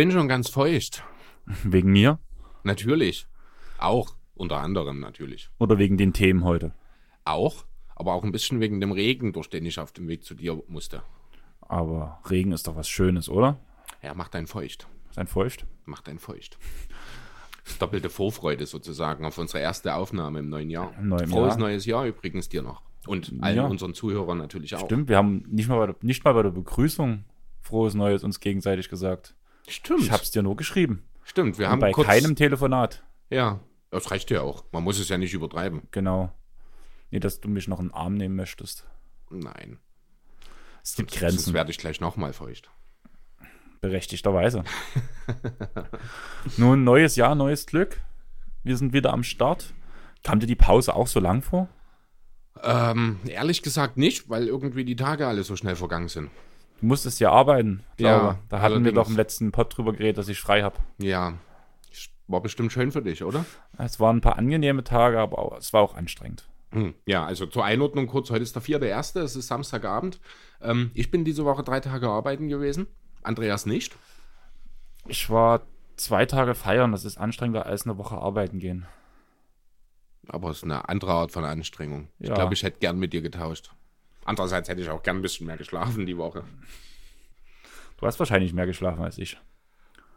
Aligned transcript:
bin 0.00 0.12
schon 0.12 0.28
ganz 0.28 0.48
feucht. 0.48 1.04
Wegen 1.62 1.92
mir 1.92 2.18
Natürlich. 2.62 3.26
Auch. 3.76 4.16
Unter 4.34 4.56
anderem 4.56 4.98
natürlich. 4.98 5.50
oder 5.58 5.76
wegen 5.76 5.98
den 5.98 6.14
Themen 6.14 6.42
heute? 6.42 6.72
Auch. 7.26 7.66
Aber 7.96 8.14
auch 8.14 8.24
ein 8.24 8.32
bisschen 8.32 8.60
wegen 8.60 8.80
dem 8.80 8.92
Regen, 8.92 9.34
durch 9.34 9.50
den 9.50 9.66
ich 9.66 9.78
auf 9.78 9.92
dem 9.92 10.08
Weg 10.08 10.24
zu 10.24 10.34
dir 10.34 10.62
musste. 10.68 11.02
Aber 11.60 12.18
Regen 12.30 12.52
ist 12.52 12.66
doch 12.66 12.76
was 12.76 12.88
Schönes, 12.88 13.28
oder? 13.28 13.58
Ja, 14.02 14.14
macht 14.14 14.34
einen 14.36 14.46
feucht. 14.46 14.88
Ist 15.10 15.18
ein 15.18 15.26
Feucht? 15.26 15.66
Macht 15.84 16.08
einen 16.08 16.18
feucht. 16.18 16.56
Das 17.66 17.76
doppelte 17.76 18.08
Vorfreude 18.08 18.64
sozusagen 18.64 19.26
auf 19.26 19.36
unsere 19.36 19.58
erste 19.62 19.94
Aufnahme 19.96 20.38
im 20.38 20.48
neuen 20.48 20.70
Jahr. 20.70 20.94
Im 20.98 21.10
neuen 21.10 21.28
Frohes 21.28 21.50
Jahr. 21.50 21.58
neues 21.58 21.84
Jahr 21.84 22.06
übrigens 22.06 22.48
dir 22.48 22.62
noch. 22.62 22.80
Und 23.06 23.34
allen 23.42 23.56
Ja. 23.56 23.66
unseren 23.66 23.92
Zuhörern 23.92 24.38
natürlich 24.38 24.74
auch. 24.76 24.86
Stimmt, 24.86 25.10
wir 25.10 25.18
haben 25.18 25.44
nicht 25.50 25.68
mal, 25.68 25.76
bei 25.76 25.86
der, 25.88 25.96
nicht 26.00 26.24
mal 26.24 26.32
bei 26.32 26.42
der 26.42 26.50
Begrüßung 26.52 27.24
frohes 27.60 27.92
Neues 27.92 28.24
uns 28.24 28.40
gegenseitig 28.40 28.88
gesagt. 28.88 29.34
Stimmt. 29.68 30.00
Ich 30.02 30.10
hab's 30.10 30.30
dir 30.30 30.42
nur 30.42 30.56
geschrieben. 30.56 31.04
Stimmt, 31.24 31.58
wir 31.58 31.66
Und 31.66 31.72
haben 31.72 31.80
bei 31.80 31.92
kurz, 31.92 32.06
keinem 32.08 32.34
Telefonat. 32.36 33.04
Ja, 33.30 33.60
das 33.90 34.10
reicht 34.10 34.30
ja 34.30 34.40
auch. 34.42 34.64
Man 34.72 34.82
muss 34.82 34.98
es 34.98 35.08
ja 35.08 35.18
nicht 35.18 35.32
übertreiben. 35.34 35.82
Genau. 35.90 36.32
Nee, 37.10 37.20
dass 37.20 37.40
du 37.40 37.48
mich 37.48 37.68
noch 37.68 37.80
in 37.80 37.86
den 37.88 37.94
Arm 37.94 38.14
nehmen 38.14 38.36
möchtest. 38.36 38.86
Nein. 39.30 39.78
Es 40.82 40.94
gibt 40.96 41.10
Sonst 41.10 41.20
Grenzen, 41.20 41.54
werde 41.54 41.70
ich 41.70 41.78
gleich 41.78 42.00
nochmal 42.00 42.32
feucht. 42.32 42.70
berechtigterweise. 43.80 44.64
Nun, 46.56 46.84
neues 46.84 47.16
Jahr, 47.16 47.34
neues 47.34 47.66
Glück. 47.66 48.00
Wir 48.62 48.76
sind 48.76 48.92
wieder 48.92 49.12
am 49.12 49.22
Start. 49.22 49.72
Kam 50.22 50.40
dir 50.40 50.46
die 50.46 50.56
Pause 50.56 50.94
auch 50.94 51.06
so 51.06 51.20
lang 51.20 51.42
vor? 51.42 51.68
Ähm, 52.62 53.20
ehrlich 53.26 53.62
gesagt 53.62 53.96
nicht, 53.96 54.28
weil 54.28 54.46
irgendwie 54.46 54.84
die 54.84 54.96
Tage 54.96 55.26
alle 55.26 55.44
so 55.44 55.56
schnell 55.56 55.76
vergangen 55.76 56.08
sind. 56.08 56.30
Du 56.80 56.86
musstest 56.86 57.20
ja 57.20 57.30
arbeiten, 57.30 57.82
glaube. 57.96 58.26
Ja, 58.26 58.38
da 58.48 58.60
hatten 58.60 58.84
wir 58.84 58.92
doch 58.92 59.08
im 59.08 59.16
letzten 59.16 59.52
Pod 59.52 59.76
drüber 59.76 59.92
geredet, 59.92 60.18
dass 60.18 60.28
ich 60.28 60.40
frei 60.40 60.62
habe. 60.62 60.76
Ja, 60.98 61.34
war 62.26 62.40
bestimmt 62.40 62.72
schön 62.72 62.92
für 62.92 63.02
dich, 63.02 63.22
oder? 63.24 63.44
Es 63.76 63.98
waren 64.00 64.18
ein 64.18 64.20
paar 64.20 64.38
angenehme 64.38 64.84
Tage, 64.84 65.18
aber 65.18 65.56
es 65.58 65.72
war 65.72 65.82
auch 65.82 65.94
anstrengend. 65.94 66.48
Hm, 66.72 66.94
Ja, 67.04 67.26
also 67.26 67.46
zur 67.46 67.64
Einordnung 67.64 68.06
kurz, 68.06 68.30
heute 68.30 68.42
ist 68.44 68.54
der 68.54 68.62
vierte 68.62 68.86
erste, 68.86 69.20
es 69.20 69.34
ist 69.34 69.48
Samstagabend. 69.48 70.20
Ähm, 70.62 70.92
ich 70.94 71.10
bin 71.10 71.24
diese 71.24 71.44
Woche 71.44 71.64
drei 71.64 71.80
Tage 71.80 72.08
arbeiten 72.08 72.48
gewesen, 72.48 72.86
Andreas 73.22 73.66
nicht. 73.66 73.96
Ich 75.08 75.28
war 75.28 75.62
zwei 75.96 76.24
Tage 76.26 76.54
feiern, 76.54 76.92
das 76.92 77.04
ist 77.04 77.18
anstrengender 77.18 77.66
als 77.66 77.84
eine 77.84 77.98
Woche 77.98 78.16
arbeiten 78.16 78.60
gehen. 78.60 78.86
Aber 80.28 80.50
es 80.50 80.58
ist 80.58 80.64
eine 80.64 80.88
andere 80.88 81.12
Art 81.12 81.32
von 81.32 81.44
Anstrengung. 81.44 82.08
Ich 82.20 82.28
Ja. 82.28 82.36
glaube, 82.36 82.54
ich 82.54 82.62
hätte 82.62 82.78
gern 82.78 82.98
mit 82.98 83.12
dir 83.12 83.22
getauscht. 83.22 83.72
Andererseits 84.24 84.68
hätte 84.68 84.80
ich 84.82 84.90
auch 84.90 85.02
gern 85.02 85.16
ein 85.16 85.22
bisschen 85.22 85.46
mehr 85.46 85.56
geschlafen 85.56 86.06
die 86.06 86.16
Woche. 86.16 86.44
Du 87.98 88.06
hast 88.06 88.18
wahrscheinlich 88.18 88.52
mehr 88.52 88.66
geschlafen 88.66 89.02
als 89.02 89.18
ich. 89.18 89.36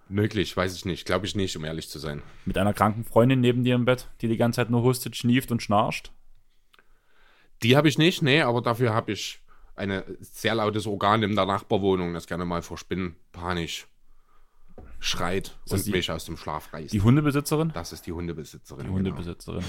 Möglich, 0.09 0.55
weiß 0.55 0.75
ich 0.75 0.85
nicht. 0.85 1.05
Glaube 1.05 1.25
ich 1.25 1.35
nicht, 1.35 1.55
um 1.57 1.63
ehrlich 1.63 1.89
zu 1.89 1.99
sein. 1.99 2.21
Mit 2.45 2.57
einer 2.57 2.73
kranken 2.73 3.03
Freundin 3.05 3.39
neben 3.39 3.63
dir 3.63 3.75
im 3.75 3.85
Bett, 3.85 4.09
die 4.21 4.27
die 4.27 4.37
ganze 4.37 4.57
Zeit 4.57 4.69
nur 4.69 4.83
hustet, 4.83 5.15
schnieft 5.15 5.51
und 5.51 5.61
schnarcht. 5.61 6.11
Die 7.63 7.77
habe 7.77 7.87
ich 7.87 7.97
nicht, 7.97 8.21
nee, 8.21 8.41
aber 8.41 8.61
dafür 8.61 8.93
habe 8.93 9.13
ich 9.13 9.39
ein 9.75 10.03
sehr 10.19 10.55
lautes 10.55 10.85
Organ 10.85 11.23
in 11.23 11.35
der 11.35 11.45
Nachbarwohnung, 11.45 12.13
das 12.13 12.27
gerne 12.27 12.45
mal 12.45 12.61
vor 12.61 12.77
Spinnen 12.77 13.15
panisch 13.31 13.87
schreit 14.99 15.57
das 15.65 15.79
und 15.79 15.85
die- 15.87 15.91
mich 15.91 16.11
aus 16.11 16.25
dem 16.25 16.37
Schlaf 16.37 16.73
reißt. 16.73 16.93
Die 16.93 17.01
Hundebesitzerin? 17.01 17.71
das 17.73 17.91
ist 17.93 18.05
die 18.05 18.11
Hundebesitzerin. 18.11 18.81
Die 18.81 18.85
genau. 18.87 18.97
Hundebesitzerin. 18.97 19.63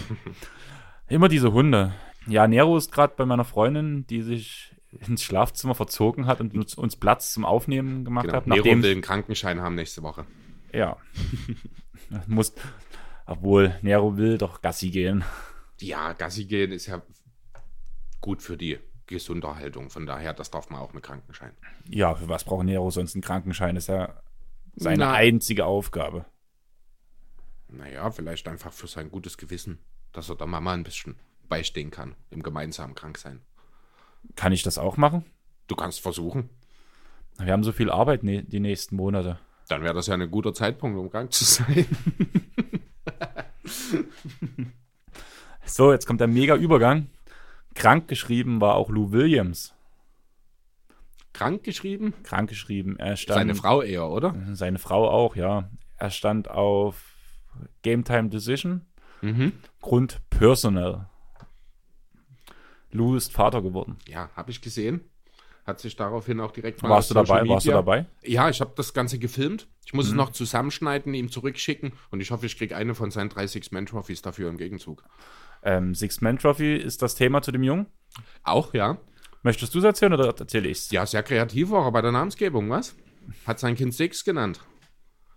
Immer 1.08 1.28
diese 1.28 1.52
Hunde. 1.52 1.94
Ja, 2.26 2.46
Nero 2.48 2.76
ist 2.76 2.92
gerade 2.92 3.14
bei 3.16 3.26
meiner 3.26 3.44
Freundin, 3.44 4.06
die 4.06 4.22
sich 4.22 4.74
ins 5.06 5.22
Schlafzimmer 5.22 5.74
verzogen 5.74 6.26
hat 6.26 6.40
und 6.40 6.54
uns, 6.54 6.74
uns 6.74 6.96
Platz 6.96 7.32
zum 7.32 7.44
Aufnehmen 7.44 8.04
gemacht 8.04 8.26
Genau. 8.26 8.36
hat. 8.36 8.46
Nero 8.46 8.64
will 8.64 8.92
einen 8.92 9.02
Krankenschein 9.02 9.60
haben 9.60 9.74
nächste 9.74 10.02
Woche. 10.02 10.26
ja. 10.72 10.96
Muss, 12.26 12.52
obwohl, 13.26 13.76
Nero 13.82 14.16
will 14.16 14.38
doch 14.38 14.60
Gassi 14.62 14.90
gehen. 14.90 15.24
Ja, 15.80 16.12
Gassi 16.12 16.44
gehen 16.44 16.70
ist 16.70 16.86
ja 16.86 17.02
gut 18.20 18.42
für 18.42 18.56
die 18.56 18.78
Gesunderhaltung. 19.06 19.90
Von 19.90 20.06
daher, 20.06 20.32
das 20.34 20.50
darf 20.50 20.70
man 20.70 20.80
auch 20.80 20.92
mit 20.92 21.02
Krankenschein. 21.02 21.52
Ja, 21.88 22.14
für 22.14 22.28
was 22.28 22.44
braucht 22.44 22.64
Nero 22.66 22.90
sonst 22.90 23.14
einen 23.14 23.22
Krankenschein? 23.22 23.76
Ist 23.76 23.88
ja 23.88 24.20
seine 24.76 24.98
Na. 25.04 25.12
einzige 25.14 25.64
Aufgabe. 25.66 26.24
Naja, 27.68 28.10
vielleicht 28.10 28.46
einfach 28.48 28.72
für 28.72 28.86
sein 28.86 29.10
gutes 29.10 29.36
Gewissen, 29.38 29.78
dass 30.12 30.28
er 30.28 30.36
der 30.36 30.46
Mama 30.46 30.72
ein 30.72 30.84
bisschen 30.84 31.16
beistehen 31.54 31.92
kann 31.92 32.16
im 32.30 32.42
gemeinsamen 32.42 32.96
Kranksein. 32.96 33.40
Kann 34.34 34.52
ich 34.52 34.64
das 34.64 34.76
auch 34.76 34.96
machen? 34.96 35.24
Du 35.68 35.76
kannst 35.76 36.00
versuchen. 36.00 36.50
Wir 37.38 37.52
haben 37.52 37.62
so 37.62 37.70
viel 37.70 37.90
Arbeit 37.90 38.24
ne 38.24 38.42
die 38.42 38.58
nächsten 38.58 38.96
Monate. 38.96 39.38
Dann 39.68 39.82
wäre 39.82 39.94
das 39.94 40.08
ja 40.08 40.14
ein 40.14 40.30
guter 40.30 40.52
Zeitpunkt, 40.52 40.98
um 40.98 41.10
krank 41.10 41.32
zu 41.32 41.44
sein. 41.44 41.86
So, 45.66 45.92
jetzt 45.92 46.06
kommt 46.06 46.20
der 46.20 46.28
mega 46.28 46.56
Übergang. 46.56 47.08
Krank 47.74 48.06
geschrieben 48.06 48.60
war 48.60 48.74
auch 48.74 48.90
Lou 48.90 49.12
Williams. 49.12 49.74
Krank 51.32 51.64
geschrieben? 51.64 52.12
Krank 52.22 52.50
geschrieben. 52.50 52.98
Er 52.98 53.16
stand, 53.16 53.38
Seine 53.38 53.54
Frau 53.54 53.80
eher, 53.80 54.10
oder? 54.10 54.34
Seine 54.52 54.78
Frau 54.78 55.08
auch, 55.08 55.36
ja. 55.36 55.70
Er 55.96 56.10
stand 56.10 56.50
auf 56.50 57.14
Game 57.80 58.04
Time 58.04 58.28
Decision. 58.28 58.82
Mhm. 59.22 59.52
Grund 59.80 60.20
Personal. 60.28 61.08
Lou 62.94 63.16
ist 63.16 63.32
Vater 63.32 63.60
geworden. 63.60 63.96
Ja, 64.08 64.30
habe 64.36 64.50
ich 64.50 64.60
gesehen. 64.62 65.00
Hat 65.66 65.80
sich 65.80 65.96
daraufhin 65.96 66.40
auch 66.40 66.52
direkt 66.52 66.82
mal 66.82 66.90
Warst 66.90 67.10
du 67.10 67.14
dabei? 67.14 67.40
Warst 67.48 67.66
du 67.66 67.70
Media- 67.70 67.72
dabei? 67.74 68.06
Ja, 68.22 68.48
ich 68.50 68.60
habe 68.60 68.72
das 68.76 68.92
Ganze 68.94 69.18
gefilmt. 69.18 69.66
Ich 69.86 69.94
muss 69.94 70.06
es 70.06 70.12
noch 70.12 70.30
zusammenschneiden, 70.30 71.12
ihm 71.14 71.30
zurückschicken 71.30 71.92
und 72.10 72.20
ich 72.20 72.30
hoffe, 72.30 72.46
ich 72.46 72.56
kriege 72.58 72.76
eine 72.76 72.94
von 72.94 73.10
seinen 73.10 73.30
30 73.30 73.72
Man 73.72 73.86
Trophies 73.86 74.22
dafür 74.22 74.48
im 74.50 74.58
Gegenzug. 74.58 75.02
Ähm, 75.62 75.94
Six 75.94 76.20
Man 76.20 76.38
Trophy 76.38 76.76
ist 76.76 77.00
das 77.02 77.14
Thema 77.14 77.40
zu 77.42 77.50
dem 77.50 77.62
Jungen. 77.62 77.86
Auch, 78.42 78.74
ja. 78.74 78.98
Möchtest 79.42 79.74
du 79.74 79.78
es 79.78 79.84
erzählen 79.84 80.12
oder 80.12 80.26
erzähle 80.38 80.68
ich 80.68 80.78
es? 80.78 80.90
Ja, 80.90 81.04
sehr 81.06 81.22
kreativ 81.22 81.70
war 81.70 81.84
er 81.86 81.92
bei 81.92 82.02
der 82.02 82.12
Namensgebung, 82.12 82.68
was? 82.70 82.94
Hat 83.46 83.58
sein 83.58 83.74
Kind 83.74 83.94
Six 83.94 84.24
genannt. 84.24 84.60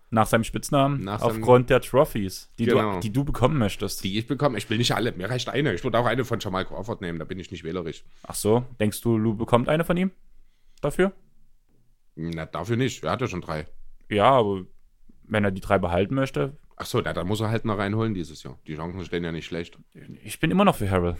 Nach 0.10 0.26
seinem 0.26 0.46
Spitznamen, 0.46 1.04
Nach 1.04 1.20
seinem- 1.20 1.32
aufgrund 1.42 1.70
der 1.70 1.82
Trophies, 1.82 2.50
die, 2.60 2.66
Genau. 2.66 2.94
du, 2.96 3.00
die 3.02 3.12
du 3.12 3.26
bekommen 3.26 3.58
möchtest. 3.58 4.04
Die 4.06 4.18
ich 4.18 4.26
bekomme. 4.26 4.58
Ich 4.58 4.70
will 4.70 4.78
nicht 4.78 4.94
alle. 4.96 5.12
Mir 5.12 5.30
reicht 5.30 5.50
eine. 5.50 5.74
Ich 5.74 5.84
würde 5.84 6.00
auch 6.00 6.06
eine 6.06 6.24
von 6.24 6.40
Jamal 6.40 6.64
Crawford 6.66 7.02
nehmen. 7.02 7.20
Da 7.20 7.26
bin 7.26 7.40
ich 7.40 7.52
nicht 7.52 7.64
wählerisch. 7.66 8.04
Ach 8.24 8.36
so, 8.36 8.66
denkst 8.80 9.02
du, 9.02 9.18
Lou 9.18 9.34
bekommt 9.36 9.68
eine 9.68 9.84
von 9.84 9.98
ihm? 9.98 10.12
Dafür? 10.82 11.12
Na, 12.16 12.46
dafür 12.46 12.78
nicht. 12.78 13.04
Er 13.04 13.12
hat 13.12 13.22
ja 13.22 13.28
schon 13.28 13.42
drei. 13.42 13.68
Ja, 14.10 14.32
aber 14.32 14.64
wenn 15.24 15.44
er 15.44 15.52
die 15.52 15.62
drei 15.62 15.78
behalten 15.78 16.16
möchte, 16.16 16.58
Ach 16.80 16.86
so, 16.86 17.02
na, 17.04 17.12
dann 17.12 17.26
muss 17.28 17.42
er 17.42 17.50
halt 17.50 17.66
noch 17.66 17.80
reinholen 17.80 18.14
dieses 18.14 18.44
Jahr. 18.44 18.60
Die 18.68 18.76
Chancen 18.76 19.04
stehen 19.04 19.24
ja 19.24 19.32
nicht 19.32 19.48
schlecht. 19.48 19.80
ich 20.24 20.40
bin 20.40 20.52
immer 20.52 20.64
noch 20.64 20.76
für 20.76 20.90
Harrell. 20.90 21.18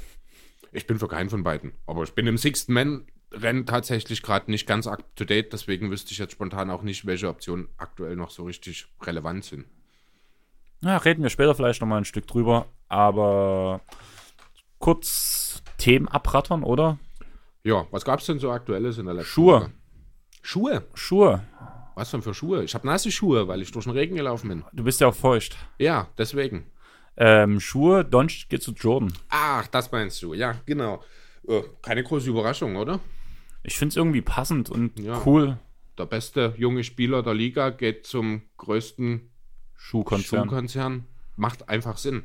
Ich 0.72 0.86
bin 0.86 1.00
für 1.00 1.08
keinen 1.08 1.32
von 1.32 1.42
beiden. 1.44 1.72
Aber 1.88 2.04
ich 2.04 2.14
bin 2.14 2.28
im 2.28 2.38
Sixth 2.38 2.70
Man-Rennen 3.32 3.66
tatsächlich 3.66 4.22
gerade 4.22 4.50
nicht 4.52 4.68
ganz 4.68 4.88
up 4.88 5.04
to 5.16 5.26
date. 5.26 5.54
Deswegen 5.54 5.92
wüsste 5.92 6.12
ich 6.12 6.18
jetzt 6.18 6.34
spontan 6.34 6.70
auch 6.70 6.82
nicht, 6.82 7.06
welche 7.06 7.30
Optionen 7.30 7.68
aktuell 7.78 8.16
noch 8.16 8.30
so 8.30 8.46
richtig 8.46 8.88
relevant 9.02 9.46
sind. 9.46 9.66
Ja, 10.82 10.98
reden 10.98 11.24
wir 11.24 11.30
später 11.30 11.56
vielleicht 11.56 11.82
noch 11.82 11.88
mal 11.88 11.98
ein 11.98 12.06
Stück 12.06 12.28
drüber, 12.28 12.68
aber 12.88 13.82
kurz 14.78 15.64
Themen 15.78 16.08
abrattern, 16.08 16.64
oder? 16.64 17.00
Ja, 17.64 17.88
was 17.92 18.06
gab 18.06 18.20
es 18.20 18.28
denn 18.28 18.40
so 18.40 18.52
aktuelles 18.52 18.98
in 18.98 19.06
der 19.06 19.16
letzten 19.16 19.32
Schuhe. 19.32 19.62
Woche? 19.62 19.72
Schuhe? 20.42 20.84
Schuhe. 20.94 21.44
Was 21.96 22.12
denn 22.12 22.22
für 22.22 22.36
Schuhe? 22.36 22.64
Ich 22.64 22.76
habe 22.76 22.86
nasse 22.86 23.12
Schuhe, 23.12 23.48
weil 23.48 23.62
ich 23.64 23.72
durch 23.72 23.86
den 23.86 23.94
Regen 23.94 24.16
gelaufen 24.16 24.50
bin. 24.50 24.64
Du 24.72 24.84
bist 24.84 25.02
ja 25.02 25.08
auch 25.08 25.16
feucht. 25.16 25.58
Ja, 25.80 26.08
deswegen. 26.18 26.68
Ähm, 27.18 27.60
Schuhe, 27.60 28.06
Doncic 28.06 28.48
geht 28.48 28.62
zu 28.62 28.72
Jordan. 28.72 29.12
Ach, 29.30 29.66
das 29.68 29.92
meinst 29.92 30.22
du. 30.22 30.36
Ja, 30.36 30.62
genau. 30.68 31.04
Äh, 31.48 31.64
keine 31.82 32.04
große 32.04 32.30
Überraschung, 32.30 32.76
oder? 32.76 33.00
Ich 33.68 33.78
finde 33.78 33.92
es 33.92 33.98
irgendwie 33.98 34.22
passend 34.22 34.70
und 34.70 34.98
Ja. 35.00 35.22
cool. 35.26 35.58
Der 35.98 36.06
beste 36.06 36.54
junge 36.58 36.84
Spieler 36.86 37.22
der 37.22 37.34
Liga 37.34 37.70
geht 37.70 38.06
zum 38.06 38.44
größten 38.58 39.30
Schuhkonzern. 39.76 40.46
Schuhkonzern. 40.46 41.06
Macht 41.36 41.68
einfach 41.70 41.98
Sinn. 41.98 42.24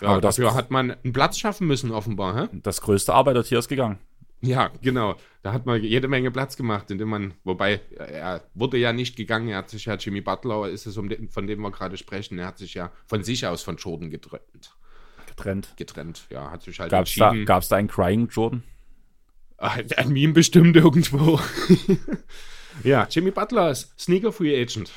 Ja, 0.00 0.08
Aber 0.08 0.20
das- 0.22 0.36
dafür 0.36 0.54
hat 0.54 0.70
man 0.70 0.90
einen 0.92 1.12
Platz 1.12 1.38
schaffen 1.38 1.66
müssen, 1.66 1.90
offenbar. 1.92 2.34
Hä? 2.44 2.48
Das 2.62 2.80
größte 2.80 3.12
Arbeitertier 3.12 3.58
ist 3.58 3.68
gegangen. 3.68 3.98
Ja, 4.40 4.70
genau. 4.82 5.16
Da 5.42 5.52
hat 5.52 5.66
man 5.66 5.82
jede 5.82 6.08
Menge 6.08 6.30
Platz 6.30 6.56
gemacht, 6.56 6.90
indem 6.90 7.08
man, 7.08 7.34
wobei 7.44 7.80
er 7.98 8.42
wurde 8.54 8.78
ja 8.78 8.92
nicht 8.92 9.16
gegangen, 9.16 9.48
er 9.48 9.58
hat 9.58 9.70
sich 9.70 9.84
ja, 9.84 9.94
Jimmy 9.96 10.20
Butler 10.22 10.68
ist 10.68 10.86
es, 10.86 10.96
um 10.96 11.08
den, 11.08 11.28
von 11.28 11.46
dem 11.46 11.60
wir 11.60 11.70
gerade 11.70 11.96
sprechen, 11.98 12.38
er 12.38 12.46
hat 12.46 12.58
sich 12.58 12.72
ja 12.74 12.90
von 13.06 13.22
sich 13.22 13.46
aus 13.46 13.62
von 13.62 13.76
Jordan 13.76 14.10
getrennt. 14.10 14.74
Getrennt. 15.26 15.74
getrennt. 15.76 16.26
Ja, 16.30 16.50
hat 16.50 16.62
sich 16.62 16.78
halt 16.80 16.90
Gab 16.90 17.06
es 17.06 17.68
da 17.68 17.76
einen 17.76 17.88
Crying 17.88 18.28
Jordan? 18.28 18.62
Ein 19.64 20.12
Meme 20.12 20.32
bestimmt 20.32 20.76
irgendwo. 20.76 21.40
ja, 22.84 23.06
Jimmy 23.10 23.30
Butler 23.30 23.70
ist 23.70 23.98
Sneaker 23.98 24.32
Free 24.32 24.60
Agent. 24.60 24.92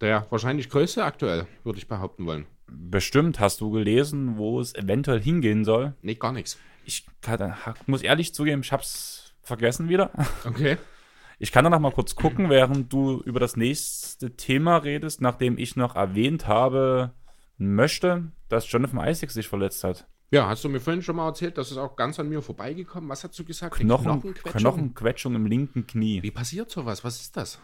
Der 0.00 0.26
wahrscheinlich 0.30 0.68
größte 0.68 1.04
aktuell, 1.04 1.46
würde 1.64 1.78
ich 1.78 1.88
behaupten 1.88 2.26
wollen. 2.26 2.46
Bestimmt. 2.66 3.40
Hast 3.40 3.60
du 3.60 3.70
gelesen, 3.70 4.36
wo 4.36 4.60
es 4.60 4.74
eventuell 4.74 5.22
hingehen 5.22 5.64
soll? 5.64 5.94
Nee, 6.02 6.16
gar 6.16 6.32
nichts. 6.32 6.58
Ich 6.84 7.06
kann, 7.20 7.54
muss 7.86 8.02
ehrlich 8.02 8.34
zugeben, 8.34 8.62
ich 8.62 8.72
hab's 8.72 9.34
vergessen 9.42 9.88
wieder. 9.88 10.10
Okay. 10.44 10.76
Ich 11.38 11.52
kann 11.52 11.64
danach 11.64 11.80
mal 11.80 11.92
kurz 11.92 12.14
gucken, 12.14 12.48
während 12.48 12.90
du 12.92 13.20
über 13.20 13.40
das 13.40 13.56
nächste 13.56 14.36
Thema 14.36 14.78
redest, 14.78 15.20
nachdem 15.20 15.58
ich 15.58 15.76
noch 15.76 15.94
erwähnt 15.94 16.46
habe, 16.46 17.12
möchte, 17.58 18.32
dass 18.48 18.70
Jonathan 18.70 19.06
Isaac 19.06 19.30
sich 19.30 19.46
verletzt 19.46 19.84
hat. 19.84 20.06
Ja, 20.30 20.48
hast 20.48 20.64
du 20.64 20.68
mir 20.68 20.80
vorhin 20.80 21.02
schon 21.02 21.16
mal 21.16 21.28
erzählt, 21.28 21.56
das 21.56 21.70
ist 21.70 21.76
auch 21.76 21.94
ganz 21.94 22.18
an 22.18 22.28
mir 22.28 22.42
vorbeigekommen. 22.42 23.08
Was 23.08 23.22
hast 23.22 23.38
du 23.38 23.44
gesagt? 23.44 23.76
Knochen, 23.76 24.04
Knochenquetschung? 24.04 24.60
Knochenquetschung 24.60 25.34
im 25.34 25.46
linken 25.46 25.86
Knie. 25.86 26.22
Wie 26.22 26.32
passiert 26.32 26.70
sowas? 26.70 27.04
Was 27.04 27.20
ist 27.20 27.36
das? 27.36 27.60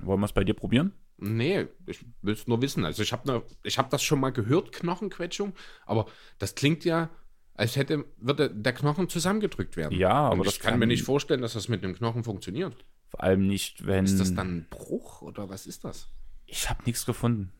Wollen 0.00 0.20
wir 0.20 0.26
es 0.26 0.32
bei 0.32 0.44
dir 0.44 0.54
probieren? 0.54 0.92
Nee, 1.18 1.66
ich 1.86 2.04
will 2.22 2.34
es 2.34 2.46
nur 2.46 2.62
wissen. 2.62 2.84
Also 2.84 3.02
ich 3.02 3.12
habe 3.12 3.44
hab 3.64 3.90
das 3.90 4.02
schon 4.02 4.20
mal 4.20 4.30
gehört, 4.30 4.72
Knochenquetschung, 4.72 5.52
aber 5.84 6.06
das 6.38 6.54
klingt 6.54 6.84
ja, 6.84 7.10
als 7.54 7.74
hätte, 7.76 8.04
würde 8.18 8.50
der 8.50 8.72
Knochen 8.72 9.08
zusammengedrückt 9.08 9.76
werden. 9.76 9.98
Ja, 9.98 10.12
aber 10.12 10.34
Und 10.34 10.46
das 10.46 10.54
ich 10.54 10.60
kann, 10.60 10.78
mir 10.78 10.86
nicht 10.86 11.02
vorstellen, 11.02 11.42
dass 11.42 11.54
das 11.54 11.68
mit 11.68 11.82
dem 11.82 11.94
Knochen 11.94 12.22
funktioniert. 12.22 12.84
Vor 13.08 13.22
allem 13.22 13.46
nicht, 13.46 13.84
wenn. 13.84 14.04
Ist 14.04 14.20
das 14.20 14.32
dann 14.34 14.58
ein 14.58 14.66
Bruch 14.70 15.22
oder 15.22 15.48
was 15.48 15.66
ist 15.66 15.84
das? 15.84 16.08
Ich 16.46 16.70
habe 16.70 16.84
nichts 16.84 17.04
gefunden. 17.04 17.52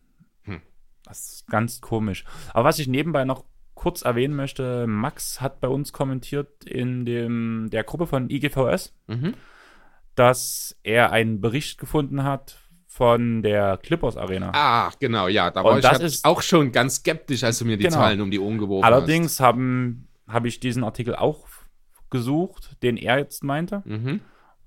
Hm. 0.42 0.62
Das 1.04 1.32
ist 1.32 1.46
ganz 1.48 1.80
komisch. 1.80 2.24
Aber 2.54 2.68
was 2.68 2.78
ich 2.78 2.86
nebenbei 2.86 3.24
noch 3.24 3.44
kurz 3.78 4.02
erwähnen 4.02 4.34
möchte, 4.36 4.86
Max 4.86 5.40
hat 5.40 5.60
bei 5.60 5.68
uns 5.68 5.92
kommentiert 5.92 6.64
in 6.64 7.04
dem, 7.04 7.68
der 7.70 7.84
Gruppe 7.84 8.06
von 8.06 8.28
IGVS, 8.28 8.94
Mhm. 9.06 9.34
dass 10.14 10.76
er 10.82 11.12
einen 11.12 11.40
Bericht 11.40 11.78
gefunden 11.78 12.24
hat 12.24 12.58
von 12.86 13.42
der 13.42 13.76
Clippers 13.78 14.16
Arena. 14.16 14.50
Ah, 14.54 14.90
genau, 14.98 15.28
ja. 15.28 15.50
Da 15.50 15.62
war 15.62 15.72
Und 15.74 15.84
ich 15.84 16.00
ist- 16.00 16.24
auch 16.24 16.42
schon 16.42 16.72
ganz 16.72 16.96
skeptisch, 16.96 17.44
als 17.44 17.58
du 17.60 17.64
mir 17.64 17.76
die 17.76 17.84
Genau. 17.84 17.96
Zahlen 17.96 18.20
um 18.20 18.30
die 18.30 18.40
Ohren 18.40 18.58
geworfen 18.58 18.84
Allerdings 18.84 19.38
haben 19.40 20.08
habe 20.26 20.48
ich 20.48 20.60
diesen 20.60 20.84
Artikel 20.84 21.14
auch 21.14 21.46
gesucht, 22.10 22.76
den 22.82 22.96
er 22.96 23.18
jetzt 23.18 23.44
meinte. 23.44 23.76
hast. 23.76 23.86
Mhm. 23.86 24.20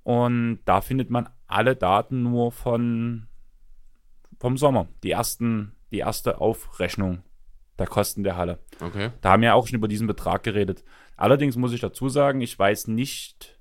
Und 0.04 0.60
da 0.66 0.82
findet 0.82 1.10
man 1.10 1.30
alle 1.48 1.76
Daten 1.76 2.24
nur 2.24 2.52
von 2.52 3.28
vom 4.40 4.58
Sommer. 4.58 4.88
Die 5.04 5.12
ersten, 5.12 5.74
die 5.92 6.00
erste 6.00 6.42
Aufrechnung 6.42 7.22
der 7.82 7.88
Kosten 7.88 8.24
der 8.24 8.38
Halle. 8.38 8.60
Okay. 8.80 9.10
Da 9.22 9.32
haben 9.32 9.42
wir 9.42 9.56
auch 9.56 9.68
schon 9.68 9.78
über 9.78 9.88
diesen 9.88 10.08
Betrag 10.08 10.44
geredet. 10.44 10.84
Allerdings 11.18 11.56
muss 11.56 11.74
ich 11.74 11.82
dazu 11.82 12.10
sagen, 12.10 12.42
ich 12.42 12.58
weiß 12.58 12.88
nicht, 12.88 13.60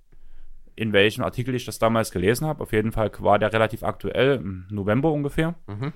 in 0.77 0.93
welchem 0.93 1.25
Artikel 1.25 1.55
ich 1.55 1.65
das 1.65 1.79
damals 1.79 2.11
gelesen 2.11 2.47
habe. 2.47 2.63
Auf 2.63 2.73
jeden 2.73 2.93
Fall 2.93 3.11
war 3.19 3.39
der 3.39 3.53
relativ 3.53 3.83
aktuell, 3.83 4.37
im 4.37 4.67
November 4.71 5.13
ungefähr. 5.13 5.55
Mhm. 5.67 5.93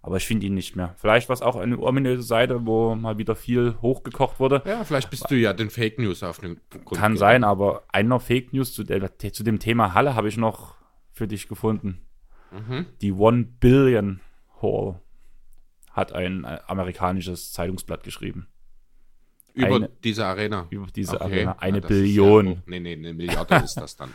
Aber 0.00 0.16
ich 0.16 0.26
finde 0.26 0.46
ihn 0.46 0.54
nicht 0.54 0.74
mehr. 0.74 0.94
Vielleicht 0.96 1.28
war 1.28 1.34
es 1.34 1.42
auch 1.42 1.54
eine 1.54 1.78
ominöse 1.78 2.22
Seite, 2.22 2.66
wo 2.66 2.94
mal 2.96 3.18
wieder 3.18 3.36
viel 3.36 3.76
hochgekocht 3.80 4.40
wurde. 4.40 4.62
Ja, 4.64 4.84
vielleicht 4.84 5.10
bist 5.10 5.30
du 5.30 5.36
ja 5.36 5.52
den 5.52 5.70
Fake 5.70 5.98
News 5.98 6.22
auf 6.22 6.38
den 6.38 6.60
Grund 6.70 7.00
Kann 7.00 7.16
sein, 7.16 7.44
aber 7.44 7.84
einer 7.88 8.18
Fake 8.18 8.52
News 8.52 8.74
zu, 8.74 8.82
der, 8.82 9.16
zu 9.18 9.44
dem 9.44 9.60
Thema 9.60 9.94
Halle 9.94 10.16
habe 10.16 10.28
ich 10.28 10.36
noch 10.36 10.74
für 11.12 11.28
dich 11.28 11.46
gefunden. 11.46 12.00
Mhm. 12.50 12.86
Die 13.00 13.12
One 13.12 13.44
Billion 13.44 14.20
Hall 14.60 15.00
hat 15.92 16.12
ein 16.12 16.44
äh, 16.44 16.58
amerikanisches 16.66 17.52
Zeitungsblatt 17.52 18.02
geschrieben. 18.04 18.48
Über 19.54 19.76
Eine- 19.76 19.90
diese 20.02 20.24
Arena. 20.26 20.66
Über 20.70 20.86
diese 20.94 21.16
Okay. 21.20 21.24
Arena. 21.24 21.56
Eine 21.58 21.80
Ja, 21.80 21.86
Billion. 21.86 22.46
Ja 22.46 22.52
hoch. 22.52 22.58
nee, 22.66 22.80
nee, 22.80 22.92
eine 22.94 23.12
Milliarde 23.12 23.56
ist 23.56 23.74
das 23.76 23.96
dann. 23.96 24.10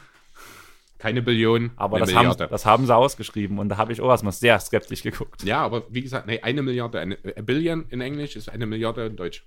Keine 0.98 1.22
Billion, 1.22 1.70
Aber 1.76 2.00
das 2.00 2.10
haben, 2.16 2.28
Milliarde. 2.30 2.48
das 2.48 2.66
haben 2.66 2.88
sie 2.88 2.96
ausgeschrieben 2.96 3.60
und 3.60 3.70
da 3.70 3.78
habe 3.78 3.94
ich 3.94 4.02
auch 4.02 4.10
erstmal 4.10 4.34
sehr 4.34 4.60
skeptisch 4.60 5.04
geguckt. 5.04 5.44
ja, 5.44 5.62
aber 5.62 5.84
wie 5.94 6.02
gesagt, 6.02 6.26
nee, 6.26 6.42
eine 6.42 6.64
Milliarde. 6.64 7.00
Eine, 7.00 7.20
a 7.38 7.42
Billion 7.44 7.86
in 7.90 8.02
Englisch 8.02 8.36
ist 8.36 8.50
eine 8.50 8.66
Milliarde 8.66 9.06
in 9.06 9.16
Deutsch. 9.16 9.46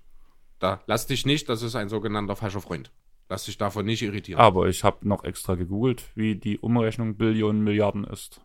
Da 0.60 0.80
lass 0.86 1.08
dich 1.08 1.26
nicht, 1.26 1.48
das 1.48 1.62
ist 1.62 1.74
ein 1.74 1.88
sogenannter 1.88 2.36
falscher 2.36 2.60
Freund. 2.60 2.92
Lass 3.28 3.46
dich 3.46 3.58
davon 3.58 3.84
nicht 3.86 4.02
irritieren. 4.02 4.40
Aber 4.40 4.68
ich 4.68 4.84
habe 4.84 5.08
noch 5.08 5.24
extra 5.24 5.56
gegoogelt, 5.56 6.04
wie 6.14 6.36
die 6.36 6.58
Umrechnung 6.60 7.16
Billionen 7.16 7.64
Milliarden 7.64 8.04
ist. 8.04 8.40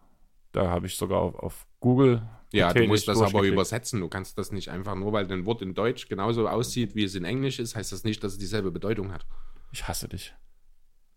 Da 0.51 0.69
habe 0.71 0.87
ich 0.87 0.95
sogar 0.95 1.19
auf, 1.19 1.35
auf 1.35 1.67
Google. 1.79 2.23
Ja, 2.55 2.73
du 2.73 2.85
musst 2.87 3.07
das 3.07 3.21
aber 3.21 3.43
übersetzen. 3.43 3.99
Du 4.01 4.07
kannst 4.09 4.37
das 4.37 4.51
nicht 4.51 4.69
einfach 4.69 4.95
nur, 4.95 5.11
weil 5.13 5.31
ein 5.31 5.45
Wort 5.45 5.61
in 5.61 5.73
Deutsch 5.73 6.07
genauso 6.07 6.47
aussieht, 6.47 6.95
wie 6.95 7.03
es 7.03 7.15
in 7.15 7.25
Englisch 7.25 7.59
ist, 7.59 7.75
heißt 7.75 7.91
das 7.91 8.03
nicht, 8.03 8.23
dass 8.23 8.33
es 8.33 8.37
dieselbe 8.37 8.71
Bedeutung 8.71 9.11
hat. 9.11 9.25
Ich 9.71 9.87
hasse 9.87 10.07
dich. 10.07 10.33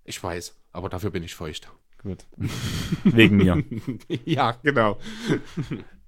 Ich 0.04 0.22
weiß, 0.22 0.56
aber 0.72 0.88
dafür 0.88 1.10
bin 1.10 1.22
ich 1.22 1.34
feucht. 1.34 1.70
Gut. 2.02 2.24
Wegen 3.04 3.36
mir. 3.36 3.62
ja, 4.24 4.52
genau. 4.62 4.98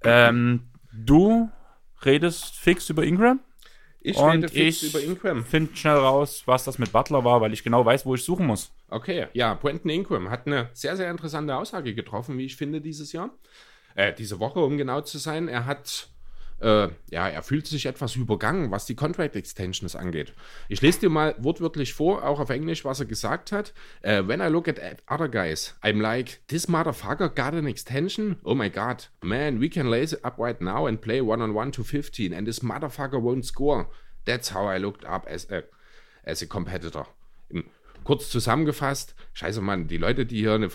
ähm, 0.03 0.69
du 0.93 1.49
redest 2.03 2.55
fix 2.55 2.89
über 2.89 3.03
Ingram? 3.03 3.39
Ich 4.03 4.17
Und 4.17 4.29
rede 4.45 4.49
fix 4.49 4.81
ich- 4.81 4.89
über 4.89 5.03
Ingram. 5.03 5.45
Find 5.45 5.77
schnell 5.77 5.97
raus, 5.97 6.43
was 6.47 6.63
das 6.63 6.79
mit 6.79 6.91
Butler 6.91 7.23
war, 7.23 7.39
weil 7.41 7.53
ich 7.53 7.63
genau 7.63 7.85
weiß, 7.85 8.05
wo 8.05 8.15
ich 8.15 8.23
suchen 8.23 8.47
muss. 8.47 8.71
Okay, 8.89 9.27
ja, 9.33 9.53
Quentin 9.55 9.91
Ingram 9.91 10.29
hat 10.31 10.47
eine 10.47 10.69
sehr, 10.73 10.97
sehr 10.97 11.11
interessante 11.11 11.55
Aussage 11.55 11.93
getroffen, 11.93 12.37
wie 12.37 12.45
ich 12.45 12.55
finde, 12.55 12.81
dieses 12.81 13.11
Jahr. 13.11 13.29
Äh, 13.95 14.13
diese 14.13 14.39
Woche, 14.39 14.59
um 14.59 14.77
genau 14.77 15.01
zu 15.01 15.17
sein. 15.17 15.47
Er 15.47 15.65
hat, 15.65 16.09
äh, 16.61 16.89
ja, 17.09 17.27
er 17.27 17.43
fühlt 17.43 17.67
sich 17.67 17.85
etwas 17.85 18.15
übergangen, 18.15 18.71
was 18.71 18.85
die 18.85 18.95
Contract 18.95 19.35
Extensions 19.35 19.95
angeht. 19.95 20.33
Ich 20.69 20.81
lese 20.81 21.01
dir 21.01 21.09
mal 21.09 21.35
wortwörtlich 21.39 21.93
vor, 21.93 22.23
auch 22.23 22.39
auf 22.39 22.49
Englisch, 22.49 22.85
was 22.85 22.99
er 22.99 23.05
gesagt 23.05 23.51
hat. 23.51 23.73
Äh, 24.01 24.23
When 24.27 24.41
I 24.41 24.47
look 24.47 24.67
at 24.67 24.79
other 25.09 25.27
guys, 25.27 25.75
I'm 25.83 26.01
like, 26.01 26.39
this 26.47 26.67
motherfucker 26.67 27.29
got 27.29 27.53
an 27.53 27.67
extension? 27.67 28.37
Oh 28.43 28.55
my 28.55 28.69
god, 28.69 29.09
man, 29.21 29.59
we 29.59 29.69
can 29.69 29.89
lace 29.89 30.13
it 30.13 30.23
up 30.23 30.37
right 30.37 30.61
now 30.61 30.87
and 30.87 31.01
play 31.01 31.21
one-on-one 31.21 31.71
to 31.71 31.83
15 31.83 32.33
and 32.33 32.47
this 32.47 32.61
motherfucker 32.61 33.21
won't 33.21 33.45
score. 33.45 33.87
That's 34.25 34.53
how 34.53 34.67
I 34.67 34.77
looked 34.77 35.03
up 35.05 35.25
as 35.27 35.49
a, 35.49 35.63
as 36.23 36.41
a 36.41 36.45
competitor. 36.45 37.07
Kurz 38.03 38.29
zusammengefasst, 38.29 39.15
scheiße 39.33 39.61
Mann, 39.61 39.87
die 39.87 39.97
Leute, 39.97 40.25
die 40.25 40.39
hier 40.39 40.53
eine 40.53 40.69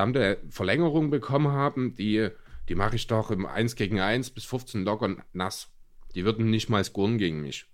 verdammte 0.00 0.38
Verlängerung 0.48 1.10
bekommen 1.10 1.52
haben, 1.52 1.94
die, 1.94 2.30
die 2.70 2.74
mache 2.74 2.96
ich 2.96 3.06
doch 3.06 3.30
im 3.30 3.44
1 3.44 3.76
gegen 3.76 4.00
1 4.00 4.30
bis 4.30 4.44
15 4.44 4.84
locker 4.84 5.04
und 5.04 5.22
nass. 5.34 5.68
Die 6.14 6.24
würden 6.24 6.48
nicht 6.48 6.70
mal 6.70 6.82
scoren 6.82 7.18
gegen 7.18 7.42
mich. 7.42 7.66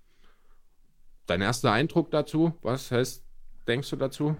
Dein 1.26 1.40
erster 1.40 1.70
Eindruck 1.70 2.10
dazu? 2.10 2.58
Was 2.62 2.90
heißt, 2.90 3.24
denkst 3.68 3.90
du 3.90 3.96
dazu? 3.96 4.36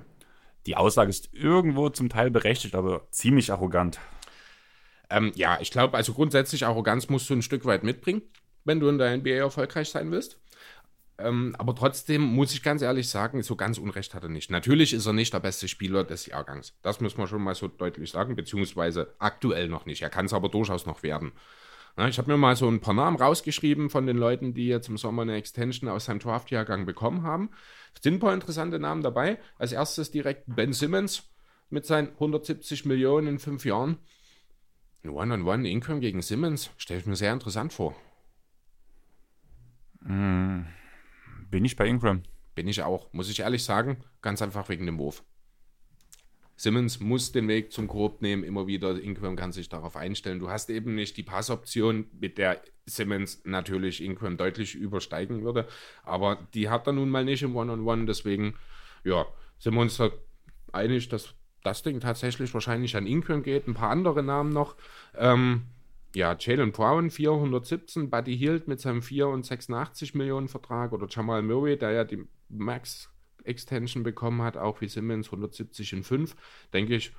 Die 0.67 0.77
Aussage 0.77 1.11
ist 1.11 1.33
irgendwo 1.33 1.89
zum 1.89 2.09
Teil 2.09 2.31
berechtigt, 2.31 2.75
aber 2.75 3.07
ziemlich 3.13 3.53
arrogant. 3.53 4.01
Ähm, 5.09 5.31
ja, 5.37 5.59
ich 5.61 5.71
glaube, 5.71 5.97
also 5.97 6.13
grundsätzlich 6.13 6.67
Arroganz 6.67 7.09
musst 7.09 7.31
du 7.31 7.35
ein 7.35 7.43
Stück 7.43 7.65
weit 7.67 7.85
mitbringen, 7.85 8.23
wenn 8.65 8.81
du 8.81 8.89
in 8.89 8.99
der 8.99 9.17
NBA 9.17 9.31
erfolgreich 9.31 9.91
sein 9.91 10.11
willst. 10.11 10.41
Ähm, 11.19 11.55
aber 11.59 11.75
trotzdem 11.75 12.21
muss 12.23 12.53
ich 12.53 12.63
ganz 12.63 12.83
ehrlich 12.83 13.09
sagen, 13.09 13.43
so 13.43 13.57
ganz 13.57 13.79
Unrecht 13.79 14.15
hat 14.15 14.23
er 14.23 14.29
nicht. 14.29 14.51
Natürlich 14.51 14.93
ist 14.93 15.07
er 15.07 15.15
nicht 15.15 15.33
der 15.33 15.41
beste 15.41 15.67
Spieler 15.67 16.05
des 16.05 16.27
Jahrgangs. 16.27 16.75
Das 16.83 17.01
muss 17.01 17.17
man 17.17 17.27
schon 17.27 17.43
mal 17.43 17.55
so 17.55 17.69
deutlich 17.69 18.11
sagen, 18.11 18.37
beziehungsweise 18.37 19.15
aktuell 19.19 19.69
noch 19.69 19.87
nicht. 19.87 20.03
Er 20.03 20.11
kann 20.11 20.27
es 20.27 20.35
aber 20.35 20.51
durchaus 20.51 20.85
noch 20.85 21.03
werden. 21.03 21.33
Ja, 21.97 22.07
ich 22.07 22.19
habe 22.19 22.31
mir 22.31 22.37
mal 22.37 22.57
so 22.57 22.69
ein 22.69 22.81
paar 22.81 22.93
Namen 22.93 23.17
rausgeschrieben 23.17 23.89
von 23.89 24.07
den 24.07 24.19
Leuten, 24.19 24.53
die 24.53 24.67
jetzt 24.67 24.89
im 24.89 24.99
Sommer 24.99 25.23
eine 25.23 25.37
Extension 25.37 25.89
aus 25.89 26.05
seinem 26.05 26.19
Draft-Jahrgang 26.19 26.85
bekommen 26.85 27.23
haben. 27.23 27.51
Es 27.95 28.03
sind 28.03 28.15
ein 28.15 28.21
paar 28.21 28.35
interessante 28.35 28.79
Namen 28.79 29.03
dabei. 29.03 29.39
Als 29.59 29.73
erstes 29.73 30.11
direkt 30.11 30.45
Ben 30.47 30.75
Simmons 30.75 31.23
mit 31.71 31.87
seinen 31.87 32.09
170 32.09 32.85
Millionen 32.85 33.27
in 33.29 33.39
fünf 33.39 33.65
Jahren. 33.65 33.97
Ein 35.03 35.11
One-on-One 35.11 35.69
Ingram 35.69 36.01
gegen 36.01 36.21
Simmons 36.21 36.71
stelle 36.77 37.01
ich 37.01 37.07
mir 37.07 37.17
sehr 37.17 37.33
interessant 37.33 37.73
vor. 37.73 37.97
Bin 41.51 41.65
ich 41.65 41.77
bei 41.77 41.87
Ingram? 41.87 42.23
Bin 42.55 42.69
ich 42.69 42.83
auch, 42.83 43.13
muss 43.13 43.31
ich 43.31 43.41
ehrlich 43.41 43.65
sagen, 43.65 43.99
ganz 44.23 44.43
einfach 44.43 44.69
wegen 44.69 44.87
dem 44.87 44.99
Wurf. 44.99 45.23
Simmons 46.57 47.01
muss 47.01 47.33
den 47.33 47.49
Weg 47.49 47.71
zum 47.71 47.87
Korb 47.87 48.23
nehmen, 48.23 48.43
immer 48.43 48.67
wieder. 48.67 48.99
Ingram 48.99 49.37
kann 49.37 49.53
sich 49.53 49.69
darauf 49.69 49.95
einstellen. 49.95 50.39
Du 50.39 50.49
hast 50.49 50.71
eben 50.71 50.95
nicht 50.95 51.17
die 51.19 51.23
Passoption, 51.23 52.07
mit 52.19 52.39
der 52.39 52.63
Simmons 52.87 53.43
natürlich 53.45 54.03
Ingram 54.03 54.39
deutlich 54.39 54.75
übersteigen 54.75 55.45
würde. 55.45 55.69
Aber 56.03 56.49
die 56.55 56.71
hat 56.71 56.87
er 56.87 56.95
nun 56.95 57.11
mal 57.11 57.27
nicht 57.27 57.43
im 57.43 57.55
One-on-One. 57.55 58.07
Deswegen, 58.07 58.55
ja, 59.05 59.27
sind 59.59 59.75
wir 59.75 59.83
uns 59.83 60.01
einig, 60.73 61.11
dass 61.11 61.35
das 61.63 61.83
Ding 61.83 62.01
tatsächlich 62.01 62.55
wahrscheinlich 62.55 62.97
an 62.97 63.07
Ingram 63.07 63.43
geht. 63.43 63.69
Ein 63.69 63.75
paar 63.75 63.91
andere 63.91 64.23
Namen 64.23 64.51
noch. 64.51 64.77
Ähm, 65.15 65.67
ja, 66.17 66.35
Jalen 66.39 66.73
Brown 66.73 67.11
417, 67.11 68.09
Buddy 68.09 68.39
Hield 68.39 68.69
mit 68.69 68.81
seinem 68.81 69.03
4 69.03 69.29
und 69.29 69.45
86 69.45 70.15
Millionen 70.15 70.49
Vertrag 70.49 70.93
oder 70.93 71.07
Jamal 71.11 71.43
Murray, 71.43 71.77
der 71.77 71.91
ja 71.91 72.05
die 72.05 72.25
Max 72.49 73.11
Extension 73.45 74.03
bekommen 74.03 74.41
hat, 74.41 74.57
auch 74.57 74.81
wie 74.81 74.89
Simmons 74.89 75.27
170 75.27 75.93
in 75.93 76.03
5, 76.05 76.35
denke 76.73 76.95
ich, 76.97 77.13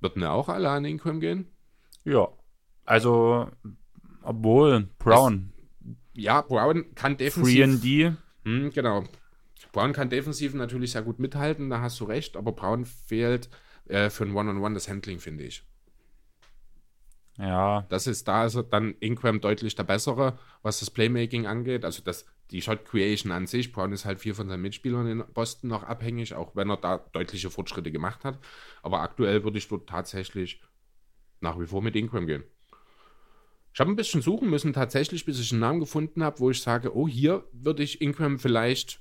würden 0.00 0.22
ja 0.22 0.30
auch 0.32 0.48
alle 0.48 0.70
an 0.70 0.86
Ingram 0.86 1.20
gehen. 1.20 1.46
Ja. 2.04 2.28
Also, 2.86 3.48
obwohl 4.22 4.88
Brown, 4.98 5.52
Ja, 6.14 6.40
Brown 6.40 6.94
kann 6.94 7.12
Free 7.18 7.24
defensiv. 7.24 7.64
and 7.64 7.84
D, 7.84 8.12
Hm, 8.44 8.70
genau. 8.70 9.04
Brown 9.72 9.92
kann 9.92 10.08
defensiv 10.08 10.54
natürlich 10.54 10.92
sehr 10.92 11.02
gut 11.02 11.18
mithalten, 11.18 11.68
da 11.68 11.82
hast 11.82 12.00
du 12.00 12.04
recht, 12.04 12.36
aber 12.38 12.52
Brown 12.52 12.86
fehlt 12.86 13.50
äh, 13.88 14.08
für 14.08 14.24
ein 14.24 14.34
One-on-One 14.34 14.72
das 14.74 14.88
Handling, 14.88 15.18
finde 15.18 15.44
ich. 15.44 15.64
Ja, 17.38 17.82
Das 17.88 18.06
ist, 18.06 18.28
da 18.28 18.46
er 18.46 18.62
dann 18.62 18.94
Ingram 19.00 19.40
deutlich 19.40 19.74
der 19.74 19.84
bessere, 19.84 20.38
was 20.62 20.80
das 20.80 20.90
Playmaking 20.90 21.46
angeht. 21.46 21.84
Also 21.84 22.02
das, 22.02 22.26
die 22.50 22.60
Shot 22.60 22.84
Creation 22.84 23.32
an 23.32 23.46
sich. 23.46 23.72
Brown 23.72 23.92
ist 23.92 24.04
halt 24.04 24.20
viel 24.20 24.34
von 24.34 24.48
seinen 24.48 24.62
Mitspielern 24.62 25.06
in 25.06 25.24
Boston 25.32 25.68
noch 25.68 25.82
abhängig, 25.82 26.34
auch 26.34 26.54
wenn 26.54 26.70
er 26.70 26.76
da 26.76 26.98
deutliche 26.98 27.50
Fortschritte 27.50 27.90
gemacht 27.90 28.24
hat. 28.24 28.38
Aber 28.82 29.00
aktuell 29.00 29.44
würde 29.44 29.58
ich 29.58 29.68
dort 29.68 29.88
tatsächlich 29.88 30.60
nach 31.40 31.58
wie 31.58 31.66
vor 31.66 31.82
mit 31.82 31.96
Ingram 31.96 32.26
gehen. 32.26 32.44
Ich 33.74 33.80
habe 33.80 33.90
ein 33.90 33.96
bisschen 33.96 34.20
suchen 34.20 34.50
müssen, 34.50 34.74
tatsächlich, 34.74 35.24
bis 35.24 35.40
ich 35.40 35.50
einen 35.50 35.60
Namen 35.60 35.80
gefunden 35.80 36.22
habe, 36.22 36.40
wo 36.40 36.50
ich 36.50 36.60
sage, 36.60 36.94
oh, 36.94 37.08
hier 37.08 37.44
würde 37.52 37.82
ich 37.82 38.02
Ingram 38.02 38.38
vielleicht 38.38 39.00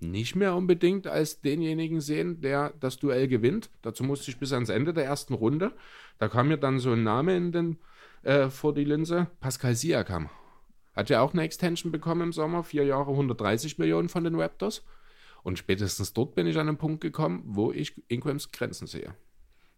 nicht 0.00 0.36
mehr 0.36 0.54
unbedingt 0.54 1.06
als 1.06 1.40
denjenigen 1.40 2.00
sehen, 2.00 2.40
der 2.40 2.74
das 2.78 2.98
Duell 2.98 3.26
gewinnt. 3.26 3.70
Dazu 3.82 4.04
musste 4.04 4.30
ich 4.30 4.38
bis 4.38 4.52
ans 4.52 4.68
Ende 4.68 4.94
der 4.94 5.04
ersten 5.04 5.34
Runde. 5.34 5.72
Da 6.18 6.28
kam 6.28 6.48
mir 6.48 6.56
dann 6.56 6.78
so 6.78 6.92
ein 6.92 7.02
Name 7.02 7.36
in 7.36 7.52
den, 7.52 7.78
äh, 8.22 8.48
vor 8.48 8.74
die 8.74 8.84
Linse. 8.84 9.28
Pascal 9.40 9.74
Siakam. 9.74 10.30
Hat 10.94 11.10
ja 11.10 11.20
auch 11.20 11.32
eine 11.32 11.42
Extension 11.42 11.90
bekommen 11.90 12.22
im 12.22 12.32
Sommer. 12.32 12.62
Vier 12.62 12.84
Jahre 12.84 13.10
130 13.10 13.78
Millionen 13.78 14.08
von 14.08 14.24
den 14.24 14.40
Raptors. 14.40 14.84
Und 15.42 15.58
spätestens 15.58 16.12
dort 16.12 16.34
bin 16.34 16.46
ich 16.46 16.58
an 16.58 16.68
einen 16.68 16.78
Punkt 16.78 17.00
gekommen, 17.00 17.42
wo 17.46 17.72
ich 17.72 18.00
Ingrams 18.08 18.50
Grenzen 18.52 18.86
sehe. 18.86 19.14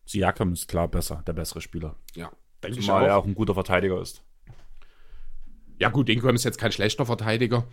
Siakam 0.04 0.52
ist 0.52 0.68
klar 0.68 0.88
besser, 0.88 1.22
der 1.26 1.32
bessere 1.32 1.60
Spieler. 1.60 1.96
Ja, 2.14 2.30
denke 2.62 2.78
ich 2.78 2.90
auch. 2.90 3.00
er 3.00 3.16
auch 3.16 3.26
ein 3.26 3.34
guter 3.34 3.54
Verteidiger 3.54 4.00
ist. 4.00 4.22
Ja, 5.78 5.90
gut, 5.90 6.08
Ingram 6.08 6.34
ist 6.34 6.44
jetzt 6.44 6.58
kein 6.58 6.72
schlechter 6.72 7.04
Verteidiger. 7.04 7.66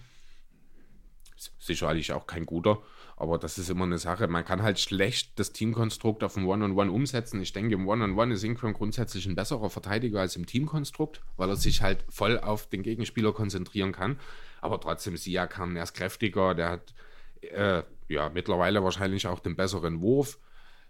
Sicherlich 1.59 2.11
auch 2.11 2.27
kein 2.27 2.45
guter, 2.45 2.81
aber 3.15 3.37
das 3.37 3.57
ist 3.57 3.69
immer 3.69 3.85
eine 3.85 3.97
Sache. 3.97 4.27
Man 4.27 4.45
kann 4.45 4.63
halt 4.63 4.79
schlecht 4.79 5.39
das 5.39 5.51
Teamkonstrukt 5.51 6.23
auf 6.23 6.35
ein 6.35 6.45
One-on-One 6.45 6.89
-on 6.89 6.89
-One 6.89 6.95
umsetzen. 6.95 7.41
Ich 7.41 7.53
denke, 7.53 7.75
im 7.75 7.87
One-on-One 7.87 8.13
-on 8.13 8.29
-One 8.29 8.33
ist 8.33 8.43
Ingram 8.43 8.73
grundsätzlich 8.73 9.25
ein 9.25 9.35
besserer 9.35 9.69
Verteidiger 9.69 10.21
als 10.21 10.35
im 10.35 10.45
Teamkonstrukt, 10.45 11.21
weil 11.37 11.49
er 11.49 11.55
sich 11.55 11.81
halt 11.81 12.03
voll 12.09 12.39
auf 12.39 12.67
den 12.67 12.83
Gegenspieler 12.83 13.33
konzentrieren 13.33 13.91
kann. 13.91 14.19
Aber 14.61 14.79
trotzdem, 14.79 15.17
Siakam, 15.17 15.75
er 15.75 15.83
ist 15.83 15.93
kräftiger, 15.93 16.55
der 16.55 16.69
hat 16.69 16.93
äh, 17.41 17.83
ja 18.07 18.29
mittlerweile 18.29 18.83
wahrscheinlich 18.83 19.27
auch 19.27 19.39
den 19.39 19.55
besseren 19.55 20.01
Wurf. 20.01 20.39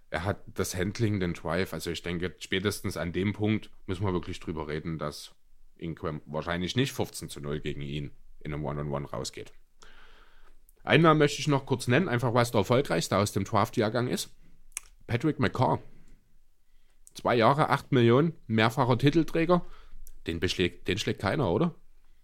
Er 0.10 0.26
hat 0.26 0.44
das 0.46 0.76
Handling, 0.76 1.20
den 1.20 1.34
Drive. 1.34 1.74
Also 1.74 1.90
ich 1.90 2.04
denke, 2.04 2.36
spätestens 2.40 2.98
an 2.98 3.14
dem 3.14 3.34
Punkt 3.34 3.70
müssen 3.88 4.06
wir 4.06 4.14
wirklich 4.14 4.40
drüber 4.40 4.68
reden, 4.68 4.98
dass 4.98 5.34
Ingram 5.78 6.22
wahrscheinlich 6.26 6.76
nicht 6.76 6.94
15 6.94 7.30
zu 7.30 7.42
0 7.42 7.60
gegen 7.60 7.82
ihn 7.82 8.12
in 8.40 8.54
einem 8.54 8.64
One-on-One 8.64 9.06
-on 9.06 9.10
-One 9.10 9.12
rausgeht. 9.12 9.54
Einen 10.84 11.04
Namen 11.04 11.20
möchte 11.20 11.40
ich 11.40 11.48
noch 11.48 11.66
kurz 11.66 11.88
nennen, 11.88 12.10
einfach 12.10 12.34
weil 12.34 12.44
es 12.44 12.52
der 12.52 12.60
erfolgreichste 12.60 13.18
aus 13.18 13.32
dem 13.32 13.46
Draft-Jahrgang 13.46 14.08
ist. 14.08 14.36
Patrick 15.08 15.40
McCaw. 15.40 15.80
Zwei 17.14 17.36
Jahre, 17.36 17.70
acht 17.70 17.92
Millionen, 17.92 18.34
mehrfacher 18.48 18.98
Titelträger. 18.98 19.66
Den, 20.28 20.40
beschlägt, 20.40 20.88
den 20.88 20.98
schlägt 20.98 21.22
keiner, 21.22 21.52
oder? 21.52 21.76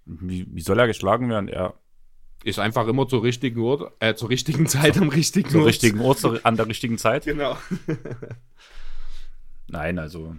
Wie, 0.06 0.48
wie 0.54 0.62
soll 0.62 0.80
er 0.80 0.88
geschlagen 0.88 1.30
werden? 1.30 1.48
Er 1.48 1.76
ist 2.44 2.60
einfach 2.60 2.88
immer 2.88 3.08
zur 3.08 3.24
richtigen 3.24 3.62
Ort, 3.62 3.94
äh, 4.00 4.16
zur 4.16 4.30
richtigen 4.30 4.68
Zeit 4.68 4.98
am 4.98 5.10
richtigen 5.10 5.50
Zur 5.50 5.62
Ort. 5.62 5.70
richtigen 5.70 6.00
Ort, 6.00 6.46
an 6.46 6.56
der 6.56 6.68
richtigen 6.68 6.98
Zeit. 6.98 7.26
Genau. 7.26 7.58
Nein, 9.68 10.00
also 10.00 10.36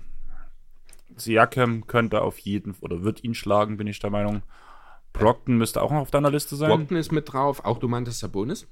Siakam 1.17 1.87
könnte 1.87 2.23
auf 2.23 2.39
jeden 2.39 2.75
oder 2.81 3.03
wird 3.03 3.23
ihn 3.23 3.35
schlagen, 3.35 3.77
bin 3.77 3.87
ich 3.87 3.99
der 4.01 4.11
Meinung. 4.11 4.43
Brockton 5.13 5.57
müsste 5.57 5.83
auch 5.83 5.91
noch 5.91 6.01
auf 6.01 6.11
deiner 6.11 6.31
Liste 6.31 6.57
sein. 6.57 6.69
Brockton 6.69 6.97
ist 6.97 7.13
mit 7.13 7.33
drauf, 7.33 7.65
auch 7.65 7.79
du 7.79 7.89
meintest 7.89 8.21
Sabonis. 8.21 8.67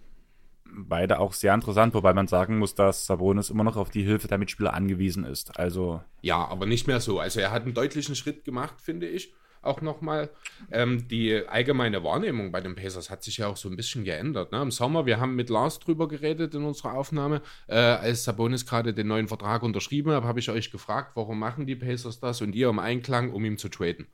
Beide 0.70 1.18
auch 1.18 1.32
sehr 1.32 1.54
interessant, 1.54 1.94
wobei 1.94 2.12
man 2.12 2.28
sagen 2.28 2.58
muss, 2.58 2.74
dass 2.74 3.06
Sabonis 3.06 3.50
immer 3.50 3.64
noch 3.64 3.76
auf 3.76 3.90
die 3.90 4.02
Hilfe 4.02 4.28
der 4.28 4.38
Mitspieler 4.38 4.74
angewiesen 4.74 5.24
ist. 5.24 5.58
Also 5.58 6.02
ja, 6.20 6.46
aber 6.46 6.66
nicht 6.66 6.86
mehr 6.86 7.00
so. 7.00 7.20
Also 7.20 7.40
er 7.40 7.50
hat 7.50 7.62
einen 7.64 7.74
deutlichen 7.74 8.14
Schritt 8.14 8.44
gemacht, 8.44 8.74
finde 8.80 9.08
ich. 9.08 9.32
Auch 9.60 9.80
nochmal. 9.80 10.30
Ähm, 10.70 11.08
die 11.08 11.46
allgemeine 11.46 12.04
Wahrnehmung 12.04 12.52
bei 12.52 12.60
den 12.60 12.76
Pacers 12.76 13.10
hat 13.10 13.24
sich 13.24 13.38
ja 13.38 13.48
auch 13.48 13.56
so 13.56 13.68
ein 13.68 13.76
bisschen 13.76 14.04
geändert. 14.04 14.52
Ne? 14.52 14.62
Im 14.62 14.70
Sommer, 14.70 15.04
wir 15.04 15.18
haben 15.18 15.34
mit 15.34 15.50
Lars 15.50 15.80
drüber 15.80 16.06
geredet 16.06 16.54
in 16.54 16.64
unserer 16.64 16.94
Aufnahme, 16.94 17.42
äh, 17.66 17.76
als 17.76 18.24
Sabonis 18.24 18.66
gerade 18.66 18.94
den 18.94 19.08
neuen 19.08 19.26
Vertrag 19.26 19.62
unterschrieben 19.62 20.12
hat, 20.12 20.24
habe 20.24 20.38
ich 20.38 20.50
euch 20.50 20.70
gefragt, 20.70 21.12
warum 21.14 21.38
machen 21.38 21.66
die 21.66 21.76
Pacers 21.76 22.20
das 22.20 22.40
und 22.40 22.54
ihr 22.54 22.68
im 22.68 22.78
Einklang, 22.78 23.32
um 23.32 23.44
ihn 23.44 23.58
zu 23.58 23.68
traden. 23.68 24.06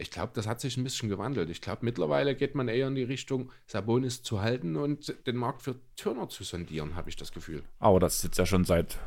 Ich 0.00 0.10
glaube, 0.10 0.32
das 0.34 0.46
hat 0.46 0.60
sich 0.60 0.78
ein 0.78 0.84
bisschen 0.84 1.10
gewandelt. 1.10 1.50
Ich 1.50 1.60
glaube, 1.60 1.80
mittlerweile 1.84 2.34
geht 2.34 2.54
man 2.54 2.68
eher 2.68 2.88
in 2.88 2.94
die 2.94 3.02
Richtung, 3.02 3.52
Sabonis 3.66 4.22
zu 4.22 4.40
halten 4.40 4.76
und 4.76 5.14
den 5.26 5.36
Markt 5.36 5.62
für 5.62 5.76
Turner 5.96 6.28
zu 6.30 6.42
sondieren, 6.42 6.96
habe 6.96 7.10
ich 7.10 7.16
das 7.16 7.32
Gefühl. 7.32 7.62
Aber 7.78 8.00
das 8.00 8.16
ist 8.16 8.24
jetzt 8.24 8.38
ja 8.38 8.46
schon 8.46 8.64
seit 8.64 8.98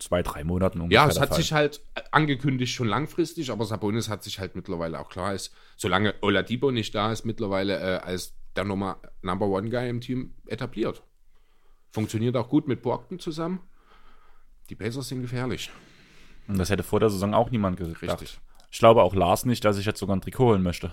zwei, 0.00 0.22
drei 0.22 0.42
Monaten 0.42 0.80
ungefähr. 0.80 1.04
Ja, 1.04 1.08
es 1.08 1.20
hat 1.20 1.28
Fall. 1.28 1.38
sich 1.38 1.52
halt 1.52 1.80
angekündigt 2.10 2.72
schon 2.72 2.88
langfristig, 2.88 3.52
aber 3.52 3.64
Sabonis 3.64 4.08
hat 4.08 4.24
sich 4.24 4.40
halt 4.40 4.56
mittlerweile 4.56 4.98
auch 4.98 5.08
klar 5.08 5.34
ist, 5.34 5.54
solange 5.76 6.14
Oladipo 6.20 6.72
nicht 6.72 6.94
da 6.94 7.12
ist, 7.12 7.24
mittlerweile 7.24 7.78
äh, 7.78 8.00
als 8.00 8.34
der 8.56 8.64
Nummer 8.64 8.98
Number 9.22 9.46
One 9.46 9.70
Guy 9.70 9.88
im 9.88 10.00
Team 10.00 10.34
etabliert. 10.46 11.02
Funktioniert 11.92 12.36
auch 12.36 12.48
gut 12.48 12.66
mit 12.66 12.82
Brockton 12.82 13.20
zusammen. 13.20 13.60
Die 14.68 14.74
Pacers 14.74 15.08
sind 15.08 15.22
gefährlich. 15.22 15.70
Und 16.48 16.58
das 16.58 16.70
hätte 16.70 16.82
vor 16.82 16.98
der 16.98 17.10
Saison 17.10 17.34
auch 17.34 17.50
niemand 17.50 17.76
gedacht. 17.76 18.02
Richtig. 18.02 18.40
Ich 18.70 18.78
glaube 18.78 19.02
auch 19.02 19.14
Lars 19.14 19.44
nicht, 19.44 19.64
dass 19.64 19.78
ich 19.78 19.86
jetzt 19.86 19.98
sogar 19.98 20.16
ein 20.16 20.20
Trikot 20.20 20.46
holen 20.46 20.62
möchte. 20.62 20.92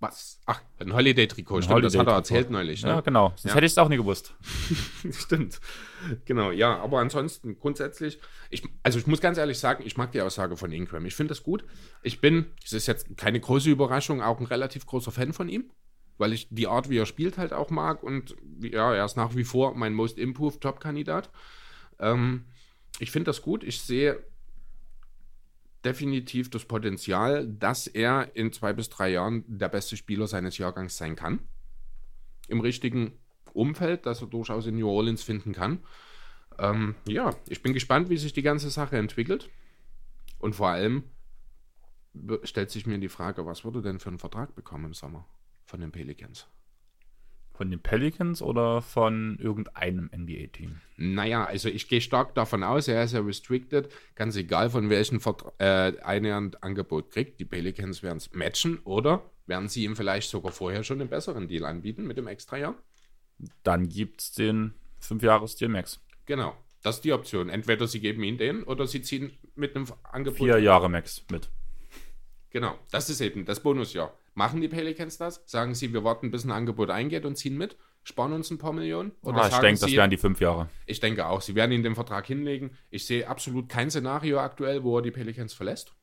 Was? 0.00 0.40
Ach, 0.46 0.60
ein 0.78 0.92
Holiday-Trikot. 0.92 1.62
Stimmt, 1.62 1.74
Holiday 1.74 1.90
das 1.90 1.98
hat 1.98 2.06
er 2.06 2.14
erzählt 2.14 2.50
neulich. 2.50 2.82
Ne? 2.82 2.90
Ja, 2.90 3.00
genau. 3.00 3.30
Das 3.30 3.44
ja. 3.44 3.54
hätte 3.54 3.66
ich 3.66 3.72
es 3.72 3.78
auch 3.78 3.88
nie 3.88 3.96
gewusst. 3.96 4.34
Stimmt. 5.10 5.60
Genau, 6.24 6.50
ja. 6.50 6.78
Aber 6.78 7.00
ansonsten 7.00 7.58
grundsätzlich, 7.58 8.18
ich, 8.50 8.62
also 8.82 8.98
ich 8.98 9.06
muss 9.06 9.20
ganz 9.20 9.38
ehrlich 9.38 9.58
sagen, 9.58 9.82
ich 9.86 9.96
mag 9.96 10.12
die 10.12 10.20
Aussage 10.20 10.56
von 10.56 10.72
Ingram. 10.72 11.04
Ich 11.06 11.14
finde 11.14 11.30
das 11.30 11.42
gut. 11.42 11.64
Ich 12.02 12.20
bin, 12.20 12.46
es 12.64 12.72
ist 12.72 12.86
jetzt 12.86 13.16
keine 13.16 13.40
große 13.40 13.70
Überraschung, 13.70 14.22
auch 14.22 14.40
ein 14.40 14.46
relativ 14.46 14.86
großer 14.86 15.10
Fan 15.10 15.32
von 15.32 15.48
ihm. 15.48 15.70
Weil 16.16 16.32
ich 16.32 16.48
die 16.50 16.68
Art, 16.68 16.90
wie 16.90 16.98
er 16.98 17.06
spielt, 17.06 17.38
halt 17.38 17.52
auch 17.52 17.70
mag. 17.70 18.02
Und 18.02 18.36
ja, 18.60 18.94
er 18.94 19.04
ist 19.04 19.16
nach 19.16 19.34
wie 19.34 19.44
vor 19.44 19.74
mein 19.74 19.94
Most 19.94 20.18
Improved 20.18 20.60
Top-Kandidat. 20.60 21.30
Ähm, 21.98 22.44
ich 23.00 23.10
finde 23.10 23.26
das 23.26 23.42
gut. 23.42 23.64
Ich 23.64 23.80
sehe 23.80 24.22
definitiv 25.84 26.50
das 26.50 26.64
Potenzial, 26.64 27.46
dass 27.46 27.86
er 27.86 28.34
in 28.34 28.52
zwei 28.52 28.72
bis 28.72 28.88
drei 28.88 29.10
Jahren 29.10 29.44
der 29.46 29.68
beste 29.68 29.96
Spieler 29.96 30.26
seines 30.26 30.58
Jahrgangs 30.58 30.96
sein 30.96 31.16
kann. 31.16 31.40
Im 32.48 32.60
richtigen 32.60 33.12
Umfeld, 33.52 34.06
das 34.06 34.20
er 34.20 34.26
durchaus 34.26 34.66
in 34.66 34.76
New 34.76 34.88
Orleans 34.88 35.22
finden 35.22 35.52
kann. 35.52 35.80
Ähm, 36.58 36.94
ja, 37.06 37.34
ich 37.48 37.62
bin 37.62 37.72
gespannt, 37.72 38.10
wie 38.10 38.16
sich 38.16 38.32
die 38.32 38.42
ganze 38.42 38.70
Sache 38.70 38.96
entwickelt. 38.96 39.50
Und 40.38 40.54
vor 40.54 40.68
allem 40.68 41.04
stellt 42.42 42.70
sich 42.70 42.86
mir 42.86 42.98
die 42.98 43.08
Frage, 43.08 43.46
was 43.46 43.64
würde 43.64 43.82
denn 43.82 43.98
für 43.98 44.08
einen 44.08 44.18
Vertrag 44.18 44.54
bekommen 44.54 44.86
im 44.86 44.94
Sommer 44.94 45.26
von 45.64 45.80
den 45.80 45.90
Pelicans? 45.90 46.46
Von 47.56 47.70
den 47.70 47.80
Pelicans 47.80 48.42
oder 48.42 48.82
von 48.82 49.38
irgendeinem 49.38 50.10
NBA-Team? 50.14 50.80
Naja, 50.96 51.44
also 51.44 51.68
ich 51.68 51.88
gehe 51.88 52.00
stark 52.00 52.34
davon 52.34 52.64
aus, 52.64 52.88
er 52.88 53.04
ist 53.04 53.12
ja 53.12 53.20
restricted. 53.20 53.88
Ganz 54.16 54.34
egal, 54.34 54.70
von 54.70 54.90
welchem 54.90 55.20
äh, 55.58 55.92
Angebot 56.60 57.12
kriegt. 57.12 57.38
Die 57.38 57.44
Pelicans 57.44 58.02
werden 58.02 58.18
es 58.18 58.32
matchen 58.32 58.78
oder 58.78 59.30
werden 59.46 59.68
sie 59.68 59.84
ihm 59.84 59.94
vielleicht 59.94 60.30
sogar 60.30 60.50
vorher 60.50 60.82
schon 60.82 61.00
einen 61.00 61.10
besseren 61.10 61.46
Deal 61.46 61.64
anbieten 61.64 62.06
mit 62.06 62.16
dem 62.16 62.26
Extra-Jahr? 62.26 62.74
Dann 63.62 63.88
gibt 63.88 64.20
es 64.20 64.32
den 64.32 64.74
5-Jahres-Deal 65.00 65.70
Max. 65.70 66.00
Genau, 66.26 66.56
das 66.82 66.96
ist 66.96 67.04
die 67.04 67.12
Option. 67.12 67.50
Entweder 67.50 67.86
sie 67.86 68.00
geben 68.00 68.24
ihn 68.24 68.38
den 68.38 68.64
oder 68.64 68.86
sie 68.86 69.02
ziehen 69.02 69.30
mit 69.54 69.76
einem 69.76 69.86
Angebot. 70.02 70.38
Vier 70.38 70.58
Jahre 70.58 70.88
Max 70.88 71.24
mit. 71.30 71.48
Genau, 72.50 72.78
das 72.90 73.10
ist 73.10 73.20
eben 73.20 73.44
das 73.44 73.60
Bonusjahr. 73.60 74.12
Machen 74.34 74.60
die 74.60 74.68
Pelicans 74.68 75.16
das? 75.16 75.42
Sagen 75.46 75.74
sie, 75.74 75.92
wir 75.92 76.02
warten, 76.02 76.30
bis 76.30 76.44
ein 76.44 76.50
Angebot 76.50 76.90
eingeht 76.90 77.24
und 77.24 77.36
ziehen 77.36 77.56
mit? 77.56 77.76
Sparen 78.02 78.32
uns 78.32 78.50
ein 78.50 78.58
paar 78.58 78.72
Millionen? 78.72 79.12
Oder 79.22 79.44
ah, 79.44 79.48
ich 79.48 79.58
denke, 79.58 79.80
das 79.80 79.90
wären 79.90 80.10
die 80.10 80.16
fünf 80.16 80.40
Jahre. 80.40 80.68
Ich 80.86 81.00
denke 81.00 81.26
auch. 81.26 81.40
Sie 81.40 81.54
werden 81.54 81.72
ihn 81.72 81.82
den 81.82 81.94
Vertrag 81.94 82.26
hinlegen. 82.26 82.76
Ich 82.90 83.06
sehe 83.06 83.28
absolut 83.28 83.68
kein 83.68 83.90
Szenario 83.90 84.40
aktuell, 84.40 84.82
wo 84.82 84.98
er 84.98 85.02
die 85.02 85.12
Pelicans 85.12 85.54
verlässt. 85.54 85.94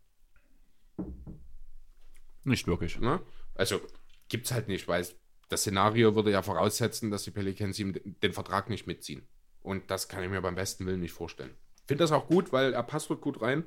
Nicht 2.43 2.65
wirklich. 2.67 2.97
Na? 2.99 3.17
Ne? 3.17 3.21
Also 3.53 3.81
gibt 4.29 4.45
es 4.45 4.53
halt 4.53 4.67
nicht, 4.67 4.87
weil 4.87 5.05
das 5.49 5.61
Szenario 5.61 6.15
würde 6.15 6.31
ja 6.31 6.41
voraussetzen, 6.41 7.11
dass 7.11 7.23
die 7.23 7.31
Pelicans 7.31 7.77
ihm 7.77 7.93
den 8.23 8.33
Vertrag 8.33 8.69
nicht 8.69 8.87
mitziehen. 8.87 9.27
Und 9.61 9.91
das 9.91 10.07
kann 10.07 10.23
ich 10.23 10.29
mir 10.29 10.41
beim 10.41 10.55
besten 10.55 10.85
Willen 10.85 11.01
nicht 11.01 11.13
vorstellen. 11.13 11.53
Finde 11.85 12.03
das 12.03 12.11
auch 12.11 12.27
gut, 12.27 12.51
weil 12.53 12.73
er 12.73 12.83
passt 12.83 13.09
dort 13.09 13.21
gut 13.21 13.41
rein. 13.41 13.65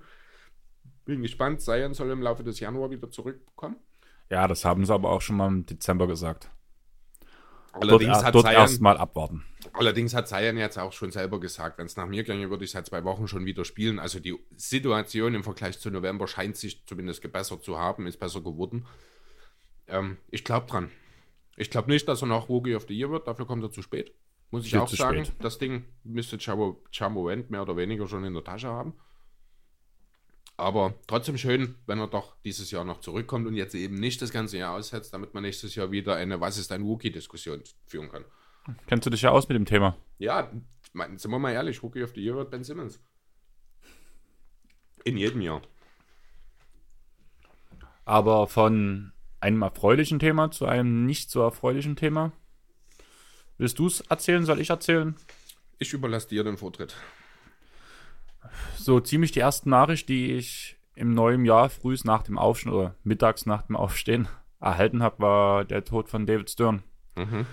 Bin 1.04 1.22
gespannt. 1.22 1.60
Zion 1.60 1.94
soll 1.94 2.10
im 2.10 2.22
Laufe 2.22 2.42
des 2.42 2.58
Januar 2.58 2.90
wieder 2.90 3.10
zurückkommen. 3.10 3.76
Ja, 4.30 4.48
das 4.48 4.64
haben 4.64 4.84
sie 4.84 4.92
aber 4.92 5.10
auch 5.10 5.20
schon 5.20 5.36
mal 5.36 5.48
im 5.48 5.66
Dezember 5.66 6.06
gesagt. 6.06 6.50
Allerdings 7.72 8.12
dort, 8.12 8.24
hat 8.24 8.34
dort 8.34 8.52
erstmal 8.52 8.96
abwarten. 8.96 9.44
Allerdings 9.72 10.14
hat 10.14 10.28
Zayan 10.28 10.56
jetzt 10.56 10.78
auch 10.78 10.92
schon 10.92 11.10
selber 11.10 11.40
gesagt, 11.40 11.78
wenn 11.78 11.86
es 11.86 11.96
nach 11.96 12.06
mir 12.06 12.22
ginge, 12.22 12.48
würde 12.50 12.64
ich 12.64 12.70
seit 12.70 12.86
zwei 12.86 13.02
Wochen 13.04 13.26
schon 13.26 13.44
wieder 13.44 13.64
spielen. 13.64 13.98
Also 13.98 14.20
die 14.20 14.38
Situation 14.56 15.34
im 15.34 15.42
Vergleich 15.42 15.80
zu 15.80 15.90
November 15.90 16.28
scheint 16.28 16.56
sich 16.56 16.86
zumindest 16.86 17.22
gebessert 17.22 17.64
zu 17.64 17.78
haben, 17.78 18.06
ist 18.06 18.20
besser 18.20 18.40
geworden. 18.40 18.86
Ähm, 19.88 20.18
ich 20.30 20.44
glaube 20.44 20.66
dran. 20.66 20.90
Ich 21.56 21.70
glaube 21.70 21.90
nicht, 21.90 22.08
dass 22.08 22.22
er 22.22 22.26
noch 22.26 22.48
Rookie 22.48 22.74
of 22.76 22.86
the 22.88 22.96
Year 22.96 23.10
wird, 23.10 23.26
dafür 23.26 23.46
kommt 23.46 23.64
er 23.64 23.70
zu 23.70 23.82
spät. 23.82 24.14
Muss 24.50 24.64
ich 24.64 24.70
Viel 24.70 24.80
auch 24.80 24.88
sagen. 24.88 25.24
Spät. 25.24 25.36
Das 25.40 25.58
Ding 25.58 25.84
müsste 26.04 26.38
Chamo 26.38 27.26
Wendt 27.26 27.50
mehr 27.50 27.62
oder 27.62 27.76
weniger 27.76 28.06
schon 28.06 28.24
in 28.24 28.34
der 28.34 28.44
Tasche 28.44 28.68
haben. 28.68 28.94
Aber 30.56 30.94
trotzdem 31.06 31.36
schön, 31.36 31.74
wenn 31.86 31.98
er 31.98 32.06
doch 32.06 32.36
dieses 32.44 32.70
Jahr 32.70 32.84
noch 32.84 33.00
zurückkommt 33.00 33.46
und 33.46 33.54
jetzt 33.54 33.74
eben 33.74 33.96
nicht 33.96 34.22
das 34.22 34.30
ganze 34.30 34.58
Jahr 34.58 34.76
aussetzt, 34.76 35.12
damit 35.12 35.34
man 35.34 35.42
nächstes 35.42 35.74
Jahr 35.74 35.90
wieder 35.90 36.14
eine 36.14 36.40
Was 36.40 36.58
ist 36.58 36.70
ein 36.70 36.84
Wookie-Diskussion 36.84 37.62
führen 37.86 38.08
kann. 38.08 38.24
Kennst 38.86 39.04
du 39.06 39.10
dich 39.10 39.22
ja 39.22 39.30
aus 39.30 39.48
mit 39.48 39.56
dem 39.56 39.66
Thema? 39.66 39.96
Ja, 40.18 40.50
mein, 40.92 41.18
sind 41.18 41.30
wir 41.30 41.38
mal 41.38 41.52
ehrlich, 41.52 41.82
Rookie 41.82 42.04
of 42.04 42.12
the 42.14 42.20
Year 42.22 42.36
wird 42.36 42.50
Ben 42.50 42.62
Simmons. 42.62 43.00
In 45.02 45.16
jedem 45.16 45.40
Jahr. 45.40 45.60
Aber 48.04 48.46
von 48.46 49.12
einem 49.40 49.62
erfreulichen 49.62 50.18
Thema 50.18 50.50
zu 50.50 50.66
einem 50.66 51.04
nicht 51.04 51.30
so 51.30 51.42
erfreulichen 51.42 51.96
Thema. 51.96 52.32
Willst 53.58 53.78
du 53.78 53.86
es 53.86 54.00
erzählen? 54.00 54.44
Soll 54.44 54.60
ich 54.60 54.70
erzählen? 54.70 55.16
Ich 55.78 55.92
überlasse 55.92 56.28
dir 56.28 56.44
den 56.44 56.56
Vortritt. 56.56 56.96
So 58.76 59.00
ziemlich 59.00 59.32
die 59.32 59.40
erste 59.40 59.68
Nachricht, 59.68 60.08
die 60.08 60.32
ich 60.32 60.76
im 60.94 61.12
neuen 61.12 61.44
Jahr 61.44 61.70
frühs 61.70 62.04
nach 62.04 62.22
dem 62.22 62.38
Aufstehen 62.38 62.72
oder 62.72 62.94
mittags 63.02 63.46
nach 63.46 63.62
dem 63.62 63.76
Aufstehen 63.76 64.28
erhalten 64.60 65.02
habe, 65.02 65.20
war 65.20 65.64
der 65.64 65.84
Tod 65.84 66.08
von 66.08 66.26
David 66.26 66.50
Stern. 66.50 66.82
Mhm. 67.16 67.46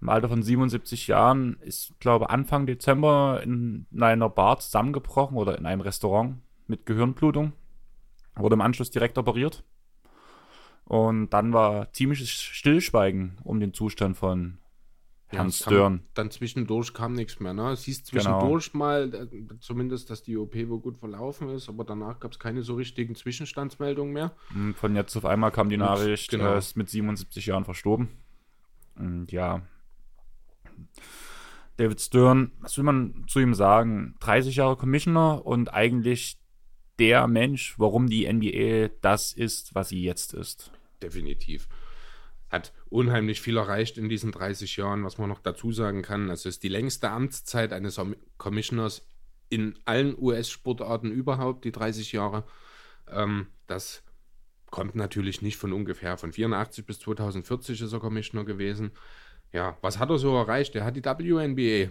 Im 0.00 0.08
Alter 0.08 0.28
von 0.28 0.42
77 0.42 1.08
Jahren 1.08 1.58
ist, 1.60 1.98
glaube 1.98 2.30
Anfang 2.30 2.66
Dezember 2.66 3.40
in 3.42 3.86
einer 3.98 4.28
Bar 4.28 4.60
zusammengebrochen 4.60 5.36
oder 5.36 5.58
in 5.58 5.66
einem 5.66 5.80
Restaurant 5.80 6.36
mit 6.68 6.86
Gehirnblutung. 6.86 7.52
Wurde 8.36 8.54
im 8.54 8.60
Anschluss 8.60 8.90
direkt 8.90 9.18
operiert. 9.18 9.64
Und 10.84 11.30
dann 11.30 11.52
war 11.52 11.92
ziemliches 11.92 12.30
Stillschweigen 12.30 13.38
um 13.42 13.58
den 13.58 13.74
Zustand 13.74 14.16
von 14.16 14.58
Herrn 15.30 15.48
es 15.48 15.60
kam- 15.60 15.72
Stern. 15.74 16.02
Dann 16.14 16.30
zwischendurch 16.30 16.94
kam 16.94 17.12
nichts 17.12 17.38
mehr. 17.38 17.52
Ne? 17.52 17.70
Es 17.72 17.84
hieß 17.84 18.04
Genau. 18.04 18.10
zwischendurch 18.22 18.72
mal, 18.74 19.12
äh, 19.14 19.58
zumindest, 19.60 20.08
dass 20.10 20.22
die 20.22 20.36
OP 20.36 20.54
wohl 20.68 20.80
gut 20.80 20.96
verlaufen 20.98 21.50
ist, 21.50 21.68
aber 21.68 21.84
danach 21.84 22.18
gab 22.20 22.32
es 22.32 22.38
keine 22.38 22.62
so 22.62 22.74
richtigen 22.74 23.14
Zwischenstandsmeldungen 23.14 24.12
mehr. 24.12 24.32
Und 24.54 24.74
von 24.74 24.96
jetzt 24.96 25.14
auf 25.16 25.24
einmal 25.26 25.50
kam 25.50 25.68
die 25.68 25.76
Nachricht, 25.76 26.30
genau. 26.30 26.44
er 26.52 26.58
ist 26.58 26.76
mit 26.76 26.88
77 26.88 27.44
Jahren 27.46 27.64
verstorben. 27.64 28.08
Und 28.96 29.30
ja, 29.30 29.62
David 31.76 32.00
Stern, 32.00 32.52
was 32.60 32.76
will 32.76 32.84
man 32.84 33.24
zu 33.28 33.38
ihm 33.38 33.54
sagen? 33.54 34.16
30 34.20 34.56
Jahre 34.56 34.76
Commissioner 34.76 35.44
und 35.46 35.72
eigentlich 35.72 36.38
der 36.98 37.28
Mensch, 37.28 37.78
warum 37.78 38.08
die 38.08 38.26
NBA 38.26 38.90
das 39.00 39.32
ist, 39.32 39.74
was 39.74 39.90
sie 39.90 40.02
jetzt 40.02 40.34
ist. 40.34 40.72
Definitiv. 41.02 41.68
Hat 42.50 42.72
unheimlich 42.88 43.40
viel 43.40 43.56
erreicht 43.56 43.98
in 43.98 44.08
diesen 44.08 44.32
30 44.32 44.76
Jahren, 44.76 45.04
was 45.04 45.18
man 45.18 45.28
noch 45.28 45.40
dazu 45.40 45.70
sagen 45.72 46.02
kann. 46.02 46.30
Es 46.30 46.46
ist 46.46 46.62
die 46.62 46.68
längste 46.68 47.10
Amtszeit 47.10 47.72
eines 47.72 47.98
Om- 47.98 48.16
Commissioners 48.38 49.06
in 49.50 49.78
allen 49.84 50.16
US-Sportarten 50.18 51.10
überhaupt, 51.10 51.64
die 51.64 51.72
30 51.72 52.12
Jahre. 52.12 52.44
Ähm, 53.08 53.48
das 53.66 54.02
kommt 54.70 54.94
natürlich 54.94 55.42
nicht 55.42 55.56
von 55.56 55.72
ungefähr. 55.72 56.16
Von 56.16 56.32
84 56.32 56.86
bis 56.86 57.00
2040 57.00 57.80
ist 57.80 57.92
er 57.92 58.00
Commissioner 58.00 58.44
gewesen. 58.44 58.92
Ja, 59.52 59.78
was 59.80 59.98
hat 59.98 60.10
er 60.10 60.18
so 60.18 60.36
erreicht? 60.36 60.74
Er 60.74 60.84
hat 60.84 60.96
die 60.96 61.04
WNBA 61.04 61.90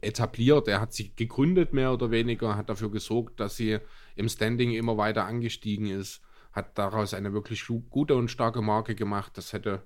etabliert, 0.00 0.68
er 0.68 0.80
hat 0.80 0.92
sie 0.92 1.12
gegründet, 1.14 1.72
mehr 1.72 1.92
oder 1.92 2.12
weniger, 2.12 2.56
hat 2.56 2.68
dafür 2.68 2.90
gesorgt, 2.90 3.40
dass 3.40 3.56
sie 3.56 3.78
im 4.14 4.28
Standing 4.28 4.70
immer 4.72 4.96
weiter 4.96 5.24
angestiegen 5.24 5.86
ist, 5.86 6.22
hat 6.58 6.76
daraus 6.78 7.14
eine 7.14 7.32
wirklich 7.32 7.66
gu- 7.66 7.82
gute 7.88 8.14
und 8.16 8.30
starke 8.30 8.60
Marke 8.60 8.94
gemacht. 8.94 9.32
Das 9.38 9.52
hätte 9.52 9.82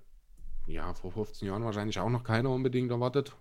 ja 0.66 0.92
vor 0.94 1.12
15 1.12 1.46
Jahren 1.48 1.64
wahrscheinlich 1.64 1.98
auch 2.00 2.10
noch 2.10 2.24
keiner 2.24 2.50
unbedingt 2.50 2.90
erwartet. 2.90 3.36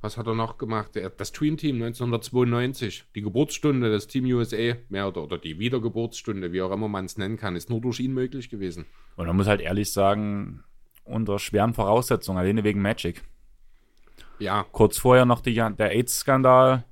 Was 0.00 0.16
hat 0.16 0.26
er 0.26 0.34
noch 0.34 0.58
gemacht? 0.58 0.98
Das 1.16 1.30
Dream 1.30 1.56
Team 1.56 1.76
1992, 1.76 3.04
die 3.14 3.22
Geburtsstunde 3.22 3.88
des 3.88 4.08
Team 4.08 4.24
USA, 4.24 4.74
mehr 4.88 5.06
oder, 5.06 5.22
oder 5.22 5.38
die 5.38 5.60
Wiedergeburtsstunde, 5.60 6.52
wie 6.52 6.60
auch 6.60 6.72
immer 6.72 6.88
man 6.88 7.04
es 7.04 7.16
nennen 7.18 7.36
kann, 7.36 7.54
ist 7.54 7.70
nur 7.70 7.80
durch 7.80 8.00
ihn 8.00 8.12
möglich 8.12 8.50
gewesen. 8.50 8.86
Und 9.14 9.26
man 9.28 9.36
muss 9.36 9.46
halt 9.46 9.60
ehrlich 9.60 9.92
sagen, 9.92 10.64
unter 11.04 11.38
schweren 11.38 11.72
Voraussetzungen, 11.72 12.38
alleine 12.38 12.64
wegen 12.64 12.82
Magic. 12.82 13.22
Ja, 14.40 14.64
Kurz 14.72 14.98
vorher 14.98 15.24
noch 15.24 15.40
die, 15.40 15.54
der 15.54 15.92
AIDS-Skandal 15.92 16.84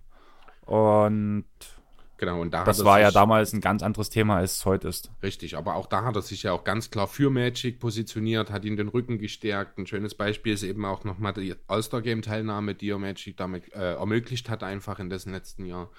und 0.67 1.47
genau. 2.21 2.41
Und 2.41 2.53
da 2.53 2.63
das 2.63 2.85
war 2.85 3.01
ja 3.01 3.11
damals 3.11 3.53
ein 3.53 3.61
ganz 3.61 3.83
anderes 3.83 4.11
Thema, 4.11 4.37
als 4.37 4.59
es 4.59 4.65
heute 4.65 4.87
ist. 4.87 5.11
Richtig, 5.23 5.57
aber 5.57 5.75
auch 5.75 5.87
da 5.87 6.05
hat 6.05 6.15
er 6.15 6.23
sich 6.23 6.45
ja 6.45 6.53
auch 6.53 6.63
ganz 6.63 6.91
klar 6.91 7.09
für 7.09 7.31
Magic 7.31 7.81
positioniert, 7.81 8.51
hat 8.51 8.65
ihn 8.65 8.77
den 8.77 8.89
Rücken 8.89 9.19
gestärkt. 9.19 9.79
Ein 9.79 9.89
schönes 9.89 10.15
Beispiel 10.15 10.53
ist 10.53 10.63
eben 10.63 10.85
auch 10.85 11.03
nochmal 11.03 11.33
die 11.33 11.57
All-Star-Game-Teilnahme, 11.67 12.77
die 12.77 12.91
er 12.91 12.99
Magic 12.99 13.37
damit 13.37 13.73
äh, 13.75 13.95
ermöglicht 13.95 14.49
hat, 14.49 14.63
einfach 14.63 15.01
in 15.01 15.11
dessen 15.11 15.33
letzten 15.33 15.67
Jahr. 15.67 15.91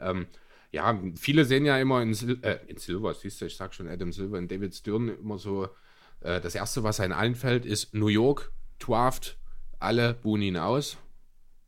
Ähm, 0.00 0.26
ja, 0.72 0.98
viele 1.16 1.44
sehen 1.44 1.66
ja 1.66 1.78
immer 1.78 2.02
in, 2.02 2.14
Sil 2.16 2.40
äh, 2.42 2.58
in 2.66 2.78
Silver, 2.78 3.14
siehst 3.14 3.40
du, 3.40 3.44
ich 3.44 3.56
sag 3.56 3.74
schon 3.74 3.88
Adam 3.88 4.10
Silver, 4.10 4.38
in 4.38 4.48
David 4.48 4.74
Stern 4.74 5.08
immer 5.08 5.38
so, 5.38 5.68
äh, 6.22 6.40
das 6.40 6.54
Erste, 6.54 6.82
was 6.82 6.98
einem 6.98 7.12
einfällt, 7.12 7.66
ist 7.66 7.94
New 7.94 8.08
York, 8.08 8.52
Draft, 8.78 9.38
alle 9.78 10.14
buhen 10.14 10.42
ihn 10.42 10.56
aus. 10.56 10.96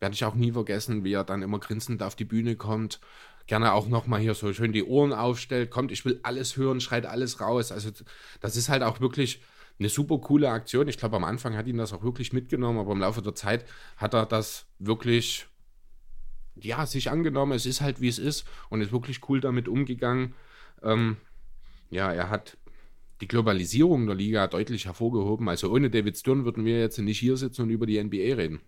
Werde 0.01 0.15
ich 0.15 0.25
auch 0.25 0.35
nie 0.35 0.53
vergessen, 0.53 1.05
wie 1.05 1.13
er 1.13 1.25
dann 1.25 1.43
immer 1.43 1.59
grinsend 1.59 2.03
auf 2.03 2.15
die 2.15 2.25
Bühne 2.25 2.57
kommt. 2.57 3.01
Gerne 3.47 3.73
auch 3.73 3.89
nochmal 3.89 4.21
hier 4.21 4.35
so 4.35 4.53
schön 4.53 4.73
die 4.73 4.85
Ohren 4.85 5.13
aufstellt, 5.13 5.71
kommt, 5.71 5.93
ich 5.93 6.05
will 6.05 6.21
alles 6.23 6.57
hören, 6.57 6.81
schreit 6.81 7.07
alles 7.07 7.41
raus. 7.41 7.73
Also 7.73 7.91
das 8.41 8.57
ist 8.57 8.69
halt 8.69 8.83
auch 8.83 9.01
wirklich 9.01 9.43
eine 9.79 9.89
super 9.89 10.19
coole 10.19 10.51
Aktion. 10.51 10.89
Ich 10.89 10.99
glaube, 10.99 11.17
am 11.17 11.25
Anfang 11.25 11.57
hat 11.57 11.67
ihn 11.67 11.77
das 11.77 11.93
auch 11.93 12.03
wirklich 12.03 12.33
mitgenommen, 12.33 12.79
aber 12.79 12.93
im 12.93 13.01
Laufe 13.01 13.23
der 13.23 13.35
Zeit 13.35 13.65
hat 13.97 14.15
er 14.15 14.25
das 14.25 14.67
wirklich, 14.79 15.47
ja, 16.57 16.87
sich 16.87 17.11
angenommen. 17.11 17.53
Es 17.53 17.67
ist 17.67 17.81
halt, 17.81 18.01
wie 18.01 18.09
es 18.09 18.19
ist 18.19 18.47
und 18.71 18.81
ist 18.81 18.93
wirklich 18.93 19.29
cool 19.29 19.41
damit 19.41 19.69
umgegangen. 19.69 20.35
Ähm, 20.83 21.17
ja, 21.91 22.13
er 22.13 22.31
hat 22.31 22.57
die 23.21 23.29
Globalisierung 23.29 24.07
der 24.07 24.15
Liga 24.15 24.47
deutlich 24.47 24.87
hervorgehoben. 24.87 25.49
Also 25.49 25.71
ohne 25.71 25.91
David 25.91 26.17
Stern 26.17 26.45
würden 26.45 26.65
wir 26.65 26.81
jetzt 26.81 26.99
nicht 26.99 27.19
hier 27.19 27.37
sitzen 27.37 27.63
und 27.63 27.71
über 27.71 27.87
die 27.87 28.03
NBA 28.03 28.35
reden. 28.37 28.61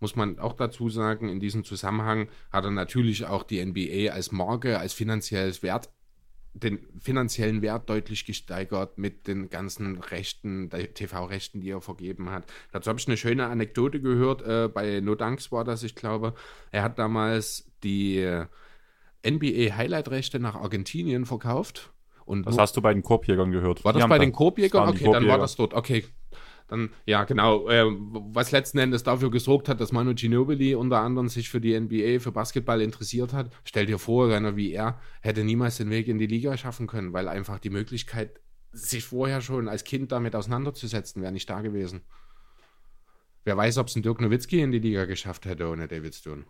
Muss 0.00 0.16
man 0.16 0.38
auch 0.38 0.54
dazu 0.54 0.88
sagen, 0.88 1.28
in 1.28 1.40
diesem 1.40 1.62
Zusammenhang 1.62 2.28
hat 2.50 2.64
er 2.64 2.70
natürlich 2.70 3.26
auch 3.26 3.42
die 3.42 3.64
NBA 3.64 4.12
als 4.12 4.32
Marke, 4.32 4.78
als 4.78 4.94
finanzielles 4.94 5.62
Wert, 5.62 5.90
den 6.52 6.80
finanziellen 6.98 7.62
Wert 7.62 7.88
deutlich 7.88 8.24
gesteigert 8.24 8.98
mit 8.98 9.28
den 9.28 9.50
ganzen 9.50 9.98
Rechten, 9.98 10.68
der 10.68 10.92
TV-Rechten, 10.94 11.60
die 11.60 11.70
er 11.70 11.80
vergeben 11.80 12.30
hat. 12.30 12.44
Dazu 12.72 12.88
habe 12.88 12.98
ich 12.98 13.06
eine 13.06 13.16
schöne 13.16 13.46
Anekdote 13.46 14.00
gehört. 14.00 14.42
Äh, 14.42 14.68
bei 14.68 15.00
No 15.00 15.14
Dunks 15.14 15.52
war 15.52 15.64
das, 15.64 15.82
ich 15.82 15.94
glaube. 15.94 16.34
Er 16.72 16.82
hat 16.82 16.98
damals 16.98 17.70
die 17.84 18.18
äh, 18.18 18.46
NBA-Highlight-Rechte 19.24 20.40
nach 20.40 20.56
Argentinien 20.56 21.26
verkauft. 21.26 21.92
Und 22.24 22.46
Das 22.46 22.58
hast 22.58 22.76
du 22.76 22.80
bei 22.80 22.94
den 22.94 23.02
Korbjägern 23.02 23.50
gehört. 23.50 23.84
war 23.84 23.92
das 23.92 24.06
bei 24.08 24.18
den 24.18 24.32
Korbjägern? 24.32 24.88
Okay, 24.88 25.04
dann 25.04 25.12
war 25.12 25.20
Korbjäger. 25.20 25.38
das 25.38 25.56
dort. 25.56 25.74
Okay. 25.74 26.04
Dann, 26.70 26.90
ja, 27.04 27.24
genau. 27.24 27.68
Äh, 27.68 27.84
was 27.84 28.52
letzten 28.52 28.78
Endes 28.78 29.02
dafür 29.02 29.30
gesorgt 29.30 29.68
hat, 29.68 29.80
dass 29.80 29.90
Manu 29.90 30.14
Ginobili 30.14 30.76
unter 30.76 31.00
anderem 31.00 31.28
sich 31.28 31.50
für 31.50 31.60
die 31.60 31.78
NBA, 31.78 32.20
für 32.20 32.30
Basketball 32.30 32.80
interessiert 32.80 33.32
hat. 33.32 33.50
Stell 33.64 33.86
dir 33.86 33.98
vor, 33.98 34.32
einer 34.32 34.54
wie 34.54 34.72
er 34.72 35.00
hätte 35.20 35.42
niemals 35.42 35.78
den 35.78 35.90
Weg 35.90 36.06
in 36.06 36.18
die 36.18 36.28
Liga 36.28 36.56
schaffen 36.56 36.86
können, 36.86 37.12
weil 37.12 37.26
einfach 37.26 37.58
die 37.58 37.70
Möglichkeit, 37.70 38.40
sich 38.72 39.04
vorher 39.04 39.40
schon 39.40 39.68
als 39.68 39.82
Kind 39.82 40.12
damit 40.12 40.36
auseinanderzusetzen, 40.36 41.22
wäre 41.22 41.32
nicht 41.32 41.50
da 41.50 41.60
gewesen. 41.60 42.02
Wer 43.44 43.56
weiß, 43.56 43.78
ob 43.78 43.88
es 43.88 43.96
ein 43.96 44.02
Dirk 44.02 44.20
Nowitzki 44.20 44.60
in 44.60 44.70
die 44.70 44.78
Liga 44.78 45.06
geschafft 45.06 45.46
hätte 45.46 45.68
ohne 45.68 45.88
David 45.88 46.14
Stone. 46.14 46.44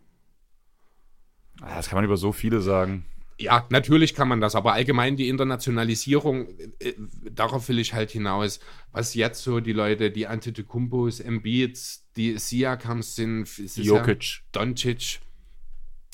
Ah, 1.63 1.77
Das 1.77 1.89
kann 1.89 1.97
man 1.97 2.05
über 2.05 2.19
so 2.19 2.33
viele 2.33 2.61
sagen. 2.61 3.07
Ja, 3.41 3.67
natürlich 3.71 4.15
kann 4.15 4.29
man 4.29 4.43
das, 4.43 4.55
aber 4.55 4.75
allgemein 4.75 5.17
die 5.17 5.31
Internationalisierung, 5.31 6.49
äh, 6.79 6.93
darauf 7.31 7.71
will 7.71 7.79
ich 7.79 7.95
halt 7.95 8.11
hinaus, 8.11 8.61
was 8.93 9.15
jetzt 9.15 9.43
so 9.43 9.61
die 9.61 9.73
Leute, 9.73 10.11
die 10.11 10.27
Antetokounmpos, 10.27 11.21
Embiids, 11.21 12.07
die 12.17 12.37
Siakams 12.37 13.17
sind, 13.17 13.49
Jokic. 13.77 14.23
ja 14.23 14.41
Doncic. 14.53 15.21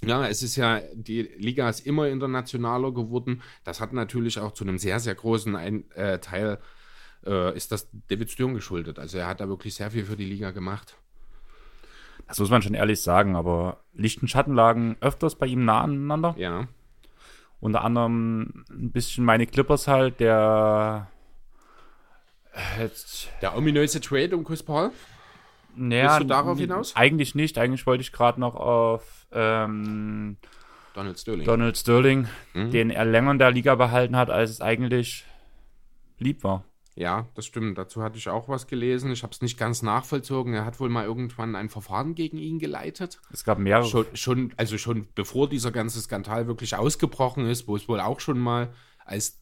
Ja, 0.05 0.29
es 0.29 0.45
ist 0.45 0.55
ja, 0.55 0.81
die 0.95 1.23
Liga 1.23 1.69
ist 1.69 1.85
immer 1.85 2.07
internationaler 2.07 2.93
geworden. 2.93 3.43
Das 3.65 3.81
hat 3.81 3.93
natürlich 3.93 4.39
auch 4.39 4.53
zu 4.53 4.62
einem 4.62 4.79
sehr, 4.79 5.01
sehr 5.01 5.17
großen 5.17 5.57
Ein 5.57 5.91
äh, 5.93 6.21
Teil, 6.21 6.61
äh, 7.25 7.57
ist 7.57 7.73
das 7.73 7.89
David 8.07 8.31
Stern 8.31 8.55
geschuldet. 8.55 9.01
Also 9.01 9.19
er 9.19 9.27
hat 9.27 9.41
da 9.41 9.49
wirklich 9.49 9.75
sehr 9.75 9.91
viel 9.91 10.05
für 10.05 10.17
die 10.17 10.27
Liga 10.27 10.53
gemacht. 10.53 10.97
Das 12.29 12.39
muss 12.39 12.51
man 12.51 12.62
schon 12.62 12.75
ehrlich 12.75 13.01
sagen, 13.01 13.35
aber 13.35 13.81
Licht 13.95 14.23
und 14.23 14.29
Schatten 14.29 14.55
lagen 14.55 14.97
öfters 15.01 15.35
bei 15.35 15.47
ihm 15.47 15.65
nah 15.65 15.83
aneinander. 15.83 16.37
Ja, 16.39 16.69
Unter 17.61 17.83
anderem 17.85 18.64
ein 18.71 18.90
bisschen 18.92 19.25
meine 19.25 19.47
Clippers 19.47 19.88
halt, 19.88 20.21
der 20.21 21.09
äh, 22.53 22.83
jetzt, 22.83 23.29
der 23.42 23.57
ominöse 23.57 24.01
Trade 24.01 24.37
um 24.37 24.45
Chris 24.45 24.62
Paul. 24.62 24.90
naja, 25.75 26.05
Willst 26.05 26.21
du 26.21 26.25
darauf 26.25 26.59
hinaus? 26.59 26.95
Eigentlich 26.97 27.35
nicht. 27.35 27.59
Eigentlich 27.59 27.87
wollte 27.87 28.03
ich 28.03 28.12
gerade 28.12 28.40
noch 28.40 28.55
auf 28.55 29.27
ähm, 29.33 30.37
Donald 30.95 31.19
Sterling. 31.19 31.45
Donald 31.45 31.77
Sterling, 31.77 32.29
Mhm. 32.55 32.71
den 32.71 32.90
er 32.90 33.05
länger 33.05 33.33
in 33.33 33.38
der 33.38 33.51
Liga 33.51 33.75
behalten 33.75 34.16
hat, 34.16 34.31
als 34.31 34.51
es 34.51 34.61
eigentlich 34.61 35.25
lieb 36.19 36.45
war. 36.45 36.64
Ja, 36.99 37.29
das 37.35 37.45
stimmt. 37.45 37.77
Dazu 37.77 38.03
hatte 38.03 38.17
ich 38.17 38.29
auch 38.31 38.49
was 38.49 38.67
gelesen. 38.67 39.13
Ich 39.13 39.23
habe 39.23 39.31
es 39.33 39.43
nicht 39.43 39.59
ganz 39.59 39.83
nachvollzogen. 39.83 40.55
Er 40.55 40.65
hat 40.65 40.81
wohl 40.81 40.89
mal 40.89 41.05
irgendwann 41.05 41.55
ein 41.55 41.69
Verfahren 41.69 42.15
gegen 42.15 42.39
ihn 42.39 42.59
geleitet. 42.59 43.21
Es 43.31 43.45
gab 43.45 43.59
mehrere. 43.59 43.85
Schon, 43.85 44.07
schon, 44.15 44.55
also 44.57 44.79
schon 44.79 45.07
bevor 45.15 45.47
dieser 45.49 45.71
ganze 45.73 46.01
Skandal 46.01 46.47
wirklich 46.47 46.75
ausgebrochen 46.75 47.47
ist, 47.47 47.69
wo 47.69 47.77
es 47.77 47.87
wohl 47.87 48.01
auch 48.01 48.19
schon 48.21 48.39
mal 48.39 48.73
als 49.05 49.39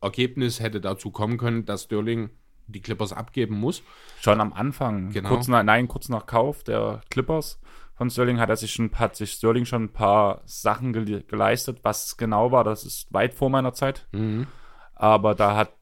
Ergebnis 0.00 0.60
hätte 0.60 0.80
dazu 0.80 1.10
kommen 1.10 1.36
können, 1.36 1.66
dass 1.66 1.84
Sterling 1.84 2.30
die 2.68 2.80
Clippers 2.80 3.12
abgeben 3.12 3.54
muss. 3.60 3.82
Schon 4.20 4.40
am 4.40 4.54
Anfang, 4.54 5.10
Genau. 5.10 5.28
kurz 5.28 5.46
nach, 5.48 5.62
nein, 5.62 5.86
kurz 5.88 6.08
nach 6.08 6.24
Kauf 6.24 6.64
der 6.64 7.02
Clippers 7.10 7.60
von 7.96 8.08
Sterling 8.10 8.40
hat 8.40 8.48
er 8.48 8.56
sich 8.56 8.72
schon, 8.72 8.90
hat 8.94 9.14
sich 9.14 9.32
Sterling 9.32 9.66
schon 9.66 9.84
ein 9.84 9.92
paar 9.92 10.40
Sachen 10.46 10.92
gele 10.94 11.22
geleistet. 11.22 11.80
Was 11.82 12.16
genau 12.16 12.50
war, 12.50 12.64
das 12.64 12.84
ist 12.84 13.12
weit 13.12 13.34
vor 13.34 13.50
meiner 13.50 13.74
Zeit. 13.74 14.08
Mhm. 14.12 14.46
Aber 14.94 15.34
da 15.34 15.54
hat 15.54 15.74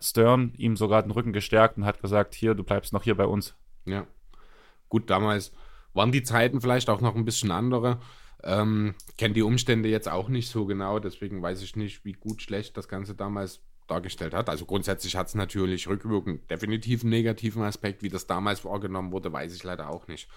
Stern 0.00 0.52
ihm 0.56 0.76
sogar 0.76 1.02
den 1.02 1.10
Rücken 1.10 1.32
gestärkt 1.32 1.78
und 1.78 1.84
hat 1.84 2.00
gesagt, 2.00 2.34
hier, 2.34 2.54
du 2.54 2.64
bleibst 2.64 2.92
noch 2.92 3.02
hier 3.02 3.14
bei 3.14 3.26
uns. 3.26 3.54
Ja. 3.84 4.06
Gut, 4.88 5.10
damals 5.10 5.52
waren 5.94 6.12
die 6.12 6.22
Zeiten 6.22 6.60
vielleicht 6.60 6.90
auch 6.90 7.00
noch 7.00 7.14
ein 7.16 7.24
bisschen 7.24 7.50
andere. 7.50 8.00
Ähm, 8.42 8.94
kenne 9.16 9.34
die 9.34 9.42
Umstände 9.42 9.88
jetzt 9.88 10.08
auch 10.08 10.28
nicht 10.28 10.50
so 10.50 10.66
genau, 10.66 10.98
deswegen 10.98 11.42
weiß 11.42 11.62
ich 11.62 11.74
nicht, 11.74 12.04
wie 12.04 12.12
gut, 12.12 12.42
schlecht 12.42 12.76
das 12.76 12.88
Ganze 12.88 13.14
damals 13.14 13.62
dargestellt 13.88 14.34
hat. 14.34 14.48
Also 14.48 14.66
grundsätzlich 14.66 15.16
hat 15.16 15.28
es 15.28 15.34
natürlich 15.34 15.88
rückwirkend 15.88 16.50
definitiv 16.50 17.02
einen 17.02 17.10
negativen 17.10 17.62
Aspekt. 17.62 18.02
Wie 18.02 18.08
das 18.08 18.26
damals 18.26 18.64
wahrgenommen 18.64 19.12
wurde, 19.12 19.32
weiß 19.32 19.54
ich 19.54 19.64
leider 19.64 19.88
auch 19.88 20.06
nicht. 20.08 20.28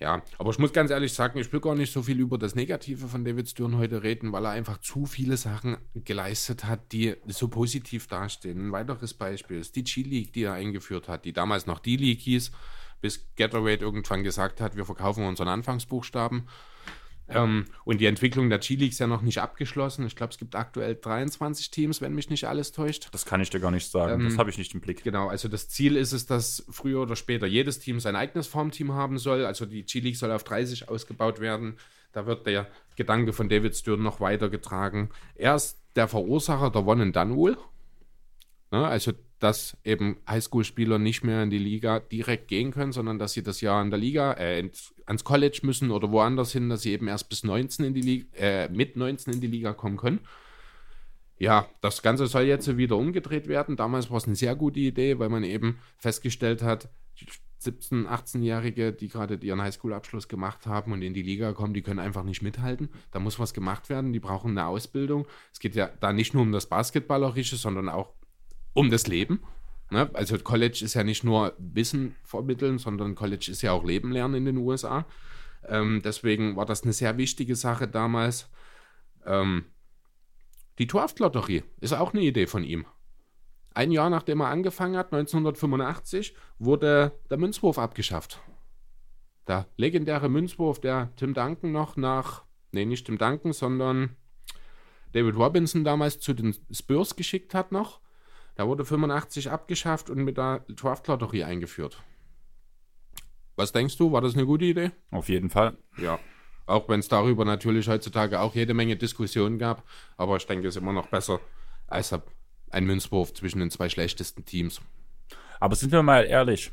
Ja, 0.00 0.22
aber 0.38 0.50
ich 0.50 0.58
muss 0.58 0.72
ganz 0.72 0.90
ehrlich 0.90 1.12
sagen, 1.12 1.38
ich 1.38 1.52
will 1.52 1.60
gar 1.60 1.74
nicht 1.74 1.92
so 1.92 2.02
viel 2.02 2.18
über 2.18 2.36
das 2.36 2.54
Negative 2.54 3.06
von 3.06 3.24
David 3.24 3.48
Stern 3.48 3.78
heute 3.78 4.02
reden, 4.02 4.32
weil 4.32 4.44
er 4.44 4.50
einfach 4.50 4.78
zu 4.78 5.06
viele 5.06 5.36
Sachen 5.36 5.76
geleistet 5.94 6.64
hat, 6.64 6.92
die 6.92 7.14
so 7.26 7.48
positiv 7.48 8.08
dastehen. 8.08 8.68
Ein 8.68 8.72
weiteres 8.72 9.14
Beispiel 9.14 9.58
ist 9.58 9.76
die 9.76 9.84
G-League, 9.84 10.32
die 10.32 10.42
er 10.42 10.54
eingeführt 10.54 11.08
hat, 11.08 11.24
die 11.24 11.32
damals 11.32 11.66
noch 11.66 11.78
D-League 11.78 12.20
hieß, 12.20 12.50
bis 13.00 13.24
Gatorade 13.36 13.84
irgendwann 13.84 14.24
gesagt 14.24 14.60
hat, 14.60 14.76
wir 14.76 14.84
verkaufen 14.84 15.24
unseren 15.26 15.48
Anfangsbuchstaben. 15.48 16.48
Ähm, 17.28 17.64
und 17.84 18.00
die 18.00 18.06
Entwicklung 18.06 18.50
der 18.50 18.58
G-League 18.58 18.92
ist 18.92 18.98
ja 18.98 19.06
noch 19.06 19.22
nicht 19.22 19.38
abgeschlossen. 19.38 20.06
Ich 20.06 20.14
glaube, 20.14 20.32
es 20.32 20.38
gibt 20.38 20.54
aktuell 20.54 20.94
23 20.94 21.70
Teams, 21.70 22.00
wenn 22.00 22.14
mich 22.14 22.28
nicht 22.28 22.46
alles 22.46 22.72
täuscht. 22.72 23.08
Das 23.12 23.24
kann 23.24 23.40
ich 23.40 23.50
dir 23.50 23.60
gar 23.60 23.70
nicht 23.70 23.90
sagen. 23.90 24.20
Ähm, 24.20 24.28
das 24.28 24.38
habe 24.38 24.50
ich 24.50 24.58
nicht 24.58 24.74
im 24.74 24.80
Blick. 24.80 25.02
Genau, 25.04 25.28
also 25.28 25.48
das 25.48 25.68
Ziel 25.68 25.96
ist 25.96 26.12
es, 26.12 26.26
dass 26.26 26.66
früher 26.68 27.00
oder 27.00 27.16
später 27.16 27.46
jedes 27.46 27.78
Team 27.78 27.98
sein 27.98 28.16
eigenes 28.16 28.46
Farmteam 28.46 28.92
haben 28.92 29.18
soll. 29.18 29.46
Also 29.46 29.64
die 29.64 29.84
G-League 29.84 30.16
soll 30.16 30.32
auf 30.32 30.44
30 30.44 30.88
ausgebaut 30.88 31.40
werden. 31.40 31.78
Da 32.12 32.26
wird 32.26 32.46
der 32.46 32.68
Gedanke 32.96 33.32
von 33.32 33.48
David 33.48 33.74
Stern 33.74 34.02
noch 34.02 34.20
weitergetragen. 34.20 35.10
Er 35.34 35.56
ist 35.56 35.80
der 35.96 36.08
Verursacher 36.08 36.70
der 36.70 36.86
One 36.86 37.02
and 37.02 37.16
Done 37.16 37.34
Rule. 37.34 37.56
Ne, 38.70 38.86
also, 38.86 39.12
dass 39.44 39.76
eben 39.84 40.16
Highschool-Spieler 40.26 40.98
nicht 40.98 41.22
mehr 41.22 41.42
in 41.42 41.50
die 41.50 41.58
Liga 41.58 42.00
direkt 42.00 42.48
gehen 42.48 42.70
können, 42.72 42.92
sondern 42.92 43.18
dass 43.18 43.34
sie 43.34 43.42
das 43.42 43.60
Jahr 43.60 43.82
in 43.82 43.90
der 43.90 43.98
Liga, 43.98 44.32
äh, 44.32 44.58
ins, 44.58 44.94
ans 45.04 45.22
College 45.22 45.60
müssen 45.64 45.90
oder 45.90 46.10
woanders 46.10 46.52
hin, 46.52 46.70
dass 46.70 46.80
sie 46.80 46.92
eben 46.92 47.08
erst 47.08 47.28
bis 47.28 47.44
19 47.44 47.84
in 47.84 47.92
die 47.92 48.00
Liga, 48.00 48.26
äh, 48.38 48.68
mit 48.70 48.96
19 48.96 49.34
in 49.34 49.40
die 49.42 49.46
Liga 49.46 49.74
kommen 49.74 49.98
können. 49.98 50.20
Ja, 51.38 51.68
das 51.82 52.00
Ganze 52.00 52.26
soll 52.26 52.44
jetzt 52.44 52.74
wieder 52.78 52.96
umgedreht 52.96 53.46
werden. 53.46 53.76
Damals 53.76 54.10
war 54.10 54.16
es 54.16 54.24
eine 54.24 54.34
sehr 54.34 54.56
gute 54.56 54.80
Idee, 54.80 55.18
weil 55.18 55.28
man 55.28 55.44
eben 55.44 55.78
festgestellt 55.98 56.62
hat, 56.62 56.88
17-, 57.62 58.06
18-Jährige, 58.06 58.92
die 58.92 59.08
gerade 59.08 59.34
ihren 59.34 59.60
Highschool-Abschluss 59.60 60.28
gemacht 60.28 60.66
haben 60.66 60.92
und 60.92 61.02
in 61.02 61.12
die 61.12 61.22
Liga 61.22 61.52
kommen, 61.52 61.74
die 61.74 61.82
können 61.82 61.98
einfach 62.00 62.22
nicht 62.22 62.40
mithalten. 62.40 62.88
Da 63.10 63.20
muss 63.20 63.38
was 63.38 63.52
gemacht 63.52 63.90
werden. 63.90 64.14
Die 64.14 64.20
brauchen 64.20 64.52
eine 64.52 64.66
Ausbildung. 64.66 65.26
Es 65.52 65.60
geht 65.60 65.74
ja 65.74 65.90
da 66.00 66.14
nicht 66.14 66.32
nur 66.32 66.42
um 66.42 66.52
das 66.52 66.66
Basketballerische, 66.66 67.56
sondern 67.56 67.90
auch 67.90 68.14
um 68.74 68.90
das 68.90 69.06
Leben. 69.06 69.40
Ne? 69.90 70.10
Also 70.12 70.38
College 70.38 70.80
ist 70.84 70.94
ja 70.94 71.04
nicht 71.04 71.24
nur 71.24 71.54
Wissen 71.58 72.16
vermitteln, 72.22 72.78
sondern 72.78 73.14
College 73.14 73.50
ist 73.50 73.62
ja 73.62 73.72
auch 73.72 73.84
Leben 73.84 74.12
lernen 74.12 74.34
in 74.34 74.44
den 74.44 74.56
USA. 74.58 75.06
Ähm, 75.66 76.02
deswegen 76.04 76.56
war 76.56 76.66
das 76.66 76.82
eine 76.82 76.92
sehr 76.92 77.16
wichtige 77.16 77.56
Sache 77.56 77.88
damals. 77.88 78.50
Ähm, 79.24 79.64
die 80.78 80.86
Draft-Lotterie 80.86 81.62
ist 81.80 81.92
auch 81.92 82.12
eine 82.12 82.22
Idee 82.22 82.46
von 82.46 82.64
ihm. 82.64 82.84
Ein 83.72 83.90
Jahr 83.90 84.10
nachdem 84.10 84.40
er 84.40 84.48
angefangen 84.48 84.96
hat, 84.96 85.12
1985, 85.12 86.36
wurde 86.58 87.12
der 87.30 87.38
Münzwurf 87.38 87.78
abgeschafft. 87.78 88.40
Der 89.48 89.66
legendäre 89.76 90.28
Münzwurf, 90.28 90.80
der 90.80 91.14
Tim 91.16 91.34
Duncan 91.34 91.72
noch 91.72 91.96
nach, 91.96 92.44
nee, 92.72 92.84
nicht 92.84 93.06
Tim 93.06 93.18
Duncan, 93.18 93.52
sondern 93.52 94.16
David 95.12 95.36
Robinson 95.36 95.84
damals 95.84 96.18
zu 96.18 96.34
den 96.34 96.56
Spurs 96.70 97.16
geschickt 97.16 97.54
hat 97.54 97.72
noch. 97.72 98.00
Da 98.54 98.66
wurde 98.68 98.84
85 98.84 99.50
abgeschafft 99.50 100.10
und 100.10 100.18
mit 100.18 100.36
der 100.36 100.60
Draft-Lotterie 100.68 101.44
eingeführt. 101.44 102.02
Was 103.56 103.72
denkst 103.72 103.96
du, 103.98 104.12
war 104.12 104.20
das 104.20 104.34
eine 104.34 104.46
gute 104.46 104.64
Idee? 104.64 104.90
Auf 105.10 105.28
jeden 105.28 105.50
Fall. 105.50 105.76
Ja. 105.96 106.18
Auch 106.66 106.88
wenn 106.88 107.00
es 107.00 107.08
darüber 107.08 107.44
natürlich 107.44 107.88
heutzutage 107.88 108.40
auch 108.40 108.54
jede 108.54 108.74
Menge 108.74 108.96
Diskussionen 108.96 109.58
gab. 109.58 109.82
Aber 110.16 110.36
ich 110.36 110.46
denke, 110.46 110.68
es 110.68 110.76
ist 110.76 110.82
immer 110.82 110.92
noch 110.92 111.08
besser 111.08 111.40
als 111.86 112.14
ein 112.70 112.84
Münzwurf 112.84 113.34
zwischen 113.34 113.60
den 113.60 113.70
zwei 113.70 113.88
schlechtesten 113.88 114.44
Teams. 114.44 114.80
Aber 115.60 115.76
sind 115.76 115.92
wir 115.92 116.02
mal 116.02 116.24
ehrlich, 116.24 116.72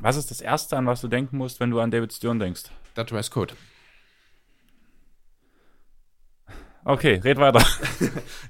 was 0.00 0.16
ist 0.16 0.30
das 0.30 0.40
Erste, 0.40 0.76
an 0.76 0.86
was 0.86 1.00
du 1.00 1.08
denken 1.08 1.38
musst, 1.38 1.60
wenn 1.60 1.70
du 1.70 1.80
an 1.80 1.90
David 1.90 2.12
Stern 2.12 2.38
denkst? 2.38 2.64
Der 2.96 3.04
Dresscode. 3.04 3.56
Okay, 6.84 7.20
red 7.22 7.38
weiter. 7.38 7.64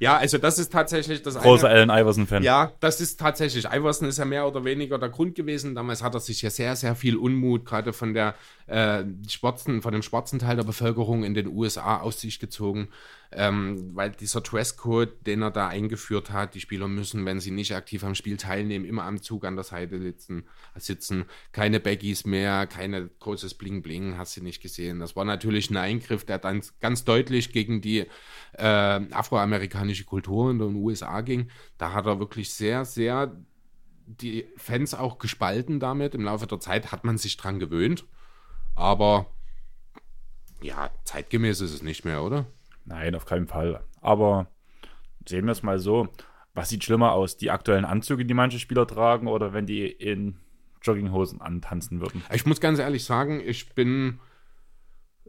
Ja, 0.01 0.17
also 0.17 0.39
das 0.39 0.61
ist 0.61 0.73
tatsächlich 0.73 1.23
das 1.23 1.37
Großer 1.37 1.69
Allen 1.69 1.91
Iverson-Fan. 1.91 2.45
Ja, 2.45 2.71
das 2.79 3.01
ist 3.01 3.19
tatsächlich. 3.19 3.65
Iverson 3.65 4.07
ist 4.07 4.19
ja 4.19 4.25
mehr 4.25 4.47
oder 4.47 4.65
weniger 4.65 4.97
der 4.97 5.09
Grund 5.09 5.35
gewesen. 5.35 5.75
Damals 5.75 6.05
hat 6.05 6.15
er 6.15 6.21
sich 6.21 6.41
ja 6.43 6.51
sehr, 6.51 6.77
sehr 6.77 6.95
viel 6.95 7.17
Unmut, 7.17 7.65
gerade 7.65 7.93
von 7.93 8.15
der 8.15 8.35
äh, 8.69 9.03
schwarzen, 9.29 9.83
von 9.83 9.93
dem 9.93 10.03
schwarzen 10.03 10.39
Teil 10.39 10.55
der 10.55 10.63
Bevölkerung 10.63 11.25
in 11.25 11.35
den 11.35 11.49
USA 11.49 11.99
aus 11.99 12.21
sich 12.21 12.39
gezogen. 12.39 12.89
Ähm, 13.31 13.95
weil 13.95 14.11
dieser 14.11 14.41
Dresscode, 14.41 15.27
den 15.27 15.43
er 15.43 15.51
da 15.51 15.69
eingeführt 15.69 16.31
hat, 16.31 16.55
die 16.55 16.61
Spieler 16.61 16.89
müssen, 16.89 17.27
wenn 17.27 17.41
sie 17.41 17.51
nicht 17.51 17.75
aktiv 17.75 18.03
am 18.03 18.15
Spiel 18.15 18.39
teilnehmen, 18.39 18.87
immer 18.87 19.05
am 19.05 19.21
Zug 19.21 19.45
an 19.45 19.55
der 19.55 19.65
Seite 19.65 20.01
sitzen, 20.01 20.45
sitzen. 20.77 21.27
keine 21.53 21.79
Baggies 21.79 22.25
mehr, 22.25 22.67
keine 22.67 23.09
großes 23.09 23.55
Bling 23.55 23.83
Bling, 23.83 24.17
hast 24.17 24.37
du 24.39 24.43
nicht 24.43 24.63
gesehen. 24.63 24.99
Das 24.99 25.15
war 25.15 25.27
natürlich 25.27 25.69
ein 25.69 25.77
Eingriff, 25.77 26.25
der 26.25 26.39
dann 26.39 26.63
ganz 26.81 27.05
deutlich 27.05 27.53
gegen 27.53 27.83
die 27.83 28.07
äh, 28.55 28.65
afroamerikanische 28.65 30.05
Kultur 30.05 30.51
in 30.51 30.59
den 30.59 30.77
USA 30.77 31.21
ging. 31.21 31.51
Da 31.77 31.93
hat 31.93 32.07
er 32.07 32.21
wirklich 32.21 32.55
sehr, 32.55 32.87
sehr 32.87 33.37
die 34.07 34.47
Fans 34.57 34.95
auch 34.95 35.19
gespalten 35.19 35.81
damit. 35.81 36.15
Im 36.15 36.25
Laufe 36.25 36.47
der 36.47 36.61
Zeit 36.61 36.93
hat 36.93 37.05
man 37.05 37.19
sich 37.19 37.37
dran 37.37 37.59
gewöhnt. 37.59 38.07
Aber 38.75 39.27
ja, 40.63 40.91
zeitgemäß 41.05 41.61
ist 41.61 41.75
es 41.75 41.83
nicht 41.83 42.05
mehr, 42.05 42.23
oder? 42.23 42.47
Nein, 42.89 43.15
auf 43.15 43.27
keinen 43.27 43.47
Fall. 43.47 43.85
Aber 44.01 44.49
sehen 45.27 45.45
wir 45.45 45.53
es 45.53 45.63
mal 45.63 45.79
so. 45.79 46.09
Was 46.55 46.71
sieht 46.71 46.85
schlimmer 46.85 47.13
aus? 47.13 47.37
Die 47.37 47.51
aktuellen 47.51 47.85
Anzüge, 47.85 48.25
die 48.25 48.35
manche 48.35 48.59
Spieler 48.59 48.87
tragen, 48.87 49.29
oder 49.29 49.53
wenn 49.53 49.67
die 49.67 49.87
in 49.87 50.37
Jogginghosen 50.83 51.41
antanzen 51.41 52.01
würden? 52.01 52.25
Ich 52.33 52.47
muss 52.47 52.61
ganz 52.61 52.79
ehrlich 52.79 53.05
sagen, 53.05 53.41
ich 53.45 53.75
bin, 53.75 54.21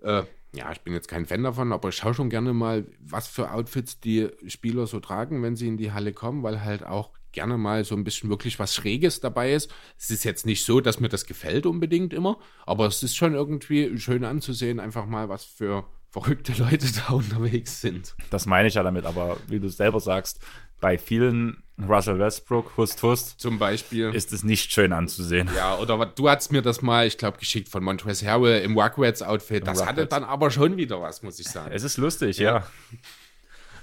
äh, 0.02 0.24
ja, 0.54 0.72
ich 0.72 0.82
bin 0.82 0.93
jetzt 0.93 1.10
kein 1.10 1.26
Fan 1.26 1.43
davon, 1.43 1.74
aber 1.74 1.89
ich 1.89 1.98
schaue 1.98 2.13
schon 2.13 2.30
gerne 2.30 2.54
mal, 2.54 2.88
was 3.00 3.28
für 3.28 3.52
Outfits 3.52 4.00
die 4.00 4.30
Spieler 4.48 4.88
so 4.88 5.00
tragen, 5.00 5.43
wenn 5.43 5.56
sie 5.56 5.67
in 5.67 5.78
die 5.78 5.91
Halle 5.91 6.13
kommen, 6.13 6.41
weil 6.41 6.63
halt 6.63 6.84
auch 6.86 7.12
gerne 7.32 7.58
mal 7.58 7.84
so 7.84 7.93
ein 7.93 8.04
bisschen 8.06 8.30
wirklich 8.30 8.58
was 8.58 8.74
Schräges 8.74 9.19
dabei 9.19 9.54
ist. 9.54 9.72
Es 9.98 10.10
ist 10.10 10.24
jetzt 10.24 10.45
nicht 10.45 10.63
so, 10.63 10.80
dass 10.80 11.00
mir 11.00 11.10
das 11.10 11.26
gefällt 11.26 11.65
unbedingt 11.65 12.13
immer, 12.13 12.39
aber 12.65 12.88
es 12.88 13.04
ist 13.04 13.15
schon 13.15 13.34
irgendwie 13.34 14.00
schön 14.00 14.24
anzusehen, 14.24 14.80
einfach 14.80 15.06
mal 15.06 15.30
was 15.30 15.43
für 15.43 15.86
verrückte 16.12 16.54
Leute 16.54 16.88
da 17.08 17.13
unterwegs 17.13 17.82
sind. 17.82 18.15
Das 18.30 18.45
meine 18.45 18.67
ich 18.67 18.74
ja 18.76 18.84
damit, 18.84 19.06
aber 19.06 19.38
wie 19.48 19.60
du 19.60 19.69
selber 19.69 20.00
sagst, 20.00 20.39
bei 20.82 20.98
vielen 20.98 21.62
Russell 21.88 22.19
Westbrook, 22.19 22.76
Hust 22.78 23.04
Hust, 23.04 23.39
Zum 23.39 23.60
Beispiel. 23.60 24.10
ist 24.13 24.32
es 24.34 24.43
nicht 24.43 24.72
schön 24.72 24.91
anzusehen. 24.93 25.50
Ja, 25.56 25.78
oder 25.78 26.06
du 26.06 26.30
hast 26.30 26.52
mir 26.52 26.62
das 26.62 26.82
mal, 26.82 27.06
ich 27.08 27.17
glaube, 27.17 27.38
geschickt 27.38 27.69
von 27.69 27.84
Montrezl 27.84 28.26
Harrell 28.28 28.62
im 28.63 28.78
Rugrats-Outfit. 28.78 29.65
Das 29.67 29.82
hatte 29.82 30.02
Rugrats. 30.02 30.10
dann 30.10 30.24
aber 30.24 30.52
schon 30.52 30.78
wieder 30.78 31.02
was, 31.02 31.22
muss 31.22 31.39
ich 31.39 31.48
sagen. 31.48 31.72
Es 31.74 31.84
ist 31.84 31.98
lustig, 31.98 32.38
Ja. 32.38 32.58
ja. 32.60 32.67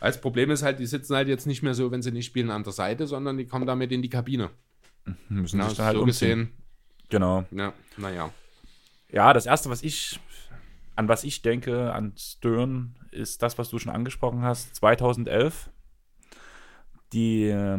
Als 0.01 0.21
Problem 0.21 0.51
ist 0.51 0.63
halt, 0.63 0.79
die 0.79 0.87
sitzen 0.87 1.17
halt 1.17 1.27
jetzt 1.29 1.47
nicht 1.47 1.63
mehr 1.63 1.75
so, 1.75 1.91
wenn 1.91 2.03
sie 2.03 2.13
nicht 2.13 2.27
spielen, 2.27 2.51
an 2.51 2.65
der 2.65 2.73
Seite, 2.73 3.07
sondern 3.07 3.39
die 3.39 3.47
kommen 3.47 3.67
damit 3.67 3.93
in 3.93 4.03
die 4.03 4.11
Kabine. 4.11 4.51
Müssen 5.29 5.59
Na, 5.59 5.69
sich 5.69 5.79
da 5.79 5.85
halt 5.87 5.97
so 5.97 6.03
umziehen. 6.03 6.39
gesehen, 6.39 6.53
Genau. 7.09 7.45
ja, 7.51 7.73
naja. 7.97 8.31
Ja, 9.11 9.33
das 9.33 9.47
erste, 9.47 9.71
was 9.71 9.83
ich, 9.83 10.19
an 10.97 11.09
was 11.09 11.25
ich 11.25 11.43
denke, 11.43 11.93
an 11.93 12.15
Stern, 12.17 12.99
ist 13.11 13.43
das, 13.43 13.59
was 13.59 13.69
du 13.69 13.79
schon 13.79 13.93
angesprochen 13.93 14.43
hast. 14.43 14.75
2011. 14.77 15.71
Die 17.13 17.45
äh, 17.45 17.79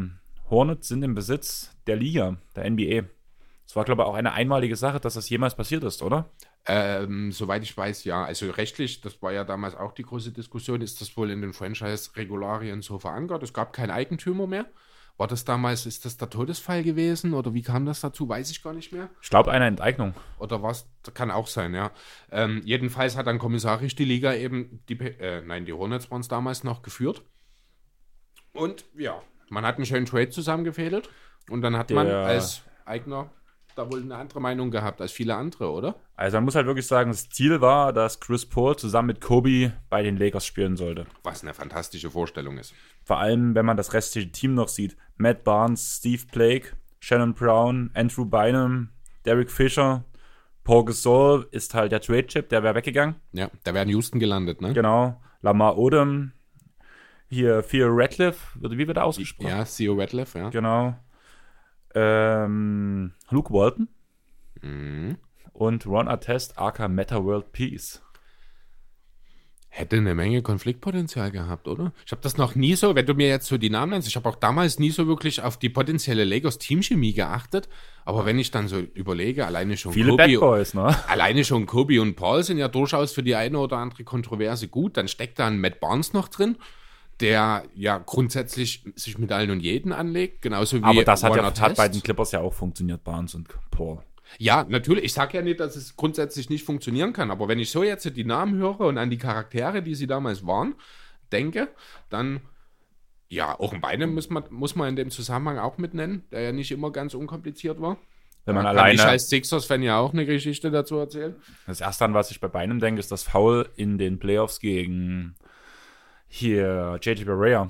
Hornets 0.49 0.87
sind 0.87 1.03
im 1.03 1.15
Besitz 1.15 1.75
der 1.87 1.97
Liga, 1.97 2.37
der 2.55 2.69
NBA. 2.69 3.07
Es 3.65 3.75
war, 3.75 3.83
glaube 3.83 4.03
ich, 4.03 4.07
auch 4.07 4.13
eine 4.13 4.31
einmalige 4.33 4.77
Sache, 4.77 4.99
dass 4.99 5.15
das 5.15 5.29
jemals 5.29 5.55
passiert 5.55 5.83
ist, 5.83 6.01
oder? 6.01 6.29
Ähm, 6.65 7.31
soweit 7.31 7.63
ich 7.63 7.75
weiß, 7.75 8.03
ja. 8.05 8.23
Also 8.23 8.49
rechtlich, 8.51 9.01
das 9.01 9.21
war 9.21 9.33
ja 9.33 9.43
damals 9.43 9.75
auch 9.75 9.93
die 9.93 10.03
große 10.03 10.31
Diskussion, 10.31 10.81
ist 10.81 11.01
das 11.01 11.17
wohl 11.17 11.31
in 11.31 11.41
den 11.41 11.53
Franchise-Regularien 11.53 12.81
so 12.81 12.99
verankert. 12.99 13.43
Es 13.43 13.53
gab 13.53 13.73
keinen 13.73 13.91
Eigentümer 13.91 14.47
mehr, 14.47 14.65
War 15.17 15.25
das 15.27 15.43
damals, 15.45 15.87
ist 15.87 16.05
das 16.05 16.17
der 16.17 16.29
Todesfall 16.29 16.83
gewesen 16.83 17.33
oder 17.33 17.53
wie 17.55 17.63
kam 17.63 17.85
das 17.87 18.01
dazu? 18.01 18.29
Weiß 18.29 18.51
ich 18.51 18.61
gar 18.61 18.73
nicht 18.73 18.91
mehr. 18.93 19.09
Ich 19.21 19.29
glaube, 19.31 19.51
eine 19.51 19.65
Enteignung. 19.65 20.13
Oder 20.37 20.61
was? 20.61 20.87
Kann 21.15 21.31
auch 21.31 21.47
sein, 21.47 21.73
ja. 21.73 21.89
Ähm, 22.31 22.61
jedenfalls 22.63 23.17
hat 23.17 23.25
dann 23.25 23.39
kommissarisch 23.39 23.95
die 23.95 24.05
Liga 24.05 24.33
eben, 24.35 24.83
die, 24.89 24.93
äh, 24.99 25.41
nein, 25.41 25.65
die 25.65 25.73
Hornets 25.73 26.11
waren 26.11 26.21
es 26.21 26.27
damals 26.27 26.63
noch 26.63 26.83
geführt. 26.83 27.23
Und 28.53 28.85
ja, 28.95 29.21
man 29.49 29.65
hat 29.65 29.77
einen 29.77 29.85
schönen 29.85 30.05
Trade 30.05 30.29
zusammengefädelt 30.29 31.09
und 31.49 31.61
dann 31.61 31.75
hat 31.77 31.89
man 31.91 32.07
Der- 32.07 32.17
als 32.25 32.61
Eigner 32.85 33.31
da 33.75 33.91
wohl 33.91 34.01
eine 34.01 34.15
andere 34.15 34.41
Meinung 34.41 34.71
gehabt 34.71 35.01
als 35.01 35.11
viele 35.11 35.35
andere, 35.35 35.69
oder? 35.71 35.95
Also 36.15 36.37
man 36.37 36.45
muss 36.45 36.55
halt 36.55 36.65
wirklich 36.65 36.87
sagen, 36.87 37.11
das 37.11 37.29
Ziel 37.29 37.61
war, 37.61 37.93
dass 37.93 38.19
Chris 38.19 38.43
Paul 38.43 38.75
zusammen 38.75 39.07
mit 39.07 39.21
Kobe 39.21 39.71
bei 39.89 40.01
den 40.01 40.17
Lakers 40.17 40.47
spielen 40.47 40.75
sollte. 40.77 41.05
Was 41.21 41.43
eine 41.43 41.53
fantastische 41.53 42.09
Vorstellung 42.09 42.57
ist. 42.57 42.73
Vor 43.03 43.19
allem, 43.19 43.53
wenn 43.53 43.67
man 43.67 43.77
das 43.77 43.93
restliche 43.93 44.31
Team 44.31 44.55
noch 44.55 44.67
sieht. 44.67 44.97
Matt 45.17 45.43
Barnes, 45.43 45.97
Steve 45.97 46.23
Blake, 46.31 46.73
Shannon 46.99 47.33
Brown, 47.33 47.91
Andrew 47.93 48.25
Bynum, 48.25 48.89
Derek 49.25 49.49
Fisher, 49.51 50.03
Paul 50.63 50.85
Gasol 50.85 51.47
ist 51.51 51.73
halt 51.73 51.91
der 51.91 52.01
Trade-Chip, 52.01 52.49
der 52.49 52.61
wäre 52.63 52.75
weggegangen. 52.75 53.15
Ja, 53.31 53.49
da 53.63 53.73
wäre 53.73 53.83
in 53.85 53.89
Houston 53.89 54.19
gelandet, 54.19 54.61
ne? 54.61 54.73
Genau. 54.73 55.21
Lamar 55.41 55.77
Odom, 55.77 56.33
hier 57.29 57.61
Theo 57.65 57.87
Radcliffe, 57.91 58.59
wird- 58.59 58.77
wie 58.77 58.87
wird 58.87 58.97
er 58.97 59.05
ausgesprochen? 59.05 59.49
Ja, 59.49 59.63
Theo 59.63 59.93
Radcliffe, 59.95 60.37
ja. 60.39 60.49
Genau. 60.49 60.95
Ähm, 61.95 63.13
Luke 63.29 63.53
Walton 63.53 63.87
Mhm. 64.61 65.17
und 65.53 65.85
Ron 65.85 66.07
Artest, 66.07 66.57
aka 66.59 66.87
Meta 66.87 67.23
World 67.23 67.51
Peace. 67.51 68.01
Hätte 69.69 69.97
eine 69.97 70.15
Menge 70.15 70.41
Konfliktpotenzial 70.41 71.29
gehabt, 71.29 71.67
oder? 71.67 71.93
Ich 72.05 72.11
habe 72.11 72.21
das 72.21 72.37
noch 72.37 72.55
nie 72.55 72.75
so, 72.75 72.95
wenn 72.95 73.05
du 73.05 73.13
mir 73.13 73.27
jetzt 73.27 73.47
so 73.47 73.57
die 73.57 73.69
Namen 73.69 73.91
nennst, 73.91 74.07
ich 74.07 74.15
habe 74.15 74.27
auch 74.27 74.35
damals 74.35 74.79
nie 74.79 74.89
so 74.89 75.07
wirklich 75.07 75.41
auf 75.41 75.57
die 75.57 75.69
potenzielle 75.69 76.23
Lakers 76.23 76.57
Teamchemie 76.57 77.13
geachtet, 77.13 77.69
aber 78.03 78.25
wenn 78.25 78.39
ich 78.39 78.49
dann 78.49 78.67
so 78.67 78.79
überlege, 78.79 79.45
alleine 79.45 79.77
schon 79.77 79.93
Viele 79.93 80.15
Bad 80.15 80.33
Kobe, 80.33 80.39
Boys, 80.39 80.73
ne? 80.73 80.95
alleine 81.07 81.43
schon 81.43 81.65
Kobe 81.67 82.01
und 82.01 82.15
Paul 82.15 82.43
sind 82.43 82.57
ja 82.57 82.69
durchaus 82.69 83.11
für 83.11 83.21
die 83.21 83.35
eine 83.35 83.59
oder 83.59 83.77
andere 83.77 84.03
Kontroverse 84.03 84.67
gut, 84.67 84.97
dann 84.97 85.07
steckt 85.07 85.37
da 85.37 85.47
ein 85.47 85.59
Matt 85.59 85.79
Barnes 85.79 86.13
noch 86.13 86.27
drin, 86.27 86.57
der 87.19 87.63
ja 87.75 87.97
grundsätzlich 87.99 88.83
sich 88.95 89.17
mit 89.17 89.31
allen 89.31 89.51
und 89.51 89.59
jeden 89.59 89.91
anlegt, 89.91 90.41
genauso 90.41 90.79
wie 90.79 90.83
Aber 90.83 91.03
das 91.03 91.23
hat, 91.23 91.35
ja, 91.35 91.43
Warner 91.43 91.59
hat 91.59 91.75
bei 91.75 91.89
den 91.89 92.01
Clippers 92.01 92.31
ja 92.31 92.41
auch 92.41 92.53
funktioniert, 92.53 93.03
Barnes 93.03 93.35
und 93.35 93.47
Paul. 93.69 93.99
Ja, 94.37 94.65
natürlich. 94.67 95.05
Ich 95.05 95.13
sage 95.13 95.37
ja 95.37 95.43
nicht, 95.43 95.59
dass 95.59 95.75
es 95.75 95.95
grundsätzlich 95.95 96.49
nicht 96.49 96.63
funktionieren 96.63 97.13
kann, 97.13 97.31
aber 97.31 97.47
wenn 97.47 97.59
ich 97.59 97.71
so 97.71 97.83
jetzt 97.83 98.05
die 98.15 98.25
Namen 98.25 98.57
höre 98.57 98.81
und 98.81 98.97
an 98.97 99.09
die 99.09 99.17
Charaktere, 99.17 99.81
die 99.81 99.95
sie 99.95 100.07
damals 100.07 100.45
waren, 100.45 100.75
denke, 101.31 101.69
dann 102.09 102.41
ja, 103.29 103.59
auch 103.59 103.73
ein 103.73 103.81
Beine 103.81 104.07
muss 104.07 104.29
man, 104.29 104.43
muss 104.49 104.75
man 104.75 104.89
in 104.89 104.95
dem 104.95 105.11
Zusammenhang 105.11 105.57
auch 105.59 105.77
mit 105.77 105.93
nennen, 105.93 106.23
der 106.31 106.41
ja 106.41 106.51
nicht 106.51 106.71
immer 106.71 106.91
ganz 106.91 107.13
unkompliziert 107.13 107.81
war. 107.81 107.97
Wenn 108.45 108.55
man 108.55 108.63
Da 108.63 108.69
alleine. 108.69 108.93
ich 108.93 109.01
als 109.01 109.27
Sixers-Fan 109.27 109.83
ja 109.83 109.99
auch 109.99 110.13
eine 110.13 110.25
Geschichte 110.25 110.71
dazu 110.71 110.95
erzählen. 110.95 111.35
Das 111.65 111.81
erste, 111.81 112.05
an 112.05 112.13
was 112.13 112.31
ich 112.31 112.39
bei 112.39 112.47
beinem 112.47 112.79
denke, 112.79 113.01
ist 113.01 113.11
das 113.11 113.23
Foul 113.23 113.67
in 113.75 113.97
den 113.97 114.19
Playoffs 114.19 114.61
gegen 114.61 115.35
hier 116.29 116.97
JJ 117.01 117.25
Barea. 117.25 117.69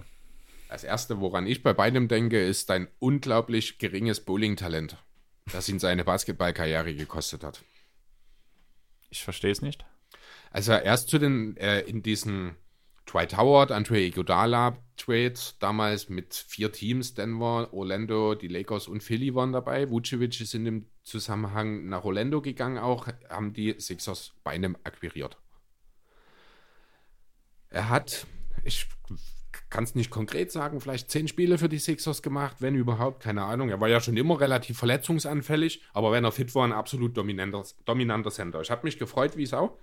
Das 0.69 0.83
erste, 0.83 1.19
woran 1.19 1.47
ich 1.47 1.63
bei 1.63 1.73
beidem 1.73 2.07
denke, 2.07 2.43
ist 2.43 2.69
ein 2.71 2.87
unglaublich 2.99 3.77
geringes 3.77 4.19
Bowling-Talent, 4.19 4.97
das 5.51 5.69
ihn 5.69 5.79
seine 5.79 6.03
Basketballkarriere 6.03 6.95
gekostet 6.95 7.43
hat. 7.43 7.63
Ich 9.09 9.23
verstehe 9.23 9.51
es 9.51 9.61
nicht. 9.61 9.85
Also 10.51 10.73
erst 10.73 11.09
zu 11.09 11.17
den, 11.17 11.55
äh, 11.57 11.81
in 11.81 12.03
diesen 12.03 12.55
Dwight 13.05 13.37
Howard, 13.37 13.71
Andre 13.71 13.99
Iguodala 14.01 14.77
Trades, 14.97 15.57
damals 15.59 16.09
mit 16.09 16.33
vier 16.33 16.71
Teams, 16.71 17.13
Denver, 17.13 17.69
Orlando, 17.71 18.35
die 18.35 18.47
Lakers 18.47 18.87
und 18.87 19.01
Philly 19.01 19.33
waren 19.33 19.53
dabei. 19.53 19.89
Vucevic 19.89 20.41
ist 20.41 20.53
in 20.53 20.65
dem 20.65 20.87
Zusammenhang 21.03 21.87
nach 21.87 22.03
Orlando 22.03 22.41
gegangen 22.41 22.77
auch, 22.77 23.07
haben 23.29 23.53
die 23.53 23.75
Sixers 23.79 24.33
bei 24.43 24.51
einem 24.51 24.75
akquiriert. 24.83 25.37
Er 27.69 27.89
hat, 27.89 28.27
ich 28.63 28.87
kann 29.69 29.83
es 29.83 29.95
nicht 29.95 30.09
konkret 30.09 30.51
sagen, 30.51 30.79
vielleicht 30.79 31.11
zehn 31.11 31.27
Spiele 31.27 31.57
für 31.57 31.67
die 31.67 31.79
Sixers 31.79 32.21
gemacht, 32.21 32.57
wenn 32.59 32.75
überhaupt, 32.75 33.23
keine 33.23 33.43
Ahnung. 33.43 33.69
Er 33.69 33.81
war 33.81 33.89
ja 33.89 33.99
schon 33.99 34.15
immer 34.15 34.39
relativ 34.39 34.77
verletzungsanfällig, 34.77 35.81
aber 35.93 36.11
wenn 36.11 36.23
er 36.23 36.31
fit 36.31 36.55
war, 36.55 36.65
ein 36.65 36.71
absolut 36.71 37.17
dominanter, 37.17 37.63
dominanter 37.85 38.31
Center. 38.31 38.61
Ich 38.61 38.71
habe 38.71 38.85
mich 38.85 38.97
gefreut 38.97 39.35
wie 39.35 39.45
Sau. 39.45 39.77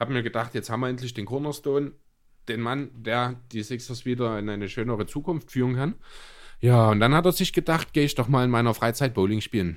Habe 0.00 0.12
mir 0.12 0.22
gedacht, 0.22 0.54
jetzt 0.54 0.70
haben 0.70 0.80
wir 0.80 0.88
endlich 0.88 1.12
den 1.12 1.26
Cornerstone, 1.26 1.92
den 2.48 2.60
Mann, 2.60 2.90
der 2.94 3.40
die 3.52 3.62
Sixers 3.62 4.06
wieder 4.06 4.38
in 4.38 4.48
eine 4.48 4.68
schönere 4.68 5.06
Zukunft 5.06 5.50
führen 5.50 5.74
kann. 5.74 5.94
Ja, 6.60 6.90
und 6.90 7.00
dann 7.00 7.14
hat 7.14 7.26
er 7.26 7.32
sich 7.32 7.52
gedacht, 7.52 7.92
gehe 7.92 8.04
ich 8.04 8.14
doch 8.14 8.28
mal 8.28 8.44
in 8.44 8.50
meiner 8.50 8.74
Freizeit 8.74 9.14
Bowling 9.14 9.40
spielen. 9.40 9.76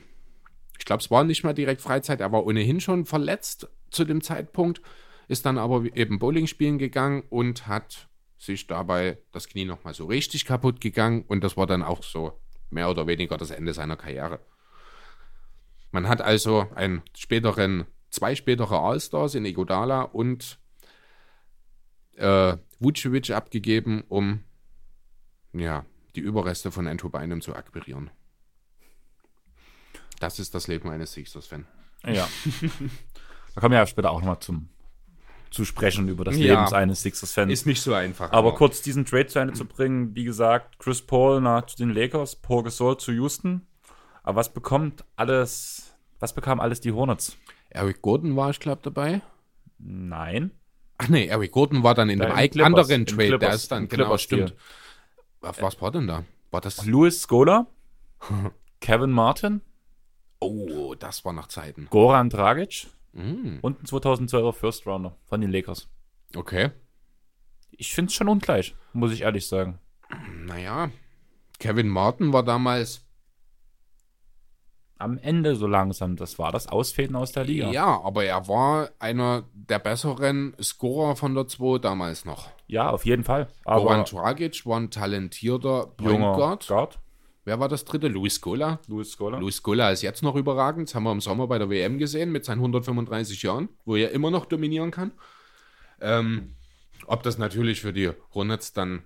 Ich 0.80 0.86
glaube, 0.86 1.02
es 1.02 1.12
war 1.12 1.24
nicht 1.24 1.44
mal 1.44 1.54
direkt 1.54 1.82
Freizeit, 1.82 2.22
er 2.22 2.32
war 2.32 2.46
ohnehin 2.46 2.80
schon 2.80 3.06
verletzt 3.06 3.70
zu 3.92 4.06
dem 4.06 4.22
Zeitpunkt, 4.22 4.82
ist 5.28 5.46
dann 5.46 5.58
aber 5.58 5.86
eben 5.96 6.18
Bowling 6.18 6.48
spielen 6.48 6.80
gegangen 6.80 7.24
und 7.30 7.68
hat 7.68 8.10
sich 8.41 8.65
dabei 8.65 9.19
das 9.32 9.47
Knie 9.47 9.65
nochmal 9.65 9.93
so 9.93 10.08
richtig 10.08 10.45
kaputt 10.45 10.82
gegangen 10.82 11.23
und 11.27 11.43
das 11.43 11.58
war 11.58 11.67
dann 11.67 11.84
auch 11.84 12.01
so 12.01 12.41
mehr 12.71 12.89
oder 12.89 13.06
weniger 13.06 13.38
das 13.38 13.51
Ende 13.51 13.71
seiner 13.71 13.95
Karriere. 13.95 14.39
Man 15.91 16.08
hat 16.08 16.21
also 16.21 16.67
einen 16.73 17.04
späteren, 17.15 17.86
zwei 18.10 18.34
spätere 18.34 18.80
All-Stars 18.80 19.36
in 19.36 19.45
Iguodala 19.45 20.01
und 20.01 20.58
äh, 22.15 22.58
Vucevic 22.80 23.30
abgegeben, 23.30 24.04
um 24.10 24.43
ja, 25.54 25.86
die 26.15 26.21
Überreste 26.21 26.71
von 26.71 26.88
Andrew 26.88 27.10
Bynum 27.10 27.41
zu 27.41 27.54
akquirieren. 27.56 28.10
Das 30.19 30.39
ist 30.39 30.56
das 30.56 30.67
Leben 30.67 30.89
eines 30.89 31.13
Sixers-Fan. 31.13 31.67
Ja. 32.08 32.27
da 33.54 33.62
kommen 33.62 33.73
wir 33.73 33.80
ja 33.80 33.86
später 33.86 34.10
auch 34.10 34.19
nochmal 34.19 34.39
zum 34.39 34.71
zu 35.52 35.66
sprechen 35.66 36.08
über 36.08 36.24
das 36.24 36.38
Ja. 36.38 36.62
Leben 36.64 36.74
eines 36.74 37.02
Sixers-Fans. 37.04 37.52
Ist 37.52 37.66
nicht 37.68 37.82
so 37.82 37.94
einfach. 37.94 38.32
Aber 38.32 38.56
kurz 38.56 38.82
diesen 38.82 39.06
Trade 39.06 39.28
zu 39.28 39.40
Ende 39.40 39.54
zu 39.54 39.66
bringen, 39.66 40.16
wie 40.16 40.24
gesagt, 40.24 40.80
Chris 40.80 41.02
Paul 41.02 41.42
nach 41.42 41.66
zu 41.68 41.76
den 41.78 41.92
Lakers, 41.92 42.36
Paul 42.38 42.64
Gasol 42.64 42.98
zu 42.98 43.12
Houston. 43.12 43.68
Aber 44.24 44.38
was 44.38 44.54
bekommt 44.54 45.04
alles, 45.16 45.94
was 46.20 46.34
bekamen 46.34 46.62
alles 46.62 46.80
die 46.82 46.92
Hornets? 46.94 47.38
Eric 47.70 48.02
Gordon 48.02 48.36
war, 48.36 48.50
ich 48.50 48.60
glaube, 48.60 48.82
dabei. 48.84 49.22
Nein. 49.78 50.52
Ach 50.98 51.08
nee, 51.10 51.26
Eric 51.28 51.52
Gordon 51.52 51.84
war 51.84 51.96
dann 51.96 52.10
in 52.10 52.20
im 52.22 52.30
eig- 52.32 52.52
Clippers, 52.52 52.66
anderen 52.68 53.06
Trade. 53.06 53.18
Der 53.18 53.38
Clippers, 53.40 53.56
ist 53.56 53.72
dann, 53.72 53.88
genau, 53.88 54.18
stimmt. 54.18 54.56
Was, 55.42 55.62
was 55.62 55.82
war 55.82 55.92
denn 55.92 56.08
da? 56.08 56.24
War 56.52 56.62
das. 56.62 56.86
Louis 56.86 57.22
Scola, 57.22 57.68
Kevin 58.80 59.12
Martin, 59.12 59.62
Oh, 60.44 60.96
das 60.96 61.24
war 61.24 61.34
nach 61.34 61.48
Zeiten. 61.48 61.88
Goran 61.92 62.30
Dragic 62.30 62.88
Mm, 63.13 63.58
und 63.62 63.84
ein 63.84 63.86
2012er 63.86 64.54
First 64.54 64.88
Rounder 64.88 65.15
von 65.26 65.41
den 65.41 65.52
Lakers. 65.52 65.89
okay. 66.36 66.71
Ich 67.74 67.93
finde 67.93 68.10
es 68.10 68.13
schon 68.13 68.28
ungleich, 68.28 68.76
muss 68.93 69.12
ich 69.13 69.21
ehrlich 69.21 69.47
sagen. 69.47 69.80
Naja, 70.45 70.91
Kevin 71.58 71.88
Martin 71.88 72.34
war 72.34 72.43
damals. 72.43 73.06
Am 74.97 75.17
Ende 75.17 75.56
so 75.56 75.65
langsam, 75.65 76.15
das 76.15 76.38
war 76.38 76.52
das 76.52 76.67
Ausfäden 76.67 77.15
aus 77.15 77.32
der 77.32 77.45
Liga. 77.45 77.71
Ja, 77.71 78.02
aber 78.02 78.24
er 78.24 78.47
war 78.47 78.89
einer 79.00 79.45
der 79.54 79.80
besseren 79.80 80.56
Scorer 80.62 81.15
von 81.15 81.34
der 81.34 81.47
2 81.47 81.80
damals 81.80 82.24
noch. 82.24 82.50
Ja, 82.67 82.89
auf 82.91 83.06
jeden 83.06 83.24
Fall. 83.24 83.47
Goran 83.63 84.02
Aber 84.02 84.04
Dragic 84.04 84.63
war 84.65 84.80
ein 84.80 84.91
talentierter 84.91 85.88
Point 85.97 86.36
Guard. 86.36 86.67
Guard. 86.67 87.00
Wer 87.52 87.60
war 87.60 87.68
das 87.68 87.84
dritte? 87.84 88.08
Luis 88.08 88.36
Scola. 88.36 88.80
Louis 88.88 89.12
Scola. 89.12 89.38
Luis 89.38 89.58
Scola 89.58 89.92
ist 89.92 90.04
jetzt 90.04 90.24
noch 90.24 90.38
überragend. 90.38 90.88
Das 90.88 90.96
haben 90.96 91.04
wir 91.04 91.12
im 91.12 91.20
Sommer 91.20 91.48
bei 91.48 91.58
der 91.58 91.70
WM 91.70 91.98
gesehen 91.98 92.32
mit 92.32 92.46
seinen 92.46 92.60
135 92.60 93.44
Jahren, 93.44 93.68
wo 93.84 93.98
er 93.98 94.12
immer 94.12 94.32
noch 94.32 94.46
dominieren 94.46 94.90
kann. 94.90 95.12
Ähm, 96.00 96.56
ob 97.08 97.24
das 97.24 97.38
natürlich 97.38 97.82
für 97.82 97.92
die 97.92 98.12
Hornets 98.34 98.72
dann 98.72 99.04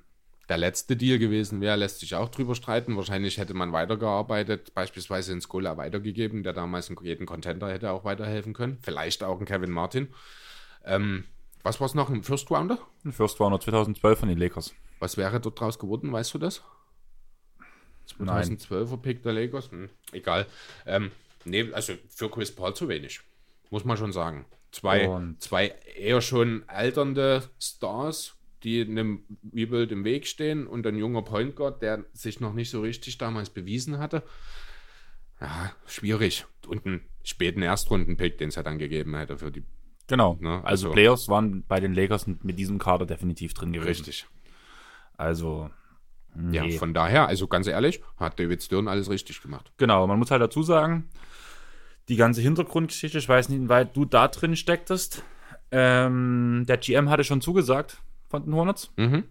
der 0.47 0.59
letzte 0.59 0.95
Deal 0.95 1.17
gewesen 1.17 1.59
wäre, 1.59 1.75
lässt 1.75 2.01
sich 2.01 2.13
auch 2.13 2.29
drüber 2.29 2.53
streiten. 2.53 2.95
Wahrscheinlich 2.95 3.39
hätte 3.39 3.55
man 3.55 3.73
weitergearbeitet, 3.73 4.75
beispielsweise 4.75 5.33
in 5.33 5.41
Scola 5.41 5.77
weitergegeben, 5.77 6.43
der 6.43 6.53
damals 6.53 6.91
jeden 7.01 7.25
Contender 7.25 7.71
hätte 7.71 7.89
auch 7.89 8.03
weiterhelfen 8.03 8.53
können. 8.53 8.77
Vielleicht 8.83 9.23
auch 9.23 9.39
ein 9.39 9.47
Kevin 9.47 9.71
Martin. 9.71 10.09
Ähm, 10.83 11.23
was 11.63 11.79
war 11.79 11.87
es 11.87 11.95
noch? 11.95 12.11
Ein 12.11 12.21
First 12.21 12.51
Rounder? 12.51 12.77
Ein 13.05 13.11
First 13.11 13.39
Rounder 13.39 13.59
2012 13.59 14.19
von 14.19 14.29
den 14.29 14.37
Lakers. 14.37 14.75
Was 14.99 15.17
wäre 15.17 15.41
dort 15.41 15.59
draus 15.59 15.79
geworden? 15.79 16.13
Weißt 16.13 16.31
du 16.35 16.37
das? 16.37 16.61
2012er 18.07 18.97
Pick 18.97 19.23
der 19.23 19.33
Lakers? 19.33 19.71
Hm, 19.71 19.89
egal. 20.11 20.45
Ähm, 20.85 21.11
nee, 21.45 21.71
also 21.71 21.93
für 22.09 22.29
Chris 22.29 22.53
Paul 22.53 22.73
zu 22.73 22.87
wenig. 22.87 23.21
Muss 23.69 23.85
man 23.85 23.97
schon 23.97 24.11
sagen. 24.11 24.45
Zwei, 24.71 25.07
Und- 25.07 25.41
zwei 25.41 25.67
eher 25.95 26.21
schon 26.21 26.63
alternde 26.67 27.43
Stars, 27.59 28.35
die 28.63 28.81
einem 28.81 29.23
Rebuild 29.53 29.91
im 29.91 30.03
Weg 30.03 30.27
stehen 30.27 30.67
und 30.67 30.85
ein 30.87 30.97
junger 30.97 31.21
Point 31.21 31.55
Guard, 31.55 31.81
der 31.81 32.05
sich 32.13 32.39
noch 32.39 32.53
nicht 32.53 32.69
so 32.69 32.81
richtig 32.81 33.17
damals 33.17 33.49
bewiesen 33.49 33.99
hatte. 33.99 34.23
Ja, 35.41 35.71
schwierig. 35.85 36.45
Und 36.67 36.85
einen 36.85 37.01
späten 37.23 37.61
Erstrunden-Pick, 37.61 38.37
den 38.37 38.49
es 38.49 38.55
ja 38.55 38.63
dann 38.63 38.79
gegeben 38.79 39.15
hätte 39.15 39.37
für 39.37 39.51
die. 39.51 39.63
Genau. 40.07 40.37
Ne, 40.39 40.55
also, 40.57 40.65
also- 40.65 40.91
Playoffs 40.91 41.27
waren 41.27 41.63
bei 41.67 41.79
den 41.79 41.93
Lakers 41.93 42.27
mit 42.27 42.57
diesem 42.59 42.77
Kader 42.79 43.05
definitiv 43.05 43.53
drin 43.53 43.73
gewesen. 43.73 43.87
Richtig. 43.87 44.27
Also, 45.17 45.69
Ja, 46.51 46.67
von 46.77 46.93
daher, 46.93 47.27
also 47.27 47.47
ganz 47.47 47.67
ehrlich, 47.67 48.01
hat 48.17 48.39
David 48.39 48.61
Stern 48.61 48.87
alles 48.87 49.09
richtig 49.09 49.41
gemacht. 49.41 49.71
Genau, 49.77 50.05
man 50.07 50.19
muss 50.19 50.31
halt 50.31 50.41
dazu 50.41 50.63
sagen, 50.63 51.09
die 52.09 52.15
ganze 52.17 52.41
Hintergrundgeschichte, 52.41 53.17
ich 53.17 53.29
weiß 53.29 53.49
nicht, 53.49 53.57
inwieweit 53.59 53.95
du 53.95 54.05
da 54.05 54.27
drin 54.27 54.55
stecktest. 54.55 55.23
Ähm, 55.71 56.65
der 56.67 56.77
GM 56.77 57.09
hatte 57.09 57.23
schon 57.23 57.41
zugesagt 57.41 58.01
von 58.29 58.43
den 58.43 58.53
Hornets, 58.53 58.91
Mhm. 58.97 59.23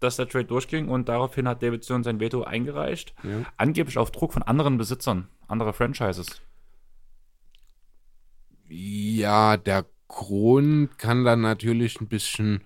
dass 0.00 0.16
der 0.16 0.28
Trade 0.28 0.44
durchging 0.44 0.88
und 0.88 1.08
daraufhin 1.08 1.48
hat 1.48 1.62
David 1.62 1.84
Stern 1.84 2.04
sein 2.04 2.20
Veto 2.20 2.42
eingereicht. 2.42 3.14
Ja. 3.22 3.44
Angeblich 3.56 3.96
auf 3.98 4.10
Druck 4.10 4.32
von 4.32 4.42
anderen 4.42 4.78
Besitzern, 4.78 5.28
anderer 5.46 5.72
Franchises. 5.72 6.40
Ja, 8.68 9.56
der 9.56 9.86
Grund 10.08 10.98
kann 10.98 11.24
dann 11.24 11.40
natürlich 11.40 12.00
ein 12.00 12.08
bisschen 12.08 12.62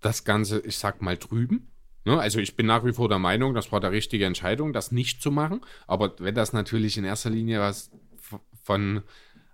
das 0.00 0.24
Ganze, 0.24 0.60
ich 0.60 0.78
sag 0.78 1.02
mal, 1.02 1.16
trüben. 1.16 1.69
Ne? 2.04 2.18
Also 2.18 2.38
ich 2.38 2.56
bin 2.56 2.66
nach 2.66 2.84
wie 2.84 2.92
vor 2.92 3.08
der 3.08 3.18
Meinung, 3.18 3.54
das 3.54 3.72
war 3.72 3.80
der 3.80 3.92
richtige 3.92 4.24
Entscheidung, 4.24 4.72
das 4.72 4.90
nicht 4.92 5.22
zu 5.22 5.30
machen. 5.30 5.60
Aber 5.86 6.14
wenn 6.18 6.34
das 6.34 6.52
natürlich 6.52 6.96
in 6.96 7.04
erster 7.04 7.30
Linie 7.30 7.60
was 7.60 7.90
von 8.62 9.02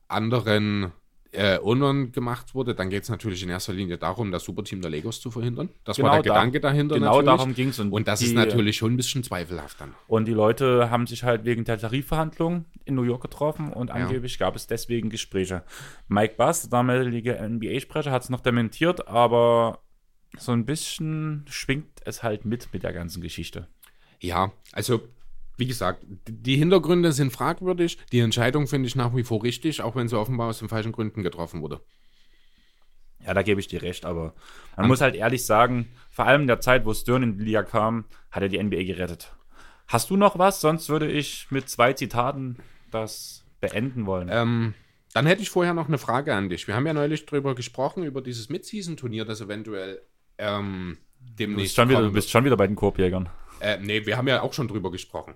anderen 0.08 0.92
äh, 1.32 1.58
Ownern 1.58 2.12
gemacht 2.12 2.54
wurde, 2.54 2.74
dann 2.74 2.88
geht 2.88 3.02
es 3.02 3.08
natürlich 3.10 3.42
in 3.42 3.50
erster 3.50 3.72
Linie 3.74 3.98
darum, 3.98 4.30
das 4.30 4.44
Superteam 4.44 4.80
der 4.80 4.90
Legos 4.90 5.20
zu 5.20 5.30
verhindern. 5.30 5.68
Das 5.84 5.98
war 6.00 6.12
der 6.22 6.22
da- 6.22 6.34
Gedanke 6.38 6.60
dahinter 6.60 6.94
Genau 6.94 7.20
natürlich. 7.20 7.26
darum 7.36 7.54
ging 7.54 7.68
es. 7.68 7.78
Und 7.80 8.08
das 8.08 8.22
ist 8.22 8.34
natürlich 8.34 8.76
schon 8.76 8.94
ein 8.94 8.96
bisschen 8.96 9.22
zweifelhaft 9.22 9.80
dann. 9.80 9.94
Und 10.06 10.26
die 10.26 10.32
Leute 10.32 10.88
haben 10.88 11.06
sich 11.06 11.24
halt 11.24 11.44
wegen 11.44 11.64
der 11.64 11.78
Tarifverhandlungen 11.78 12.64
in 12.84 12.94
New 12.94 13.02
York 13.02 13.22
getroffen 13.22 13.72
und 13.72 13.90
angeblich 13.90 14.38
gab 14.38 14.56
es 14.56 14.66
deswegen 14.66 15.10
Gespräche. 15.10 15.62
Mike 16.08 16.34
Bass, 16.38 16.62
der 16.62 16.70
damalige 16.70 17.34
NBA-Sprecher, 17.38 18.12
hat 18.12 18.22
es 18.22 18.30
noch 18.30 18.40
dementiert, 18.40 19.06
aber 19.08 19.80
so 20.38 20.52
ein 20.52 20.66
bisschen 20.66 21.44
schwingt 21.48 22.00
es 22.04 22.22
halt 22.22 22.44
mit 22.44 22.72
mit 22.72 22.82
der 22.82 22.92
ganzen 22.92 23.22
Geschichte. 23.22 23.68
Ja, 24.20 24.52
also 24.72 25.02
wie 25.56 25.66
gesagt, 25.66 26.04
die 26.28 26.56
Hintergründe 26.56 27.12
sind 27.12 27.32
fragwürdig. 27.32 27.98
Die 28.12 28.20
Entscheidung 28.20 28.66
finde 28.66 28.88
ich 28.88 28.96
nach 28.96 29.14
wie 29.16 29.24
vor 29.24 29.42
richtig, 29.42 29.80
auch 29.80 29.96
wenn 29.96 30.08
sie 30.08 30.18
offenbar 30.18 30.48
aus 30.48 30.58
den 30.58 30.68
falschen 30.68 30.92
Gründen 30.92 31.22
getroffen 31.22 31.62
wurde. 31.62 31.80
Ja, 33.24 33.34
da 33.34 33.42
gebe 33.42 33.58
ich 33.58 33.66
dir 33.66 33.82
recht, 33.82 34.04
aber 34.04 34.34
man 34.76 34.86
muss 34.86 35.00
halt 35.00 35.16
ehrlich 35.16 35.44
sagen, 35.44 35.88
vor 36.10 36.26
allem 36.26 36.42
in 36.42 36.46
der 36.46 36.60
Zeit, 36.60 36.84
wo 36.84 36.92
Stern 36.92 37.22
in 37.22 37.38
die 37.38 37.44
Liga 37.44 37.62
kam, 37.62 38.04
hat 38.30 38.42
er 38.42 38.48
die 38.48 38.62
NBA 38.62 38.84
gerettet. 38.84 39.34
Hast 39.88 40.10
du 40.10 40.16
noch 40.16 40.38
was? 40.38 40.60
Sonst 40.60 40.88
würde 40.88 41.10
ich 41.10 41.50
mit 41.50 41.68
zwei 41.68 41.92
Zitaten 41.92 42.58
das 42.90 43.44
beenden 43.60 44.06
wollen. 44.06 44.28
Ähm, 44.30 44.74
dann 45.12 45.26
hätte 45.26 45.42
ich 45.42 45.50
vorher 45.50 45.74
noch 45.74 45.88
eine 45.88 45.98
Frage 45.98 46.34
an 46.34 46.50
dich. 46.50 46.66
Wir 46.68 46.76
haben 46.76 46.86
ja 46.86 46.92
neulich 46.92 47.24
drüber 47.26 47.54
gesprochen, 47.54 48.04
über 48.04 48.20
dieses 48.20 48.48
Mid-Season-Turnier, 48.48 49.24
das 49.24 49.40
eventuell 49.40 50.02
ähm, 50.38 50.98
du, 51.20 51.32
demnächst 51.44 51.62
bist 51.62 51.76
schon 51.76 51.88
wieder, 51.88 52.02
du 52.02 52.12
bist 52.12 52.30
schon 52.30 52.44
wieder 52.44 52.56
bei 52.56 52.66
den 52.66 52.76
Korbjägern. 52.76 53.28
Äh, 53.60 53.78
nee, 53.78 54.04
wir 54.04 54.16
haben 54.16 54.28
ja 54.28 54.42
auch 54.42 54.52
schon 54.52 54.68
drüber 54.68 54.90
gesprochen. 54.90 55.34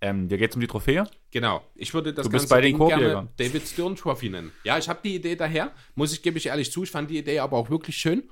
Ähm, 0.00 0.28
dir 0.28 0.36
geht 0.36 0.50
es 0.50 0.56
um 0.56 0.60
die 0.60 0.66
Trophäe? 0.66 1.08
Genau. 1.30 1.64
Ich 1.74 1.94
würde 1.94 2.12
das 2.12 2.26
Du 2.26 2.30
bist 2.30 2.42
ganze 2.48 2.54
bei 2.54 2.60
den 2.60 2.76
gerne 2.76 2.90
Korbjägern. 2.92 3.28
David 3.38 3.66
Stern 3.66 3.96
Trophy 3.96 4.28
nennen. 4.28 4.52
Ja, 4.62 4.76
ich 4.76 4.88
habe 4.88 5.00
die 5.02 5.14
Idee 5.14 5.36
daher. 5.36 5.72
Muss 5.94 6.12
ich, 6.12 6.22
gebe 6.22 6.36
ich 6.38 6.46
ehrlich 6.46 6.70
zu. 6.70 6.82
Ich 6.82 6.90
fand 6.90 7.10
die 7.10 7.18
Idee 7.18 7.38
aber 7.38 7.56
auch 7.56 7.70
wirklich 7.70 7.96
schön. 7.96 8.24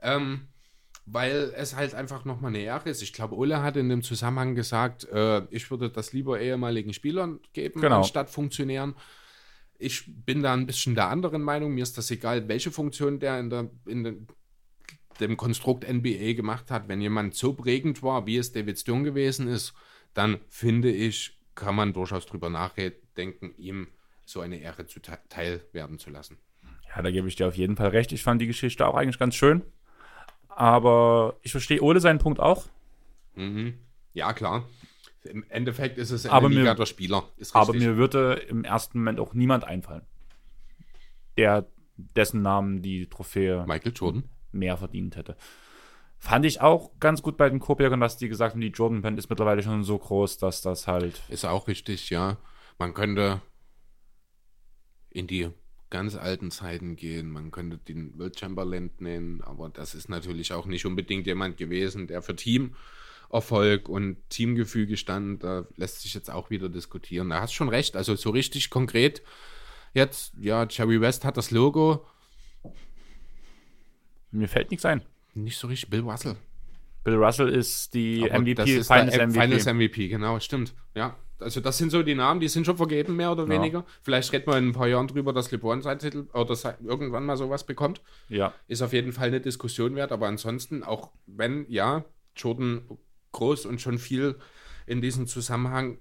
Ähm, 0.00 0.48
weil 1.06 1.52
es 1.56 1.74
halt 1.76 1.94
einfach 1.94 2.24
nochmal 2.24 2.50
eine 2.50 2.60
Ehre 2.60 2.88
ist. 2.88 3.02
Ich 3.02 3.12
glaube, 3.12 3.36
Ole 3.36 3.62
hat 3.62 3.76
in 3.76 3.88
dem 3.88 4.02
Zusammenhang 4.02 4.54
gesagt, 4.54 5.04
äh, 5.08 5.42
ich 5.50 5.70
würde 5.70 5.90
das 5.90 6.12
lieber 6.12 6.40
ehemaligen 6.40 6.92
Spielern 6.92 7.40
geben, 7.52 7.80
Genau. 7.80 7.98
anstatt 7.98 8.30
Funktionären. 8.30 8.94
Ich 9.78 10.04
bin 10.06 10.42
da 10.42 10.52
ein 10.52 10.66
bisschen 10.66 10.94
der 10.94 11.08
anderen 11.08 11.42
Meinung. 11.42 11.74
Mir 11.74 11.82
ist 11.82 11.98
das 11.98 12.10
egal, 12.10 12.48
welche 12.48 12.70
Funktion 12.70 13.18
der 13.18 13.40
in, 13.40 13.50
der, 13.50 13.70
in 13.86 14.04
den, 14.04 14.26
dem 15.20 15.36
Konstrukt 15.36 15.84
NBA 15.88 16.32
gemacht 16.34 16.70
hat. 16.70 16.88
Wenn 16.88 17.00
jemand 17.00 17.34
so 17.34 17.52
prägend 17.52 18.02
war, 18.02 18.26
wie 18.26 18.36
es 18.36 18.52
David 18.52 18.78
Stern 18.78 19.04
gewesen 19.04 19.48
ist, 19.48 19.74
dann 20.14 20.38
finde 20.48 20.90
ich, 20.90 21.38
kann 21.54 21.74
man 21.76 21.92
durchaus 21.92 22.26
drüber 22.26 22.48
nachdenken, 22.50 23.54
ihm 23.58 23.88
so 24.24 24.40
eine 24.40 24.58
Ehre 24.60 24.86
zuteil 24.86 25.62
werden 25.72 25.98
zu 25.98 26.10
lassen. 26.10 26.38
Ja, 26.94 27.02
da 27.02 27.10
gebe 27.10 27.28
ich 27.28 27.36
dir 27.36 27.46
auf 27.48 27.56
jeden 27.56 27.76
Fall 27.76 27.88
recht. 27.88 28.12
Ich 28.12 28.22
fand 28.22 28.40
die 28.40 28.46
Geschichte 28.46 28.86
auch 28.86 28.94
eigentlich 28.94 29.18
ganz 29.18 29.34
schön. 29.34 29.62
Aber 30.48 31.36
ich 31.42 31.52
verstehe 31.52 31.80
Ole 31.82 32.00
seinen 32.00 32.18
Punkt 32.18 32.40
auch. 32.40 32.66
Mhm. 33.34 33.74
Ja, 34.12 34.32
klar. 34.32 34.68
Im 35.24 35.44
Endeffekt 35.48 35.98
ist 35.98 36.10
es 36.10 36.24
eine 36.26 36.32
Aber 36.34 36.48
Liga 36.48 36.62
mir- 36.62 36.74
der 36.74 36.86
Spieler. 36.86 37.28
Aber 37.52 37.72
mir 37.74 37.96
würde 37.96 38.34
im 38.48 38.64
ersten 38.64 38.98
Moment 38.98 39.20
auch 39.20 39.34
niemand 39.34 39.64
einfallen, 39.64 40.02
der 41.36 41.66
dessen 41.96 42.42
Namen 42.42 42.82
die 42.82 43.06
Trophäe 43.08 43.64
Michael 43.66 43.92
Jordan. 43.94 44.24
Mehr 44.52 44.76
verdient 44.76 45.16
hätte. 45.16 45.36
Fand 46.18 46.44
ich 46.44 46.60
auch 46.60 46.90
ganz 47.00 47.22
gut 47.22 47.36
bei 47.36 47.48
den 47.48 47.60
Korbjägern, 47.60 48.00
dass 48.00 48.18
die 48.18 48.28
gesagt 48.28 48.52
haben, 48.52 48.60
die 48.60 48.68
Jordan 48.68 49.00
Band 49.00 49.18
ist 49.18 49.30
mittlerweile 49.30 49.62
schon 49.62 49.84
so 49.84 49.98
groß, 49.98 50.36
dass 50.36 50.60
das 50.60 50.86
halt. 50.86 51.22
Ist 51.28 51.46
auch 51.46 51.66
richtig, 51.66 52.10
ja. 52.10 52.36
Man 52.78 52.92
könnte 52.92 53.40
in 55.08 55.26
die 55.26 55.50
ganz 55.90 56.16
alten 56.16 56.50
Zeiten 56.50 56.96
gehen. 56.96 57.30
Man 57.30 57.50
könnte 57.50 57.78
den 57.78 58.18
Will 58.18 58.32
Chamberlain 58.34 58.90
nennen, 58.98 59.42
aber 59.42 59.68
das 59.68 59.94
ist 59.94 60.08
natürlich 60.08 60.52
auch 60.52 60.66
nicht 60.66 60.86
unbedingt 60.86 61.26
jemand 61.26 61.56
gewesen, 61.56 62.06
der 62.06 62.22
für 62.22 62.36
Teamerfolg 62.36 63.88
und 63.88 64.16
Teamgefüge 64.30 64.96
stand. 64.96 65.42
Da 65.42 65.66
lässt 65.76 66.00
sich 66.02 66.14
jetzt 66.14 66.30
auch 66.30 66.50
wieder 66.50 66.68
diskutieren. 66.68 67.30
Da 67.30 67.40
hast 67.40 67.52
schon 67.52 67.68
recht. 67.68 67.96
Also 67.96 68.14
so 68.14 68.30
richtig 68.30 68.70
konkret 68.70 69.22
jetzt, 69.92 70.34
ja, 70.38 70.66
Jerry 70.68 71.00
West 71.00 71.24
hat 71.24 71.36
das 71.36 71.50
Logo. 71.50 72.06
Mir 74.30 74.48
fällt 74.48 74.70
nichts 74.70 74.84
ein. 74.84 75.02
Nicht 75.34 75.58
so 75.58 75.68
richtig 75.68 75.90
Bill 75.90 76.00
Russell. 76.00 76.36
Bill 77.04 77.14
Russell 77.14 77.48
ist 77.48 77.94
die 77.94 78.22
Aber 78.30 78.40
MVP, 78.40 78.54
das 78.54 78.68
ist 78.70 78.86
Finals 78.88 79.12
der 79.14 79.26
MVP. 79.26 79.40
Finals 79.40 79.66
MVP, 79.66 80.08
genau, 80.08 80.38
stimmt. 80.40 80.74
Ja, 80.94 81.16
also 81.38 81.60
das 81.60 81.78
sind 81.78 81.90
so 81.90 82.02
die 82.02 82.14
Namen, 82.14 82.40
die 82.40 82.48
sind 82.48 82.66
schon 82.66 82.76
vergeben, 82.76 83.16
mehr 83.16 83.32
oder 83.32 83.44
Ja. 83.44 83.48
weniger. 83.48 83.86
Vielleicht 84.02 84.32
reden 84.32 84.46
wir 84.46 84.58
in 84.58 84.68
ein 84.68 84.72
paar 84.72 84.88
Jahren 84.88 85.08
drüber, 85.08 85.32
dass 85.32 85.50
LeBron 85.50 85.80
seinen 85.80 85.98
Titel 85.98 86.26
oder 86.34 86.54
irgendwann 86.84 87.24
mal 87.24 87.36
sowas 87.36 87.64
bekommt. 87.64 88.02
Ja, 88.28 88.52
Ist 88.68 88.82
auf 88.82 88.92
jeden 88.92 89.12
Fall 89.12 89.28
eine 89.28 89.40
Diskussion 89.40 89.96
wert, 89.96 90.12
aber 90.12 90.26
ansonsten, 90.28 90.82
auch 90.84 91.10
wenn, 91.26 91.64
ja, 91.68 92.04
Jordan 92.36 92.82
groß 93.32 93.64
und 93.66 93.80
schon 93.80 93.98
viel 93.98 94.36
in 94.86 95.00
diesem 95.00 95.26
Zusammenhang, 95.26 95.98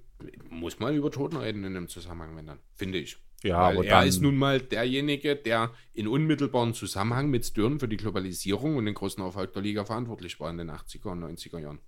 muss 0.49 0.79
man 0.79 0.93
über 0.95 1.09
Jordan 1.09 1.39
reden 1.39 1.63
in 1.63 1.73
dem 1.75 1.87
Zusammenhang, 1.87 2.35
wenn 2.35 2.47
dann, 2.47 2.59
finde 2.75 2.97
ich. 2.97 3.17
Ja, 3.43 3.57
aber 3.57 3.85
er 3.85 4.05
ist 4.05 4.21
nun 4.21 4.35
mal 4.35 4.59
derjenige, 4.59 5.35
der 5.35 5.71
in 5.93 6.07
unmittelbaren 6.07 6.73
Zusammenhang 6.73 7.29
mit 7.29 7.45
Stern 7.45 7.79
für 7.79 7.87
die 7.87 7.97
Globalisierung 7.97 8.75
und 8.75 8.85
den 8.85 8.93
großen 8.95 9.23
Erfolg 9.23 9.53
der 9.53 9.61
Liga 9.61 9.85
verantwortlich 9.85 10.39
war 10.39 10.49
in 10.49 10.57
den 10.57 10.69
80er 10.71 11.11
und 11.11 11.23
90er 11.23 11.59
Jahren. 11.59 11.79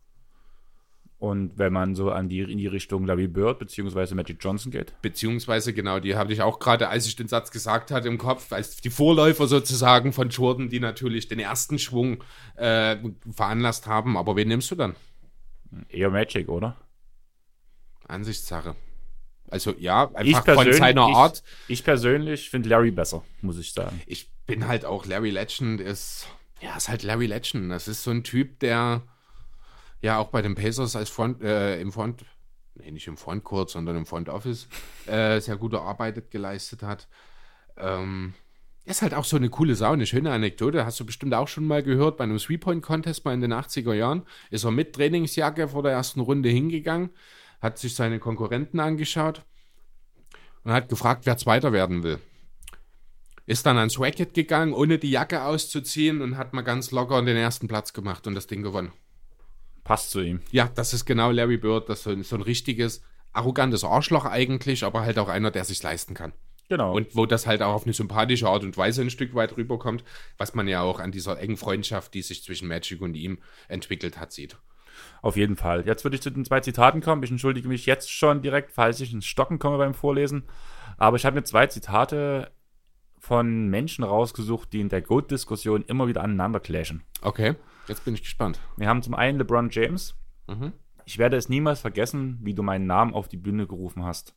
und 1.17 1.59
wenn 1.59 1.71
man 1.71 1.93
so 1.93 2.09
an 2.09 2.29
die, 2.29 2.39
in 2.39 2.57
die 2.57 2.67
Richtung 2.67 3.05
Larry 3.05 3.27
Bird 3.27 3.59
bzw. 3.59 4.15
Magic 4.15 4.37
Johnson 4.39 4.71
geht. 4.71 4.99
Beziehungsweise, 5.03 5.71
genau, 5.71 5.99
die 5.99 6.15
habe 6.15 6.33
ich 6.33 6.41
auch 6.41 6.57
gerade, 6.57 6.87
als 6.87 7.05
ich 7.05 7.15
den 7.15 7.27
Satz 7.27 7.51
gesagt 7.51 7.91
hatte, 7.91 8.07
im 8.07 8.17
Kopf, 8.17 8.51
als 8.51 8.77
die 8.77 8.89
Vorläufer 8.89 9.45
sozusagen 9.45 10.13
von 10.13 10.29
Jordan, 10.29 10.69
die 10.69 10.79
natürlich 10.79 11.27
den 11.27 11.37
ersten 11.39 11.77
Schwung 11.77 12.23
äh, 12.55 12.97
veranlasst 13.29 13.85
haben. 13.85 14.17
Aber 14.17 14.35
wen 14.35 14.47
nimmst 14.47 14.71
du 14.71 14.75
dann? 14.75 14.95
Eher 15.89 16.09
Magic, 16.09 16.49
oder? 16.49 16.75
Ansichtssache. 18.07 18.75
Also 19.51 19.75
ja, 19.77 20.09
Ich 20.21 20.35
einfach 20.35 20.45
von 20.45 20.55
persönlich, 20.55 20.77
seiner 20.77 21.07
ich, 21.09 21.15
Art. 21.15 21.43
Ich 21.67 21.83
persönlich 21.83 22.49
finde 22.49 22.69
Larry 22.69 22.91
besser, 22.91 23.23
muss 23.41 23.59
ich 23.59 23.73
sagen. 23.73 24.01
Ich 24.07 24.29
bin 24.47 24.67
halt 24.67 24.85
auch 24.85 25.05
Larry 25.05 25.29
Legend, 25.29 25.79
ist, 25.81 26.27
ja, 26.61 26.75
ist 26.75 26.89
halt 26.89 27.03
Larry 27.03 27.27
Legend. 27.27 27.69
Das 27.69 27.87
ist 27.87 28.03
so 28.03 28.11
ein 28.11 28.23
Typ, 28.23 28.59
der 28.59 29.03
ja 30.01 30.17
auch 30.17 30.29
bei 30.29 30.41
den 30.41 30.55
Pacers 30.55 30.95
als 30.95 31.09
Front, 31.09 31.43
äh, 31.43 31.79
im 31.79 31.91
Front, 31.91 32.25
nee, 32.75 32.91
nicht 32.91 33.07
im 33.07 33.17
Frontcourt, 33.17 33.69
sondern 33.69 33.97
im 33.97 34.05
Front 34.05 34.29
Office, 34.29 34.67
äh, 35.05 35.39
sehr 35.39 35.57
gute 35.57 35.81
Arbeit 35.81 36.31
geleistet 36.31 36.81
hat. 36.81 37.07
Ähm, 37.77 38.33
ist 38.85 39.01
halt 39.01 39.13
auch 39.13 39.25
so 39.25 39.37
eine 39.37 39.49
coole 39.49 39.75
Sau, 39.75 39.91
eine 39.91 40.07
schöne 40.07 40.31
Anekdote. 40.31 40.85
Hast 40.85 40.99
du 40.99 41.05
bestimmt 41.05 41.33
auch 41.33 41.47
schon 41.47 41.67
mal 41.67 41.83
gehört. 41.83 42.17
Bei 42.17 42.23
einem 42.23 42.37
Three-Point-Contest 42.37 43.23
mal 43.25 43.33
in 43.33 43.41
den 43.41 43.53
80er 43.53 43.93
Jahren 43.93 44.23
ist 44.49 44.63
er 44.63 44.71
mit 44.71 44.93
Trainingsjacke 44.95 45.67
vor 45.67 45.83
der 45.83 45.91
ersten 45.91 46.19
Runde 46.19 46.49
hingegangen, 46.49 47.11
hat 47.61 47.77
sich 47.77 47.95
seine 47.95 48.19
Konkurrenten 48.19 48.79
angeschaut 48.79 49.43
und 50.63 50.71
hat 50.71 50.89
gefragt, 50.89 51.25
wer 51.25 51.37
Zweiter 51.37 51.71
werden 51.71 52.03
will. 52.03 52.19
Ist 53.45 53.65
dann 53.65 53.77
ans 53.77 53.99
Racket 53.99 54.33
gegangen, 54.33 54.73
ohne 54.73 54.97
die 54.97 55.11
Jacke 55.11 55.43
auszuziehen 55.43 56.21
und 56.21 56.37
hat 56.37 56.53
mal 56.53 56.61
ganz 56.61 56.91
locker 56.91 57.21
den 57.21 57.37
ersten 57.37 57.67
Platz 57.67 57.93
gemacht 57.93 58.27
und 58.27 58.35
das 58.35 58.47
Ding 58.47 58.61
gewonnen. 58.61 58.91
Passt 59.83 60.11
zu 60.11 60.21
ihm. 60.21 60.41
Ja, 60.51 60.69
das 60.73 60.93
ist 60.93 61.05
genau 61.05 61.31
Larry 61.31 61.57
Bird, 61.57 61.89
das 61.89 61.99
ist 61.99 62.03
so 62.03 62.09
ein, 62.11 62.23
so 62.23 62.35
ein 62.35 62.41
richtiges, 62.41 63.01
arrogantes 63.33 63.83
Arschloch 63.83 64.25
eigentlich, 64.25 64.83
aber 64.83 65.01
halt 65.01 65.17
auch 65.17 65.27
einer, 65.27 65.51
der 65.51 65.65
sich 65.65 65.81
leisten 65.81 66.13
kann. 66.13 66.33
Genau. 66.69 66.95
Und 66.95 67.15
wo 67.15 67.25
das 67.25 67.47
halt 67.47 67.61
auch 67.61 67.73
auf 67.73 67.83
eine 67.83 67.93
sympathische 67.93 68.47
Art 68.47 68.63
und 68.63 68.77
Weise 68.77 69.01
ein 69.01 69.09
Stück 69.09 69.35
weit 69.35 69.57
rüberkommt, 69.57 70.05
was 70.37 70.53
man 70.53 70.69
ja 70.69 70.81
auch 70.81 70.99
an 70.99 71.11
dieser 71.11 71.37
engen 71.37 71.57
Freundschaft, 71.57 72.13
die 72.13 72.21
sich 72.21 72.43
zwischen 72.43 72.67
Magic 72.67 73.01
und 73.01 73.15
ihm 73.15 73.39
entwickelt 73.67 74.17
hat, 74.17 74.31
sieht. 74.31 74.55
Auf 75.21 75.37
jeden 75.37 75.55
Fall. 75.55 75.85
Jetzt 75.85 76.03
würde 76.03 76.15
ich 76.15 76.21
zu 76.21 76.31
den 76.31 76.45
zwei 76.45 76.61
Zitaten 76.61 77.01
kommen. 77.01 77.23
Ich 77.23 77.31
entschuldige 77.31 77.67
mich 77.67 77.85
jetzt 77.85 78.11
schon 78.11 78.41
direkt, 78.41 78.71
falls 78.71 78.99
ich 78.99 79.13
ins 79.13 79.25
Stocken 79.25 79.59
komme 79.59 79.77
beim 79.77 79.93
Vorlesen. 79.93 80.43
Aber 80.97 81.17
ich 81.17 81.25
habe 81.25 81.35
mir 81.35 81.43
zwei 81.43 81.67
Zitate 81.67 82.51
von 83.19 83.67
Menschen 83.67 84.03
rausgesucht, 84.03 84.73
die 84.73 84.81
in 84.81 84.89
der 84.89 85.01
GOAT-Diskussion 85.01 85.83
immer 85.83 86.07
wieder 86.07 86.23
aneinander 86.23 86.59
clashen. 86.59 87.03
Okay, 87.21 87.55
jetzt 87.87 88.03
bin 88.03 88.15
ich 88.15 88.23
gespannt. 88.23 88.59
Wir 88.77 88.87
haben 88.87 89.03
zum 89.03 89.13
einen 89.13 89.37
LeBron 89.37 89.69
James. 89.69 90.15
Mhm. 90.47 90.73
Ich 91.05 91.19
werde 91.19 91.37
es 91.37 91.49
niemals 91.49 91.81
vergessen, 91.81 92.39
wie 92.41 92.55
du 92.55 92.63
meinen 92.63 92.87
Namen 92.87 93.13
auf 93.13 93.27
die 93.27 93.37
Bühne 93.37 93.67
gerufen 93.67 94.03
hast 94.03 94.35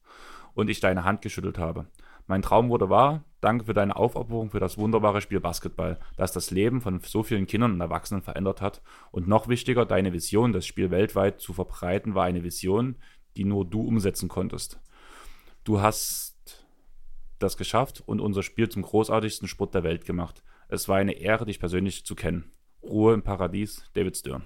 und 0.52 0.68
ich 0.68 0.80
deine 0.80 1.04
Hand 1.04 1.22
geschüttelt 1.22 1.56
habe. 1.56 1.86
Mein 2.26 2.42
Traum 2.42 2.68
wurde 2.70 2.88
wahr. 2.88 3.24
Danke 3.40 3.66
für 3.66 3.74
deine 3.74 3.96
Aufopferung 3.96 4.50
für 4.50 4.60
das 4.60 4.78
wunderbare 4.78 5.20
Spiel 5.20 5.40
Basketball, 5.40 5.98
das 6.16 6.32
das 6.32 6.50
Leben 6.50 6.80
von 6.80 7.00
so 7.00 7.22
vielen 7.22 7.46
Kindern 7.46 7.72
und 7.72 7.80
Erwachsenen 7.80 8.22
verändert 8.22 8.62
hat. 8.62 8.80
Und 9.10 9.28
noch 9.28 9.48
wichtiger, 9.48 9.84
deine 9.84 10.14
Vision, 10.14 10.52
das 10.54 10.66
Spiel 10.66 10.90
weltweit 10.90 11.40
zu 11.40 11.52
verbreiten, 11.52 12.14
war 12.14 12.24
eine 12.24 12.42
Vision, 12.42 12.96
die 13.36 13.44
nur 13.44 13.66
du 13.66 13.82
umsetzen 13.82 14.28
konntest. 14.30 14.80
Du 15.64 15.80
hast 15.82 16.64
das 17.38 17.58
geschafft 17.58 18.02
und 18.06 18.20
unser 18.20 18.42
Spiel 18.42 18.70
zum 18.70 18.82
großartigsten 18.82 19.46
Sport 19.48 19.74
der 19.74 19.82
Welt 19.82 20.06
gemacht. 20.06 20.42
Es 20.68 20.88
war 20.88 20.96
eine 20.96 21.12
Ehre, 21.12 21.44
dich 21.44 21.60
persönlich 21.60 22.06
zu 22.06 22.14
kennen. 22.14 22.50
Ruhe 22.82 23.12
im 23.12 23.22
Paradies, 23.22 23.84
David 23.92 24.16
Stern. 24.16 24.44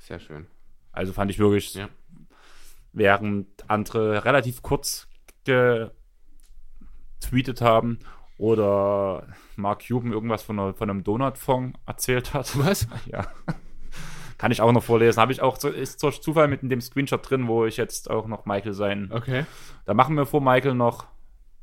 Sehr 0.00 0.18
schön. 0.18 0.46
Also 0.90 1.12
fand 1.12 1.30
ich 1.30 1.38
wirklich, 1.38 1.74
Ja. 1.74 1.88
während 2.92 3.68
andere 3.68 4.24
relativ 4.24 4.62
kurz 4.62 5.08
getweetet 7.20 7.60
haben 7.60 7.98
oder 8.38 9.26
Mark 9.56 9.86
Cuban 9.86 10.12
irgendwas 10.12 10.42
von, 10.42 10.58
einer, 10.58 10.74
von 10.74 10.90
einem 10.90 11.04
Donut-Fond 11.04 11.76
erzählt 11.86 12.34
hat. 12.34 12.58
Was? 12.58 12.86
Ja. 13.06 13.26
Kann 14.38 14.52
ich 14.52 14.60
auch 14.60 14.72
noch 14.72 14.82
vorlesen. 14.82 15.18
Habe 15.18 15.32
ich 15.32 15.40
auch, 15.40 15.56
ist 15.64 16.02
durch 16.02 16.20
Zufall 16.20 16.46
mit 16.46 16.62
in 16.62 16.68
dem 16.68 16.82
Screenshot 16.82 17.28
drin, 17.30 17.48
wo 17.48 17.64
ich 17.64 17.78
jetzt 17.78 18.10
auch 18.10 18.26
noch 18.26 18.44
Michael 18.44 18.74
sein. 18.74 19.10
Okay. 19.10 19.46
Da 19.86 19.94
machen 19.94 20.14
wir 20.14 20.26
vor 20.26 20.42
Michael 20.42 20.74
noch 20.74 21.06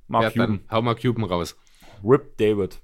Mark 0.07 0.23
Ja, 0.23 0.29
Cuban. 0.31 0.61
dann 0.67 0.71
hau 0.71 0.81
mal 0.81 0.95
Cuban 0.95 1.25
raus. 1.25 1.55
Rip 2.03 2.35
David. 2.37 2.81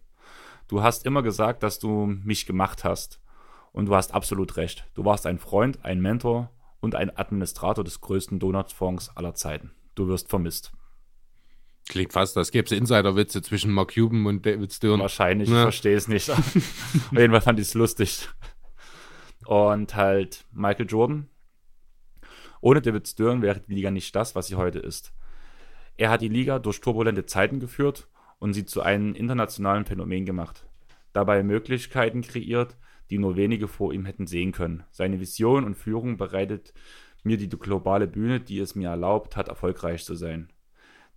Du 0.67 0.83
hast 0.83 1.07
immer 1.07 1.23
gesagt, 1.23 1.63
dass 1.63 1.79
du 1.79 2.05
mich 2.05 2.45
gemacht 2.45 2.83
hast. 2.83 3.19
Und 3.71 3.87
du 3.87 3.95
hast 3.95 4.13
absolut 4.13 4.57
recht. 4.57 4.85
Du 4.93 5.05
warst 5.05 5.25
ein 5.25 5.39
Freund, 5.39 5.83
ein 5.83 6.01
Mentor 6.01 6.51
und 6.81 6.93
ein 6.93 7.15
Administrator 7.17 7.83
des 7.83 7.99
größten 7.99 8.37
Donuts-Fonds 8.39 9.17
aller 9.17 9.33
Zeiten. 9.33 9.71
Du 9.95 10.07
wirst 10.07 10.29
vermisst. 10.29 10.71
Klingt 11.89 12.13
fast, 12.13 12.37
als 12.37 12.51
gäbe 12.51 12.65
es 12.67 12.71
Insiderwitze 12.71 13.41
zwischen 13.41 13.71
Mark 13.71 13.95
Cuban 13.95 14.25
und 14.27 14.45
David 14.45 14.71
Stern. 14.71 14.99
Wahrscheinlich, 14.99 15.49
Ja. 15.49 15.55
ich 15.55 15.61
verstehe 15.63 15.97
es 15.97 16.07
nicht. 16.07 16.29
Auf 16.29 16.55
jeden 17.11 17.31
Fall 17.31 17.41
fand 17.41 17.59
ich 17.59 17.67
es 17.67 17.73
lustig. 17.73 18.29
Und 19.47 19.95
halt 19.95 20.45
Michael 20.51 20.85
Jordan. 20.87 21.27
Ohne 22.61 22.81
David 22.81 23.07
Stern 23.07 23.41
wäre 23.41 23.59
die 23.61 23.73
Liga 23.73 23.89
nicht 23.89 24.15
das, 24.15 24.35
was 24.35 24.47
sie 24.47 24.55
heute 24.55 24.77
ist. 24.77 25.13
Er 25.97 26.11
hat 26.11 26.21
die 26.21 26.27
Liga 26.27 26.59
durch 26.59 26.79
turbulente 26.79 27.25
Zeiten 27.25 27.59
geführt 27.59 28.07
und 28.37 28.53
sie 28.53 28.65
zu 28.65 28.81
einem 28.81 29.15
internationalen 29.15 29.85
Phänomen 29.85 30.25
gemacht. 30.25 30.67
Dabei 31.11 31.41
Möglichkeiten 31.41 32.21
kreiert, 32.21 32.77
die 33.09 33.17
nur 33.17 33.35
wenige 33.35 33.67
vor 33.67 33.93
ihm 33.93 34.05
hätten 34.05 34.27
sehen 34.27 34.51
können. 34.51 34.83
Seine 34.91 35.19
Vision 35.19 35.63
und 35.63 35.73
Führung 35.75 36.17
bereitet 36.17 36.71
mir 37.23 37.37
die 37.37 37.49
globale 37.49 38.05
Bühne, 38.05 38.39
die 38.39 38.59
es 38.59 38.75
mir 38.75 38.89
erlaubt 38.89 39.35
hat, 39.35 39.47
erfolgreich 39.47 40.05
zu 40.05 40.13
sein. 40.13 40.49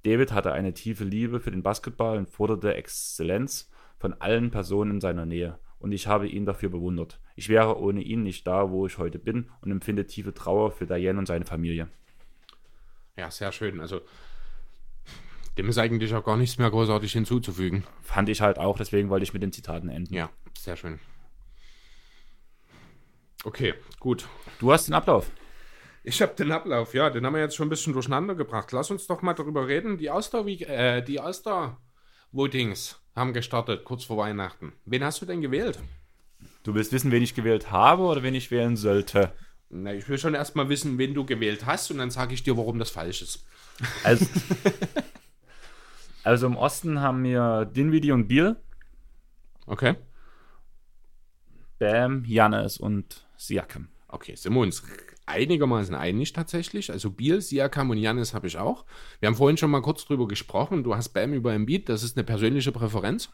David 0.04 0.32
hatte 0.32 0.52
eine 0.52 0.74
tiefe 0.74 1.04
Liebe 1.04 1.40
für 1.40 1.50
den 1.50 1.62
Basketball 1.62 2.18
und 2.18 2.28
forderte 2.28 2.74
Exzellenz 2.74 3.70
von 3.98 4.14
allen 4.14 4.50
Personen 4.50 4.92
in 4.92 5.00
seiner 5.00 5.26
Nähe. 5.26 5.58
Und 5.78 5.92
ich 5.92 6.06
habe 6.06 6.28
ihn 6.28 6.46
dafür 6.46 6.70
bewundert. 6.70 7.20
Ich 7.34 7.48
wäre 7.48 7.78
ohne 7.78 8.02
ihn 8.02 8.22
nicht 8.22 8.46
da, 8.46 8.70
wo 8.70 8.86
ich 8.86 8.98
heute 8.98 9.18
bin 9.18 9.50
und 9.60 9.70
empfinde 9.70 10.06
tiefe 10.06 10.34
Trauer 10.34 10.70
für 10.70 10.86
Diane 10.86 11.18
und 11.18 11.26
seine 11.26 11.44
Familie. 11.44 11.88
Ja, 13.16 13.30
sehr 13.30 13.52
schön. 13.52 13.80
Also, 13.80 14.00
dem 15.58 15.68
ist 15.68 15.78
eigentlich 15.78 16.14
auch 16.14 16.24
gar 16.24 16.36
nichts 16.36 16.58
mehr 16.58 16.70
großartig 16.70 17.12
hinzuzufügen. 17.12 17.84
Fand 18.00 18.28
ich 18.28 18.40
halt 18.40 18.58
auch, 18.58 18.78
deswegen 18.78 19.10
wollte 19.10 19.24
ich 19.24 19.32
mit 19.32 19.42
den 19.42 19.52
Zitaten 19.52 19.88
enden. 19.88 20.14
Ja, 20.14 20.30
sehr 20.58 20.76
schön. 20.76 20.98
Okay, 23.44 23.74
gut. 23.98 24.28
Du 24.60 24.72
hast 24.72 24.86
den 24.86 24.94
Ablauf. 24.94 25.30
Ich 26.04 26.20
habe 26.20 26.34
den 26.34 26.50
Ablauf, 26.50 26.94
ja, 26.94 27.10
den 27.10 27.24
haben 27.24 27.34
wir 27.34 27.40
jetzt 27.40 27.54
schon 27.54 27.66
ein 27.66 27.70
bisschen 27.70 27.92
durcheinander 27.92 28.34
gebracht. 28.34 28.72
Lass 28.72 28.90
uns 28.90 29.06
doch 29.06 29.22
mal 29.22 29.34
darüber 29.34 29.68
reden. 29.68 29.98
Die 29.98 30.10
All-Star 30.10 30.46
äh, 30.46 31.02
die 31.02 31.20
All-Star 31.20 31.80
Votings 32.32 33.00
haben 33.14 33.32
gestartet, 33.32 33.84
kurz 33.84 34.04
vor 34.04 34.16
Weihnachten. 34.16 34.72
Wen 34.84 35.04
hast 35.04 35.22
du 35.22 35.26
denn 35.26 35.40
gewählt? 35.40 35.78
Du 36.64 36.74
willst 36.74 36.92
wissen, 36.92 37.12
wen 37.12 37.22
ich 37.22 37.34
gewählt 37.34 37.70
habe 37.70 38.02
oder 38.02 38.22
wen 38.22 38.34
ich 38.34 38.50
wählen 38.50 38.76
sollte. 38.76 39.32
Na, 39.70 39.94
ich 39.94 40.08
will 40.08 40.18
schon 40.18 40.34
erstmal 40.34 40.68
wissen, 40.68 40.98
wen 40.98 41.14
du 41.14 41.24
gewählt 41.24 41.66
hast 41.66 41.90
und 41.90 41.98
dann 41.98 42.10
sage 42.10 42.34
ich 42.34 42.42
dir, 42.42 42.56
warum 42.56 42.78
das 42.78 42.90
falsch 42.90 43.22
ist. 43.22 43.44
Also, 44.02 44.26
also 46.24 46.46
im 46.46 46.56
Osten 46.56 47.00
haben 47.00 47.22
wir 47.24 47.64
Dinwiddie 47.64 48.12
und 48.12 48.28
Biel, 48.28 48.56
Okay. 49.66 49.96
Bam, 51.78 52.24
Janis 52.24 52.76
und 52.76 53.26
Siakam. 53.36 53.88
Okay, 54.08 54.34
uns 54.62 54.82
einigermaßen 55.26 55.94
einig 55.94 56.32
tatsächlich. 56.32 56.90
Also 56.90 57.10
Biel, 57.10 57.40
Siakam 57.40 57.90
und 57.90 57.98
Janis 57.98 58.34
habe 58.34 58.46
ich 58.46 58.58
auch. 58.58 58.84
Wir 59.20 59.28
haben 59.28 59.36
vorhin 59.36 59.56
schon 59.56 59.70
mal 59.70 59.82
kurz 59.82 60.04
drüber 60.04 60.26
gesprochen. 60.28 60.82
Du 60.84 60.94
hast 60.94 61.10
Bam 61.10 61.32
über 61.32 61.52
Embiid. 61.52 61.88
Das 61.88 62.02
ist 62.02 62.16
eine 62.16 62.24
persönliche 62.24 62.72
Präferenz. 62.72 63.30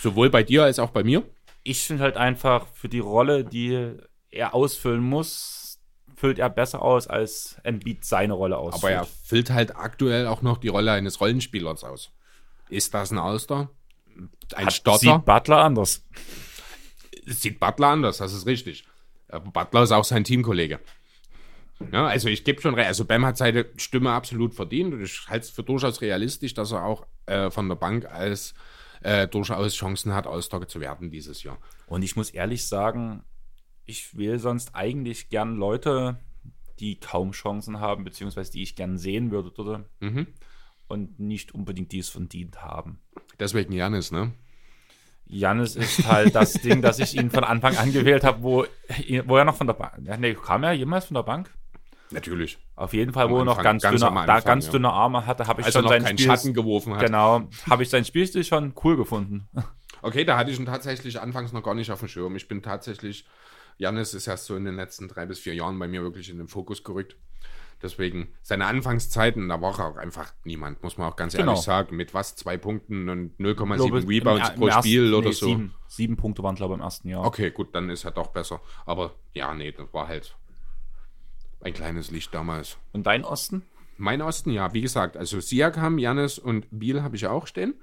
Sowohl 0.00 0.30
bei 0.30 0.42
dir 0.42 0.64
als 0.64 0.78
auch 0.78 0.90
bei 0.90 1.02
mir. 1.04 1.22
Ich 1.62 1.82
finde 1.84 2.02
halt 2.02 2.16
einfach 2.16 2.66
für 2.74 2.88
die 2.88 2.98
Rolle, 2.98 3.44
die 3.44 3.92
er 4.30 4.54
ausfüllen 4.54 5.02
muss, 5.02 5.80
füllt 6.14 6.38
er 6.38 6.50
besser 6.50 6.82
aus, 6.82 7.06
als 7.06 7.56
Embiid 7.62 8.04
seine 8.04 8.34
Rolle 8.34 8.56
Aber 8.56 8.66
ausfüllt. 8.66 8.92
er 8.92 9.04
füllt 9.04 9.50
halt 9.50 9.76
aktuell 9.76 10.26
auch 10.26 10.42
noch 10.42 10.58
die 10.58 10.68
Rolle 10.68 10.92
eines 10.92 11.20
Rollenspielers 11.20 11.84
aus. 11.84 12.12
Ist 12.68 12.94
das 12.94 13.10
ein 13.10 13.18
Auster? 13.18 13.70
Ein 14.54 14.70
Starter? 14.70 15.16
Sieht 15.16 15.24
Butler 15.24 15.64
anders. 15.64 16.04
Sieht 17.26 17.58
Butler 17.58 17.88
anders, 17.88 18.18
das 18.18 18.32
ist 18.32 18.46
richtig. 18.46 18.84
Aber 19.34 19.50
Butler 19.50 19.82
ist 19.82 19.92
auch 19.92 20.04
sein 20.04 20.24
Teamkollege. 20.24 20.80
Ja, 21.92 22.06
also 22.06 22.28
ich 22.28 22.44
gebe 22.44 22.60
schon 22.60 22.74
recht. 22.74 22.86
Also 22.86 23.04
Bam 23.04 23.26
hat 23.26 23.36
seine 23.36 23.66
Stimme 23.76 24.12
absolut 24.12 24.54
verdient 24.54 24.94
und 24.94 25.02
ich 25.02 25.26
halte 25.28 25.44
es 25.44 25.50
für 25.50 25.62
durchaus 25.64 26.00
realistisch, 26.00 26.54
dass 26.54 26.72
er 26.72 26.84
auch 26.84 27.06
äh, 27.26 27.50
von 27.50 27.68
der 27.68 27.76
Bank 27.76 28.06
als 28.06 28.54
äh, 29.02 29.26
durchaus 29.26 29.74
Chancen 29.74 30.14
hat, 30.14 30.26
All-Star 30.26 30.66
zu 30.68 30.80
werden 30.80 31.10
dieses 31.10 31.42
Jahr. 31.42 31.58
Und 31.86 32.02
ich 32.02 32.16
muss 32.16 32.30
ehrlich 32.30 32.66
sagen, 32.66 33.22
ich 33.84 34.16
will 34.16 34.38
sonst 34.38 34.74
eigentlich 34.74 35.28
gern 35.28 35.56
Leute, 35.56 36.18
die 36.78 36.98
kaum 36.98 37.32
Chancen 37.32 37.80
haben, 37.80 38.04
beziehungsweise 38.04 38.52
die 38.52 38.62
ich 38.62 38.76
gern 38.76 38.96
sehen 38.96 39.30
würde 39.30 39.52
oder, 39.60 39.84
Mhm. 40.00 40.28
und 40.88 41.18
nicht 41.20 41.54
unbedingt 41.54 41.92
dies 41.92 42.08
verdient 42.08 42.62
haben. 42.62 42.98
Deswegen 43.38 43.72
Janis, 43.72 44.10
ne? 44.10 44.32
Jannis 45.26 45.76
ist 45.76 46.06
halt 46.06 46.34
das 46.34 46.52
Ding, 46.62 46.82
dass 46.82 46.98
ich 46.98 47.16
ihn 47.16 47.30
von 47.30 47.44
Anfang 47.44 47.76
an 47.76 47.92
gewählt 47.92 48.24
habe, 48.24 48.42
wo, 48.42 48.66
wo 49.24 49.36
er 49.36 49.44
noch 49.44 49.56
von 49.56 49.66
der 49.66 49.74
Bank. 49.74 49.94
Nee, 50.18 50.34
kam 50.34 50.64
er 50.64 50.72
jemals 50.72 51.06
von 51.06 51.14
der 51.14 51.22
Bank? 51.22 51.50
Natürlich. 52.10 52.58
Auf 52.76 52.92
jeden 52.92 53.12
Fall, 53.12 53.24
Am 53.26 53.30
wo 53.30 53.38
er 53.38 53.44
noch 53.44 53.58
Anfang, 53.58 53.78
ganz, 53.78 53.82
ganz 53.82 54.00
dünne, 54.00 54.08
am 54.08 54.26
da 54.26 54.34
Anfang, 54.34 54.44
ganz 54.44 54.66
ja. 54.66 54.72
dünne 54.72 54.90
Arme 54.90 55.26
hatte, 55.26 55.46
habe 55.46 55.60
ich 55.60 55.66
Als 55.66 55.74
er 55.74 55.78
schon 55.80 55.84
noch 55.84 55.90
sein 55.90 56.04
keinen 56.04 56.18
Spiel. 56.18 56.30
Schatten 56.30 56.54
geworfen 56.54 56.94
hat. 56.94 57.00
Genau, 57.04 57.48
habe 57.68 57.82
ich 57.82 57.90
sein 57.90 58.04
Spielstil 58.04 58.44
schon 58.44 58.74
cool 58.84 58.96
gefunden. 58.96 59.48
Okay, 60.02 60.24
da 60.24 60.36
hatte 60.36 60.50
ich 60.50 60.58
ihn 60.58 60.66
tatsächlich 60.66 61.20
anfangs 61.20 61.52
noch 61.52 61.62
gar 61.62 61.74
nicht 61.74 61.90
auf 61.90 62.00
dem 62.00 62.08
Schirm. 62.08 62.36
Ich 62.36 62.46
bin 62.46 62.62
tatsächlich, 62.62 63.26
Janis 63.78 64.14
ist 64.14 64.26
erst 64.26 64.44
so 64.44 64.54
in 64.54 64.64
den 64.64 64.76
letzten 64.76 65.08
drei 65.08 65.26
bis 65.26 65.38
vier 65.38 65.54
Jahren 65.54 65.78
bei 65.78 65.88
mir 65.88 66.02
wirklich 66.02 66.28
in 66.30 66.38
den 66.38 66.48
Fokus 66.48 66.84
gerückt. 66.84 67.16
Deswegen, 67.84 68.28
seine 68.42 68.64
Anfangszeiten, 68.66 69.48
da 69.50 69.60
war 69.60 69.78
auch 69.78 69.96
einfach 69.96 70.32
niemand, 70.42 70.82
muss 70.82 70.96
man 70.98 71.06
auch 71.12 71.16
ganz 71.16 71.34
Genau. 71.34 71.52
ehrlich 71.52 71.62
sagen. 71.64 71.94
Mit 71.94 72.14
was, 72.14 72.34
zwei 72.34 72.56
Punkten 72.56 73.08
und 73.10 73.32
Ich 73.32 73.36
glaube, 73.36 73.76
0,7 73.76 74.02
im- 74.02 74.08
Rebounds 74.08 74.48
im 74.48 74.54
pro 74.56 74.66
ersten- 74.68 74.82
Spiel 74.82 75.14
oder 75.14 75.28
nee, 75.28 75.34
so. 75.34 75.46
Sieben, 75.46 75.74
sieben 75.86 76.16
Punkte 76.16 76.42
waren, 76.42 76.54
glaube 76.56 76.74
ich, 76.74 76.78
im 76.78 76.82
ersten 76.82 77.08
Jahr. 77.10 77.24
Okay, 77.26 77.50
gut, 77.50 77.74
dann 77.74 77.90
ist 77.90 78.04
er 78.04 78.10
doch 78.10 78.28
besser. 78.28 78.60
Aber 78.86 79.14
ja, 79.34 79.54
nee, 79.54 79.70
das 79.70 79.86
war 79.92 80.08
halt 80.08 80.34
ein 81.60 81.74
kleines 81.74 82.10
Licht 82.10 82.34
damals. 82.34 82.78
Und 82.92 83.06
dein 83.06 83.22
Osten? 83.24 83.62
Mein 83.96 84.22
Osten, 84.22 84.50
ja, 84.50 84.72
wie 84.74 84.80
gesagt, 84.80 85.16
also 85.16 85.38
Siakam, 85.40 85.98
Janis 85.98 86.38
und 86.38 86.66
Biel 86.70 87.02
habe 87.02 87.16
ich 87.16 87.26
auch 87.26 87.46
stehen. 87.46 87.74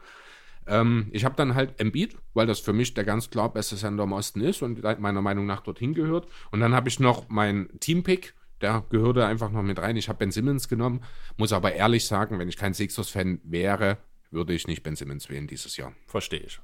Ähm, 0.67 1.07
ich 1.11 1.25
habe 1.25 1.35
dann 1.35 1.55
halt 1.55 1.79
Embiid, 1.79 2.17
weil 2.33 2.45
das 2.47 2.59
für 2.59 2.73
mich 2.73 2.93
der 2.93 3.03
ganz 3.03 3.29
klar 3.29 3.51
beste 3.51 3.75
Sender 3.75 4.03
im 4.03 4.11
Osten 4.11 4.41
ist 4.41 4.61
und 4.61 4.81
meiner 4.99 5.21
Meinung 5.21 5.45
nach 5.45 5.61
dorthin 5.61 5.93
gehört. 5.93 6.27
Und 6.51 6.59
dann 6.59 6.73
habe 6.75 6.89
ich 6.89 6.99
noch 6.99 7.29
meinen 7.29 7.79
Teampick, 7.79 8.33
der 8.61 8.83
gehörte 8.89 9.25
einfach 9.25 9.51
noch 9.51 9.63
mit 9.63 9.79
rein. 9.79 9.95
Ich 9.97 10.09
habe 10.09 10.19
Ben 10.19 10.31
Simmons 10.31 10.67
genommen, 10.69 11.01
muss 11.37 11.53
aber 11.53 11.73
ehrlich 11.73 12.05
sagen, 12.05 12.39
wenn 12.39 12.49
ich 12.49 12.57
kein 12.57 12.73
Sixers-Fan 12.73 13.41
wäre, 13.43 13.97
würde 14.29 14.53
ich 14.53 14.67
nicht 14.67 14.83
Ben 14.83 14.95
Simmons 14.95 15.29
wählen 15.29 15.47
dieses 15.47 15.77
Jahr. 15.77 15.93
Verstehe 16.07 16.39
ich. 16.39 16.59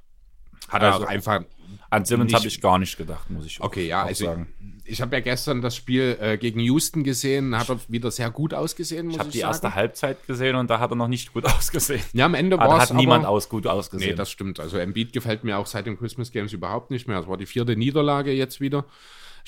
Hat 0.68 0.82
Also- 0.82 1.04
er 1.04 1.08
einfach 1.08 1.42
An 1.90 2.04
Simmons 2.04 2.32
habe 2.34 2.46
ich 2.46 2.60
gar 2.60 2.78
nicht 2.78 2.96
gedacht, 2.96 3.30
muss 3.30 3.44
ich 3.46 3.60
auch, 3.60 3.66
Okay, 3.66 3.86
ja, 3.86 4.02
also 4.04 4.24
sagen. 4.24 4.52
ich 4.84 5.00
habe 5.02 5.14
ja 5.16 5.20
gestern 5.20 5.60
das 5.62 5.76
Spiel 5.76 6.16
äh, 6.20 6.36
gegen 6.38 6.60
Houston 6.60 7.04
gesehen, 7.04 7.56
hat 7.56 7.68
er 7.68 7.78
wieder 7.88 8.10
sehr 8.10 8.30
gut 8.30 8.54
ausgesehen, 8.54 9.06
muss 9.06 9.14
Ich 9.16 9.18
habe 9.20 9.28
ich 9.28 9.32
die 9.34 9.38
sagen. 9.40 9.50
erste 9.50 9.74
Halbzeit 9.74 10.26
gesehen 10.26 10.56
und 10.56 10.68
da 10.70 10.80
hat 10.80 10.90
er 10.90 10.96
noch 10.96 11.08
nicht 11.08 11.32
gut 11.34 11.44
ausgesehen. 11.56 12.02
ja, 12.14 12.24
am 12.24 12.34
Ende 12.34 12.56
Da 12.56 12.66
war 12.66 12.80
hat 12.80 12.90
es 12.90 12.94
niemand 12.94 13.24
aber, 13.26 13.34
aus 13.34 13.48
gut 13.50 13.66
ausgesehen. 13.66 14.10
Nee, 14.12 14.16
das 14.16 14.30
stimmt. 14.30 14.60
Also 14.60 14.78
Embiid 14.78 15.12
gefällt 15.12 15.44
mir 15.44 15.58
auch 15.58 15.66
seit 15.66 15.86
den 15.86 15.98
Christmas 15.98 16.32
Games 16.32 16.52
überhaupt 16.54 16.90
nicht 16.90 17.06
mehr. 17.06 17.18
Es 17.20 17.26
war 17.28 17.36
die 17.36 17.46
vierte 17.46 17.76
Niederlage 17.76 18.32
jetzt 18.32 18.60
wieder. 18.60 18.84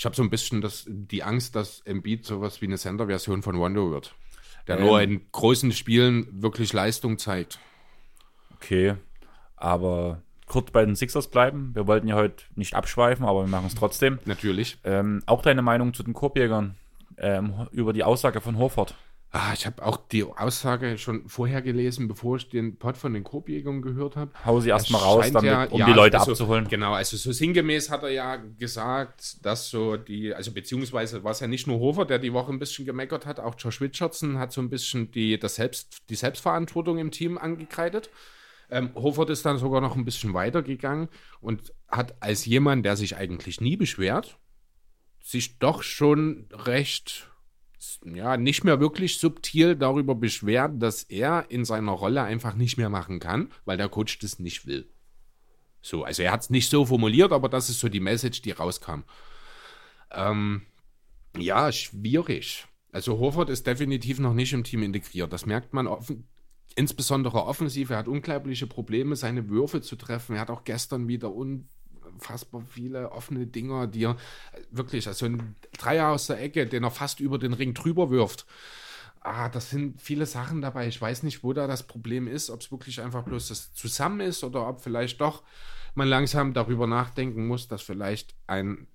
Ich 0.01 0.07
habe 0.07 0.17
so 0.17 0.23
ein 0.23 0.31
bisschen 0.31 0.63
das, 0.63 0.87
die 0.89 1.23
Angst, 1.23 1.55
dass 1.55 1.83
Embiid 1.83 2.25
sowas 2.25 2.63
wie 2.63 2.65
eine 2.65 2.79
Center-Version 2.79 3.43
von 3.43 3.55
Rondo 3.55 3.91
wird. 3.91 4.15
Der 4.67 4.79
Ähm. 4.79 4.87
nur 4.87 5.03
in 5.03 5.31
großen 5.31 5.73
Spielen 5.73 6.27
wirklich 6.43 6.73
Leistung 6.73 7.19
zeigt. 7.19 7.59
okay, 8.55 8.95
aber 9.57 10.23
kurz 10.47 10.71
bei 10.71 10.87
den 10.87 10.97
Sixers 10.97 11.29
bleiben. 11.29 11.75
Wir 11.75 11.87
wollten 11.87 12.09
ja 12.09 12.15
heute 12.15 12.45
nicht 12.55 12.73
abschweifen, 12.73 13.27
aber 13.27 13.43
wir 13.43 13.49
machen 13.49 13.67
es 13.67 13.75
trotzdem. 13.75 14.19
Natürlich. 14.25 14.79
Ähm, 14.85 15.23
auch 15.27 15.43
deine 15.43 15.61
Meinung 15.61 15.93
zu 15.93 16.03
den 16.03 16.15
Korbjägern. 16.15 16.77
ähm, 17.19 17.69
über 17.71 17.93
die 17.93 18.03
Aussage 18.03 18.41
von 18.41 18.57
Horford. 18.57 18.95
Ah, 19.33 19.53
ich 19.55 19.65
habe 19.65 19.85
auch 19.87 19.97
die 19.97 20.25
Aussage 20.25 20.99
schon 20.99 21.29
vorher 21.29 21.63
gelesen, 21.63 22.09
bevor 22.09 22.37
ich 22.39 22.49
den 22.49 22.79
Pod 22.79 22.97
von 22.97 23.15
den 23.15 23.23
Korbjägern 23.23 23.81
gehört 23.81 24.17
habe. 24.17 24.33
Hau 24.45 24.59
sie 24.59 24.71
erstmal 24.71 25.01
raus, 25.03 25.31
damit, 25.31 25.49
ja- 25.49 25.65
um 25.67 25.79
ja, 25.79 25.87
die 25.87 25.93
Leute 25.93 26.19
also, 26.19 26.33
abzuholen. 26.33 26.67
Genau, 26.69 26.95
also 26.95 27.17
so 27.17 27.31
sinngemäß 27.31 27.91
hat 27.91 28.03
er 28.03 28.11
ja 28.11 28.37
gesagt, 28.37 29.45
dass 29.47 29.71
so 29.71 29.97
die, 29.97 30.35
also 30.35 30.53
beziehungsweise 30.53 31.23
war 31.23 31.31
es 31.31 31.39
ja 31.39 31.47
nicht 31.47 31.69
nur 31.69 31.79
Hofer, 31.79 32.07
der 32.07 32.19
die 32.19 32.33
Woche 32.33 32.51
ein 32.53 32.59
bisschen 32.59 32.85
gemeckert 32.87 33.25
hat, 33.25 33.39
auch 33.39 33.55
Josh 33.57 33.81
Richardson 33.81 34.37
hat 34.39 34.53
so 34.53 34.61
ein 34.61 34.69
bisschen 34.69 35.13
die, 35.13 35.39
das 35.39 35.55
Selbst, 35.55 35.99
die 36.11 36.17
Selbstverantwortung 36.17 36.99
im 36.99 37.13
Team 37.13 37.39
angekreidet. 37.39 38.11
Ähm, 38.69 38.91
Hofert 38.97 39.31
ist 39.31 39.47
dann 39.47 39.59
sogar 39.59 39.81
noch 39.81 39.95
ein 39.95 40.05
bisschen 40.05 40.35
weitergegangen 40.35 41.09
und 41.41 41.73
hat 41.89 42.21
als 42.21 42.47
jemand, 42.47 42.85
der 42.85 42.97
sich 42.97 43.17
eigentlich 43.17 43.61
nie 43.61 43.77
beschwert, 43.77 44.39
sich 45.23 45.59
doch 45.61 45.83
schon 45.85 46.47
recht, 46.53 47.30
ja, 48.05 48.37
nicht 48.37 48.65
mehr 48.65 48.81
wirklich 48.81 49.19
subtil 49.19 49.75
darüber 49.75 50.15
beschwert, 50.15 50.83
dass 50.83 51.03
er 51.05 51.47
in 51.49 51.65
seiner 51.65 51.93
Rolle 51.93 52.23
einfach 52.23 52.55
nicht 52.55 52.77
mehr 52.77 52.91
machen 52.91 53.21
kann, 53.21 53.51
weil 53.65 53.77
der 53.77 53.89
Coach 53.89 54.19
das 54.19 54.39
nicht 54.39 54.67
will. 54.67 54.89
So, 55.83 56.05
also 56.05 56.23
er 56.23 56.33
hat 56.33 56.43
es 56.43 56.51
nicht 56.51 56.69
so 56.69 56.85
formuliert, 56.85 57.33
aber 57.33 57.49
das 57.49 57.71
ist 57.71 57.81
so 57.81 57.89
die 57.89 58.01
Message, 58.01 58.43
die 58.43 58.51
rauskam. 58.51 59.03
Ähm, 60.11 60.63
ja, 61.37 61.73
schwierig. 61.73 62.67
Also 62.93 63.19
Horford 63.19 63.51
ist 63.51 63.67
definitiv 63.67 64.19
noch 64.19 64.35
nicht 64.35 64.53
im 64.53 64.65
Team 64.65 64.83
integriert. 64.83 65.33
Das 65.33 65.47
merkt 65.47 65.73
man 65.73 65.87
offen, 65.87 66.29
insbesondere 66.75 67.45
offensiv. 67.45 67.91
Er 67.91 67.99
hat 67.99 68.09
unglaubliche 68.09 68.67
Probleme, 68.67 69.17
seine 69.17 69.49
Würfe 69.49 69.81
zu 69.81 69.97
treffen. 69.97 70.35
Er 70.35 70.43
hat 70.43 70.51
auch 70.51 70.65
gestern 70.65 71.09
wieder 71.09 71.33
unfassbar 72.21 72.63
viele 72.69 73.13
offene 73.13 73.47
Dinger, 73.47 73.87
die 73.87 74.05
er 74.05 74.17
wirklich, 74.71 75.09
also 75.09 75.27
ein 75.27 75.57
Dreier 75.77 76.09
aus 76.09 76.27
der 76.27 76.41
Ecke, 76.41 76.67
den 76.67 76.85
er 76.85 76.91
fast 76.91 77.21
über 77.21 77.39
den 77.39 77.53
Ring 77.53 77.75
drüber 77.75 78.11
wirft. 78.11 78.47
Ah, 79.23 79.49
das 79.49 79.71
sind 79.71 80.01
viele 80.01 80.27
Sachen 80.27 80.63
dabei. 80.63 80.89
Ich 80.89 81.01
weiß 81.01 81.23
nicht, 81.25 81.43
wo 81.43 81.53
da 81.53 81.67
das 81.67 81.87
Problem 81.87 82.27
ist, 82.27 82.51
ob 82.51 82.61
es 82.61 82.71
wirklich 82.71 83.01
einfach 83.01 83.25
bloß 83.25 83.49
das 83.49 83.75
zusammen 83.75 84.21
ist 84.21 84.45
oder 84.45 84.67
ob 84.67 84.81
vielleicht 84.81 85.21
doch 85.21 85.43
man 85.95 86.09
langsam 86.09 86.55
darüber 86.55 86.87
nachdenken 86.87 87.47
muss, 87.47 87.69
dass 87.69 87.83
vielleicht 87.83 88.35
ein 88.47 88.87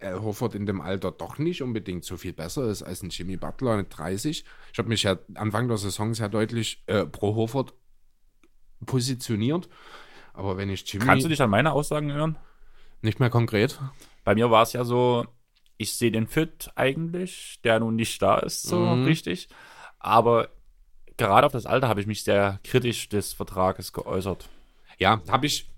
Al 0.00 0.20
Horford 0.20 0.54
in 0.56 0.66
dem 0.66 0.80
Alter 0.80 1.12
doch 1.12 1.38
nicht 1.38 1.62
unbedingt 1.62 2.04
so 2.04 2.16
viel 2.16 2.32
besser 2.32 2.68
ist 2.68 2.82
als 2.82 3.02
ein 3.02 3.10
Jimmy 3.10 3.36
Butler 3.36 3.76
mit 3.76 3.96
30. 3.96 4.44
Ich 4.72 4.78
habe 4.78 4.88
mich 4.88 5.04
ja 5.04 5.16
Anfang 5.34 5.68
der 5.68 5.78
Saison 5.78 6.12
sehr 6.12 6.28
deutlich 6.28 6.82
äh, 6.86 7.06
pro 7.06 7.34
Horford 7.34 7.72
positioniert. 8.84 9.68
Aber 10.34 10.56
wenn 10.56 10.70
ich 10.70 10.90
Jimmy 10.92 11.06
Kannst 11.06 11.24
du 11.24 11.28
dich 11.28 11.40
an 11.40 11.50
meine 11.50 11.72
Aussagen 11.72 12.10
erinnern? 12.10 12.38
Nicht 13.02 13.20
mehr 13.20 13.30
konkret, 13.30 13.78
Bei 14.24 14.34
mir 14.36 14.50
war 14.50 14.62
es 14.62 14.72
ja 14.72 14.84
so, 14.84 15.26
ich 15.78 15.94
sehe 15.94 16.12
den 16.12 16.28
Fit 16.28 16.70
eigentlich, 16.76 17.58
der 17.64 17.80
nun 17.80 17.96
nicht 17.96 18.22
da 18.22 18.38
ist, 18.38 18.62
so 18.62 18.78
Mhm. 18.78 19.04
richtig. 19.04 19.48
Aber 19.98 20.48
gerade 21.16 21.46
auf 21.46 21.52
das 21.52 21.66
Alter 21.66 21.88
habe 21.88 22.00
ich 22.00 22.06
mich 22.06 22.22
sehr 22.22 22.60
kritisch 22.64 23.08
des 23.08 23.32
Vertrages 23.32 23.92
geäußert. 23.92 24.48
ja, 24.98 25.20
habe 25.28 25.46
ich 25.46 25.68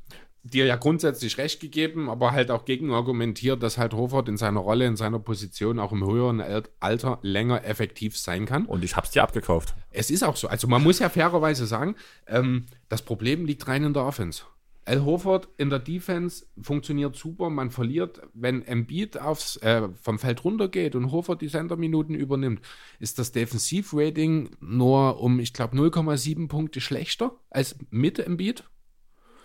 dir 0.42 0.66
ja 0.66 0.76
grundsätzlich 0.76 1.38
recht 1.38 1.58
gegeben, 1.60 2.10
aber 2.10 2.32
halt 2.32 2.50
auch 2.50 2.66
gegen 2.66 2.92
argumentiert, 2.92 3.62
dass 3.62 3.78
halt 3.78 3.94
Horford 3.94 4.28
in 4.28 4.36
seiner 4.36 4.60
Rolle, 4.60 4.84
in 4.84 4.96
seiner 4.96 5.18
Position 5.18 5.78
auch 5.78 5.92
im 5.92 6.04
höheren 6.04 6.42
Al- 6.42 6.64
Alter 6.80 7.18
länger 7.22 7.64
effektiv 7.64 8.18
sein 8.18 8.44
kann. 8.44 8.66
Und 8.66 8.84
ich 8.84 8.94
habe 8.96 9.06
es 9.06 9.12
dir 9.12 9.22
abgekauft. 9.22 9.74
Es 9.90 10.10
ist 10.10 10.22
auch 10.22 10.36
so. 10.36 10.48
Also 10.48 10.68
man 10.68 10.82
muss 10.82 10.98
ja 10.98 11.08
fairerweise 11.08 11.64
sagen, 11.64 11.96
ähm, 12.26 12.66
das 12.90 13.00
Problem 13.00 13.46
liegt 13.46 13.66
rein 13.68 13.84
in 13.84 13.94
der 13.94 14.04
Offense. 14.04 14.42
Al 14.86 15.04
Horford 15.04 15.48
in 15.56 15.70
der 15.70 15.78
Defense 15.78 16.46
funktioniert 16.60 17.16
super. 17.16 17.48
Man 17.48 17.70
verliert, 17.70 18.20
wenn 18.34 18.62
Embiid 18.62 19.18
aufs, 19.18 19.56
äh, 19.58 19.88
vom 20.00 20.18
Feld 20.18 20.44
runtergeht 20.44 20.94
und 20.94 21.10
Horford 21.10 21.40
die 21.40 21.48
Center-Minuten 21.48 22.14
übernimmt, 22.14 22.60
ist 23.00 23.18
das 23.18 23.32
Defensivrating 23.32 24.50
nur 24.60 25.20
um, 25.20 25.40
ich 25.40 25.54
glaube, 25.54 25.76
0,7 25.76 26.48
Punkte 26.48 26.80
schlechter 26.80 27.40
als 27.50 27.76
mit 27.90 28.18
Embiid. 28.18 28.64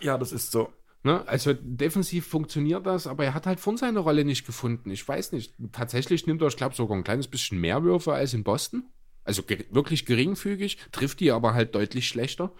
Ja, 0.01 0.17
das 0.17 0.33
ist 0.33 0.51
so. 0.51 0.73
Ne? 1.03 1.25
Also 1.27 1.53
defensiv 1.53 2.27
funktioniert 2.27 2.85
das, 2.85 3.07
aber 3.07 3.23
er 3.23 3.33
hat 3.33 3.45
halt 3.45 3.61
von 3.61 3.77
seiner 3.77 4.01
Rolle 4.01 4.25
nicht 4.25 4.45
gefunden. 4.45 4.91
Ich 4.91 5.07
weiß 5.07 5.31
nicht. 5.31 5.53
Tatsächlich 5.71 6.27
nimmt 6.27 6.41
er, 6.41 6.49
ich 6.49 6.57
glaube, 6.57 6.75
sogar 6.75 6.97
ein 6.97 7.05
kleines 7.05 7.27
bisschen 7.27 7.59
mehr 7.61 7.83
Würfe 7.83 8.13
als 8.13 8.33
in 8.33 8.43
Boston. 8.43 8.83
Also 9.23 9.43
ge 9.43 9.65
wirklich 9.69 10.05
geringfügig, 10.05 10.77
trifft 10.91 11.21
die 11.21 11.31
aber 11.31 11.53
halt 11.53 11.75
deutlich 11.75 12.07
schlechter. 12.07 12.51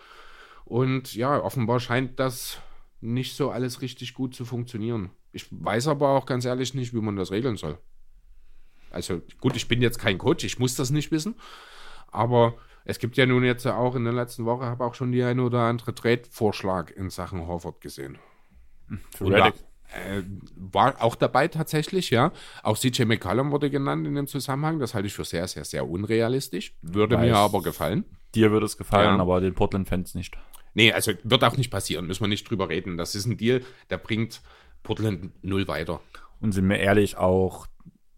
Und 0.63 1.15
ja, 1.15 1.41
offenbar 1.43 1.79
scheint 1.79 2.19
das 2.19 2.59
nicht 3.01 3.35
so 3.35 3.49
alles 3.51 3.81
richtig 3.81 4.13
gut 4.13 4.35
zu 4.35 4.45
funktionieren. 4.45 5.11
Ich 5.31 5.47
weiß 5.51 5.87
aber 5.87 6.09
auch 6.09 6.25
ganz 6.25 6.45
ehrlich 6.45 6.73
nicht, 6.73 6.93
wie 6.93 7.01
man 7.01 7.15
das 7.15 7.31
regeln 7.31 7.55
soll. 7.57 7.77
Also 8.91 9.21
gut, 9.39 9.55
ich 9.55 9.67
bin 9.67 9.81
jetzt 9.81 9.99
kein 9.99 10.17
Coach, 10.17 10.43
ich 10.43 10.59
muss 10.59 10.75
das 10.75 10.89
nicht 10.89 11.11
wissen. 11.11 11.35
Aber 12.11 12.55
es 12.85 12.97
gibt 12.99 13.17
ja 13.17 13.25
nun 13.25 13.43
jetzt 13.43 13.65
auch 13.67 13.95
in 13.95 14.03
der 14.03 14.13
letzten 14.13 14.45
Woche, 14.45 14.65
habe 14.65 14.83
auch 14.83 14.95
schon 14.95 15.11
die 15.11 15.23
eine 15.23 15.43
oder 15.43 15.59
andere 15.61 15.93
Trade-Vorschlag 15.93 16.89
in 16.91 17.09
Sachen 17.09 17.45
Horford 17.45 17.81
gesehen. 17.81 18.17
Für 19.15 19.29
da, 19.29 19.47
äh, 19.47 20.23
war 20.55 21.01
auch 21.03 21.15
dabei 21.15 21.47
tatsächlich, 21.47 22.09
ja. 22.09 22.31
Auch 22.63 22.77
CJ 22.77 23.03
McCollum 23.03 23.51
wurde 23.51 23.69
genannt 23.69 24.07
in 24.07 24.15
dem 24.15 24.25
Zusammenhang. 24.25 24.79
Das 24.79 24.95
halte 24.95 25.07
ich 25.07 25.13
für 25.13 25.25
sehr, 25.25 25.47
sehr, 25.47 25.65
sehr 25.65 25.87
unrealistisch. 25.87 26.73
Würde 26.81 27.15
Weiß. 27.17 27.25
mir 27.25 27.35
aber 27.37 27.61
gefallen. 27.61 28.05
Dir 28.33 28.51
würde 28.51 28.65
es 28.65 28.77
gefallen, 28.77 29.17
Ja. 29.17 29.21
aber 29.21 29.39
den 29.41 29.53
Portland-Fans 29.53 30.15
nicht. 30.15 30.35
Nee, 30.73 30.91
also 30.91 31.13
wird 31.23 31.43
auch 31.43 31.57
nicht 31.57 31.71
passieren. 31.71 32.07
Müssen 32.07 32.23
wir 32.23 32.27
nicht 32.27 32.49
drüber 32.49 32.69
reden. 32.69 32.97
Das 32.97 33.15
ist 33.15 33.25
ein 33.25 33.37
Deal, 33.37 33.61
der 33.89 33.97
bringt 33.97 34.41
Portland 34.83 35.31
null 35.43 35.67
weiter. 35.67 36.01
Und 36.39 36.53
sind 36.53 36.69
wir 36.69 36.77
ehrlich, 36.77 37.17
auch 37.17 37.67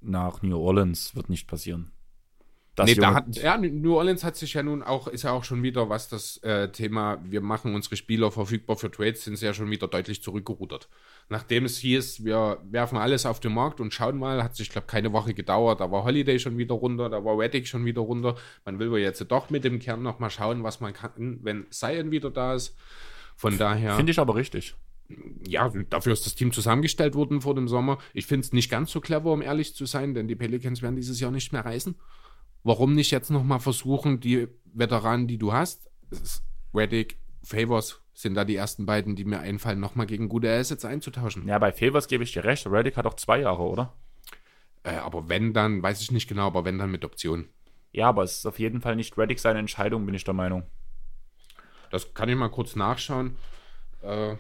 nach 0.02 0.42
New 0.42 0.58
Orleans 0.58 1.16
wird 1.16 1.30
nicht 1.30 1.48
passieren. 1.48 1.92
Das 2.76 2.86
nee, 2.86 2.96
da 2.96 3.14
hat, 3.14 3.36
ja, 3.36 3.58
New 3.58 3.96
Orleans 3.96 4.24
hat 4.24 4.38
sich 4.38 4.54
ja 4.54 4.64
nun 4.64 4.82
auch, 4.82 5.08
ist 5.08 5.24
ja 5.24 5.32
auch 5.32 5.44
schon 5.44 5.62
wieder, 5.62 5.90
was 5.90 6.08
das 6.08 6.38
äh, 6.38 6.72
Thema, 6.72 7.20
wir 7.24 7.42
machen 7.42 7.76
unsere 7.76 7.98
Spieler 7.98 8.32
verfügbar 8.32 8.78
für 8.78 8.90
Trades, 8.90 9.26
sind 9.26 9.36
sie 9.36 9.46
ja 9.46 9.54
schon 9.54 9.70
wieder 9.70 9.88
deutlich 9.88 10.24
zurückgerudert. 10.24 10.88
Nachdem 11.32 11.64
es 11.64 11.78
hieß, 11.78 12.26
wir 12.26 12.60
werfen 12.70 12.98
alles 12.98 13.26
auf 13.26 13.40
den 13.40 13.54
Markt 13.54 13.80
und 13.80 13.94
schauen 13.94 14.20
mal, 14.20 14.44
hat 14.44 14.58
sich, 14.58 14.70
glaube 14.70 14.88
keine 14.88 15.14
Woche 15.14 15.34
gedauert. 15.34 15.80
Da 15.80 15.90
war 15.90 16.04
Holiday 16.04 16.38
schon 16.40 16.58
wieder 16.58 16.76
runter, 16.76 17.08
da 17.08 17.24
war 17.24 17.38
Reddick 17.38 17.70
schon 17.70 17.86
wieder 17.86 18.02
runter. 18.02 18.36
Man 18.66 18.80
will 18.80 18.92
wohl 18.92 19.00
jetzt 19.00 19.24
doch 19.32 19.50
mit 19.50 19.64
dem 19.64 19.80
Kern 19.80 20.04
noch 20.04 20.20
mal 20.20 20.30
schauen, 20.30 20.62
was 20.62 20.82
man 20.82 20.92
kann, 20.92 21.40
wenn 21.42 21.72
Zion 21.72 22.12
wieder 22.12 22.32
da 22.32 22.56
ist. 22.56 22.76
Von 23.38 23.58
daher 23.58 23.96
Finde 23.96 24.12
ich 24.12 24.20
aber 24.20 24.36
richtig. 24.36 24.76
ja, 25.48 25.72
dafür 25.90 26.12
ist 26.12 26.26
das 26.26 26.36
Team 26.36 26.52
zusammengestellt 26.52 27.16
worden 27.16 27.40
vor 27.40 27.56
dem 27.56 27.70
Sommer. 27.70 27.98
Ich 28.14 28.26
finde 28.26 28.44
es 28.44 28.52
nicht 28.52 28.70
ganz 28.70 28.92
so 28.92 29.00
clever, 29.00 29.32
um 29.32 29.42
ehrlich 29.42 29.74
zu 29.74 29.86
sein, 29.86 30.14
denn 30.14 30.28
die 30.28 30.36
Pelicans 30.36 30.82
werden 30.82 30.98
dieses 30.98 31.22
Jahr 31.22 31.32
nicht 31.32 31.54
mehr 31.54 31.64
reisen. 31.64 31.96
Warum 32.64 32.94
nicht 32.94 33.10
jetzt 33.10 33.30
nochmal 33.30 33.62
versuchen, 33.62 34.20
die 34.20 34.50
Veteranen, 34.74 35.28
die 35.28 35.38
du 35.38 35.54
hast, 35.54 35.90
Reddick, 36.74 37.20
Favors, 37.42 38.01
sind 38.22 38.36
da 38.36 38.46
die 38.46 38.56
ersten 38.56 38.86
beiden, 38.86 39.16
die 39.16 39.26
mir 39.26 39.40
einfallen, 39.40 39.80
nochmal 39.80 40.06
gegen 40.06 40.30
gute 40.30 40.52
Assets 40.52 40.86
einzutauschen. 40.86 41.48
Ja, 41.48 41.60
bei 41.60 41.72
Favors 41.72 42.08
gebe 42.08 42.24
ich 42.24 42.32
dir 42.32 42.44
recht. 42.44 42.66
Reddick 42.68 42.98
hat 42.98 43.06
auch 43.06 43.16
zwei 43.16 43.42
Jahre, 43.42 43.64
oder? 43.64 43.94
Äh, 44.84 44.96
aber 44.96 45.30
wenn 45.30 45.54
dann, 45.54 45.84
weiß 45.84 46.02
ich 46.02 46.12
nicht 46.12 46.28
genau, 46.28 46.48
aber 46.48 46.66
wenn 46.66 46.78
dann 46.78 46.92
mit 46.92 47.06
Option. 47.06 47.48
Ja, 47.92 48.08
aber 48.10 48.24
es 48.24 48.40
ist 48.40 48.46
auf 48.46 48.60
jeden 48.60 48.82
Fall 48.82 48.96
nicht 48.96 49.18
Reddick 49.18 49.40
seine 49.40 49.60
Entscheidung, 49.60 50.06
bin 50.06 50.16
ich 50.16 50.24
der 50.24 50.34
Meinung. 50.34 50.64
Das 51.92 52.14
kann 52.14 52.30
ich 52.30 52.36
mal 52.36 52.50
kurz 52.50 52.76
nachschauen. 52.76 53.36
Äh, 54.02 54.36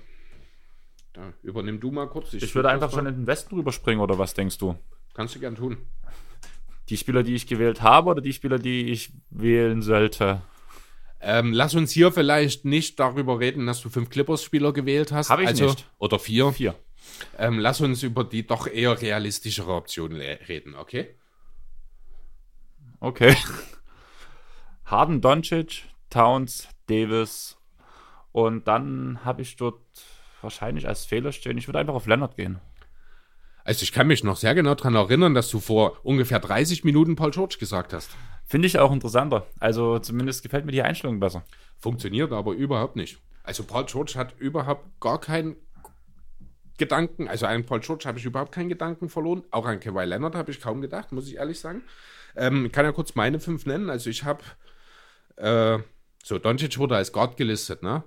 da, 1.13 1.34
übernimm 1.43 1.79
du 1.79 1.91
mal 1.91 2.07
kurz. 2.07 2.34
Ich 2.34 2.55
würde 2.55 2.69
einfach 2.69 2.91
schon 2.91 3.05
in 3.05 3.15
den 3.15 3.27
Westen 3.27 3.55
rüberspringen, 3.55 4.01
oder 4.01 4.17
was 4.17 4.34
denkst 4.34 4.57
du? 4.57 4.75
Kannst 5.13 5.36
du 5.36 5.39
gern 5.39 5.55
tun. 5.55 5.77
Die 6.88 6.97
Spieler, 6.97 7.23
die 7.23 7.36
ich 7.36 7.47
gewählt 7.47 7.82
habe, 7.82 8.09
oder 8.09 8.21
die 8.21 8.34
Spieler, 8.34 8.57
die 8.57 8.89
ich 8.89 9.11
wählen 9.29 9.82
sollte? 9.82 10.41
Ähm, 11.22 11.53
lass 11.53 11.76
uns 11.76 11.91
hier 11.91 12.11
vielleicht 12.11 12.65
nicht 12.65 12.99
darüber 12.99 13.39
reden, 13.39 13.67
dass 13.67 13.82
du 13.82 13.89
fünf 13.89 14.09
Clippers-Spieler 14.09 14.74
gewählt 14.74 15.11
hast. 15.11 15.30
Hab 15.30 15.39
ich 15.39 15.47
also, 15.47 15.65
nicht. 15.65 15.86
Oder 15.99 16.17
vier. 16.17 16.51
Vier. 16.51 16.76
Ähm, 17.38 17.59
lass 17.59 17.82
uns 17.82 18.03
über 18.03 18.24
die 18.24 18.45
doch 18.45 18.67
eher 18.67 18.99
realistischere 18.99 19.74
Option 19.74 20.15
reden, 20.15 20.76
okay? 20.76 21.15
Okay. 22.99 23.36
Harden, 24.86 25.22
Doncic, 25.22 25.84
Towns, 26.09 26.67
Davis. 26.88 27.57
Und 28.32 28.67
dann 28.67 29.24
habe 29.24 29.41
ich 29.41 29.55
dort 29.55 29.82
wahrscheinlich 30.41 30.88
als 30.88 31.05
Fehler 31.05 31.32
stehen. 31.32 31.57
Ich 31.57 31.67
würde 31.67 31.80
einfach 31.80 31.93
auf 31.93 32.07
Leonard 32.07 32.36
gehen. 32.36 32.59
Also 33.63 33.84
ich 33.84 33.91
kann 33.91 34.07
mich 34.07 34.24
noch 34.24 34.38
sehr 34.38 34.55
genau 34.55 34.74
daran 34.74 34.95
erinnern, 34.95 35.34
dass 35.34 35.49
du 35.49 35.59
vor 35.59 35.99
ungefähr 36.03 36.39
30 36.39 36.84
Minuten 36.84 37.15
Paul 37.15 37.32
George 37.32 37.57
gesagt 37.59 37.93
hast. 37.93 38.09
Finde 38.52 38.68
ich 38.68 38.78
auch 38.80 38.91
interessanter. 38.91 39.47
Also 39.62 39.97
zumindest 39.99 40.43
gefällt 40.43 40.66
mir 40.66 40.74
die 40.74 40.82
Einstellung 40.82 41.22
besser. 41.22 41.45
Funktioniert 41.80 42.34
aber 42.34 42.52
überhaupt 42.52 42.97
nicht. 42.97 43.18
Also 43.43 43.64
Paul 43.64 43.86
George 43.86 44.16
hat 44.18 44.38
überhaupt 44.39 44.99
gar 44.99 45.22
keinen 45.22 45.56
Gedanken, 46.78 47.30
also 47.30 47.45
an 47.45 47.64
Paul 47.66 47.80
George 47.80 48.04
habe 48.08 48.20
ich 48.20 48.26
überhaupt 48.26 48.52
keinen 48.52 48.68
Gedanken 48.68 49.08
verloren. 49.08 49.43
Auch 49.52 49.66
an 49.66 49.80
Kawhi 49.80 50.04
Leonard 50.04 50.36
habe 50.36 50.52
ich 50.52 50.60
kaum 50.60 50.82
gedacht, 50.82 51.14
muss 51.14 51.30
ich 51.30 51.38
ehrlich 51.38 51.62
sagen. 51.62 51.84
Ähm, 52.36 52.66
ich 52.66 52.74
kann 52.74 52.84
ja 52.84 52.91
kurz 52.91 53.16
meine 53.16 53.39
fünf 53.39 53.66
nennen. 53.66 53.89
Also 53.89 54.10
ich 54.10 54.26
habe, 54.26 54.43
äh, 55.38 55.80
so 56.22 56.38
Doncic 56.38 56.78
wurde 56.78 56.97
als 56.97 57.14
Guard 57.14 57.38
gelistet, 57.38 57.84
ne? 57.84 58.04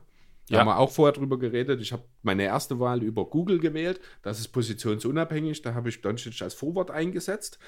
Da 0.51 0.55
Ja. 0.57 0.61
haben 0.61 0.67
wir 0.67 0.77
auch 0.79 0.91
vorher 0.91 1.15
drüber 1.15 1.39
geredet. 1.39 1.81
Ich 1.81 1.91
habe 1.95 2.05
meine 2.23 2.43
erste 2.43 2.79
Wahl 2.81 3.03
über 3.03 3.25
Google 3.25 3.61
gewählt. 3.61 3.99
Das 4.21 4.39
ist 4.41 4.49
positionsunabhängig. 4.49 5.63
Da 5.63 5.73
habe 5.73 5.89
ich 5.89 6.03
Doncic 6.03 6.43
als 6.43 6.53
Forward 6.53 6.91
eingesetzt. 6.91 7.59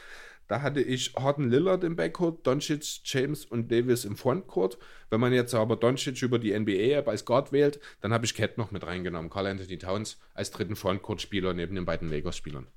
Da 0.49 0.63
hatte 0.63 0.81
ich 0.81 1.15
Harden 1.17 1.51
Lillard 1.51 1.83
im 1.83 1.97
Backcourt, 1.97 2.47
Doncic, 2.47 3.01
James 3.05 3.45
und 3.45 3.71
Davis 3.71 4.05
im 4.05 4.17
Frontcourt. 4.17 4.79
Wenn 5.11 5.21
man 5.21 5.33
jetzt 5.33 5.55
aber 5.55 5.77
Doncic 5.77 6.23
über 6.23 6.39
die 6.39 6.57
NBA-App 6.57 7.09
als 7.09 7.25
Guard 7.25 7.51
wählt, 7.51 7.81
dann 8.01 8.13
habe 8.13 8.25
ich 8.27 8.35
Cat 8.35 8.57
noch 8.57 8.71
mit 8.71 8.87
reingenommen. 8.87 9.29
Carl 9.29 9.47
Anthony 9.47 9.79
Towns 9.79 10.21
als 10.35 10.53
dritten 10.53 10.77
Frontcourt-Spieler 10.77 11.53
neben 11.53 11.75
den 11.75 11.85
beiden 11.85 12.09
Lakers-Spielern. 12.09 12.69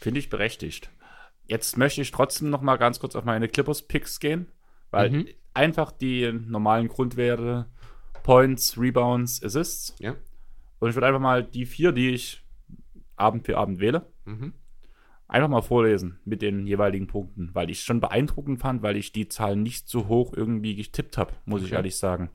Finde 0.00 0.20
ich 0.20 0.30
berechtigt. 0.30 0.90
Jetzt 1.46 1.76
möchte 1.76 2.00
ich 2.00 2.12
trotzdem 2.12 2.50
noch 2.50 2.62
mal 2.62 2.76
ganz 2.76 3.00
kurz 3.00 3.16
auf 3.16 3.24
meine 3.24 3.48
Clippers-Picks 3.48 4.20
gehen, 4.20 4.46
weil 4.90 5.10
mhm. 5.10 5.28
einfach 5.52 5.90
die 5.90 6.32
normalen 6.32 6.86
Grundwerte 6.86 7.66
Points, 8.22 8.78
Rebounds, 8.78 9.42
Assists. 9.42 9.96
Ja. 9.98 10.14
Und 10.78 10.90
ich 10.90 10.94
würde 10.94 11.06
einfach 11.08 11.20
mal 11.20 11.42
die 11.42 11.66
vier, 11.66 11.90
die 11.90 12.10
ich 12.10 12.44
Abend 13.16 13.46
für 13.46 13.56
Abend 13.56 13.80
wähle, 13.80 14.06
mhm 14.24 14.52
einfach 15.28 15.48
mal 15.48 15.62
vorlesen 15.62 16.18
mit 16.24 16.42
den 16.42 16.66
jeweiligen 16.66 17.06
Punkten, 17.06 17.50
weil 17.52 17.70
ich 17.70 17.78
es 17.78 17.84
schon 17.84 18.00
beeindruckend 18.00 18.60
fand, 18.60 18.82
weil 18.82 18.96
ich 18.96 19.12
die 19.12 19.28
Zahlen 19.28 19.62
nicht 19.62 19.88
so 19.88 20.08
hoch 20.08 20.32
irgendwie 20.34 20.76
getippt 20.76 21.18
habe, 21.18 21.32
muss 21.44 21.60
okay. 21.60 21.66
ich 21.66 21.72
ehrlich 21.72 21.96
sagen. 21.96 22.30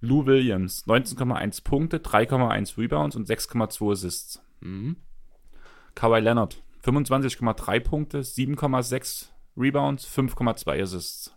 Lou 0.00 0.26
Williams, 0.26 0.86
19,1 0.86 1.64
Punkte, 1.64 1.98
3,1 1.98 2.78
Rebounds 2.78 3.16
und 3.16 3.28
6,2 3.28 3.92
Assists. 3.92 4.42
Mhm. 4.60 4.96
Kawhi 5.94 6.20
Leonard, 6.20 6.62
25,3 6.84 7.80
Punkte, 7.80 8.20
7,6 8.20 9.26
Rebounds, 9.56 10.06
5,2 10.06 10.82
Assists. 10.82 11.34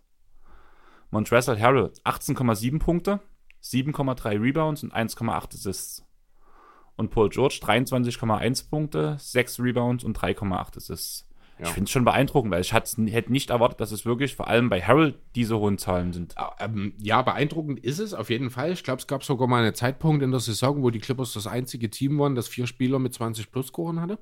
Montrezl 1.09 1.59
Harrell, 1.59 1.91
18,7 2.05 2.79
Punkte, 2.79 3.19
7,3 3.63 4.41
Rebounds 4.41 4.83
und 4.83 4.93
1,8 4.93 5.55
Assists. 5.55 6.05
Und 6.95 7.09
Paul 7.09 7.29
George 7.29 7.59
23,1 7.61 8.69
Punkte, 8.69 9.15
6 9.19 9.59
Rebounds 9.59 10.03
und 10.03 10.17
3,8 10.17 10.77
Assists. 10.77 11.27
Ja. 11.61 11.67
Ich 11.67 11.73
finde 11.73 11.85
es 11.85 11.91
schon 11.91 12.05
beeindruckend, 12.05 12.51
weil 12.51 12.61
ich 12.61 12.73
hätte 12.73 13.31
nicht 13.31 13.51
erwartet, 13.51 13.79
dass 13.81 13.91
es 13.91 14.03
wirklich 14.03 14.35
vor 14.35 14.47
allem 14.47 14.69
bei 14.69 14.81
Harold 14.81 15.19
diese 15.35 15.59
hohen 15.59 15.77
Zahlen 15.77 16.11
sind. 16.11 16.33
Ähm, 16.59 16.93
ja, 16.97 17.21
beeindruckend 17.21 17.79
ist 17.79 17.99
es 17.99 18.15
auf 18.15 18.31
jeden 18.31 18.49
Fall. 18.49 18.71
Ich 18.71 18.83
glaube, 18.83 18.99
es 18.99 19.05
gab 19.05 19.23
sogar 19.23 19.47
mal 19.47 19.61
einen 19.61 19.75
Zeitpunkt 19.75 20.23
in 20.23 20.31
der 20.31 20.39
Saison, 20.39 20.81
wo 20.81 20.89
die 20.89 20.99
Clippers 20.99 21.33
das 21.33 21.45
einzige 21.45 21.91
Team 21.91 22.17
waren, 22.17 22.33
das 22.33 22.47
vier 22.47 22.65
Spieler 22.65 22.97
mit 22.97 23.13
20 23.13 23.51
plus 23.51 23.67
scoren 23.67 24.01
hatte. 24.01 24.17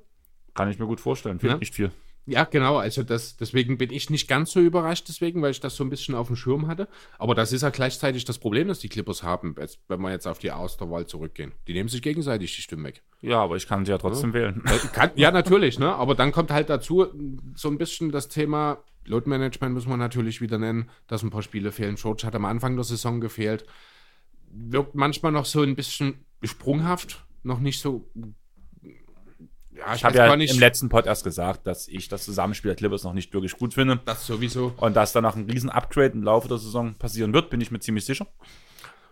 Kann 0.52 0.70
ich 0.70 0.78
mir 0.78 0.86
gut 0.86 1.00
vorstellen. 1.00 1.38
Fehlt 1.38 1.52
ja. 1.52 1.58
nicht 1.58 1.74
viel. 1.74 1.92
Ja, 2.26 2.44
genau. 2.44 2.76
Also 2.76 3.02
das, 3.02 3.36
deswegen 3.36 3.78
bin 3.78 3.92
ich 3.92 4.10
nicht 4.10 4.28
ganz 4.28 4.52
so 4.52 4.60
überrascht, 4.60 5.08
deswegen, 5.08 5.42
weil 5.42 5.50
ich 5.50 5.60
das 5.60 5.74
so 5.74 5.84
ein 5.84 5.90
bisschen 5.90 6.14
auf 6.14 6.28
dem 6.28 6.36
Schirm 6.36 6.68
hatte. 6.68 6.88
Aber 7.18 7.34
das 7.34 7.52
ist 7.52 7.62
ja 7.62 7.70
gleichzeitig 7.70 8.24
das 8.24 8.38
Problem, 8.38 8.68
das 8.68 8.78
die 8.78 8.88
Clippers 8.88 9.22
haben, 9.22 9.56
wenn 9.88 10.00
wir 10.00 10.10
jetzt 10.10 10.26
auf 10.26 10.38
die 10.38 10.52
Austerwahl 10.52 11.06
zurückgehen. 11.06 11.52
Die 11.66 11.72
nehmen 11.72 11.88
sich 11.88 12.02
gegenseitig 12.02 12.54
die 12.54 12.62
Stimmen 12.62 12.84
weg. 12.84 13.02
Ja, 13.20 13.42
aber 13.42 13.56
ich 13.56 13.66
kann 13.66 13.84
sie 13.84 13.90
ja 13.90 13.98
trotzdem 13.98 14.30
ja. 14.30 14.34
wählen. 14.34 14.62
Kann, 14.92 15.10
ja, 15.16 15.30
natürlich, 15.30 15.78
ne? 15.78 15.94
Aber 15.94 16.14
dann 16.14 16.30
kommt 16.32 16.50
halt 16.50 16.70
dazu 16.70 17.06
so 17.54 17.68
ein 17.68 17.78
bisschen 17.78 18.12
das 18.12 18.28
Thema 18.28 18.84
Load 19.04 19.28
Management 19.28 19.74
muss 19.74 19.86
man 19.86 19.98
natürlich 19.98 20.40
wieder 20.40 20.58
nennen, 20.58 20.88
dass 21.06 21.22
ein 21.22 21.30
paar 21.30 21.42
Spiele 21.42 21.72
fehlen. 21.72 21.96
George 21.96 22.22
hat 22.26 22.34
am 22.34 22.44
Anfang 22.44 22.76
der 22.76 22.84
Saison 22.84 23.20
gefehlt. 23.20 23.64
Wirkt 24.50 24.94
manchmal 24.94 25.32
noch 25.32 25.46
so 25.46 25.62
ein 25.62 25.74
bisschen 25.74 26.24
sprunghaft, 26.42 27.24
noch 27.42 27.60
nicht 27.60 27.80
so 27.80 28.08
ja, 29.80 29.94
ich 29.94 30.04
habe 30.04 30.16
ja 30.16 30.32
im 30.32 30.58
letzten 30.58 30.88
Pod 30.88 31.06
erst 31.06 31.24
gesagt, 31.24 31.66
dass 31.66 31.88
ich 31.88 32.08
das 32.08 32.24
Zusammenspiel 32.24 32.70
der 32.70 32.76
Clippers 32.76 33.04
noch 33.04 33.12
nicht 33.12 33.32
wirklich 33.32 33.56
gut 33.56 33.74
finde. 33.74 34.00
Das 34.04 34.26
sowieso. 34.26 34.72
Und 34.76 34.94
dass 34.94 35.12
danach 35.12 35.36
ein 35.36 35.48
riesen 35.50 35.70
Upgrade 35.70 36.12
im 36.12 36.22
Laufe 36.22 36.48
der 36.48 36.58
Saison 36.58 36.94
passieren 36.94 37.32
wird, 37.32 37.50
bin 37.50 37.60
ich 37.60 37.70
mir 37.70 37.80
ziemlich 37.80 38.04
sicher. 38.04 38.26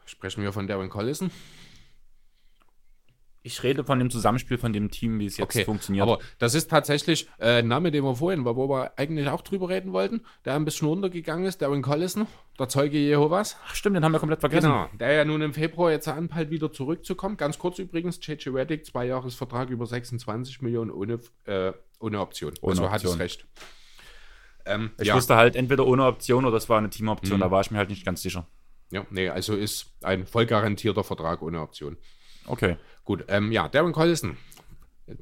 Sprechen 0.05 0.43
wir 0.43 0.53
von 0.53 0.67
Darren 0.67 0.89
Collison? 0.89 1.31
Ich 3.49 3.63
rede 3.63 3.83
von 3.83 3.99
dem 3.99 4.11
Zusammenspiel 4.11 4.59
von 4.59 4.75
dem 4.75 4.91
Team, 4.91 5.19
wie 5.19 5.25
es 5.25 5.39
jetzt 5.39 5.57
okay, 5.57 5.65
funktioniert. 5.65 6.03
Aber 6.03 6.19
das 6.39 6.55
ist 6.55 6.71
tatsächlich 6.71 7.31
äh, 7.39 7.61
ein 7.61 7.69
Name, 7.69 7.91
den 7.91 8.05
wir 8.05 8.15
vorhin, 8.15 8.45
wo 8.45 8.69
wir 8.69 8.93
eigentlich 8.99 9.27
auch 9.29 9.41
drüber 9.41 9.71
reden 9.71 9.95
wollten, 9.95 10.21
der 10.45 10.55
ein 10.55 10.67
bisschen 10.67 10.87
runtergegangen 10.87 11.47
ist, 11.47 11.63
Darren 11.63 11.81
Collison, 11.81 12.27
der 12.59 12.69
Zeuge 12.69 12.99
Jehovas. 12.99 13.57
Ach, 13.67 13.75
stimmt, 13.75 13.97
den 13.97 14.05
haben 14.05 14.13
wir 14.13 14.19
komplett 14.19 14.41
vergessen. 14.41 14.67
Genau, 14.67 14.91
der 15.01 15.13
ja 15.13 15.25
nun 15.25 15.41
im 15.41 15.55
Februar 15.55 15.91
jetzt 15.91 16.07
anpeilt, 16.09 16.51
wieder 16.51 16.71
zurückzukommen. 16.71 17.39
Ganz 17.39 17.59
kurz 17.59 17.79
übrigens, 17.79 18.21
JJ 18.23 18.51
Reddick, 18.51 18.85
zwei 18.85 19.07
Jahresvertrag 19.07 19.71
über 19.71 19.87
26 19.87 20.61
Millionen 20.61 20.91
ohne, 20.91 21.19
äh, 21.47 21.73
ohne 22.01 22.21
Option. 22.21 22.53
Ohne 22.61 22.73
also 22.73 22.85
Option. 22.85 22.93
hat 22.93 23.05
es 23.05 23.19
recht. 23.19 23.47
Ähm, 24.67 24.91
ich 25.01 25.09
ja. 25.09 25.15
wusste 25.15 25.37
halt 25.37 25.57
entweder 25.57 25.87
ohne 25.87 26.05
Option 26.05 26.45
oder 26.45 26.59
es 26.59 26.69
war 26.69 26.77
eine 26.77 26.91
Teamoption, 26.91 27.39
mhm. 27.39 27.41
da 27.41 27.51
war 27.51 27.63
ich 27.63 27.71
mir 27.71 27.79
halt 27.79 27.89
nicht 27.89 28.05
ganz 28.05 28.21
sicher. 28.21 28.47
Ja, 28.91 29.07
nee, 29.09 29.31
also 29.31 29.55
ist 29.55 29.95
ein 30.03 30.27
voll 30.27 30.45
garantierter 30.45 31.03
Vertrag 31.03 31.41
ohne 31.41 31.63
Option. 31.63 31.97
Okay. 32.47 32.77
Gut, 33.09 33.25
ähm, 33.29 33.53
ja, 33.53 33.71
Darren 33.71 33.93
Collison. 33.93 34.37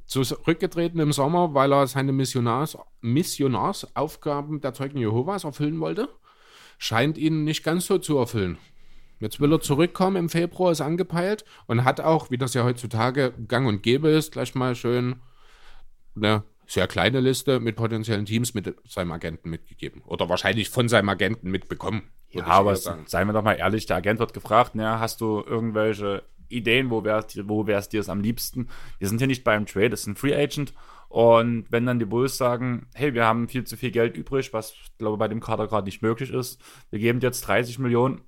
Zurückgetreten 0.07 0.99
im 0.99 1.13
Sommer, 1.13 1.55
weil 1.55 1.73
er 1.73 1.87
seine 1.87 2.11
Missionars, 2.11 2.77
Missionarsaufgaben 3.01 4.61
der 4.61 4.75
Zeugen 4.75 4.99
Jehovas 4.99 5.45
erfüllen 5.45 5.79
wollte. 5.79 6.09
Scheint 6.79 7.17
ihn 7.17 7.45
nicht 7.45 7.63
ganz 7.63 7.87
so 7.87 7.99
zu 7.99 8.19
erfüllen. 8.19 8.59
Jetzt 9.21 9.39
will 9.39 9.53
er 9.53 9.61
zurückkommen, 9.61 10.17
im 10.17 10.29
Februar 10.29 10.73
ist 10.73 10.81
angepeilt 10.81 11.45
und 11.69 11.85
hat 11.85 12.01
auch, 12.01 12.29
wie 12.29 12.39
das 12.39 12.55
ja 12.55 12.65
heutzutage 12.65 13.33
gang 13.47 13.69
und 13.69 13.85
gäbe 13.85 14.09
ist, 14.09 14.33
gleich 14.33 14.57
mal 14.57 14.75
schön 14.75 15.21
eine 16.17 16.43
sehr 16.67 16.89
kleine 16.89 17.21
Liste 17.21 17.61
mit 17.61 17.77
potenziellen 17.77 18.27
Teams 18.27 18.53
mit 18.53 18.75
seinem 18.85 19.13
Agenten 19.13 19.49
mitgegeben. 19.49 20.03
Oder 20.07 20.29
wahrscheinlich 20.29 20.71
von 20.71 20.89
seinem 20.89 21.09
Agenten 21.09 21.53
mitbekommen. 21.53 22.03
Ja, 22.31 22.47
aber 22.47 22.75
seien 22.75 23.29
wir 23.29 23.33
doch 23.33 23.45
mal 23.45 23.55
ehrlich, 23.55 23.87
der 23.87 23.99
Agent 23.99 24.19
wird 24.19 24.35
gefragt, 24.35 24.75
ne, 24.75 24.99
hast 24.99 25.21
du 25.21 25.45
irgendwelche 25.47 26.25
Ideen, 26.49 26.91
wo 26.91 27.05
wäre 27.05 27.25
wo 27.45 27.65
es 27.65 27.89
dir 27.89 28.09
am 28.09 28.21
liebsten. 28.21 28.69
Wir 28.99 29.09
sind 29.09 29.19
hier 29.19 29.27
nicht 29.27 29.45
beim 29.45 29.67
Trade, 29.67 29.95
es 29.95 30.01
ist 30.01 30.07
ein 30.07 30.17
Free 30.17 30.35
Agent. 30.35 30.73
Und 31.09 31.67
wenn 31.71 31.87
dann 31.87 31.99
die 31.99 32.05
Bulls 32.05 32.37
sagen, 32.37 32.89
hey, 32.95 33.15
wir 33.15 33.25
haben 33.25 33.49
viel 33.49 33.65
zu 33.65 33.77
viel 33.77 33.91
Geld 33.91 34.17
übrig, 34.17 34.53
was 34.53 34.75
glaube 34.99 35.17
bei 35.17 35.29
dem 35.29 35.41
Kader 35.41 35.69
gerade 35.69 35.87
nicht 35.87 36.03
möglich 36.03 36.31
ist, 36.31 36.61
wir 36.91 36.99
geben 36.99 37.21
jetzt 37.21 37.43
30 37.43 37.79
Millionen, 37.79 38.23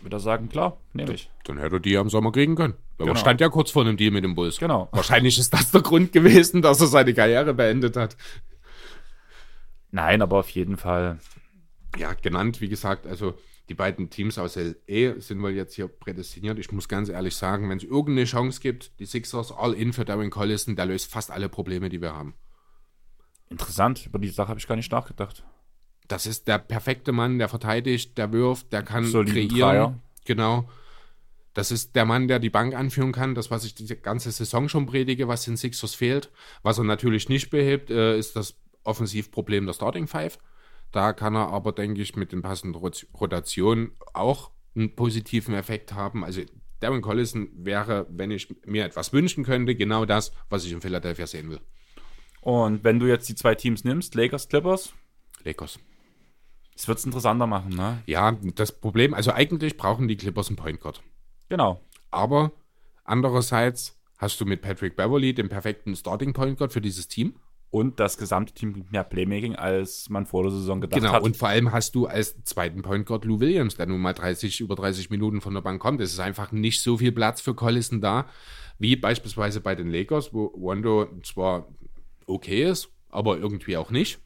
würde 0.00 0.16
er 0.16 0.20
sagen, 0.20 0.48
klar, 0.48 0.78
nehme 0.92 1.12
ich. 1.12 1.30
Dann 1.44 1.58
hätte 1.58 1.76
er 1.76 1.80
die 1.80 1.96
am 1.96 2.08
Sommer 2.08 2.32
kriegen 2.32 2.54
können. 2.54 2.74
Aber 2.98 3.08
genau. 3.08 3.18
stand 3.18 3.40
ja 3.40 3.48
kurz 3.48 3.70
vor 3.70 3.82
einem 3.82 3.96
Deal 3.96 4.10
mit 4.10 4.24
dem 4.24 4.34
Bulls. 4.34 4.58
Genau. 4.58 4.88
Wahrscheinlich 4.92 5.38
ist 5.38 5.52
das 5.52 5.70
der 5.70 5.82
Grund 5.82 6.12
gewesen, 6.12 6.62
dass 6.62 6.80
er 6.80 6.86
seine 6.86 7.14
Karriere 7.14 7.52
beendet 7.52 7.96
hat. 7.96 8.16
Nein, 9.90 10.22
aber 10.22 10.38
auf 10.38 10.50
jeden 10.50 10.76
Fall. 10.76 11.18
Ja, 11.98 12.14
genannt, 12.14 12.60
wie 12.60 12.68
gesagt, 12.68 13.06
also 13.06 13.34
die 13.70 13.74
beiden 13.74 14.10
Teams 14.10 14.36
aus 14.36 14.56
LA 14.56 15.20
sind 15.20 15.40
wohl 15.40 15.52
jetzt 15.52 15.76
hier 15.76 15.86
prädestiniert. 15.86 16.58
Ich 16.58 16.72
muss 16.72 16.88
ganz 16.88 17.08
ehrlich 17.08 17.36
sagen, 17.36 17.70
wenn 17.70 17.78
es 17.78 17.84
irgendeine 17.84 18.24
Chance 18.24 18.60
gibt, 18.60 18.98
die 18.98 19.06
Sixers 19.06 19.52
all 19.52 19.74
in 19.74 19.92
für 19.92 20.04
Darren 20.04 20.28
Collison, 20.28 20.74
der 20.74 20.86
löst 20.86 21.08
fast 21.08 21.30
alle 21.30 21.48
Probleme, 21.48 21.88
die 21.88 22.02
wir 22.02 22.12
haben. 22.12 22.34
Interessant, 23.48 24.06
über 24.06 24.18
die 24.18 24.28
Sache 24.28 24.48
habe 24.48 24.58
ich 24.58 24.66
gar 24.66 24.74
nicht 24.74 24.90
nachgedacht. 24.90 25.44
Das 26.08 26.26
ist 26.26 26.48
der 26.48 26.58
perfekte 26.58 27.12
Mann, 27.12 27.38
der 27.38 27.48
verteidigt, 27.48 28.18
der 28.18 28.32
wirft, 28.32 28.72
der 28.72 28.82
kann 28.82 29.04
Soliden 29.04 29.48
kreieren. 29.48 29.60
Dreier. 29.60 29.98
Genau. 30.24 30.68
Das 31.54 31.70
ist 31.70 31.94
der 31.94 32.06
Mann, 32.06 32.26
der 32.26 32.40
die 32.40 32.50
Bank 32.50 32.74
anführen 32.74 33.12
kann. 33.12 33.36
Das, 33.36 33.52
was 33.52 33.62
ich 33.62 33.76
die 33.76 33.86
ganze 33.86 34.32
Saison 34.32 34.68
schon 34.68 34.86
predige, 34.86 35.28
was 35.28 35.44
den 35.44 35.56
Sixers 35.56 35.94
fehlt. 35.94 36.32
Was 36.64 36.78
er 36.78 36.84
natürlich 36.84 37.28
nicht 37.28 37.50
behebt, 37.50 37.88
äh, 37.90 38.18
ist 38.18 38.34
das 38.34 38.56
Offensivproblem 38.82 39.66
der 39.66 39.74
Starting 39.74 40.08
Five. 40.08 40.38
Da 40.92 41.12
kann 41.12 41.36
er 41.36 41.48
aber, 41.48 41.72
denke 41.72 42.02
ich, 42.02 42.16
mit 42.16 42.32
den 42.32 42.42
passenden 42.42 42.74
Rotationen 42.74 43.92
auch 44.12 44.50
einen 44.74 44.94
positiven 44.94 45.54
Effekt 45.54 45.94
haben. 45.94 46.24
Also 46.24 46.42
Darren 46.80 47.02
Collison 47.02 47.50
wäre, 47.54 48.06
wenn 48.10 48.30
ich 48.30 48.48
mir 48.64 48.84
etwas 48.84 49.12
wünschen 49.12 49.44
könnte, 49.44 49.74
genau 49.74 50.06
das, 50.06 50.32
was 50.48 50.64
ich 50.64 50.72
in 50.72 50.80
Philadelphia 50.80 51.26
sehen 51.26 51.50
will. 51.50 51.60
Und 52.40 52.84
wenn 52.84 52.98
du 52.98 53.06
jetzt 53.06 53.28
die 53.28 53.34
zwei 53.34 53.54
Teams 53.54 53.84
nimmst, 53.84 54.14
Lakers, 54.14 54.48
Clippers? 54.48 54.94
Lakers. 55.44 55.78
Das 56.74 56.88
wird 56.88 56.98
es 56.98 57.04
interessanter 57.04 57.46
machen, 57.46 57.76
ne? 57.76 58.02
Ja, 58.06 58.32
das 58.54 58.72
Problem, 58.72 59.12
also 59.12 59.32
eigentlich 59.32 59.76
brauchen 59.76 60.08
die 60.08 60.16
Clippers 60.16 60.48
einen 60.48 60.56
Point 60.56 60.80
Guard. 60.80 61.02
Genau. 61.50 61.82
Aber 62.10 62.52
andererseits 63.04 64.00
hast 64.16 64.40
du 64.40 64.46
mit 64.46 64.62
Patrick 64.62 64.96
Beverly 64.96 65.34
den 65.34 65.50
perfekten 65.50 65.94
Starting 65.94 66.32
Point 66.32 66.58
Guard 66.58 66.72
für 66.72 66.80
dieses 66.80 67.08
Team 67.08 67.34
und 67.70 68.00
das 68.00 68.18
gesamte 68.18 68.52
Team 68.52 68.72
bringt 68.72 68.92
mehr 68.92 69.04
Playmaking, 69.04 69.54
als 69.54 70.08
man 70.08 70.26
vor 70.26 70.42
der 70.42 70.52
Saison 70.52 70.80
gedacht 70.80 71.00
genau, 71.00 71.12
hat. 71.12 71.20
Genau, 71.20 71.26
und 71.26 71.36
vor 71.36 71.48
allem 71.48 71.70
hast 71.70 71.94
du 71.94 72.06
als 72.06 72.42
zweiten 72.42 72.82
Point 72.82 73.06
Guard 73.06 73.24
Lou 73.24 73.38
Williams, 73.38 73.76
der 73.76 73.86
nun 73.86 74.00
mal 74.00 74.12
30, 74.12 74.60
über 74.60 74.74
30 74.74 75.10
Minuten 75.10 75.40
von 75.40 75.54
der 75.54 75.60
Bank 75.60 75.80
kommt. 75.80 76.00
Es 76.00 76.12
ist 76.12 76.18
einfach 76.18 76.50
nicht 76.50 76.82
so 76.82 76.98
viel 76.98 77.12
Platz 77.12 77.40
für 77.40 77.54
Collison 77.54 78.00
da, 78.00 78.26
wie 78.78 78.96
beispielsweise 78.96 79.60
bei 79.60 79.76
den 79.76 79.88
Lakers, 79.88 80.34
wo 80.34 80.52
Wando 80.56 81.06
zwar 81.22 81.68
okay 82.26 82.68
ist, 82.68 82.88
aber 83.08 83.38
irgendwie 83.38 83.76
auch 83.76 83.90
nicht. 83.90 84.18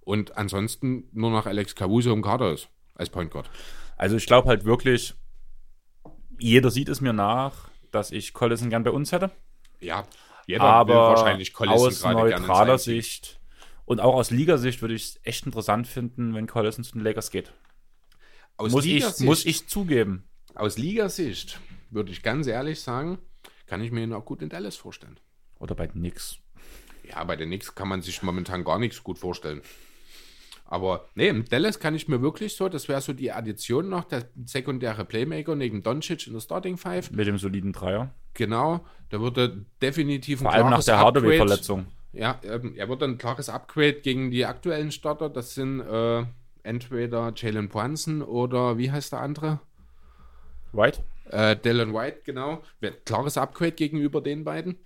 Und 0.00 0.36
ansonsten 0.36 1.04
nur 1.12 1.30
noch 1.30 1.46
Alex 1.46 1.74
Caruso 1.74 2.12
im 2.12 2.22
Kader 2.22 2.52
ist, 2.52 2.68
als 2.94 3.08
Point 3.08 3.30
Guard. 3.30 3.48
Also 3.96 4.16
ich 4.16 4.26
glaube 4.26 4.48
halt 4.48 4.64
wirklich, 4.64 5.14
jeder 6.38 6.70
sieht 6.70 6.88
es 6.90 7.00
mir 7.00 7.12
nach, 7.14 7.70
dass 7.90 8.10
ich 8.10 8.34
Collison 8.34 8.68
gern 8.68 8.84
bei 8.84 8.90
uns 8.90 9.12
hätte. 9.12 9.30
Ja, 9.80 10.04
jeder 10.46 10.64
aber 10.64 10.94
wahrscheinlich 10.94 11.52
Collison 11.52 11.88
aus 11.88 12.04
neutraler 12.04 12.78
Sicht 12.78 13.40
und 13.84 14.00
auch 14.00 14.14
aus 14.14 14.30
Ligasicht 14.30 14.80
würde 14.80 14.94
ich 14.94 15.04
es 15.04 15.20
echt 15.22 15.46
interessant 15.46 15.86
finden, 15.86 16.34
wenn 16.34 16.46
Collison 16.46 16.84
zu 16.84 16.92
den 16.92 17.02
Lakers 17.02 17.30
geht. 17.30 17.52
Aus 18.56 18.72
muss, 18.72 18.84
ich, 18.84 19.20
muss 19.20 19.44
ich 19.44 19.66
zugeben. 19.66 20.24
Aus 20.54 20.78
Ligasicht 20.78 21.60
würde 21.90 22.12
ich 22.12 22.22
ganz 22.22 22.46
ehrlich 22.46 22.80
sagen, 22.80 23.18
kann 23.66 23.82
ich 23.82 23.90
mir 23.90 24.02
ihn 24.02 24.12
auch 24.12 24.24
gut 24.24 24.42
in 24.42 24.48
Dallas 24.48 24.76
vorstellen. 24.76 25.18
Oder 25.58 25.74
bei 25.74 25.86
den 25.86 26.00
Knicks. 26.00 26.38
Ja, 27.08 27.22
bei 27.24 27.36
den 27.36 27.48
Knicks 27.48 27.74
kann 27.74 27.88
man 27.88 28.02
sich 28.02 28.22
momentan 28.22 28.64
gar 28.64 28.78
nichts 28.78 29.02
gut 29.02 29.18
vorstellen. 29.18 29.62
Aber 30.64 31.06
nee, 31.14 31.28
im 31.28 31.44
Dallas 31.44 31.78
kann 31.80 31.94
ich 31.94 32.08
mir 32.08 32.22
wirklich 32.22 32.56
so, 32.56 32.68
das 32.68 32.88
wäre 32.88 33.00
so 33.02 33.12
die 33.12 33.30
Addition 33.30 33.88
noch, 33.88 34.04
der 34.04 34.28
sekundäre 34.46 35.04
Playmaker 35.04 35.54
neben 35.54 35.82
Doncic 35.82 36.26
in 36.26 36.32
der 36.32 36.40
Starting 36.40 36.78
Five. 36.78 37.10
Mit 37.10 37.26
dem 37.26 37.36
soliden 37.36 37.72
Dreier. 37.72 38.14
Genau, 38.34 38.84
der 39.10 39.20
würde 39.20 39.64
definitiv 39.80 40.40
ein 40.40 40.44
Vor 40.44 40.52
allem 40.52 40.70
nach 40.70 40.84
der 40.84 40.98
Hardaway-Verletzung. 40.98 41.86
Ja, 42.12 42.38
ähm, 42.42 42.74
er 42.76 42.88
wird 42.88 43.02
ein 43.02 43.18
klares 43.18 43.48
Upgrade 43.48 44.00
gegen 44.00 44.30
die 44.30 44.44
aktuellen 44.44 44.92
Starter. 44.92 45.30
Das 45.30 45.54
sind 45.54 45.80
äh, 45.80 46.24
entweder 46.62 47.32
Jalen 47.34 47.68
Brunson 47.68 48.22
oder 48.22 48.78
wie 48.78 48.90
heißt 48.90 49.12
der 49.12 49.20
andere? 49.20 49.60
White? 50.72 51.02
Äh, 51.30 51.56
Dylan 51.56 51.94
White, 51.94 52.22
genau. 52.24 52.62
Klares 53.04 53.36
Upgrade 53.36 53.72
gegenüber 53.72 54.20
den 54.20 54.44
beiden. 54.44 54.76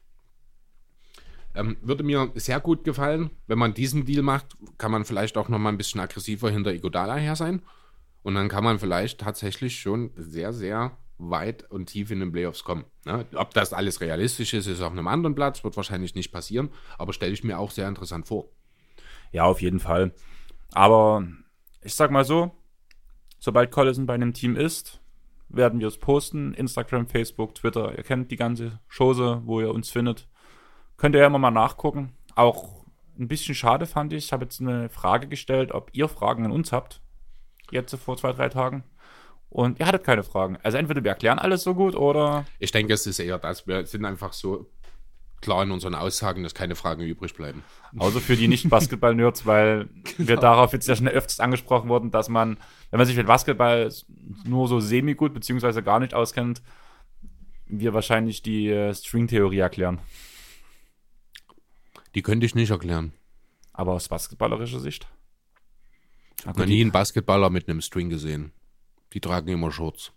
Ähm, 1.54 1.76
würde 1.80 2.04
mir 2.04 2.30
sehr 2.34 2.60
gut 2.60 2.84
gefallen. 2.84 3.30
Wenn 3.46 3.58
man 3.58 3.74
diesen 3.74 4.04
Deal 4.04 4.22
macht, 4.22 4.56
kann 4.78 4.92
man 4.92 5.04
vielleicht 5.04 5.36
auch 5.38 5.48
noch 5.48 5.58
mal 5.58 5.70
ein 5.70 5.78
bisschen 5.78 6.00
aggressiver 6.00 6.50
hinter 6.50 6.72
Igodala 6.72 7.16
her 7.16 7.34
sein. 7.34 7.62
Und 8.22 8.34
dann 8.34 8.48
kann 8.48 8.64
man 8.64 8.78
vielleicht 8.78 9.20
tatsächlich 9.20 9.80
schon 9.80 10.10
sehr, 10.16 10.52
sehr 10.52 10.96
weit 11.18 11.70
und 11.70 11.86
tief 11.86 12.10
in 12.10 12.20
den 12.20 12.32
Playoffs 12.32 12.64
kommen. 12.64 12.84
Ne? 13.04 13.26
Ob 13.34 13.54
das 13.54 13.72
alles 13.72 14.00
realistisch 14.00 14.54
ist, 14.54 14.66
ist 14.66 14.82
auf 14.82 14.92
einem 14.92 15.08
anderen 15.08 15.34
Platz, 15.34 15.64
wird 15.64 15.76
wahrscheinlich 15.76 16.14
nicht 16.14 16.32
passieren, 16.32 16.70
aber 16.98 17.12
stelle 17.12 17.32
ich 17.32 17.44
mir 17.44 17.58
auch 17.58 17.70
sehr 17.70 17.88
interessant 17.88 18.26
vor. 18.26 18.48
Ja, 19.32 19.44
auf 19.44 19.62
jeden 19.62 19.80
Fall. 19.80 20.12
Aber 20.72 21.26
ich 21.82 21.94
sag 21.94 22.10
mal 22.10 22.24
so, 22.24 22.52
sobald 23.38 23.70
Collison 23.70 24.06
bei 24.06 24.14
einem 24.14 24.34
Team 24.34 24.56
ist, 24.56 25.00
werden 25.48 25.80
wir 25.80 25.88
es 25.88 25.98
posten. 25.98 26.54
Instagram, 26.54 27.06
Facebook, 27.06 27.54
Twitter. 27.54 27.96
Ihr 27.96 28.04
kennt 28.04 28.30
die 28.30 28.36
ganze 28.36 28.80
Chose, 28.88 29.42
wo 29.44 29.60
ihr 29.60 29.72
uns 29.72 29.90
findet. 29.90 30.28
Könnt 30.96 31.14
ihr 31.14 31.20
ja 31.20 31.26
immer 31.26 31.38
mal 31.38 31.50
nachgucken. 31.50 32.12
Auch 32.34 32.84
ein 33.18 33.28
bisschen 33.28 33.54
schade 33.54 33.86
fand 33.86 34.12
ich. 34.12 34.26
Ich 34.26 34.32
habe 34.32 34.44
jetzt 34.44 34.60
eine 34.60 34.88
Frage 34.88 35.28
gestellt, 35.28 35.72
ob 35.72 35.90
ihr 35.92 36.08
Fragen 36.08 36.44
an 36.44 36.52
uns 36.52 36.72
habt. 36.72 37.00
Jetzt 37.70 37.94
vor 37.96 38.16
zwei, 38.16 38.32
drei 38.32 38.48
Tagen. 38.48 38.84
Und 39.56 39.80
ihr 39.80 39.86
hattet 39.86 40.04
keine 40.04 40.22
Fragen. 40.22 40.58
Also 40.62 40.76
entweder 40.76 41.02
wir 41.02 41.12
erklären 41.12 41.38
alles 41.38 41.62
so 41.62 41.74
gut 41.74 41.94
oder 41.94 42.44
Ich 42.58 42.72
denke, 42.72 42.92
es 42.92 43.06
ist 43.06 43.18
eher 43.18 43.38
das. 43.38 43.66
Wir 43.66 43.86
sind 43.86 44.04
einfach 44.04 44.34
so 44.34 44.70
klar 45.40 45.62
in 45.62 45.70
unseren 45.70 45.94
Aussagen, 45.94 46.42
dass 46.42 46.52
keine 46.52 46.74
Fragen 46.74 47.02
übrig 47.02 47.32
bleiben. 47.32 47.64
Außer 47.96 48.20
für 48.20 48.36
die 48.36 48.48
Nicht-Basketball-Nerds, 48.48 49.46
weil 49.46 49.88
wir 50.18 50.36
darauf 50.36 50.74
jetzt 50.74 50.86
ja 50.88 50.94
schon 50.94 51.08
öfters 51.08 51.40
angesprochen 51.40 51.88
wurden, 51.88 52.10
dass 52.10 52.28
man, 52.28 52.58
wenn 52.90 52.98
man 52.98 53.06
sich 53.06 53.16
mit 53.16 53.26
Basketball 53.26 53.90
nur 54.44 54.68
so 54.68 54.78
semi-gut 54.78 55.32
beziehungsweise 55.32 55.82
gar 55.82 56.00
nicht 56.00 56.12
auskennt, 56.12 56.60
wir 57.64 57.94
wahrscheinlich 57.94 58.42
die 58.42 58.68
äh, 58.68 58.92
String-Theorie 58.92 59.60
erklären. 59.60 60.00
Die 62.14 62.20
könnte 62.20 62.44
ich 62.44 62.54
nicht 62.54 62.72
erklären. 62.72 63.14
Aber 63.72 63.92
aus 63.92 64.08
basketballerischer 64.08 64.80
Sicht. 64.80 65.08
Ich 66.40 66.46
habe 66.46 66.60
noch 66.60 66.66
nie 66.66 66.82
einen 66.82 66.92
Basketballer 66.92 67.48
mit 67.48 67.70
einem 67.70 67.80
String 67.80 68.10
gesehen. 68.10 68.52
Die 69.12 69.20
tragen 69.20 69.48
immer 69.48 69.70
Shorts. 69.70 70.12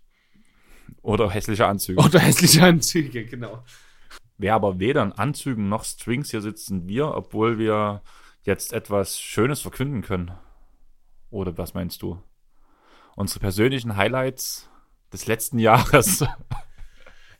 Oder 1.02 1.30
hässliche 1.30 1.66
Anzüge. 1.66 2.00
Oder 2.00 2.18
hässliche 2.18 2.64
Anzüge, 2.64 3.24
genau. 3.24 3.64
Wer 4.38 4.54
aber 4.54 4.78
weder 4.78 5.02
in 5.02 5.12
Anzügen 5.12 5.68
noch 5.68 5.84
Strings 5.84 6.30
hier 6.30 6.40
sitzen 6.40 6.88
wir, 6.88 7.14
obwohl 7.14 7.58
wir 7.58 8.02
jetzt 8.42 8.72
etwas 8.72 9.20
Schönes 9.20 9.60
verkünden 9.60 10.02
können. 10.02 10.32
Oder 11.30 11.56
was 11.58 11.74
meinst 11.74 12.02
du? 12.02 12.22
Unsere 13.16 13.40
persönlichen 13.40 13.96
Highlights 13.96 14.68
des 15.12 15.26
letzten 15.26 15.58
Jahres. 15.58 16.24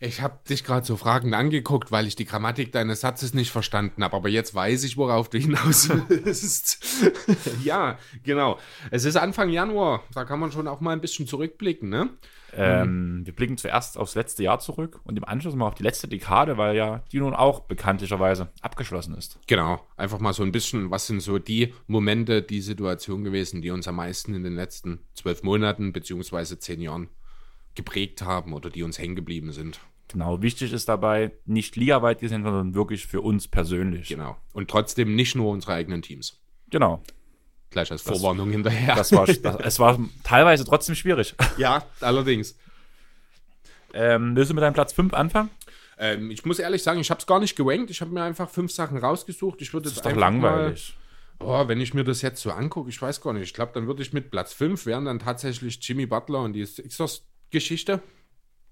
Ich 0.02 0.22
habe 0.22 0.38
dich 0.48 0.64
gerade 0.64 0.86
so 0.86 0.96
fragend 0.96 1.34
angeguckt, 1.34 1.92
weil 1.92 2.06
ich 2.06 2.16
die 2.16 2.24
Grammatik 2.24 2.72
deines 2.72 3.02
Satzes 3.02 3.34
nicht 3.34 3.50
verstanden 3.50 4.02
habe. 4.02 4.16
Aber 4.16 4.30
jetzt 4.30 4.54
weiß 4.54 4.84
ich, 4.84 4.96
worauf 4.96 5.28
du 5.28 5.36
hinaus 5.36 5.90
willst. 6.08 6.82
ja, 7.64 7.98
genau. 8.22 8.58
Es 8.90 9.04
ist 9.04 9.16
Anfang 9.16 9.50
Januar. 9.50 10.02
Da 10.14 10.24
kann 10.24 10.40
man 10.40 10.52
schon 10.52 10.68
auch 10.68 10.80
mal 10.80 10.92
ein 10.92 11.02
bisschen 11.02 11.26
zurückblicken, 11.26 11.90
ne? 11.90 12.08
Ähm, 12.54 13.20
wir 13.24 13.34
blicken 13.34 13.58
zuerst 13.58 13.98
aufs 13.98 14.14
letzte 14.14 14.42
Jahr 14.42 14.58
zurück 14.58 15.00
und 15.04 15.18
im 15.18 15.24
Anschluss 15.24 15.54
mal 15.54 15.68
auf 15.68 15.74
die 15.74 15.82
letzte 15.82 16.08
Dekade, 16.08 16.56
weil 16.56 16.74
ja 16.76 17.04
die 17.12 17.20
nun 17.20 17.34
auch 17.34 17.60
bekanntlicherweise 17.60 18.48
abgeschlossen 18.62 19.14
ist. 19.14 19.38
Genau. 19.46 19.86
Einfach 19.98 20.18
mal 20.18 20.32
so 20.32 20.42
ein 20.42 20.50
bisschen, 20.50 20.90
was 20.90 21.06
sind 21.06 21.20
so 21.20 21.38
die 21.38 21.74
Momente, 21.86 22.40
die 22.40 22.62
Situation 22.62 23.22
gewesen, 23.22 23.60
die 23.60 23.70
uns 23.70 23.86
am 23.86 23.96
meisten 23.96 24.34
in 24.34 24.44
den 24.44 24.56
letzten 24.56 25.00
zwölf 25.14 25.42
Monaten 25.42 25.92
beziehungsweise 25.92 26.58
zehn 26.58 26.80
Jahren 26.80 27.10
geprägt 27.74 28.22
haben 28.22 28.52
oder 28.52 28.70
die 28.70 28.82
uns 28.82 28.98
hängen 28.98 29.14
geblieben 29.14 29.52
sind. 29.52 29.78
Genau, 30.12 30.42
wichtig 30.42 30.72
ist 30.72 30.88
dabei, 30.88 31.32
nicht 31.44 31.76
ligaweit 31.76 32.20
gesehen, 32.20 32.42
sondern 32.42 32.74
wirklich 32.74 33.06
für 33.06 33.20
uns 33.20 33.46
persönlich. 33.46 34.08
Genau. 34.08 34.36
Und 34.52 34.68
trotzdem 34.68 35.14
nicht 35.14 35.36
nur 35.36 35.50
unsere 35.50 35.74
eigenen 35.74 36.02
Teams. 36.02 36.40
Genau. 36.70 37.02
Gleich 37.70 37.92
als 37.92 38.02
Vorwarnung 38.02 38.50
hinterher. 38.50 38.96
Das 38.96 39.12
war, 39.12 39.26
das, 39.42 39.56
es 39.60 39.78
war 39.78 39.98
teilweise 40.24 40.64
trotzdem 40.64 40.96
schwierig. 40.96 41.34
ja, 41.56 41.84
allerdings. 42.00 42.56
Ähm, 43.94 44.34
willst 44.34 44.50
du 44.50 44.54
mit 44.54 44.62
deinem 44.62 44.74
Platz 44.74 44.92
5 44.92 45.14
anfangen? 45.14 45.50
Ähm, 45.98 46.30
ich 46.30 46.44
muss 46.44 46.58
ehrlich 46.58 46.82
sagen, 46.82 46.98
ich 46.98 47.10
habe 47.10 47.20
es 47.20 47.26
gar 47.26 47.38
nicht 47.38 47.54
gewankt. 47.56 47.90
Ich 47.90 48.00
habe 48.00 48.10
mir 48.10 48.22
einfach 48.22 48.48
fünf 48.48 48.72
Sachen 48.72 48.98
rausgesucht. 48.98 49.60
Ich 49.62 49.72
würde 49.72 49.84
Das 49.84 49.94
ist 49.94 50.04
doch 50.04 50.16
langweilig. 50.16 50.96
Mal, 51.38 51.64
oh, 51.64 51.68
wenn 51.68 51.80
ich 51.80 51.94
mir 51.94 52.04
das 52.04 52.22
jetzt 52.22 52.42
so 52.42 52.50
angucke, 52.50 52.88
ich 52.88 53.00
weiß 53.00 53.20
gar 53.20 53.32
nicht. 53.32 53.44
Ich 53.44 53.54
glaube, 53.54 53.72
dann 53.74 53.86
würde 53.86 54.02
ich 54.02 54.12
mit 54.12 54.30
Platz 54.30 54.52
5 54.52 54.86
wären 54.86 55.04
dann 55.04 55.20
tatsächlich 55.20 55.78
Jimmy 55.80 56.06
Butler 56.06 56.40
und 56.40 56.54
die 56.54 56.64
Sixers-Geschichte. 56.64 58.02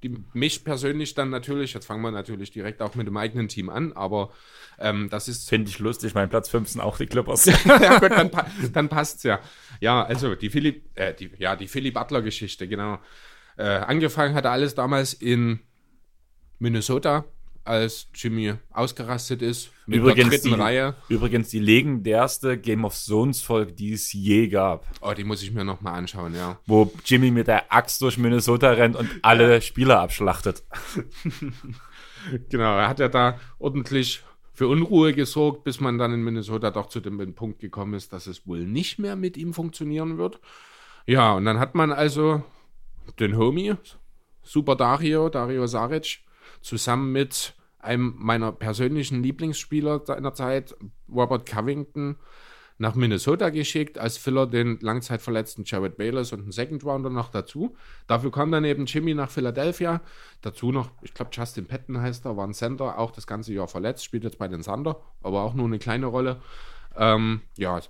Die 0.03 0.17
mich 0.33 0.65
persönlich 0.65 1.15
dann 1.15 1.31
natürlich, 1.31 1.75
jetzt 1.75 1.87
fangen 1.87 2.03
wir 2.03 2.13
natürlich 2.13 2.53
direkt 2.53 2.83
auch 2.83 2.95
mit 2.95 3.09
dem 3.09 3.17
eigenen 3.17 3.49
Team 3.49 3.69
an, 3.69 3.93
aber 3.95 4.31
ähm, 4.79 5.09
das 5.11 5.27
ist 5.27 5.49
Finde 5.49 5.71
ich 5.71 5.81
lustig, 5.81 6.15
mein 6.15 6.29
Platz 6.29 6.49
5 6.49 6.69
sind 6.69 6.81
auch 6.81 6.99
die 6.99 7.07
Clippers. 7.07 7.47
ja, 7.65 7.99
gut, 7.99 8.13
dann, 8.13 8.31
pa 8.31 8.47
dann 8.73 8.89
passt's 8.89 9.25
ja. 9.25 9.41
Ja, 9.81 10.05
also 10.05 10.37
die 10.37 10.51
Philly, 10.51 10.85
äh, 10.95 11.15
die, 11.15 11.31
ja, 11.39 11.57
die 11.57 11.67
Philly 11.67 11.91
Butler-Geschichte, 11.91 12.69
genau. 12.69 13.01
Äh, 13.57 13.65
angefangen 13.65 14.35
hat 14.35 14.47
alles 14.47 14.77
damals 14.77 15.15
in 15.15 15.59
Minnesota, 16.61 17.25
als 17.69 18.09
Jimmy 18.15 18.55
ausgerastet 18.73 19.43
ist. 19.43 19.71
Mit 19.87 20.01
Übrigens 20.01 20.31
der 20.31 20.39
dritten 20.39 20.55
die, 20.55 20.61
Reihe. 20.61 20.95
übrigens 21.09 21.49
die 21.51 21.59
legendärste 21.59 22.59
Game 22.59 22.85
of 22.85 22.99
Thrones 23.07 23.43
Folge, 23.43 23.73
die 23.73 23.93
es 23.93 24.13
je 24.13 24.49
gab. 24.49 24.87
Oh, 25.01 25.13
die 25.13 25.25
muss 25.25 25.43
ich 25.43 25.53
mir 25.53 25.65
nochmal 25.65 25.95
anschauen, 25.95 26.35
ja. 26.35 26.59
Wo 26.67 26.93
Jimmy 27.05 27.31
mit 27.31 27.47
der 27.47 27.73
Axt 27.73 28.03
durch 28.03 28.19
Minnesota 28.19 28.71
rennt 28.71 28.97
und 28.97 29.09
alle 29.23 29.61
Spieler 29.63 30.01
abschlachtet. 30.01 30.65
Genau, 32.51 32.77
er 32.77 32.89
hat 32.89 32.99
ja 32.99 33.09
da 33.09 33.39
ordentlich 33.59 34.23
für 34.53 34.69
Unruhe 34.69 35.15
gesorgt, 35.15 35.65
bis 35.65 35.81
man 35.81 35.99
dann 35.99 36.13
in 36.13 36.23
Minnesota 36.23 36.71
doch 36.71 36.89
zu 36.89 37.01
dem 37.01 37.35
Punkt 37.35 37.61
gekommen 37.61 37.95
ist, 37.95 38.13
dass 38.13 38.27
es 38.27 38.47
wohl 38.47 38.67
nicht 38.67 38.99
mehr 38.99 39.17
mit 39.17 39.37
ihm 39.37 39.55
funktionieren 39.55 40.19
wird. 40.19 40.41
Ja, 41.07 41.33
und 41.35 41.45
dann 41.45 41.61
hat 41.61 41.75
man 41.75 41.93
also 41.93 42.43
den 43.21 43.37
Homie, 43.37 43.75
Super 44.43 44.77
Dario, 44.77 45.29
Dario 45.29 45.67
Saric, 45.67 46.19
zusammen 46.61 47.13
mit 47.13 47.55
einem 47.79 48.15
meiner 48.19 48.53
persönlichen 48.53 49.23
Lieblingsspieler 49.23 50.03
seiner 50.05 50.35
Zeit, 50.35 50.77
Robert 51.09 51.47
Covington, 51.47 52.17
nach 52.79 52.95
Minnesota 52.95 53.51
geschickt, 53.51 53.99
als 53.99 54.17
Filler 54.17 54.47
den 54.47 54.79
langzeitverletzten 54.81 55.65
Jared 55.65 55.97
Bayless 55.97 56.33
und 56.33 56.43
einen 56.43 56.53
Second 56.53 56.85
Rounder 56.85 57.11
noch 57.11 57.29
dazu. 57.29 57.77
Dafür 58.07 58.31
kam 58.31 58.53
dann 58.53 58.65
eben 58.65 58.87
Jimmy 58.87 59.15
nach 59.15 59.31
Philadelphia. 59.31 60.01
Dazu 60.43 60.71
noch, 60.71 60.91
ich 61.03 61.13
glaube, 61.13 61.33
Justin 61.35 61.67
Patton 61.67 62.01
heißt 62.01 62.25
er, 62.25 62.37
war 62.37 62.47
ein 62.47 62.55
Center, 62.55 62.99
auch 62.99 63.11
das 63.11 63.27
ganze 63.27 63.53
Jahr 63.53 63.67
verletzt, 63.67 64.05
spielt 64.05 64.23
jetzt 64.23 64.39
bei 64.39 64.47
den 64.47 64.63
Thunder, 64.63 65.01
aber 65.23 65.43
auch 65.43 65.55
nur 65.55 65.67
eine 65.67 65.81
kleine 65.81 66.07
Rolle. 66.07 66.41
Ähm, 66.97 67.43
ja, 67.57 67.81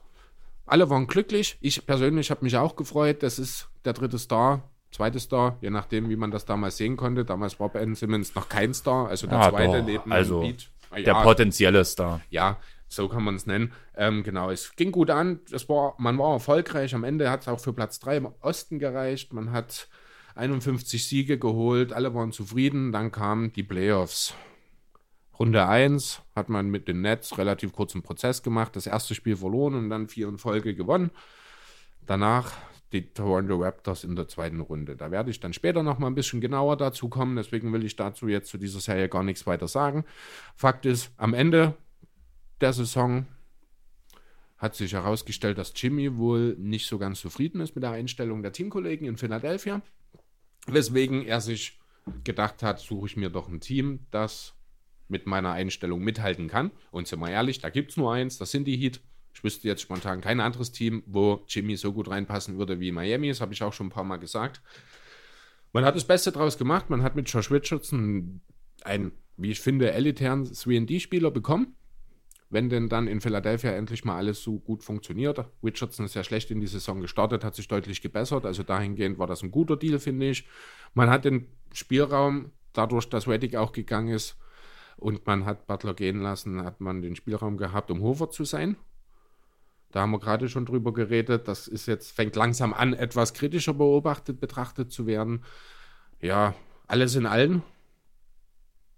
alle 0.65 0.89
waren 0.89 1.07
glücklich. 1.07 1.59
Ich 1.61 1.87
persönlich 1.87 2.31
habe 2.31 2.45
mich 2.45 2.57
auch 2.57 2.75
gefreut. 2.75 3.23
Das 3.23 3.39
ist 3.39 3.69
der 3.85 3.93
dritte 3.93 4.19
Star, 4.19 4.71
zweite 4.91 5.21
Star, 5.21 5.59
je 5.61 5.71
nachdem, 5.71 6.09
wie 6.09 6.17
man 6.17 6.31
das 6.31 6.45
damals 6.45 6.77
sehen 6.77 6.97
konnte. 6.97 7.25
Damals 7.25 7.59
war 7.61 7.69
Ben 7.69 7.95
Simmons 7.95 8.35
noch 8.35 8.49
kein 8.49 8.73
Star, 8.75 9.09
also 9.09 9.27
der 9.27 9.39
Ah, 9.39 9.51
zweite 9.51 9.79
doch. 9.79 9.85
neben 9.87 10.13
Also, 10.13 10.41
Embiid. 10.43 10.71
Ah, 10.91 10.97
Der 10.97 11.05
ja, 11.05 11.23
potenzielle 11.23 11.85
Star. 11.85 12.21
ja, 12.31 12.57
so 12.89 13.09
kann 13.09 13.23
man 13.23 13.35
es 13.35 13.45
nennen. 13.47 13.73
Ähm, 13.95 14.23
genau, 14.23 14.51
es 14.51 14.75
ging 14.77 14.91
gut 14.93 15.11
an. 15.11 15.41
Es 15.53 15.69
war, 15.69 15.95
man 15.99 16.17
war 16.19 16.33
erfolgreich. 16.33 16.95
Am 16.95 17.05
Ende 17.05 17.31
hat 17.31 17.43
es 17.43 17.49
auch 17.49 17.61
für 17.61 17.75
Platz 17.75 18.01
3 18.01 18.17
im 18.17 18.29
Osten 18.41 18.79
gereicht. 18.79 19.35
Man 19.35 19.53
hat 19.53 19.89
51 20.35 21.07
Siege 21.07 21.39
geholt. 21.39 21.93
Alle 21.93 22.15
waren 22.15 22.33
zufrieden. 22.33 22.91
Dann 22.93 23.13
kamen 23.13 23.53
die 23.53 23.63
Playoffs. 23.63 24.33
Runde 25.39 25.67
1 25.69 26.23
hat 26.35 26.49
man 26.49 26.71
mit 26.71 26.89
den 26.89 27.03
Nets 27.03 27.37
relativ 27.37 27.73
kurzen 27.73 28.03
Prozess 28.03 28.43
gemacht. 28.43 28.75
Das 28.75 28.87
erste 28.87 29.15
Spiel 29.15 29.37
verloren 29.37 29.75
und 29.75 29.91
dann 29.91 30.09
vier 30.09 30.27
in 30.29 30.39
Folge 30.39 30.75
gewonnen. 30.75 31.11
Danach 32.07 32.53
die 32.93 33.13
Toronto 33.13 33.57
Raptors 33.57 34.05
in 34.05 34.17
der 34.17 34.29
zweiten 34.29 34.61
Runde. 34.61 34.97
Da 34.97 35.11
werde 35.11 35.31
ich 35.31 35.41
dann 35.41 35.53
später 35.53 35.83
noch 35.83 35.99
mal 35.99 36.07
ein 36.07 36.15
bisschen 36.15 36.41
genauer 36.41 36.77
dazu 36.77 37.09
kommen. 37.09 37.37
Deswegen 37.37 37.73
will 37.73 37.85
ich 37.85 37.97
dazu 37.97 38.29
jetzt 38.29 38.49
zu 38.49 38.59
dieser 38.59 38.81
Serie 38.81 39.09
gar 39.09 39.23
nichts 39.23 39.47
weiter 39.47 39.69
sagen. 39.69 40.05
Fakt 40.55 40.87
ist, 40.87 41.13
am 41.17 41.35
Ende 41.35 41.75
der 42.61 42.73
Saison 42.73 43.27
hat 44.57 44.75
sich 44.75 44.93
herausgestellt, 44.93 45.59
dass 45.59 45.73
Jimmy 45.77 46.17
wohl 46.17 46.57
nicht 46.59 46.87
so 46.87 46.99
ganz 46.99 47.21
zufrieden 47.21 47.61
ist 47.61 47.75
mit 47.75 47.85
der 47.85 47.93
Einstellung 47.93 48.43
der 48.43 48.53
Teamkollegen 48.53 49.07
in 49.07 49.17
Philadelphia. 49.17 49.83
Weswegen 50.67 51.25
er 51.25 51.41
sich 51.41 51.79
gedacht 52.25 52.63
hat, 52.63 52.81
suche 52.81 53.07
ich 53.07 53.17
mir 53.17 53.31
doch 53.31 53.49
ein 53.49 53.61
Team, 53.61 54.07
das 54.11 54.55
mit 55.07 55.27
meiner 55.27 55.53
Einstellung 55.53 56.01
mithalten 56.03 56.49
kann. 56.49 56.71
Und 56.91 57.07
sind 57.07 57.21
wir 57.21 57.31
ehrlich, 57.31 57.61
da 57.61 57.71
gibt 57.71 57.93
es 57.93 57.97
nur 57.97 58.13
eins, 58.13 58.39
das 58.39 58.51
sind 58.51 58.65
die 58.65 58.77
Heat. 58.77 59.01
Ich 59.39 59.45
wüsste 59.45 59.69
jetzt 59.69 59.83
spontan 59.83 60.21
kein 60.21 60.41
anderes 60.41 60.73
Team, 60.73 61.05
wo 61.07 61.45
Jimmy 61.47 61.77
so 61.77 61.93
gut 61.93 62.11
reinpassen 62.11 62.59
würde 62.59 62.81
wie 62.81 62.91
Miami. 62.91 63.29
Das 63.29 63.41
habe 63.41 63.55
ich 63.55 63.63
auch 63.63 63.73
schon 63.73 63.87
ein 63.87 63.91
paar 63.91 64.03
Mal 64.03 64.17
gesagt. 64.17 64.61
Man 65.73 65.85
hat 65.85 65.95
das 65.95 66.09
Beste 66.09 66.33
draus 66.33 66.59
gemacht. 66.59 66.91
Man 66.91 67.05
hat 67.05 67.15
mit 67.15 67.31
Josh 67.31 67.53
Richardson 67.53 68.41
einen, 68.83 69.13
wie 69.37 69.53
ich 69.53 69.61
finde, 69.61 69.93
elitären 69.93 70.45
3D-Spieler 70.45 71.31
bekommen. 71.31 71.77
Wenn 72.51 72.69
denn 72.69 72.89
dann 72.89 73.07
in 73.07 73.21
Philadelphia 73.21 73.71
endlich 73.71 74.05
mal 74.05 74.17
alles 74.17 74.43
so 74.43 74.59
gut 74.59 74.83
funktioniert. 74.83 75.39
Richardson 75.63 76.07
ist 76.07 76.17
ja 76.17 76.25
schlecht 76.25 76.51
in 76.51 76.61
die 76.61 76.67
Saison 76.67 77.01
gestartet, 77.01 77.45
hat 77.45 77.55
sich 77.55 77.69
deutlich 77.69 78.03
gebessert. 78.03 78.45
Also 78.45 78.65
dahingehend 78.65 79.21
war 79.21 79.29
das 79.29 79.45
ein 79.45 79.53
guter 79.53 79.77
Deal, 79.77 80.01
finde 80.01 80.31
ich. 80.31 80.49
Man 80.95 81.11
hat 81.11 81.25
den 81.25 81.47
Spielraum, 81.73 82.51
dadurch, 82.73 83.09
dass 83.09 83.29
Reddick 83.29 83.55
auch 83.55 83.71
gegangen 83.71 84.09
ist 84.09 84.37
und 84.97 85.29
man 85.29 85.45
hat 85.45 85.69
Butler 85.69 85.95
gehen 85.95 86.23
lassen, 86.23 86.65
hat 86.65 86.81
man 86.81 87.03
den 87.03 87.15
Spielraum 87.15 87.57
gehabt, 87.57 87.93
um 87.93 88.01
Hofer 88.01 88.31
zu 88.31 88.45
sein. 88.45 88.77
Da 89.91 90.01
haben 90.01 90.11
wir 90.11 90.19
gerade 90.19 90.49
schon 90.49 90.67
drüber 90.67 90.93
geredet. 90.93 91.49
Das 91.49 91.67
ist 91.67 91.87
jetzt, 91.87 92.13
fängt 92.13 92.37
langsam 92.37 92.75
an, 92.75 92.93
etwas 92.93 93.33
kritischer 93.35 93.75
beobachtet, 93.75 94.41
betrachtet 94.41 94.93
zu 94.93 95.07
werden. 95.07 95.45
Ja, 96.21 96.55
alles 96.87 97.15
in 97.15 97.27
allem 97.27 97.63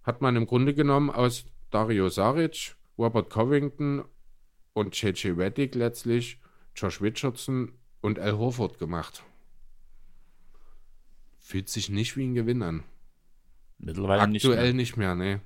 hat 0.02 0.22
man 0.22 0.36
im 0.36 0.46
Grunde 0.46 0.74
genommen 0.74 1.10
aus 1.10 1.44
Dario 1.70 2.08
Saric, 2.08 2.74
Robert 2.98 3.30
Covington 3.30 4.04
und 4.72 5.00
JJ 5.00 5.28
Reddick 5.30 5.74
letztlich 5.74 6.40
Josh 6.74 7.00
Richardson 7.00 7.72
und 8.00 8.18
Al 8.18 8.38
Horford 8.38 8.78
gemacht. 8.78 9.22
Fühlt 11.38 11.68
sich 11.68 11.90
nicht 11.90 12.16
wie 12.16 12.26
ein 12.26 12.34
Gewinn 12.34 12.62
an. 12.62 12.84
Mittlerweile 13.78 14.22
Aktuell 14.22 14.74
nicht 14.74 14.96
mehr. 14.96 15.14
nicht 15.14 15.18
mehr, 15.20 15.36
nee. 15.36 15.40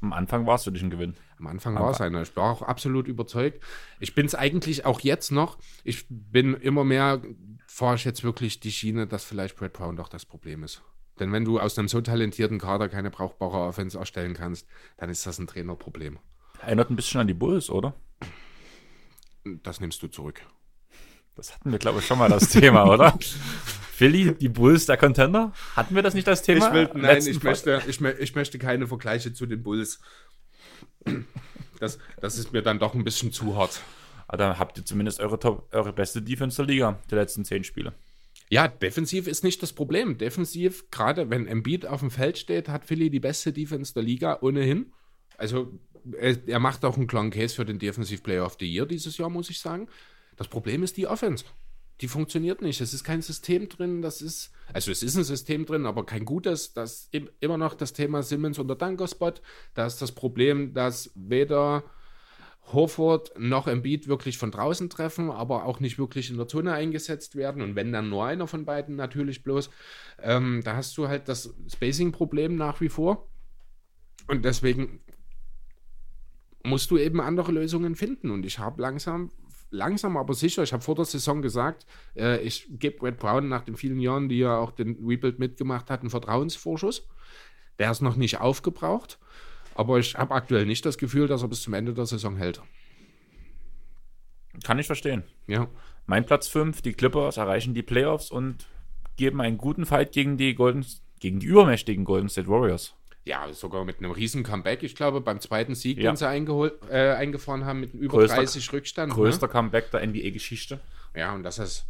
Am 0.00 0.12
Anfang 0.12 0.46
war 0.46 0.56
es 0.56 0.64
für 0.64 0.72
dich 0.72 0.82
ein 0.82 0.90
Gewinn. 0.90 1.16
Am 1.38 1.46
Anfang 1.46 1.74
war 1.74 1.90
es 1.90 2.00
einer. 2.00 2.22
Ich 2.22 2.36
war 2.36 2.52
auch 2.52 2.62
absolut 2.62 3.08
überzeugt. 3.08 3.62
Ich 3.98 4.14
bin 4.14 4.26
es 4.26 4.34
eigentlich 4.34 4.84
auch 4.84 5.00
jetzt 5.00 5.32
noch. 5.32 5.58
Ich 5.84 6.06
bin 6.08 6.54
immer 6.54 6.84
mehr, 6.84 7.22
fahre 7.66 7.96
ich 7.96 8.04
jetzt 8.04 8.22
wirklich 8.22 8.60
die 8.60 8.72
Schiene, 8.72 9.06
dass 9.06 9.24
vielleicht 9.24 9.56
Brad 9.56 9.72
Brown 9.72 9.96
doch 9.96 10.08
das 10.08 10.24
Problem 10.24 10.62
ist. 10.62 10.82
Denn 11.18 11.32
wenn 11.32 11.44
du 11.44 11.58
aus 11.58 11.78
einem 11.78 11.88
so 11.88 12.00
talentierten 12.00 12.58
Kader 12.58 12.88
keine 12.88 13.10
brauchbare 13.10 13.58
Offense 13.58 13.98
erstellen 13.98 14.34
kannst, 14.34 14.68
dann 14.98 15.08
ist 15.08 15.26
das 15.26 15.38
ein 15.38 15.46
Trainerproblem. 15.46 16.18
Erinnert 16.60 16.90
ein 16.90 16.96
bisschen 16.96 17.20
an 17.20 17.26
die 17.26 17.34
Bulls, 17.34 17.70
oder? 17.70 17.94
Das 19.44 19.80
nimmst 19.80 20.02
du 20.02 20.08
zurück. 20.08 20.40
Das 21.34 21.54
hatten 21.54 21.70
wir, 21.70 21.78
glaube 21.78 22.00
ich, 22.00 22.06
schon 22.06 22.18
mal 22.18 22.28
das 22.28 22.48
Thema, 22.48 22.84
oder? 22.84 23.18
Philly, 23.96 24.34
die 24.34 24.50
Bulls, 24.50 24.84
der 24.84 24.98
Contender? 24.98 25.54
Hatten 25.74 25.94
wir 25.94 26.02
das 26.02 26.12
nicht 26.12 26.28
als 26.28 26.42
Thema? 26.42 26.68
Ich 26.68 26.74
will, 26.74 26.90
nein, 27.00 27.26
ich 27.26 27.42
möchte, 27.42 27.82
ich, 27.88 27.98
ich, 27.98 28.34
möchte 28.34 28.58
keine 28.58 28.86
Vergleiche 28.86 29.32
zu 29.32 29.46
den 29.46 29.62
Bulls. 29.62 30.00
Das, 31.80 31.98
das 32.20 32.36
ist 32.36 32.52
mir 32.52 32.60
dann 32.60 32.78
doch 32.78 32.94
ein 32.94 33.04
bisschen 33.04 33.32
zu 33.32 33.56
hart. 33.56 33.80
Aber 34.28 34.36
dann 34.36 34.58
habt 34.58 34.76
ihr 34.76 34.84
zumindest 34.84 35.18
eure, 35.20 35.38
Top, 35.38 35.72
eure 35.72 35.94
beste 35.94 36.20
Defense 36.20 36.56
der 36.56 36.66
Liga, 36.66 36.98
der 37.10 37.20
letzten 37.20 37.46
zehn 37.46 37.64
Spiele. 37.64 37.94
Ja, 38.50 38.68
defensiv 38.68 39.26
ist 39.26 39.42
nicht 39.42 39.62
das 39.62 39.72
Problem. 39.72 40.18
Defensiv, 40.18 40.90
gerade 40.90 41.30
wenn 41.30 41.46
Embiid 41.46 41.86
auf 41.86 42.00
dem 42.00 42.10
Feld 42.10 42.36
steht, 42.36 42.68
hat 42.68 42.84
Philly 42.84 43.08
die 43.08 43.20
beste 43.20 43.50
Defense 43.50 43.94
der 43.94 44.02
Liga 44.02 44.38
ohnehin. 44.42 44.92
Also 45.38 45.72
er, 46.18 46.36
er 46.46 46.58
macht 46.58 46.84
auch 46.84 46.98
einen 46.98 47.06
klaren 47.06 47.30
Case 47.30 47.54
für 47.54 47.64
den 47.64 47.78
Defensive 47.78 48.20
Player 48.20 48.44
of 48.44 48.58
the 48.60 48.70
Year 48.70 48.84
dieses 48.84 49.16
Jahr, 49.16 49.30
muss 49.30 49.48
ich 49.48 49.58
sagen. 49.58 49.88
Das 50.36 50.48
Problem 50.48 50.82
ist 50.82 50.98
die 50.98 51.06
Offense. 51.06 51.46
Die 52.00 52.08
funktioniert 52.08 52.60
nicht. 52.60 52.80
Es 52.80 52.92
ist 52.92 53.04
kein 53.04 53.22
System 53.22 53.68
drin, 53.68 54.02
das 54.02 54.20
ist, 54.20 54.52
also 54.72 54.90
es 54.90 55.02
ist 55.02 55.16
ein 55.16 55.24
System 55.24 55.64
drin, 55.64 55.86
aber 55.86 56.04
kein 56.04 56.24
gutes. 56.24 56.74
Das 56.74 57.08
ist 57.10 57.30
immer 57.40 57.56
noch 57.56 57.74
das 57.74 57.92
Thema 57.94 58.22
Simmons 58.22 58.58
und 58.58 58.68
der 58.68 58.76
Dunker-Spot. 58.76 59.32
Da 59.74 59.86
ist 59.86 60.02
das 60.02 60.12
Problem, 60.12 60.74
dass 60.74 61.10
weder 61.14 61.84
Horford 62.72 63.38
noch 63.38 63.68
Embiid 63.68 64.08
wirklich 64.08 64.38
von 64.38 64.50
draußen 64.50 64.90
treffen, 64.90 65.30
aber 65.30 65.64
auch 65.64 65.80
nicht 65.80 65.98
wirklich 65.98 66.30
in 66.30 66.36
der 66.36 66.48
Zone 66.48 66.72
eingesetzt 66.72 67.36
werden. 67.36 67.62
Und 67.62 67.76
wenn 67.76 67.92
dann 67.92 68.08
nur 68.08 68.26
einer 68.26 68.46
von 68.46 68.64
beiden 68.64 68.96
natürlich 68.96 69.42
bloß, 69.42 69.70
ähm, 70.22 70.62
da 70.64 70.76
hast 70.76 70.98
du 70.98 71.08
halt 71.08 71.28
das 71.28 71.54
Spacing-Problem 71.72 72.56
nach 72.56 72.80
wie 72.80 72.88
vor. 72.88 73.28
Und 74.26 74.44
deswegen 74.44 75.00
musst 76.64 76.90
du 76.90 76.98
eben 76.98 77.20
andere 77.20 77.52
Lösungen 77.52 77.94
finden. 77.94 78.30
Und 78.30 78.44
ich 78.44 78.58
habe 78.58 78.82
langsam, 78.82 79.30
langsam 79.70 80.16
aber 80.16 80.34
sicher, 80.34 80.62
ich 80.62 80.72
habe 80.72 80.82
vor 80.82 80.94
der 80.94 81.04
Saison 81.04 81.42
gesagt, 81.42 81.86
äh, 82.16 82.40
ich 82.40 82.66
gebe 82.70 83.04
Red 83.04 83.18
Brown 83.18 83.48
nach 83.48 83.62
den 83.62 83.76
vielen 83.76 84.00
Jahren, 84.00 84.28
die 84.28 84.40
er 84.40 84.58
auch 84.58 84.70
den 84.70 84.96
Rebuild 85.04 85.38
mitgemacht 85.38 85.90
hat, 85.90 86.00
einen 86.00 86.10
Vertrauensvorschuss. 86.10 87.08
Der 87.78 87.90
ist 87.90 88.02
noch 88.02 88.16
nicht 88.16 88.40
aufgebraucht. 88.40 89.18
Aber 89.74 89.98
ich 89.98 90.16
habe 90.16 90.34
aktuell 90.34 90.64
nicht 90.64 90.86
das 90.86 90.96
Gefühl, 90.96 91.26
dass 91.28 91.42
er 91.42 91.48
bis 91.48 91.62
zum 91.62 91.74
Ende 91.74 91.92
der 91.92 92.06
Saison 92.06 92.36
hält. 92.36 92.62
Kann 94.64 94.78
ich 94.78 94.86
verstehen. 94.86 95.24
Ja. 95.46 95.68
Mein 96.06 96.24
Platz 96.24 96.48
5, 96.48 96.80
die 96.80 96.94
Clippers 96.94 97.36
erreichen 97.36 97.74
die 97.74 97.82
Playoffs 97.82 98.30
und 98.30 98.66
geben 99.16 99.40
einen 99.40 99.58
guten 99.58 99.84
Fight 99.84 100.12
gegen 100.12 100.38
die 100.38 100.54
Golden, 100.54 100.86
gegen 101.20 101.40
die 101.40 101.46
übermächtigen 101.46 102.04
Golden 102.04 102.28
State 102.28 102.48
Warriors. 102.48 102.94
Ja, 103.26 103.52
sogar 103.52 103.84
mit 103.84 103.98
einem 103.98 104.12
riesen 104.12 104.42
Comeback. 104.42 104.82
Ich 104.82 104.94
glaube, 104.94 105.20
beim 105.20 105.40
zweiten 105.40 105.74
Sieg, 105.74 105.98
ja. 105.98 106.10
den 106.10 106.16
sie 106.16 106.28
eingeholt, 106.28 106.74
äh, 106.90 107.10
eingefahren 107.10 107.64
haben, 107.64 107.80
mit 107.80 107.92
über 107.92 108.18
größter, 108.18 108.36
30 108.36 108.72
Rückstand. 108.72 109.08
Ne? 109.10 109.14
Größter 109.14 109.48
ne? 109.48 109.52
Comeback 109.52 109.90
der 109.90 110.06
NBA-Geschichte. 110.06 110.80
Ja, 111.14 111.34
und 111.34 111.42
das 111.42 111.58
ist 111.58 111.86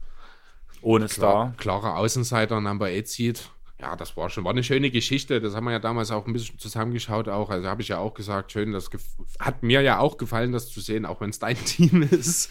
ohne 0.81 1.09
Star. 1.09 1.55
Klarer 1.59 1.97
Außenseiter, 1.97 2.61
Number 2.61 2.87
8 2.87 3.07
Seed 3.07 3.51
ja, 3.81 3.95
das 3.95 4.17
war 4.17 4.31
schon, 4.31 4.45
war 4.45 4.53
eine 4.53 4.65
schöne 4.65 4.91
Geschichte. 4.91 5.41
Das 5.41 5.55
haben 5.55 5.65
wir 5.65 5.73
ja 5.73 5.79
damals 5.79 6.11
auch 6.11 6.27
ein 6.27 6.33
bisschen 6.33 6.59
zusammengeschaut 6.59 7.29
auch. 7.29 7.51
Also 7.51 7.69
habe 7.69 7.83
ich 7.83 7.89
ja 7.89 7.99
auch 7.99 8.15
gesagt, 8.15 8.53
schön, 8.53 8.73
das 8.73 8.91
hat 9.39 9.63
mir 9.63 9.83
ja 9.83 9.99
auch 9.99 10.17
gefallen, 10.17 10.53
das 10.53 10.71
zu 10.71 10.81
sehen, 10.81 11.05
auch 11.05 11.21
wenn 11.21 11.31
es 11.31 11.39
dein 11.39 11.57
Team 11.65 12.03
ist. 12.03 12.51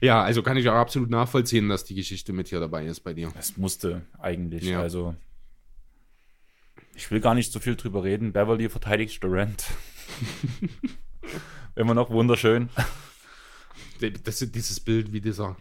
ja, 0.00 0.22
also 0.22 0.42
kann 0.42 0.58
ich 0.58 0.68
auch 0.68 0.74
absolut 0.74 1.08
nachvollziehen, 1.08 1.68
dass 1.68 1.84
die 1.84 1.94
Geschichte 1.94 2.32
mit 2.34 2.48
hier 2.48 2.60
dabei 2.60 2.84
ist 2.84 3.00
bei 3.00 3.14
dir. 3.14 3.32
Es 3.38 3.56
musste 3.56 4.02
eigentlich, 4.18 4.64
ja. 4.64 4.80
also 4.80 5.14
ich 6.94 7.10
will 7.10 7.20
gar 7.20 7.34
nicht 7.34 7.52
so 7.52 7.60
viel 7.60 7.76
drüber 7.76 8.04
reden. 8.04 8.32
Beverly 8.32 8.68
verteidigt 8.68 9.22
Durant. 9.22 9.64
Immer 11.74 11.94
noch 11.94 12.10
wunderschön. 12.10 12.68
Das 14.24 14.42
ist 14.42 14.54
dieses 14.54 14.80
Bild 14.80 15.12
wie 15.12 15.20
dieser 15.20 15.56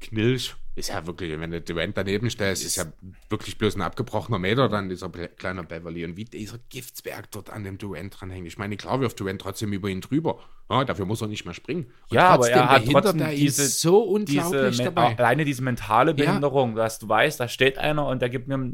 Knilch 0.00 0.54
ist 0.76 0.88
ja 0.88 1.06
wirklich, 1.06 1.38
wenn 1.38 1.52
du 1.52 1.60
Durant 1.60 1.96
daneben 1.96 2.28
stellst, 2.28 2.64
ist 2.64 2.76
ja 2.76 2.84
wirklich 3.28 3.58
bloß 3.58 3.76
ein 3.76 3.82
abgebrochener 3.82 4.40
Meter 4.40 4.68
dann, 4.68 4.88
dieser 4.88 5.08
kleine 5.08 5.62
Beverly. 5.62 6.04
Und 6.04 6.16
wie 6.16 6.24
dieser 6.24 6.58
Giftsberg 6.68 7.30
dort 7.30 7.50
an 7.50 7.62
dem 7.62 7.78
Durant 7.78 8.20
dranhängt. 8.20 8.48
Ich 8.48 8.58
meine, 8.58 8.76
klar 8.76 9.00
wirft 9.00 9.20
Durant 9.20 9.40
trotzdem 9.40 9.72
über 9.72 9.88
ihn 9.88 10.00
drüber. 10.00 10.40
Ja, 10.68 10.84
dafür 10.84 11.06
muss 11.06 11.20
er 11.20 11.28
nicht 11.28 11.44
mehr 11.44 11.54
springen. 11.54 11.92
Und 12.08 12.16
ja, 12.16 12.28
aber 12.28 12.50
er 12.50 12.70
hat 12.70 12.86
trotzdem 12.86 13.20
er 13.20 13.30
diese, 13.30 13.68
so 13.68 14.02
unglaublich 14.02 14.70
diese, 14.70 14.84
dabei. 14.84 15.16
Alleine 15.16 15.44
diese 15.44 15.62
mentale 15.62 16.12
Behinderung, 16.12 16.70
ja. 16.70 16.82
dass 16.82 16.98
du 16.98 17.08
weißt, 17.08 17.38
da 17.38 17.46
steht 17.46 17.78
einer 17.78 18.06
und 18.08 18.20
der 18.20 18.28
gibt 18.28 18.48
mir, 18.48 18.72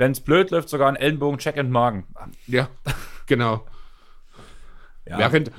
wenn 0.00 0.12
es 0.12 0.20
blöd 0.20 0.50
läuft, 0.50 0.70
sogar 0.70 0.88
einen 0.88 0.96
Ellenbogen-Check 0.96 1.56
in 1.56 1.66
den 1.66 1.72
Magen. 1.72 2.06
Ja, 2.46 2.70
genau. 3.26 3.66
Ja. 5.06 5.18
Während, 5.18 5.52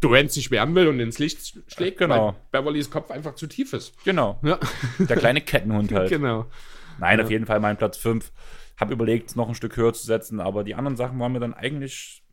Durant 0.00 0.32
sich 0.32 0.50
wehren 0.50 0.74
will 0.74 0.88
und 0.88 0.98
ins 0.98 1.18
Licht 1.18 1.62
schlägt, 1.68 1.98
genau. 1.98 2.34
weil 2.50 2.62
Beverlys 2.62 2.90
Kopf 2.90 3.10
einfach 3.12 3.36
zu 3.36 3.46
tief 3.46 3.72
ist. 3.72 3.94
Genau. 4.04 4.38
Ja. 4.42 4.58
Der 4.98 5.16
kleine 5.16 5.40
Kettenhund 5.40 5.92
halt. 5.92 6.10
genau. 6.10 6.46
Nein, 6.98 7.18
ja. 7.18 7.24
auf 7.24 7.30
jeden 7.30 7.46
Fall 7.46 7.60
mein 7.60 7.76
Platz 7.76 7.96
5. 7.96 8.32
Hab 8.76 8.90
überlegt, 8.90 9.36
noch 9.36 9.48
ein 9.48 9.54
Stück 9.54 9.76
höher 9.76 9.92
zu 9.92 10.04
setzen, 10.04 10.40
aber 10.40 10.64
die 10.64 10.74
anderen 10.74 10.96
Sachen 10.96 11.18
waren 11.20 11.32
mir 11.32 11.40
dann 11.40 11.54
eigentlich 11.54 12.24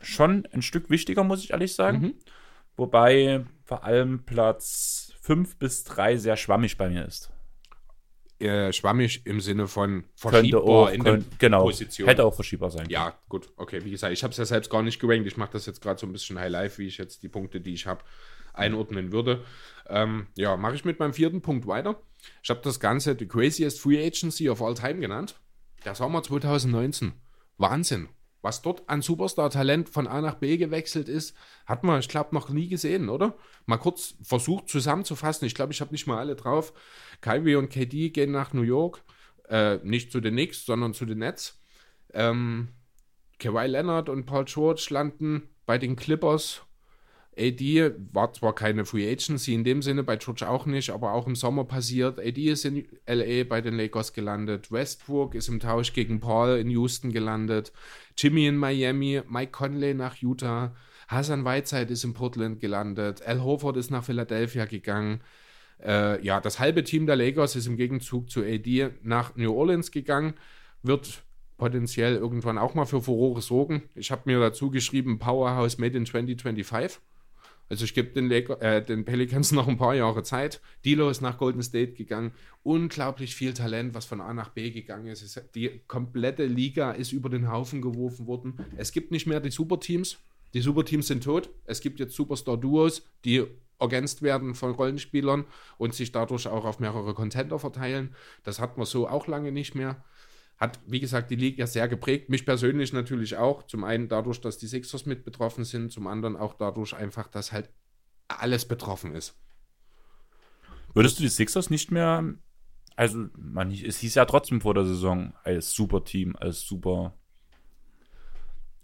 schon 0.00 0.48
ein 0.52 0.62
Stück 0.62 0.88
wichtiger, 0.88 1.22
muss 1.24 1.44
ich 1.44 1.50
ehrlich 1.50 1.74
sagen. 1.74 2.00
Mhm. 2.00 2.14
Wobei 2.76 3.44
vor 3.64 3.84
allem 3.84 4.24
Platz 4.24 5.12
5 5.20 5.58
bis 5.58 5.84
3 5.84 6.16
sehr 6.16 6.38
schwammig 6.38 6.78
bei 6.78 6.88
mir 6.88 7.04
ist 7.04 7.30
äh, 8.40 8.72
schwammig 8.72 9.26
im 9.26 9.40
Sinne 9.40 9.68
von 9.68 10.04
verschiebbar 10.14 10.62
auch, 10.62 10.90
in 10.90 11.04
der 11.04 11.20
genau, 11.38 11.64
Position. 11.64 12.08
Hätte 12.08 12.24
auch 12.24 12.34
verschiebbar 12.34 12.70
sein 12.70 12.82
können. 12.82 12.92
Ja, 12.92 13.14
gut, 13.28 13.50
okay, 13.56 13.84
wie 13.84 13.90
gesagt, 13.90 14.12
ich 14.12 14.22
habe 14.22 14.32
es 14.32 14.38
ja 14.38 14.44
selbst 14.44 14.70
gar 14.70 14.82
nicht 14.82 15.00
gerankt. 15.00 15.26
Ich 15.26 15.36
mache 15.36 15.52
das 15.52 15.66
jetzt 15.66 15.80
gerade 15.80 16.00
so 16.00 16.06
ein 16.06 16.12
bisschen 16.12 16.38
High 16.38 16.50
Life, 16.50 16.78
wie 16.78 16.86
ich 16.86 16.98
jetzt 16.98 17.22
die 17.22 17.28
Punkte, 17.28 17.60
die 17.60 17.74
ich 17.74 17.86
habe, 17.86 18.02
einordnen 18.52 19.12
würde. 19.12 19.44
Ähm, 19.88 20.26
ja, 20.36 20.56
mache 20.56 20.74
ich 20.74 20.84
mit 20.84 20.98
meinem 20.98 21.12
vierten 21.12 21.42
Punkt 21.42 21.66
weiter. 21.66 22.00
Ich 22.42 22.50
habe 22.50 22.60
das 22.62 22.80
Ganze 22.80 23.16
The 23.18 23.26
Craziest 23.26 23.80
Free 23.80 24.04
Agency 24.04 24.48
of 24.48 24.62
All 24.62 24.74
Time 24.74 25.00
genannt. 25.00 25.36
Der 25.84 25.94
Sommer 25.94 26.22
2019. 26.22 27.12
Wahnsinn. 27.58 28.08
Was 28.42 28.62
dort 28.62 28.88
an 28.88 29.02
Superstar-Talent 29.02 29.90
von 29.90 30.06
A 30.06 30.20
nach 30.20 30.36
B 30.36 30.56
gewechselt 30.56 31.08
ist, 31.08 31.36
hat 31.66 31.84
man, 31.84 32.00
ich 32.00 32.08
glaube, 32.08 32.34
noch 32.34 32.48
nie 32.48 32.68
gesehen, 32.68 33.08
oder? 33.08 33.36
Mal 33.66 33.76
kurz 33.76 34.14
versucht 34.22 34.68
zusammenzufassen. 34.68 35.46
Ich 35.46 35.54
glaube, 35.54 35.72
ich 35.72 35.80
habe 35.80 35.92
nicht 35.92 36.06
mal 36.06 36.18
alle 36.18 36.36
drauf. 36.36 36.72
Kyrie 37.20 37.56
und 37.56 37.68
KD 37.68 38.10
gehen 38.10 38.30
nach 38.30 38.52
New 38.52 38.62
York. 38.62 39.02
Äh, 39.48 39.78
nicht 39.82 40.10
zu 40.10 40.20
den 40.20 40.34
Knicks, 40.34 40.64
sondern 40.64 40.94
zu 40.94 41.04
den 41.04 41.18
Nets. 41.18 41.60
Ähm, 42.14 42.68
Kawhi 43.38 43.66
Leonard 43.66 44.08
und 44.08 44.26
Paul 44.26 44.44
George 44.44 44.86
landen 44.90 45.48
bei 45.66 45.76
den 45.78 45.96
Clippers. 45.96 46.62
AD 47.40 47.92
war 48.12 48.32
zwar 48.32 48.54
keine 48.54 48.84
Free 48.84 49.10
Agency 49.10 49.54
in 49.54 49.64
dem 49.64 49.80
Sinne, 49.82 50.02
bei 50.02 50.16
George 50.16 50.48
auch 50.48 50.66
nicht, 50.66 50.90
aber 50.90 51.12
auch 51.14 51.26
im 51.26 51.34
Sommer 51.34 51.64
passiert. 51.64 52.18
AD 52.18 52.38
ist 52.38 52.64
in 52.64 52.86
LA 53.06 53.44
bei 53.44 53.60
den 53.60 53.76
Lakers 53.76 54.12
gelandet. 54.12 54.70
Westbrook 54.70 55.34
ist 55.34 55.48
im 55.48 55.58
Tausch 55.58 55.92
gegen 55.92 56.20
Paul 56.20 56.58
in 56.58 56.68
Houston 56.70 57.12
gelandet. 57.12 57.72
Jimmy 58.16 58.46
in 58.46 58.56
Miami. 58.56 59.22
Mike 59.28 59.52
Conley 59.52 59.94
nach 59.94 60.16
Utah. 60.16 60.74
Hassan 61.08 61.44
Whiteside 61.44 61.92
ist 61.92 62.04
in 62.04 62.12
Portland 62.12 62.60
gelandet. 62.60 63.22
Al 63.26 63.42
Horford 63.42 63.76
ist 63.76 63.90
nach 63.90 64.04
Philadelphia 64.04 64.66
gegangen. 64.66 65.20
Äh, 65.82 66.22
ja, 66.24 66.40
das 66.40 66.60
halbe 66.60 66.84
Team 66.84 67.06
der 67.06 67.16
Lakers 67.16 67.56
ist 67.56 67.66
im 67.66 67.76
Gegenzug 67.76 68.30
zu 68.30 68.42
AD 68.42 68.90
nach 69.02 69.34
New 69.36 69.52
Orleans 69.52 69.90
gegangen. 69.90 70.34
Wird 70.82 71.24
potenziell 71.56 72.16
irgendwann 72.16 72.58
auch 72.58 72.74
mal 72.74 72.86
für 72.86 73.02
Furore 73.02 73.42
sorgen. 73.42 73.82
Ich 73.94 74.10
habe 74.10 74.22
mir 74.24 74.40
dazu 74.40 74.70
geschrieben, 74.70 75.18
Powerhouse 75.18 75.78
Made 75.78 75.96
in 75.96 76.06
2025. 76.06 77.00
Also 77.70 77.84
ich 77.84 77.94
gebe 77.94 78.10
den, 78.10 78.30
äh, 78.30 78.84
den, 78.84 79.04
Pelicans 79.04 79.52
noch 79.52 79.68
ein 79.68 79.78
paar 79.78 79.94
Jahre 79.94 80.22
Zeit. 80.22 80.60
Dilo 80.84 81.08
ist 81.08 81.22
nach 81.22 81.38
Golden 81.38 81.62
State 81.62 81.92
gegangen. 81.92 82.32
Unglaublich 82.64 83.34
viel 83.34 83.54
Talent, 83.54 83.94
was 83.94 84.04
von 84.04 84.20
A 84.20 84.34
nach 84.34 84.50
B 84.50 84.70
gegangen 84.70 85.06
ist. 85.06 85.40
Die 85.54 85.80
komplette 85.86 86.44
Liga 86.44 86.90
ist 86.90 87.12
über 87.12 87.30
den 87.30 87.50
Haufen 87.50 87.80
geworfen 87.80 88.26
worden. 88.26 88.58
Es 88.76 88.92
gibt 88.92 89.12
nicht 89.12 89.26
mehr 89.26 89.40
die 89.40 89.50
Superteams. 89.50 90.18
Die 90.52 90.60
Superteams 90.60 91.06
sind 91.06 91.22
tot. 91.22 91.48
Es 91.64 91.80
gibt 91.80 92.00
jetzt 92.00 92.14
Superstar-Duos, 92.16 93.06
die 93.24 93.46
ergänzt 93.78 94.20
werden 94.22 94.54
von 94.54 94.72
Rollenspielern 94.72 95.44
und 95.78 95.94
sich 95.94 96.12
dadurch 96.12 96.48
auch 96.48 96.64
auf 96.64 96.80
mehrere 96.80 97.14
Contender 97.14 97.58
verteilen. 97.58 98.14
Das 98.42 98.60
hat 98.60 98.76
man 98.76 98.84
so 98.84 99.08
auch 99.08 99.26
lange 99.28 99.52
nicht 99.52 99.74
mehr. 99.74 100.04
Hat, 100.60 100.78
wie 100.86 101.00
gesagt, 101.00 101.30
die 101.30 101.36
Liga 101.36 101.66
sehr 101.66 101.88
geprägt. 101.88 102.28
Mich 102.28 102.44
persönlich 102.44 102.92
natürlich 102.92 103.36
auch. 103.36 103.62
Zum 103.62 103.82
einen 103.82 104.08
dadurch, 104.08 104.42
dass 104.42 104.58
die 104.58 104.66
Sixers 104.66 105.06
mit 105.06 105.24
betroffen 105.24 105.64
sind, 105.64 105.90
zum 105.90 106.06
anderen 106.06 106.36
auch 106.36 106.52
dadurch 106.52 106.94
einfach, 106.94 107.28
dass 107.28 107.50
halt 107.50 107.70
alles 108.28 108.68
betroffen 108.68 109.14
ist. 109.14 109.34
Würdest 110.92 111.18
du 111.18 111.22
die 111.22 111.30
Sixers 111.30 111.70
nicht 111.70 111.90
mehr, 111.90 112.34
also 112.94 113.26
man, 113.38 113.70
es 113.70 113.98
hieß 113.98 114.16
ja 114.16 114.26
trotzdem 114.26 114.60
vor 114.60 114.74
der 114.74 114.84
Saison 114.84 115.32
als 115.44 115.72
super 115.72 116.04
Team, 116.04 116.36
als 116.36 116.60
super 116.60 117.14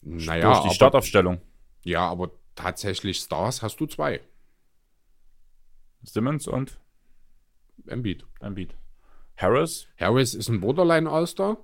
naja, 0.03 0.47
durch 0.47 0.61
die 0.61 0.67
aber, 0.67 0.75
Startaufstellung. 0.75 1.43
Ja, 1.85 2.09
aber 2.09 2.31
tatsächlich 2.55 3.19
Stars 3.19 3.61
hast 3.61 3.79
du 3.81 3.87
zwei. 3.87 4.21
Simmons 6.03 6.47
und 6.47 6.79
Embiid. 7.87 8.25
Embiid. 8.41 8.75
Harris? 9.37 9.87
Harris 9.99 10.35
ist 10.35 10.49
ein 10.49 10.61
Borderline-All-Star. 10.61 11.59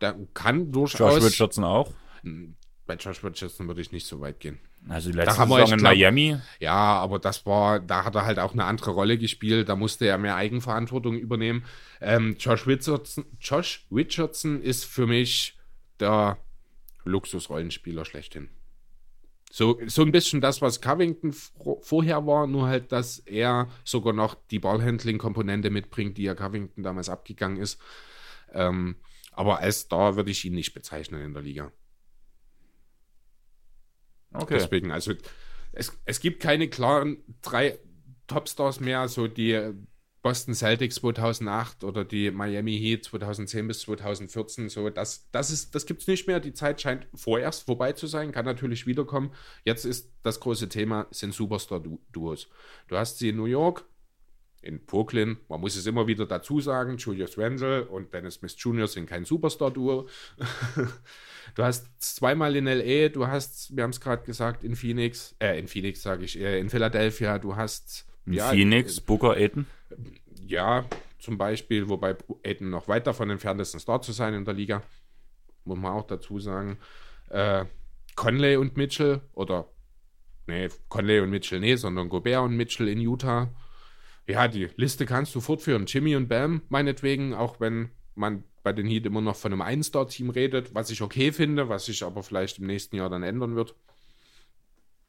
Der 0.00 0.16
kann 0.34 0.72
durchaus. 0.72 1.14
Josh 1.14 1.24
Richardson 1.24 1.64
auch. 1.64 1.92
Hm, 2.22 2.56
bei 2.86 2.94
Josh 2.96 3.24
Richardson 3.24 3.68
würde 3.68 3.80
ich 3.80 3.92
nicht 3.92 4.06
so 4.06 4.20
weit 4.20 4.40
gehen. 4.40 4.58
Also 4.88 5.10
die 5.10 5.16
letzte 5.16 5.42
Saison 5.42 5.58
in 5.60 5.78
glaub, 5.78 5.80
Miami. 5.80 6.36
Ja, 6.58 6.74
aber 6.74 7.18
das 7.18 7.46
war, 7.46 7.78
da 7.78 8.04
hat 8.04 8.14
er 8.16 8.24
halt 8.24 8.38
auch 8.38 8.52
eine 8.52 8.64
andere 8.64 8.90
Rolle 8.90 9.16
gespielt. 9.16 9.68
Da 9.68 9.76
musste 9.76 10.06
er 10.06 10.18
mehr 10.18 10.36
Eigenverantwortung 10.36 11.16
übernehmen. 11.16 11.64
Ähm, 12.00 12.36
Josh, 12.38 12.66
Richardson, 12.66 13.24
Josh 13.40 13.86
Richardson 13.92 14.60
ist 14.60 14.84
für 14.84 15.06
mich 15.06 15.56
der 16.00 16.38
Luxusrollenspieler 17.04 18.04
schlechthin. 18.04 18.48
So, 19.54 19.78
so 19.86 20.00
ein 20.00 20.12
bisschen 20.12 20.40
das, 20.40 20.62
was 20.62 20.80
Covington 20.80 21.34
vorher 21.82 22.26
war, 22.26 22.46
nur 22.46 22.68
halt, 22.68 22.90
dass 22.90 23.18
er 23.18 23.68
sogar 23.84 24.14
noch 24.14 24.34
die 24.50 24.58
Ballhandling-Komponente 24.58 25.68
mitbringt, 25.68 26.16
die 26.16 26.22
ja 26.22 26.34
Covington 26.34 26.82
damals 26.82 27.10
abgegangen 27.10 27.58
ist. 27.58 27.78
Ähm, 28.54 28.96
aber 29.30 29.58
als 29.58 29.88
da 29.88 30.16
würde 30.16 30.30
ich 30.30 30.46
ihn 30.46 30.54
nicht 30.54 30.72
bezeichnen 30.72 31.20
in 31.20 31.34
der 31.34 31.42
Liga. 31.42 31.70
Okay. 34.32 34.54
Deswegen, 34.54 34.90
also 34.90 35.12
es, 35.72 36.00
es 36.06 36.20
gibt 36.20 36.40
keine 36.40 36.68
klaren 36.68 37.22
drei 37.42 37.78
Topstars 38.28 38.80
mehr, 38.80 39.06
so 39.08 39.28
die 39.28 39.74
Boston 40.22 40.54
Celtics 40.54 40.96
2008 40.96 41.82
oder 41.82 42.04
die 42.04 42.30
Miami 42.30 42.78
Heat 42.78 43.04
2010 43.04 43.66
bis 43.66 43.80
2014. 43.80 44.68
So, 44.68 44.88
das, 44.88 45.28
das, 45.32 45.70
das 45.70 45.84
gibt 45.84 46.02
es 46.02 46.06
nicht 46.06 46.28
mehr. 46.28 46.38
Die 46.38 46.54
Zeit 46.54 46.80
scheint 46.80 47.08
vorerst 47.14 47.64
vorbei 47.64 47.92
zu 47.92 48.06
sein, 48.06 48.30
kann 48.30 48.44
natürlich 48.44 48.86
wiederkommen. 48.86 49.32
Jetzt 49.64 49.84
ist 49.84 50.12
das 50.22 50.38
große 50.38 50.68
Thema, 50.68 51.08
sind 51.10 51.34
Superstar-Duos. 51.34 52.48
Du 52.86 52.96
hast 52.96 53.18
sie 53.18 53.30
in 53.30 53.36
New 53.36 53.46
York, 53.46 53.84
in 54.62 54.78
Brooklyn, 54.86 55.38
man 55.48 55.60
muss 55.60 55.74
es 55.74 55.86
immer 55.86 56.06
wieder 56.06 56.24
dazu 56.24 56.60
sagen, 56.60 56.96
Julius 56.96 57.36
Randle 57.36 57.86
und 57.86 58.14
Dennis 58.14 58.34
Smith 58.34 58.54
Jr. 58.56 58.86
sind 58.86 59.06
kein 59.06 59.24
Superstar-Duo. 59.24 60.08
du 61.56 61.62
hast 61.64 61.88
zweimal 61.98 62.54
in 62.54 62.68
L.A., 62.68 63.08
du 63.08 63.26
hast, 63.26 63.76
wir 63.76 63.82
haben 63.82 63.90
es 63.90 64.00
gerade 64.00 64.24
gesagt, 64.24 64.62
in 64.62 64.76
Phoenix, 64.76 65.34
äh, 65.40 65.58
in 65.58 65.66
Phoenix 65.66 66.02
sage 66.02 66.24
ich, 66.24 66.38
äh, 66.38 66.60
in 66.60 66.70
Philadelphia, 66.70 67.40
du 67.40 67.56
hast 67.56 68.06
ja, 68.26 68.50
Phoenix, 68.50 69.00
Booker, 69.00 69.32
Aiden? 69.32 69.66
Ja, 70.46 70.84
zum 71.18 71.38
Beispiel, 71.38 71.88
wobei 71.88 72.16
Aiden 72.44 72.70
noch 72.70 72.88
weit 72.88 73.06
davon 73.06 73.30
entfernt 73.30 73.60
ist, 73.60 73.74
ein 73.74 73.80
Star 73.80 74.02
zu 74.02 74.12
sein 74.12 74.34
in 74.34 74.44
der 74.44 74.54
Liga. 74.54 74.82
Muss 75.64 75.78
man 75.78 75.92
auch 75.92 76.06
dazu 76.06 76.38
sagen. 76.40 76.78
Äh, 77.28 77.64
Conley 78.16 78.56
und 78.56 78.76
Mitchell 78.76 79.22
oder 79.32 79.68
nee, 80.46 80.68
Conley 80.88 81.20
und 81.20 81.30
Mitchell, 81.30 81.60
nee, 81.60 81.76
sondern 81.76 82.08
Gobert 82.08 82.44
und 82.44 82.56
Mitchell 82.56 82.88
in 82.88 83.00
Utah. 83.00 83.54
Ja, 84.26 84.48
die 84.48 84.68
Liste 84.76 85.06
kannst 85.06 85.34
du 85.34 85.40
fortführen. 85.40 85.86
Jimmy 85.86 86.16
und 86.16 86.28
Bam, 86.28 86.62
meinetwegen, 86.68 87.34
auch 87.34 87.60
wenn 87.60 87.90
man 88.14 88.44
bei 88.62 88.72
den 88.72 88.86
Heat 88.86 89.06
immer 89.06 89.20
noch 89.20 89.36
von 89.36 89.52
einem 89.52 89.62
Ein-Star-Team 89.62 90.30
redet, 90.30 90.74
was 90.74 90.90
ich 90.90 91.02
okay 91.02 91.32
finde, 91.32 91.68
was 91.68 91.86
sich 91.86 92.04
aber 92.04 92.22
vielleicht 92.22 92.58
im 92.58 92.66
nächsten 92.66 92.96
Jahr 92.96 93.10
dann 93.10 93.22
ändern 93.22 93.56
wird. 93.56 93.74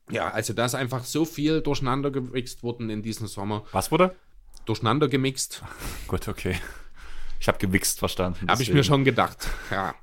Ja, 0.10 0.30
also 0.30 0.54
da 0.54 0.66
ist 0.66 0.76
einfach 0.76 1.06
so 1.06 1.26
viel 1.26 1.62
durcheinander 1.62 2.12
gemixt 2.12 2.64
worden 2.64 2.90
in 2.90 3.04
diesem 3.04 3.28
Sommer. 3.28 3.66
Was 3.72 3.92
wurde? 3.92 4.16
Durcheinander 4.66 5.08
gemixt. 5.08 5.64
Gut, 6.08 6.28
okay. 6.28 6.58
Ich 7.40 7.48
habe 7.48 7.58
gewichst 7.58 8.00
verstanden. 8.00 8.48
Habe 8.48 8.64
ich 8.64 8.72
mir 8.72 8.84
schon 8.84 9.04
gedacht, 9.04 9.50
ja. 9.70 9.94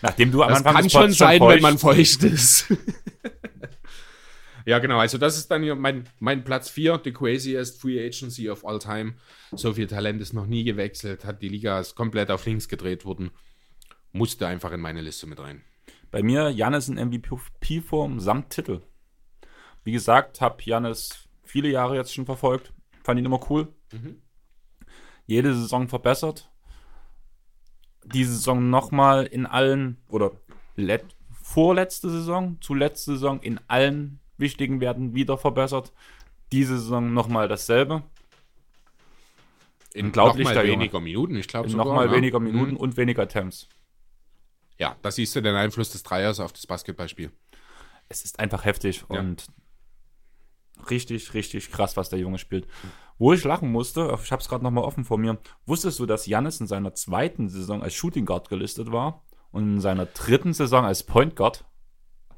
Nachdem 0.00 0.32
du 0.32 0.42
am 0.42 0.50
das 0.50 0.58
Anfang 0.58 0.74
kann 0.74 0.90
schon 0.90 1.12
sein, 1.12 1.38
schon 1.38 1.48
wenn 1.48 1.62
man 1.62 1.78
feucht 1.78 2.22
ist. 2.24 2.66
ja, 4.64 4.78
genau. 4.78 4.98
Also 4.98 5.18
das 5.18 5.36
ist 5.38 5.50
dann 5.50 5.62
hier 5.62 5.74
mein, 5.76 6.08
mein 6.18 6.44
Platz 6.44 6.70
4, 6.70 7.00
the 7.04 7.12
craziest 7.12 7.80
Free 7.80 8.04
Agency 8.04 8.50
of 8.50 8.64
all 8.64 8.78
time. 8.78 9.14
So 9.52 9.74
viel 9.74 9.86
Talent 9.86 10.20
ist 10.20 10.32
noch 10.32 10.46
nie 10.46 10.64
gewechselt, 10.64 11.24
hat 11.24 11.40
die 11.42 11.48
Liga 11.48 11.78
ist 11.78 11.94
komplett 11.94 12.30
auf 12.30 12.44
links 12.46 12.68
gedreht 12.68 13.04
worden. 13.04 13.30
Musste 14.12 14.46
einfach 14.46 14.72
in 14.72 14.80
meine 14.80 15.00
Liste 15.00 15.26
mit 15.26 15.38
rein. 15.38 15.62
Bei 16.10 16.22
mir 16.22 16.50
Janis 16.50 16.88
in 16.88 16.96
MVP-Form 16.96 18.20
samt 18.20 18.50
Titel. 18.50 18.82
Wie 19.84 19.92
gesagt, 19.92 20.40
habe 20.40 20.62
Janis 20.62 21.28
viele 21.44 21.68
Jahre 21.68 21.96
jetzt 21.96 22.12
schon 22.12 22.26
verfolgt. 22.26 22.72
Fand 23.02 23.18
ihn 23.18 23.26
immer 23.26 23.40
cool. 23.50 23.68
Mhm. 23.92 24.20
Jede 25.26 25.54
Saison 25.54 25.88
verbessert. 25.88 26.50
Diese 28.04 28.32
Saison 28.32 28.70
nochmal 28.70 29.26
in 29.26 29.46
allen, 29.46 29.98
oder 30.08 30.32
vorletzte 31.42 32.10
Saison, 32.10 32.58
zuletzte 32.60 33.12
Saison 33.12 33.40
in 33.40 33.60
allen 33.68 34.20
wichtigen 34.38 34.80
Werten 34.80 35.14
wieder 35.14 35.38
verbessert. 35.38 35.92
Diese 36.50 36.78
Saison 36.78 37.14
nochmal 37.14 37.48
dasselbe. 37.48 38.02
In 39.94 40.06
Unglaublich 40.06 40.48
noch 40.48 40.54
mal 40.54 40.66
weniger 40.66 41.00
Minuten, 41.00 41.36
ich 41.36 41.48
glaube 41.48 41.68
sogar. 41.68 41.86
Nochmal 41.86 42.08
ne? 42.08 42.16
weniger 42.16 42.40
Minuten 42.40 42.72
mhm. 42.72 42.76
und 42.78 42.96
weniger 42.96 43.22
Attempts. 43.22 43.68
Ja, 44.78 44.96
da 45.02 45.10
siehst 45.10 45.36
du 45.36 45.42
den 45.42 45.54
Einfluss 45.54 45.90
des 45.90 46.02
Dreiers 46.02 46.40
auf 46.40 46.52
das 46.52 46.66
Basketballspiel. 46.66 47.30
Es 48.08 48.24
ist 48.24 48.40
einfach 48.40 48.64
heftig 48.64 49.04
ja. 49.10 49.20
und 49.20 49.46
richtig, 50.90 51.34
richtig 51.34 51.70
krass, 51.70 51.96
was 51.96 52.08
der 52.08 52.18
Junge 52.18 52.38
spielt. 52.38 52.66
Wo 53.18 53.32
ich 53.32 53.44
lachen 53.44 53.70
musste, 53.70 54.18
ich 54.22 54.32
habe 54.32 54.42
es 54.42 54.48
gerade 54.48 54.64
nochmal 54.64 54.84
offen 54.84 55.04
vor 55.04 55.18
mir, 55.18 55.38
wusstest 55.66 55.98
du, 55.98 56.06
dass 56.06 56.26
Janis 56.26 56.60
in 56.60 56.66
seiner 56.66 56.94
zweiten 56.94 57.48
Saison 57.48 57.82
als 57.82 57.94
Shooting 57.94 58.26
Guard 58.26 58.48
gelistet 58.48 58.90
war 58.90 59.22
und 59.50 59.74
in 59.74 59.80
seiner 59.80 60.06
dritten 60.06 60.52
Saison 60.52 60.84
als 60.84 61.02
Point 61.02 61.36
Guard? 61.36 61.64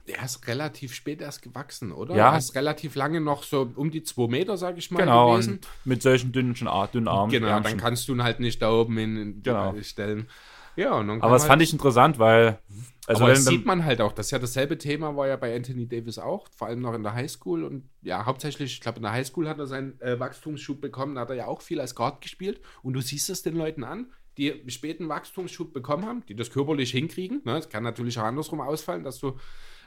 Er 0.07 0.25
ist 0.25 0.47
relativ 0.47 0.93
spät 0.93 1.23
erst 1.23 1.41
gewachsen, 1.41 1.91
oder? 1.91 2.15
Ja. 2.15 2.33
Er 2.33 2.39
ist 2.39 2.55
relativ 2.55 2.95
lange 2.95 3.23
noch 3.23 3.43
so 3.43 3.73
um 3.75 3.91
die 3.91 4.03
zwei 4.03 4.29
Meter, 4.29 4.59
sag 4.59 4.77
ich 4.77 4.91
mal, 4.91 5.01
genau, 5.01 5.33
gewesen. 5.33 5.61
mit 5.85 6.03
solchen 6.03 6.31
dünnen, 6.31 6.53
dünnen 6.53 7.09
Armen. 7.09 7.31
Genau, 7.31 7.47
Ärmchen. 7.47 7.71
dann 7.71 7.81
kannst 7.81 8.09
du 8.09 8.13
ihn 8.13 8.23
halt 8.23 8.39
nicht 8.39 8.61
da 8.61 8.71
oben 8.71 8.99
in, 8.99 9.43
genau. 9.43 9.75
stellen. 9.81 10.29
Ja, 10.77 10.93
Aber 10.93 11.07
das 11.07 11.43
halt 11.43 11.43
fand 11.43 11.63
ich 11.63 11.73
interessant, 11.73 12.19
weil 12.19 12.59
also 13.07 13.25
Aber 13.25 13.35
das 13.35 13.45
sieht 13.45 13.67
man 13.67 13.85
halt 13.85 14.01
auch. 14.01 14.13
Das 14.13 14.27
ist 14.27 14.31
ja 14.31 14.39
dasselbe 14.39 14.79
Thema, 14.79 15.15
war 15.15 15.29
ja 15.29 15.37
bei 15.37 15.55
Anthony 15.55 15.87
Davis 15.87 16.19
auch, 16.19 16.49
vor 16.57 16.69
allem 16.69 16.81
noch 16.81 16.95
in 16.95 17.03
der 17.03 17.13
Highschool. 17.13 17.63
Und 17.65 17.91
ja, 18.01 18.25
hauptsächlich, 18.25 18.73
ich 18.73 18.81
glaube, 18.81 18.97
in 18.97 19.03
der 19.03 19.13
Highschool 19.13 19.47
hat 19.47 19.59
er 19.59 19.67
seinen 19.67 20.01
äh, 20.01 20.19
Wachstumsschub 20.19 20.81
bekommen, 20.81 21.17
da 21.17 21.23
hat 21.23 21.31
er 21.31 21.37
ja 21.37 21.47
auch 21.47 21.61
viel 21.61 21.81
als 21.81 21.95
Guard 21.95 22.23
gespielt. 22.23 22.61
Und 22.83 22.95
du 22.95 23.03
siehst 23.03 23.29
es 23.29 23.43
den 23.43 23.57
Leuten 23.57 23.85
an, 23.85 24.13
die 24.39 24.65
späten 24.69 25.09
Wachstumsschub 25.09 25.75
bekommen 25.75 26.07
haben, 26.07 26.25
die 26.29 26.35
das 26.35 26.51
körperlich 26.51 26.93
hinkriegen. 26.93 27.43
Ne? 27.45 27.59
Es 27.59 27.69
kann 27.69 27.83
natürlich 27.83 28.19
auch 28.19 28.25
andersrum 28.25 28.63
ausfallen, 28.63 29.05
dass 29.05 29.19
du, 29.19 29.37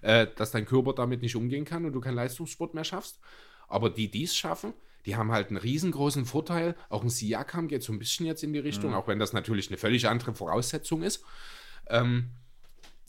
äh, 0.04 0.28
dass 0.36 0.52
dein 0.52 0.66
Körper 0.66 0.94
damit 0.94 1.24
nicht 1.24 1.36
umgehen 1.36 1.66
kann 1.66 1.86
und 1.86 1.94
du 1.94 2.00
keinen 2.00 2.16
Leistungssport 2.16 2.76
mehr 2.76 2.84
schaffst. 2.84 3.20
Aber 3.68 3.90
die, 3.90 4.12
die 4.12 4.24
es 4.24 4.36
schaffen, 4.36 4.74
die 5.08 5.16
haben 5.16 5.32
halt 5.32 5.48
einen 5.48 5.58
riesengroßen 5.58 6.26
Vorteil. 6.26 6.76
Auch 6.90 7.02
ein 7.02 7.10
Siakam 7.10 7.70
geht 7.70 7.82
so 7.82 7.94
ein 7.94 7.98
bisschen 7.98 8.26
jetzt 8.26 8.44
in 8.44 8.52
die 8.52 8.60
Richtung, 8.60 8.92
mhm. 8.92 8.98
auch 8.98 9.08
wenn 9.08 9.20
das 9.20 9.32
natürlich 9.32 9.70
eine 9.70 9.78
völlig 9.78 10.08
andere 10.10 10.34
Voraussetzung 10.34 11.02
ist. 11.02 11.24
Ähm, 11.88 12.32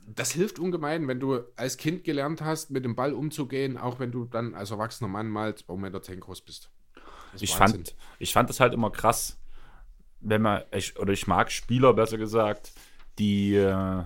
das 0.06 0.30
hilft 0.30 0.60
ungemein, 0.60 1.08
wenn 1.08 1.18
du 1.18 1.40
als 1.56 1.76
Kind 1.76 2.04
gelernt 2.04 2.40
hast, 2.40 2.70
mit 2.70 2.84
dem 2.84 2.94
Ball 2.94 3.12
umzugehen, 3.12 3.76
auch 3.76 3.98
wenn 3.98 4.12
du 4.12 4.24
dann 4.24 4.54
als 4.54 4.70
erwachsener 4.70 5.08
Mann 5.08 5.28
mal 5.28 5.50
2,10 5.50 5.76
Meter 5.76 6.16
groß 6.16 6.40
bist. 6.42 6.70
Ich 7.40 7.54
fand, 7.54 7.96
ich 8.20 8.32
fand 8.32 8.48
das 8.48 8.60
halt 8.60 8.72
immer 8.72 8.90
krass, 8.90 9.36
wenn 10.20 10.40
man, 10.40 10.62
ich, 10.70 10.96
oder 10.98 11.12
ich 11.12 11.26
mag 11.26 11.50
Spieler 11.50 11.92
besser 11.94 12.16
gesagt, 12.16 12.72
die 13.18 13.56
äh, 13.56 14.04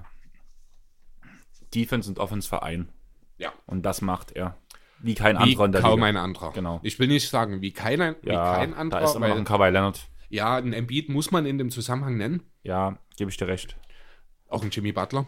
Defense 1.74 2.08
und 2.08 2.18
Offense 2.18 2.48
vereinen. 2.48 2.88
Ja. 3.36 3.52
Und 3.66 3.82
das 3.82 4.00
macht 4.00 4.32
er. 4.32 4.56
Wie 5.02 5.14
kein 5.14 5.36
Wie 5.36 5.40
anderer 5.42 5.64
in 5.66 5.72
der 5.72 5.80
kaum 5.80 5.96
Liga. 6.00 6.06
ein 6.06 6.16
anderer. 6.16 6.52
Genau. 6.52 6.80
Ich 6.82 6.98
will 6.98 7.08
nicht 7.08 7.28
sagen, 7.28 7.60
wie, 7.60 7.72
kein, 7.72 8.14
wie 8.22 8.30
Ja, 8.30 8.54
kein 8.56 8.74
anderer, 8.74 9.00
da 9.00 9.06
ist 9.06 9.16
immer 9.16 9.26
noch 9.28 9.34
weil, 9.34 9.40
ein 9.40 9.44
Kawhi 9.44 9.70
Leonard. 9.70 10.00
ja, 10.28 10.56
ein 10.56 10.72
Embiid 10.72 11.08
muss 11.08 11.30
man 11.30 11.44
in 11.46 11.58
dem 11.58 11.70
Zusammenhang 11.70 12.16
nennen. 12.16 12.42
Ja, 12.62 12.98
gebe 13.16 13.30
ich 13.30 13.36
dir 13.36 13.48
recht. 13.48 13.76
Auch 14.48 14.62
ein 14.62 14.70
Jimmy 14.70 14.92
Butler, 14.92 15.26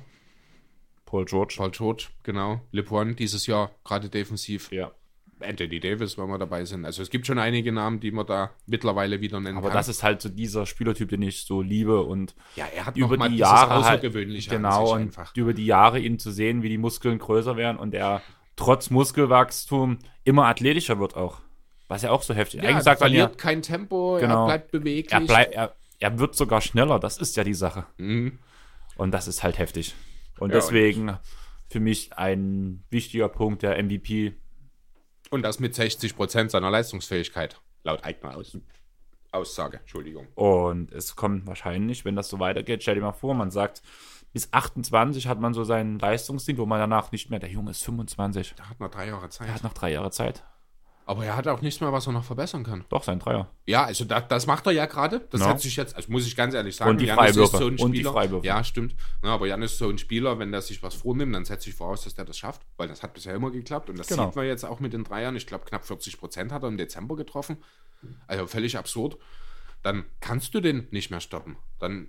Paul 1.06 1.24
George. 1.24 1.54
Paul 1.56 1.70
George, 1.70 2.06
genau. 2.22 2.60
LeBron 2.72 3.16
dieses 3.16 3.46
Jahr 3.46 3.70
gerade 3.84 4.08
defensiv. 4.08 4.70
Ja. 4.72 4.92
Anthony 5.40 5.80
Davis, 5.80 6.16
wenn 6.16 6.28
wir 6.28 6.38
dabei 6.38 6.64
sind. 6.64 6.84
Also 6.84 7.02
es 7.02 7.10
gibt 7.10 7.26
schon 7.26 7.38
einige 7.38 7.72
Namen, 7.72 8.00
die 8.00 8.12
man 8.12 8.24
da 8.26 8.52
mittlerweile 8.66 9.20
wieder 9.20 9.40
nennen 9.40 9.58
Aber 9.58 9.68
kann. 9.68 9.76
das 9.76 9.88
ist 9.88 10.02
halt 10.02 10.22
so 10.22 10.28
dieser 10.28 10.64
Spielertyp, 10.64 11.08
den 11.08 11.22
ich 11.22 11.42
so 11.44 11.60
liebe 11.60 12.00
und 12.02 12.34
ja, 12.56 12.66
er 12.74 12.86
hat 12.86 12.96
über 12.96 13.16
noch 13.16 13.28
die 13.28 13.36
Jahre 13.36 13.84
halt, 13.84 14.02
genau 14.02 14.92
und 14.94 15.00
einfach. 15.00 15.34
über 15.36 15.52
die 15.52 15.66
Jahre 15.66 15.98
ihn 15.98 16.18
zu 16.18 16.30
sehen, 16.30 16.62
wie 16.62 16.68
die 16.68 16.78
Muskeln 16.78 17.18
größer 17.18 17.56
werden 17.56 17.76
und 17.78 17.94
er 17.94 18.22
trotz 18.56 18.90
Muskelwachstum 18.90 19.98
immer 20.24 20.46
athletischer 20.46 20.98
wird 20.98 21.16
auch. 21.16 21.40
Was 21.88 22.02
ja 22.02 22.10
auch 22.10 22.22
so 22.22 22.34
heftig. 22.34 22.62
Ja, 22.62 22.68
Eigentlich 22.70 22.76
er 22.76 22.82
sagt 22.82 23.00
ja, 23.00 23.06
verliert 23.06 23.38
kein 23.38 23.62
Tempo, 23.62 24.16
Genau. 24.20 24.42
er 24.42 24.46
bleibt 24.46 24.70
beweglich. 24.70 25.12
er, 25.12 25.20
bleib, 25.20 25.54
er, 25.54 25.74
er 25.98 26.18
wird 26.18 26.34
sogar 26.34 26.60
schneller. 26.60 26.98
Das 26.98 27.18
ist 27.18 27.36
ja 27.36 27.44
die 27.44 27.54
Sache. 27.54 27.86
Mhm. 27.98 28.38
Und 28.96 29.10
das 29.12 29.28
ist 29.28 29.42
halt 29.42 29.58
heftig. 29.58 29.94
Und 30.38 30.50
Ja, 30.50 30.56
deswegen 30.56 31.18
für 31.68 31.80
mich 31.80 32.12
ein 32.16 32.84
wichtiger 32.90 33.28
Punkt 33.28 33.62
der 33.62 33.82
MVP. 33.82 34.34
Und 35.30 35.42
das 35.42 35.58
mit 35.60 35.74
60 35.74 36.16
Prozent 36.16 36.50
seiner 36.50 36.70
Leistungsfähigkeit, 36.70 37.60
laut 37.82 38.04
eigener 38.04 38.36
Aus 38.36 38.56
Aussage. 39.32 39.78
Entschuldigung. 39.78 40.28
Und 40.36 40.92
es 40.92 41.16
kommt 41.16 41.46
wahrscheinlich, 41.48 42.04
wenn 42.04 42.14
das 42.14 42.28
so 42.28 42.38
weitergeht, 42.38 42.82
stell 42.82 42.94
dir 42.94 43.00
mal 43.00 43.12
vor, 43.12 43.34
man 43.34 43.50
sagt, 43.50 43.82
bis 44.34 44.52
28 44.52 45.26
hat 45.26 45.40
man 45.40 45.54
so 45.54 45.64
seinen 45.64 45.98
Leistungsding, 45.98 46.58
wo 46.58 46.66
man 46.66 46.78
danach 46.78 47.10
nicht 47.12 47.30
mehr, 47.30 47.38
der 47.38 47.48
Junge 47.50 47.70
ist 47.70 47.82
25, 47.84 48.54
Er 48.58 48.68
hat 48.68 48.80
noch 48.80 48.90
drei 48.90 49.06
Jahre 49.06 49.30
Zeit. 49.30 49.48
er 49.48 49.54
hat 49.54 49.62
noch 49.64 49.72
drei 49.72 49.92
Jahre 49.92 50.10
Zeit. 50.10 50.44
Aber 51.06 51.24
er 51.24 51.36
hat 51.36 51.46
auch 51.48 51.60
nichts 51.60 51.80
mehr, 51.82 51.92
was 51.92 52.06
er 52.06 52.14
noch 52.14 52.24
verbessern 52.24 52.64
kann. 52.64 52.84
Doch, 52.88 53.04
sein 53.04 53.18
Dreier. 53.18 53.50
Ja, 53.66 53.84
also 53.84 54.06
da, 54.06 54.20
das 54.22 54.46
macht 54.46 54.64
er 54.66 54.72
ja 54.72 54.86
gerade. 54.86 55.20
Das 55.30 55.42
Ja. 55.42 55.48
hat 55.48 55.60
sich 55.60 55.76
jetzt, 55.76 55.94
also 55.94 56.10
muss 56.10 56.26
ich 56.26 56.34
ganz 56.34 56.54
ehrlich 56.54 56.76
sagen, 56.76 56.92
Und 56.92 57.00
die 57.00 57.06
Freiwürfe. 57.08 57.42
ist 57.56 57.60
so 57.62 57.66
ein 57.68 57.78
Und 57.78 57.92
die 57.92 57.98
Spieler. 57.98 58.12
Freiwürfe. 58.12 58.46
Ja, 58.46 58.64
stimmt. 58.64 58.94
Ja, 59.22 59.34
aber 59.34 59.46
Janis 59.46 59.72
ist 59.72 59.78
so 59.78 59.88
ein 59.90 59.98
Spieler, 59.98 60.38
wenn 60.38 60.50
der 60.50 60.62
sich 60.62 60.82
was 60.82 60.94
vornimmt, 60.94 61.34
dann 61.34 61.44
setze 61.44 61.68
ich 61.68 61.76
voraus, 61.76 62.04
dass 62.04 62.14
der 62.14 62.24
das 62.24 62.38
schafft, 62.38 62.62
weil 62.78 62.88
das 62.88 63.02
hat 63.02 63.12
bisher 63.12 63.34
immer 63.34 63.50
geklappt 63.50 63.90
und 63.90 63.98
das 63.98 64.06
Genau. 64.06 64.26
sieht 64.28 64.36
man 64.36 64.46
jetzt 64.46 64.64
auch 64.64 64.80
mit 64.80 64.94
den 64.94 65.04
Dreiern. 65.04 65.36
Ich 65.36 65.46
glaube, 65.46 65.66
knapp 65.66 65.84
40 65.84 66.18
Prozent 66.18 66.52
hat 66.52 66.62
er 66.62 66.68
im 66.70 66.78
Dezember 66.78 67.16
getroffen. 67.16 67.58
Also 68.26 68.46
völlig 68.46 68.78
absurd. 68.78 69.18
Dann 69.82 70.06
kannst 70.20 70.54
du 70.54 70.60
den 70.60 70.88
nicht 70.90 71.10
mehr 71.10 71.20
stoppen. 71.20 71.56
Dann 71.78 72.08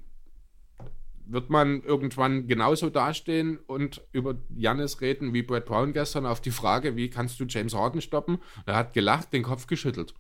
wird 1.28 1.50
man 1.50 1.82
irgendwann 1.84 2.48
genauso 2.48 2.90
dastehen 2.90 3.58
und 3.68 4.02
über 4.12 4.36
Jannis 4.56 5.02
reden 5.02 5.34
wie 5.34 5.42
Brad 5.42 5.66
Brown 5.66 5.94
gestern 5.94 6.26
auf 6.26 6.42
die 6.42 6.52
Frage, 6.52 6.96
wie 6.96 7.10
kannst 7.10 7.40
du 7.40 7.46
James 7.46 7.74
Harden 7.74 8.02
stoppen? 8.02 8.40
Er 8.66 8.76
hat 8.76 8.94
gelacht, 8.94 9.34
den 9.34 9.44
Kopf 9.44 9.68
geschüttelt. 9.68 10.14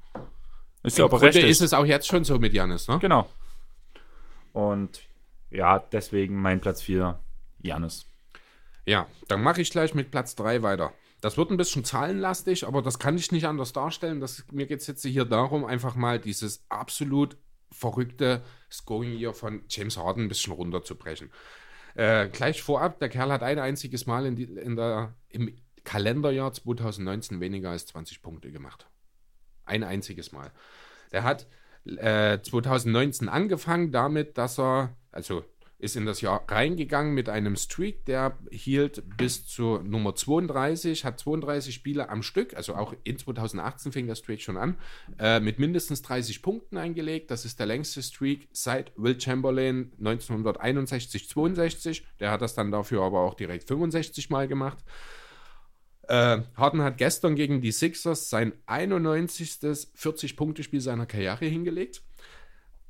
Ist 0.84 0.98
ja 0.98 1.06
aber 1.06 1.22
richtig. 1.22 1.46
ist 1.46 1.62
es 1.62 1.74
auch 1.74 1.86
jetzt 1.86 2.08
schon 2.08 2.24
so 2.24 2.38
mit 2.38 2.54
Janis, 2.54 2.88
ne? 2.88 3.00
Genau. 3.00 3.28
Und 4.54 5.02
ja, 5.50 5.80
deswegen 5.80 6.42
mein 6.42 6.62
Platz 6.62 6.82
4, 6.82 7.20
Janis. 7.62 8.06
Ja, 8.86 9.08
dann 9.28 9.42
mache 9.42 9.62
ich 9.62 9.72
gleich 9.72 9.94
mit 9.94 10.12
Platz 10.12 10.36
3 10.36 10.62
weiter. 10.62 10.94
Das 11.22 11.38
wird 11.38 11.50
ein 11.50 11.58
bisschen 11.58 11.84
zahlenlastig, 11.84 12.68
aber 12.68 12.84
das 12.84 13.00
kann 13.00 13.18
ich 13.18 13.32
nicht 13.32 13.48
anders 13.48 13.74
darstellen. 13.74 14.20
Das, 14.20 14.46
mir 14.52 14.68
geht 14.68 14.82
es 14.82 14.88
jetzt 14.88 15.04
hier 15.04 15.26
darum, 15.26 15.66
einfach 15.66 15.96
mal 15.96 16.20
dieses 16.20 16.64
absolut 16.70 17.38
verrückte 17.72 18.44
Scoring 18.76 19.12
hier 19.12 19.34
von 19.34 19.64
James 19.70 19.98
Harden 19.98 20.26
ein 20.26 20.28
bisschen 20.30 20.54
runterzubrechen. 20.54 21.32
Äh, 21.96 22.28
gleich 22.30 22.62
vorab, 22.62 23.00
der 23.00 23.10
Kerl 23.10 23.32
hat 23.32 23.44
ein 23.44 23.60
einziges 23.60 24.06
Mal 24.06 24.26
in 24.26 24.36
die, 24.36 24.44
in 24.44 24.76
der, 24.76 25.14
im 25.30 25.56
Kalenderjahr 25.84 26.52
2019 26.52 27.40
weniger 27.40 27.70
als 27.70 27.86
20 27.88 28.22
Punkte 28.22 28.52
gemacht. 28.52 28.88
Ein 29.66 29.84
einziges 29.84 30.32
Mal. 30.32 30.52
Der 31.12 31.24
hat 31.24 31.48
äh, 31.86 32.40
2019 32.42 33.30
angefangen 33.30 33.92
damit, 33.92 34.38
dass 34.38 34.60
er, 34.60 34.96
also 35.12 35.46
ist 35.78 35.96
in 35.96 36.06
das 36.06 36.22
Jahr 36.22 36.44
reingegangen 36.48 37.14
mit 37.14 37.28
einem 37.28 37.56
Streak, 37.56 38.06
der 38.06 38.38
hielt 38.50 39.04
bis 39.18 39.46
zu 39.46 39.80
Nummer 39.84 40.16
32, 40.16 41.04
hat 41.04 41.20
32 41.20 41.76
Spiele 41.76 42.10
am 42.10 42.24
Stück, 42.24 42.56
also 42.56 42.76
auch 42.76 42.94
in 43.04 43.18
2018 43.18 43.92
fing 43.92 44.08
der 44.08 44.16
Streak 44.16 44.42
schon 44.42 44.58
an, 44.58 44.78
äh, 45.20 45.40
mit 45.40 45.60
mindestens 45.60 46.02
30 46.02 46.42
Punkten 46.42 46.78
eingelegt. 46.78 47.30
Das 47.30 47.46
ist 47.46 47.60
der 47.60 47.66
längste 47.66 48.02
Streak 48.02 48.48
seit 48.52 48.94
Will 48.96 49.20
Chamberlain 49.20 49.92
1961-62. 50.00 52.04
Der 52.20 52.32
hat 52.32 52.42
das 52.42 52.56
dann 52.56 52.72
dafür 52.72 53.04
aber 53.04 53.22
auch 53.22 53.34
direkt 53.34 53.68
65 53.68 54.30
Mal 54.30 54.48
gemacht. 54.48 54.78
Äh, 56.08 56.42
Harden 56.56 56.84
hat 56.84 56.98
gestern 56.98 57.36
gegen 57.36 57.62
die 57.62 57.72
Sixers 57.72 58.30
sein 58.30 58.54
91. 58.66 59.60
40-Punkte-Spiel 59.96 60.82
seiner 60.82 61.06
Karriere 61.06 61.46
hingelegt. 61.46 62.02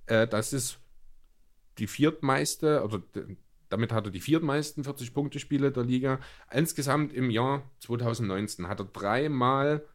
Äh, 0.06 0.28
das 0.28 0.54
ist 0.54 0.80
die 1.78 1.88
viertmeiste, 1.88 2.84
oder 2.84 3.00
d- 3.00 3.38
damit 3.70 3.92
hat 3.92 4.06
er 4.06 4.12
die 4.12 4.20
viertmeisten 4.20 4.84
40-Punkte-Spiele 4.84 5.72
der 5.72 5.84
Liga. 5.84 6.20
Insgesamt 6.52 7.12
im 7.14 7.30
Jahr 7.30 7.64
2019 7.80 8.68
hat 8.68 8.80
er 8.80 8.86
dreimal 8.86 9.86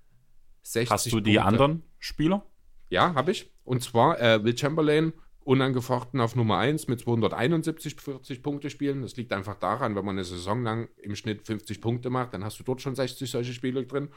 60 0.62 0.91
Hast 0.91 1.07
du 1.12 1.20
die 1.20 1.35
Punkte. 1.35 1.45
anderen 1.45 1.83
Spieler? 1.99 2.45
Ja, 2.91 3.14
habe 3.14 3.31
ich. 3.31 3.51
Und 3.64 3.83
zwar 3.83 4.20
äh, 4.20 4.43
Will 4.45 4.57
Chamberlain 4.59 5.12
unangefochten 5.45 6.20
auf 6.20 6.37
Nummer 6.37 6.59
1 6.59 6.89
mit 6.89 7.01
271 7.01 7.95
40-Punkte-Spielen. 7.95 9.03
Das 9.03 9.16
liegt 9.16 9.33
einfach 9.33 9.55
daran, 9.55 9.97
wenn 9.97 10.05
man 10.05 10.16
eine 10.16 10.24
Saison 10.24 10.62
lang 10.62 10.89
im 10.99 11.14
Schnitt 11.16 11.47
50 11.47 11.81
Punkte 11.81 12.11
macht, 12.11 12.35
dann 12.35 12.45
hast 12.45 12.59
du 12.61 12.64
dort 12.64 12.83
schon 12.83 12.95
60 12.95 13.31
solche 13.31 13.53
Spiele 13.55 13.87
drin. 13.87 14.11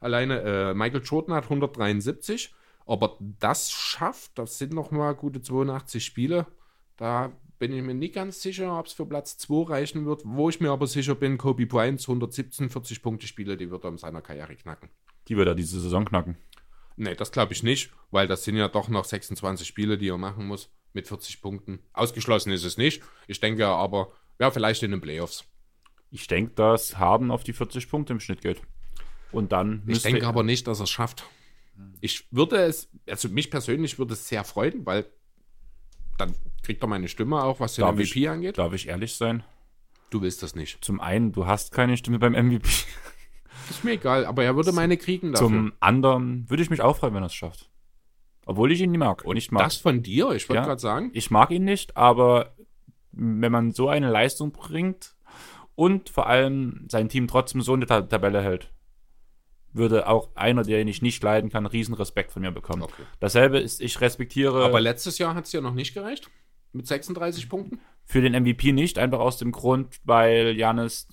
Alleine 0.00 0.40
äh, 0.42 0.74
Michael 0.74 1.02
Jordan 1.04 1.34
hat 1.34 1.44
173, 1.44 2.54
aber 2.86 3.18
das 3.38 3.70
schafft, 3.70 4.32
das 4.38 4.58
sind 4.58 4.72
nochmal 4.72 5.14
gute 5.14 5.40
82 5.40 6.04
Spiele. 6.04 6.46
Da 6.96 7.32
bin 7.58 7.72
ich 7.72 7.82
mir 7.82 7.94
nicht 7.94 8.14
ganz 8.14 8.42
sicher, 8.42 8.78
ob 8.78 8.86
es 8.86 8.92
für 8.92 9.06
Platz 9.06 9.38
2 9.38 9.70
reichen 9.70 10.06
wird. 10.06 10.22
Wo 10.24 10.48
ich 10.48 10.60
mir 10.60 10.70
aber 10.70 10.86
sicher 10.86 11.14
bin, 11.14 11.38
Kobe 11.38 11.66
Bryant 11.66 12.00
117 12.00 12.70
40-Punkte-Spiele, 12.70 13.56
die 13.56 13.70
wird 13.70 13.84
er 13.84 13.90
in 13.90 13.98
seiner 13.98 14.22
Karriere 14.22 14.54
knacken. 14.56 14.90
Die 15.28 15.36
wird 15.36 15.48
er 15.48 15.54
diese 15.54 15.80
Saison 15.80 16.04
knacken. 16.04 16.36
Nee, 16.96 17.14
das 17.14 17.32
glaube 17.32 17.52
ich 17.52 17.62
nicht, 17.62 17.90
weil 18.10 18.28
das 18.28 18.44
sind 18.44 18.56
ja 18.56 18.68
doch 18.68 18.88
noch 18.88 19.04
26 19.04 19.66
Spiele, 19.66 19.98
die 19.98 20.08
er 20.08 20.18
machen 20.18 20.46
muss 20.46 20.70
mit 20.92 21.08
40 21.08 21.40
Punkten. 21.42 21.80
Ausgeschlossen 21.92 22.52
ist 22.52 22.64
es 22.64 22.76
nicht. 22.76 23.02
Ich 23.26 23.40
denke 23.40 23.66
aber, 23.66 24.12
ja, 24.38 24.50
vielleicht 24.50 24.82
in 24.82 24.92
den 24.92 25.00
Playoffs. 25.00 25.44
Ich 26.10 26.28
denke, 26.28 26.52
dass 26.54 26.98
Harden 26.98 27.30
auf 27.30 27.42
die 27.42 27.52
40 27.52 27.90
Punkte 27.90 28.12
im 28.12 28.20
Schnitt 28.20 28.42
geht. 28.42 28.60
Und 29.32 29.50
dann 29.50 29.82
Ich 29.88 30.02
denke 30.02 30.26
aber 30.26 30.44
nicht, 30.44 30.68
dass 30.68 30.80
er 30.80 30.84
es 30.84 30.90
schafft. 30.90 31.24
Ich 32.00 32.28
würde 32.30 32.56
es, 32.58 32.88
also 33.08 33.28
mich 33.28 33.50
persönlich 33.50 33.98
würde 33.98 34.12
es 34.12 34.28
sehr 34.28 34.44
freuen, 34.44 34.86
weil 34.86 35.06
dann 36.18 36.34
kriegt 36.62 36.82
er 36.82 36.86
meine 36.88 37.08
Stimme 37.08 37.42
auch, 37.42 37.60
was 37.60 37.74
den 37.74 37.82
Darf 37.82 37.94
MVP 37.96 38.20
ich- 38.20 38.28
angeht. 38.28 38.58
Darf 38.58 38.72
ich 38.72 38.88
ehrlich 38.88 39.14
sein? 39.14 39.42
Du 40.10 40.22
willst 40.22 40.42
das 40.42 40.54
nicht. 40.54 40.84
Zum 40.84 41.00
einen, 41.00 41.32
du 41.32 41.46
hast 41.46 41.72
keine 41.72 41.96
Stimme 41.96 42.18
beim 42.18 42.34
MVP. 42.34 42.68
Ist 43.70 43.82
mir 43.84 43.92
egal, 43.92 44.26
aber 44.26 44.44
er 44.44 44.54
würde 44.56 44.72
meine 44.72 44.96
kriegen 44.96 45.32
dafür. 45.32 45.46
Zum 45.48 45.72
anderen 45.80 46.48
würde 46.50 46.62
ich 46.62 46.70
mich 46.70 46.82
auch 46.82 46.96
freuen, 46.96 47.14
wenn 47.14 47.22
er 47.22 47.26
es 47.26 47.34
schafft. 47.34 47.70
Obwohl 48.46 48.70
ich 48.72 48.80
ihn 48.80 48.90
nie 48.90 48.98
mag. 48.98 49.24
Und 49.24 49.36
ich 49.38 49.50
mag, 49.50 49.64
das 49.64 49.76
von 49.78 50.02
dir, 50.02 50.30
ich 50.32 50.48
wollte 50.48 50.60
Ja. 50.60 50.66
gerade 50.66 50.80
sagen. 50.80 51.10
ich 51.14 51.30
mag 51.30 51.50
ihn 51.50 51.64
nicht, 51.64 51.96
aber 51.96 52.54
wenn 53.12 53.50
man 53.50 53.72
so 53.72 53.88
eine 53.88 54.10
Leistung 54.10 54.52
bringt 54.52 55.14
und 55.76 56.10
vor 56.10 56.26
allem 56.26 56.86
sein 56.90 57.08
Team 57.08 57.26
trotzdem 57.26 57.62
so 57.62 57.72
in 57.74 57.80
der 57.80 57.88
Ta- 57.88 58.02
Tabelle 58.02 58.42
hält, 58.42 58.70
würde 59.74 60.06
auch 60.08 60.30
einer, 60.34 60.62
den 60.62 60.88
ich 60.88 61.02
nicht 61.02 61.22
leiden 61.22 61.50
kann, 61.50 61.66
riesen 61.66 61.94
Respekt 61.94 62.32
von 62.32 62.42
mir 62.42 62.52
bekommen. 62.52 62.82
Okay. 62.82 63.02
Dasselbe 63.20 63.58
ist, 63.58 63.80
ich 63.80 64.00
respektiere 64.00 64.64
Aber 64.64 64.80
letztes 64.80 65.18
Jahr 65.18 65.34
hat 65.34 65.46
es 65.46 65.52
ja 65.52 65.60
noch 65.60 65.74
nicht 65.74 65.94
gereicht. 65.94 66.30
Mit 66.72 66.86
36 66.86 67.48
Punkten. 67.48 67.80
für 68.04 68.20
den 68.20 68.32
MVP 68.34 68.72
nicht, 68.72 68.98
einfach 68.98 69.20
aus 69.20 69.38
dem 69.38 69.52
Grund, 69.52 70.00
weil 70.04 70.56
Janis 70.56 71.08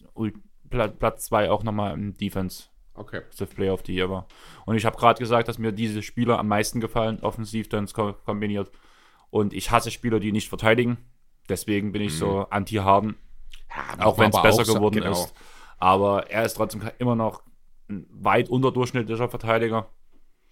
Platz 0.69 1.25
2 1.25 1.49
auch 1.51 1.63
nochmal 1.63 1.93
im 1.93 2.15
Defense 2.17 2.65
Okay. 2.93 3.21
Defensive 3.21 3.55
Player 3.55 3.73
of 3.73 3.83
the 3.85 3.93
Year 3.95 4.09
war. 4.09 4.27
Und 4.65 4.75
ich 4.75 4.85
habe 4.85 4.97
gerade 4.97 5.17
gesagt, 5.19 5.47
dass 5.47 5.57
mir 5.57 5.71
diese 5.71 6.01
Spieler 6.03 6.37
am 6.39 6.47
meisten 6.49 6.79
gefallen, 6.81 7.19
offensiv 7.21 7.69
dann 7.69 7.87
ko 7.87 8.13
kombiniert. 8.25 8.69
Und 9.29 9.53
ich 9.53 9.71
hasse 9.71 9.91
Spieler, 9.91 10.19
die 10.19 10.31
nicht 10.33 10.49
verteidigen. 10.49 10.97
Deswegen 11.47 11.91
bin 11.93 12.01
ich 12.01 12.17
so 12.17 12.39
anti-Harden, 12.49 13.15
Ja, 13.97 14.05
auch 14.05 14.17
wenn 14.19 14.29
es 14.29 14.41
besser 14.41 14.61
auch 14.63 14.65
so- 14.65 14.73
geworden 14.75 14.95
genau. 14.95 15.11
ist. 15.11 15.33
Aber 15.77 16.29
er 16.29 16.43
ist 16.45 16.55
trotzdem 16.55 16.81
immer 16.99 17.15
noch 17.15 17.43
ein 17.91 18.07
weit 18.09 18.49
unterdurchschnittlicher 18.49 19.29
Verteidiger. 19.29 19.89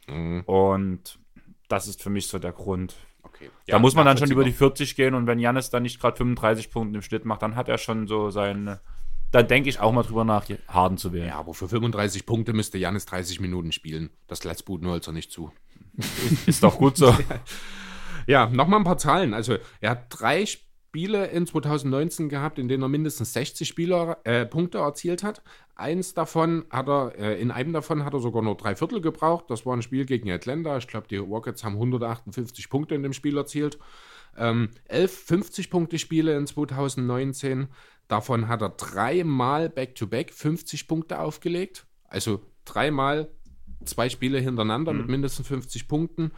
Mhm. 0.08 0.42
Und 0.42 1.20
das 1.68 1.88
ist 1.88 2.02
für 2.02 2.10
mich 2.10 2.28
so 2.28 2.40
der 2.40 2.52
Grund. 2.52 2.96
Okay. 3.24 3.50
Da 3.68 3.80
muss 3.80 3.96
man 3.96 4.06
dann 4.06 4.18
schon 4.18 4.32
über 4.32 4.44
die 4.44 4.52
nachvollziehbar. 4.52 4.86
40 4.88 4.96
gehen 4.96 5.14
und 5.14 5.28
wenn 5.28 5.40
Janis 5.40 5.70
dann 5.70 5.84
nicht 5.84 6.00
gerade 6.00 6.18
35 6.18 6.72
Punkte 6.72 6.98
im 6.98 7.02
Schnitt 7.02 7.26
macht, 7.26 7.42
dann 7.42 7.56
hat 7.56 7.70
er 7.70 7.78
schon 7.78 8.08
so 8.08 8.30
seine. 8.30 8.82
Dann 9.32 9.48
denke 9.48 9.70
ich 9.70 9.80
auch 9.80 9.92
mal 9.92 10.02
drüber 10.02 10.24
nach, 10.24 10.48
Harden 10.68 10.98
zu 10.98 11.14
wählen. 11.14 11.28
Ja, 11.28 11.36
aber 11.36 11.54
für 11.54 11.70
35 11.70 12.26
Punkte 12.26 12.54
müsste 12.54 12.80
Janis 12.80 13.06
30 13.06 13.40
Minuten 13.40 13.72
spielen. 13.72 14.10
Das 14.28 14.44
lässt 14.44 14.66
Budenholzer 14.66 15.12
nicht 15.12 15.32
zu. 15.32 15.52
Ist 16.48 16.64
doch 16.64 16.78
gut 16.78 16.98
so. 16.98 17.16
Ja, 18.28 18.46
nochmal 18.46 18.80
ein 18.80 18.84
paar 18.84 19.00
Zahlen. 19.00 19.34
Also, 19.34 19.58
er 19.82 19.90
hat 19.90 20.06
drei, 20.10 20.46
Spiele 20.90 21.28
in 21.28 21.46
2019 21.46 22.30
gehabt, 22.30 22.58
in 22.58 22.68
denen 22.68 22.82
er 22.82 22.90
mindestens 22.90 23.34
60 23.34 23.68
Spieler, 23.68 24.18
äh, 24.24 24.48
Punkte 24.48 24.80
erzielt 24.80 25.22
hat. 25.22 25.44
Eins 25.80 26.14
davon 26.14 26.66
hat 26.70 26.90
er, 26.90 27.18
äh, 27.18 27.42
in 27.42 27.52
einem 27.52 27.72
davon 27.72 28.04
hat 28.04 28.14
er 28.14 28.20
sogar 28.20 28.42
nur 28.42 28.58
drei 28.58 28.76
Viertel 28.76 29.00
gebraucht. 29.00 29.46
Das 29.48 29.66
war 29.66 29.76
ein 29.76 29.82
Spiel 29.82 30.06
gegen 30.06 30.30
Atlanta. 30.30 30.78
Ich 30.78 30.88
glaube, 30.88 31.08
die 31.08 31.16
Rockets 31.16 31.64
haben 31.64 31.76
158 31.76 32.70
Punkte 32.70 32.96
in 32.96 33.04
dem 33.04 33.14
Spiel 33.14 33.38
erzielt. 33.38 33.80
Ähm, 34.38 34.72
elf 34.86 35.30
50-Punkte-Spiele 35.30 36.36
in 36.36 36.48
2019. 36.48 37.70
Davon 38.10 38.50
hat 38.50 38.62
er 38.62 38.70
dreimal 38.70 39.70
Back-to-Back 39.70 40.34
50 40.34 40.88
Punkte 40.88 41.20
aufgelegt. 41.20 41.86
Also 42.10 42.42
dreimal 42.66 43.30
zwei 43.86 44.10
Spiele 44.10 44.40
hintereinander 44.40 44.92
mhm. 44.92 45.00
mit 45.00 45.08
mindestens 45.08 45.48
50 45.48 45.88
Punkten. 45.88 46.34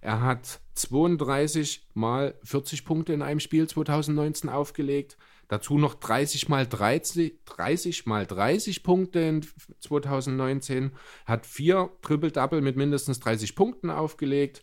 Er 0.00 0.22
hat 0.22 0.60
32 0.74 1.86
mal 1.92 2.34
40 2.44 2.86
Punkte 2.86 3.12
in 3.12 3.20
einem 3.20 3.40
Spiel 3.40 3.68
2019 3.68 4.48
aufgelegt. 4.48 5.18
Dazu 5.48 5.78
noch 5.78 5.94
30 5.94 6.48
mal 6.48 6.66
30, 6.66 7.44
30 7.44 8.06
mal 8.06 8.26
30 8.26 8.82
Punkte 8.82 9.20
in 9.20 9.46
2019. 9.80 10.92
Hat 11.24 11.46
vier 11.46 11.90
Triple-Double 12.02 12.60
mit 12.60 12.76
mindestens 12.76 13.20
30 13.20 13.54
Punkten 13.54 13.90
aufgelegt. 13.90 14.62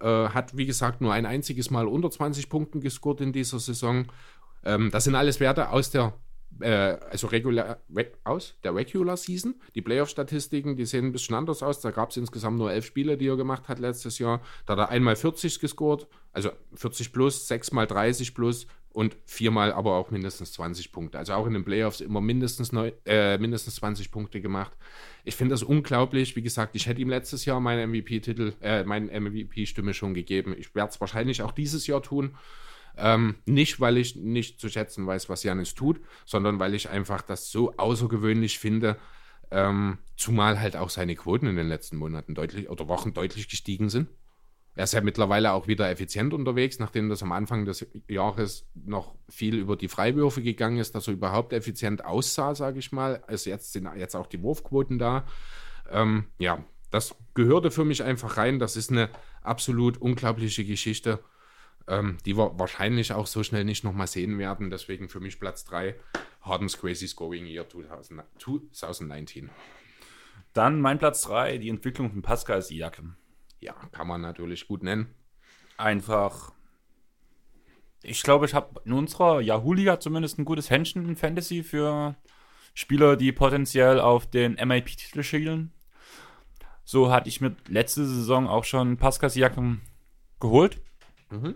Äh, 0.00 0.06
hat, 0.30 0.56
wie 0.56 0.66
gesagt, 0.66 1.00
nur 1.00 1.12
ein 1.12 1.26
einziges 1.26 1.70
Mal 1.70 1.86
unter 1.86 2.10
20 2.10 2.48
Punkten 2.48 2.80
gescored 2.80 3.20
in 3.20 3.32
dieser 3.32 3.60
Saison. 3.60 4.06
Ähm, 4.64 4.90
das 4.90 5.04
sind 5.04 5.14
alles 5.14 5.40
Werte 5.40 5.70
aus 5.70 5.90
der 5.90 6.14
äh, 6.60 6.98
also 7.10 7.28
regular, 7.28 7.78
aus 8.24 8.56
der 8.64 8.74
Regular 8.74 9.16
Season. 9.16 9.54
Die 9.74 9.82
Playoff-Statistiken, 9.82 10.76
die 10.76 10.86
sehen 10.86 11.06
ein 11.06 11.12
bisschen 11.12 11.34
anders 11.34 11.62
aus. 11.62 11.80
Da 11.80 11.90
gab 11.90 12.10
es 12.10 12.16
insgesamt 12.16 12.58
nur 12.58 12.72
elf 12.72 12.84
Spiele, 12.84 13.16
die 13.16 13.28
er 13.28 13.36
gemacht 13.36 13.68
hat 13.68 13.78
letztes 13.78 14.18
Jahr. 14.18 14.40
Da 14.66 14.72
hat 14.74 14.80
er 14.80 14.88
einmal 14.90 15.16
40 15.16 15.60
gescored, 15.60 16.06
also 16.32 16.50
40 16.74 17.12
plus, 17.12 17.46
sechsmal 17.46 17.86
30 17.86 18.34
plus 18.34 18.66
und 18.92 19.16
viermal 19.24 19.72
aber 19.72 19.94
auch 19.94 20.10
mindestens 20.10 20.52
20 20.52 20.90
Punkte. 20.90 21.18
Also 21.18 21.34
auch 21.34 21.46
in 21.46 21.54
den 21.54 21.64
Playoffs 21.64 22.00
immer 22.00 22.20
mindestens, 22.20 22.72
neu, 22.72 22.92
äh, 23.06 23.38
mindestens 23.38 23.76
20 23.76 24.10
Punkte 24.10 24.40
gemacht. 24.40 24.72
Ich 25.24 25.36
finde 25.36 25.54
das 25.54 25.62
unglaublich. 25.62 26.34
Wie 26.34 26.42
gesagt, 26.42 26.74
ich 26.74 26.86
hätte 26.86 27.00
ihm 27.00 27.08
letztes 27.08 27.44
Jahr 27.44 27.60
meinen 27.60 27.90
MVP-Titel, 27.90 28.54
äh, 28.60 28.82
meine 28.84 29.12
MVP-Stimme 29.12 29.94
schon 29.94 30.14
gegeben. 30.14 30.54
Ich 30.58 30.74
werde 30.74 30.90
es 30.90 31.00
wahrscheinlich 31.00 31.42
auch 31.42 31.52
dieses 31.52 31.86
Jahr 31.86 32.02
tun. 32.02 32.36
Ähm, 32.96 33.36
nicht, 33.46 33.80
weil 33.80 33.96
ich 33.96 34.16
nicht 34.16 34.60
zu 34.60 34.68
schätzen 34.68 35.06
weiß, 35.06 35.28
was 35.28 35.44
Janis 35.44 35.74
tut, 35.74 36.00
sondern 36.26 36.58
weil 36.58 36.74
ich 36.74 36.90
einfach 36.90 37.22
das 37.22 37.50
so 37.50 37.72
außergewöhnlich 37.76 38.58
finde, 38.58 38.96
ähm, 39.52 39.98
zumal 40.16 40.60
halt 40.60 40.76
auch 40.76 40.90
seine 40.90 41.14
Quoten 41.14 41.46
in 41.46 41.56
den 41.56 41.68
letzten 41.68 41.96
Monaten 41.96 42.34
deutlich 42.34 42.68
oder 42.68 42.88
Wochen 42.88 43.14
deutlich 43.14 43.48
gestiegen 43.48 43.88
sind. 43.88 44.08
Er 44.80 44.84
ist 44.84 44.94
ja 44.94 45.02
mittlerweile 45.02 45.52
auch 45.52 45.66
wieder 45.66 45.90
effizient 45.90 46.32
unterwegs, 46.32 46.78
nachdem 46.78 47.10
das 47.10 47.22
am 47.22 47.32
Anfang 47.32 47.66
des 47.66 47.86
Jahres 48.08 48.66
noch 48.74 49.14
viel 49.28 49.56
über 49.56 49.76
die 49.76 49.88
Freiwürfe 49.88 50.40
gegangen 50.40 50.78
ist, 50.78 50.94
dass 50.94 51.06
er 51.06 51.12
überhaupt 51.12 51.52
effizient 51.52 52.02
aussah, 52.02 52.54
sage 52.54 52.78
ich 52.78 52.90
mal. 52.90 53.22
Also 53.26 53.50
jetzt 53.50 53.74
sind 53.74 53.86
jetzt 53.98 54.16
auch 54.16 54.26
die 54.26 54.42
Wurfquoten 54.42 54.98
da. 54.98 55.26
Ähm, 55.90 56.28
ja, 56.38 56.64
das 56.90 57.14
gehörte 57.34 57.70
für 57.70 57.84
mich 57.84 58.02
einfach 58.02 58.38
rein. 58.38 58.58
Das 58.58 58.74
ist 58.74 58.90
eine 58.90 59.10
absolut 59.42 59.98
unglaubliche 59.98 60.64
Geschichte 60.64 61.20
ähm, 61.86 62.16
die 62.24 62.38
wir 62.38 62.58
wahrscheinlich 62.58 63.12
auch 63.12 63.26
so 63.26 63.42
schnell 63.42 63.64
nicht 63.64 63.84
nochmal 63.84 64.06
sehen 64.06 64.38
werden. 64.38 64.70
Deswegen 64.70 65.08
für 65.08 65.20
mich 65.20 65.40
Platz 65.40 65.64
3, 65.64 65.94
Hardens 66.42 66.78
Crazy 66.78 67.08
Scoring 67.08 67.44
Year 67.44 67.68
2000, 67.68 68.22
2019. 68.72 69.50
Dann 70.52 70.80
mein 70.80 70.98
Platz 70.98 71.22
3, 71.22 71.58
die 71.58 71.68
Entwicklung 71.68 72.10
von 72.10 72.22
Pascal 72.22 72.62
Siakam. 72.62 73.16
Ja, 73.60 73.74
kann 73.92 74.06
man 74.06 74.20
natürlich 74.20 74.66
gut 74.66 74.82
nennen. 74.82 75.14
Einfach, 75.76 76.52
ich 78.02 78.22
glaube, 78.22 78.46
ich 78.46 78.54
habe 78.54 78.80
in 78.84 78.92
unserer 78.92 79.40
Yahoo-Liga 79.40 80.00
zumindest 80.00 80.38
ein 80.38 80.44
gutes 80.44 80.70
Händchen 80.70 81.08
in 81.08 81.16
Fantasy 81.16 81.62
für 81.62 82.16
Spieler, 82.74 83.16
die 83.16 83.32
potenziell 83.32 84.00
auf 84.00 84.28
den 84.28 84.54
MIP-Titel 84.54 85.22
schielen. 85.22 85.72
So 86.84 87.12
hatte 87.12 87.28
ich 87.28 87.40
mir 87.40 87.56
letzte 87.68 88.06
Saison 88.06 88.48
auch 88.48 88.64
schon 88.64 88.96
Pascal 88.96 89.30
Siakam 89.30 89.80
geholt. 90.40 90.82
Mhm 91.30 91.54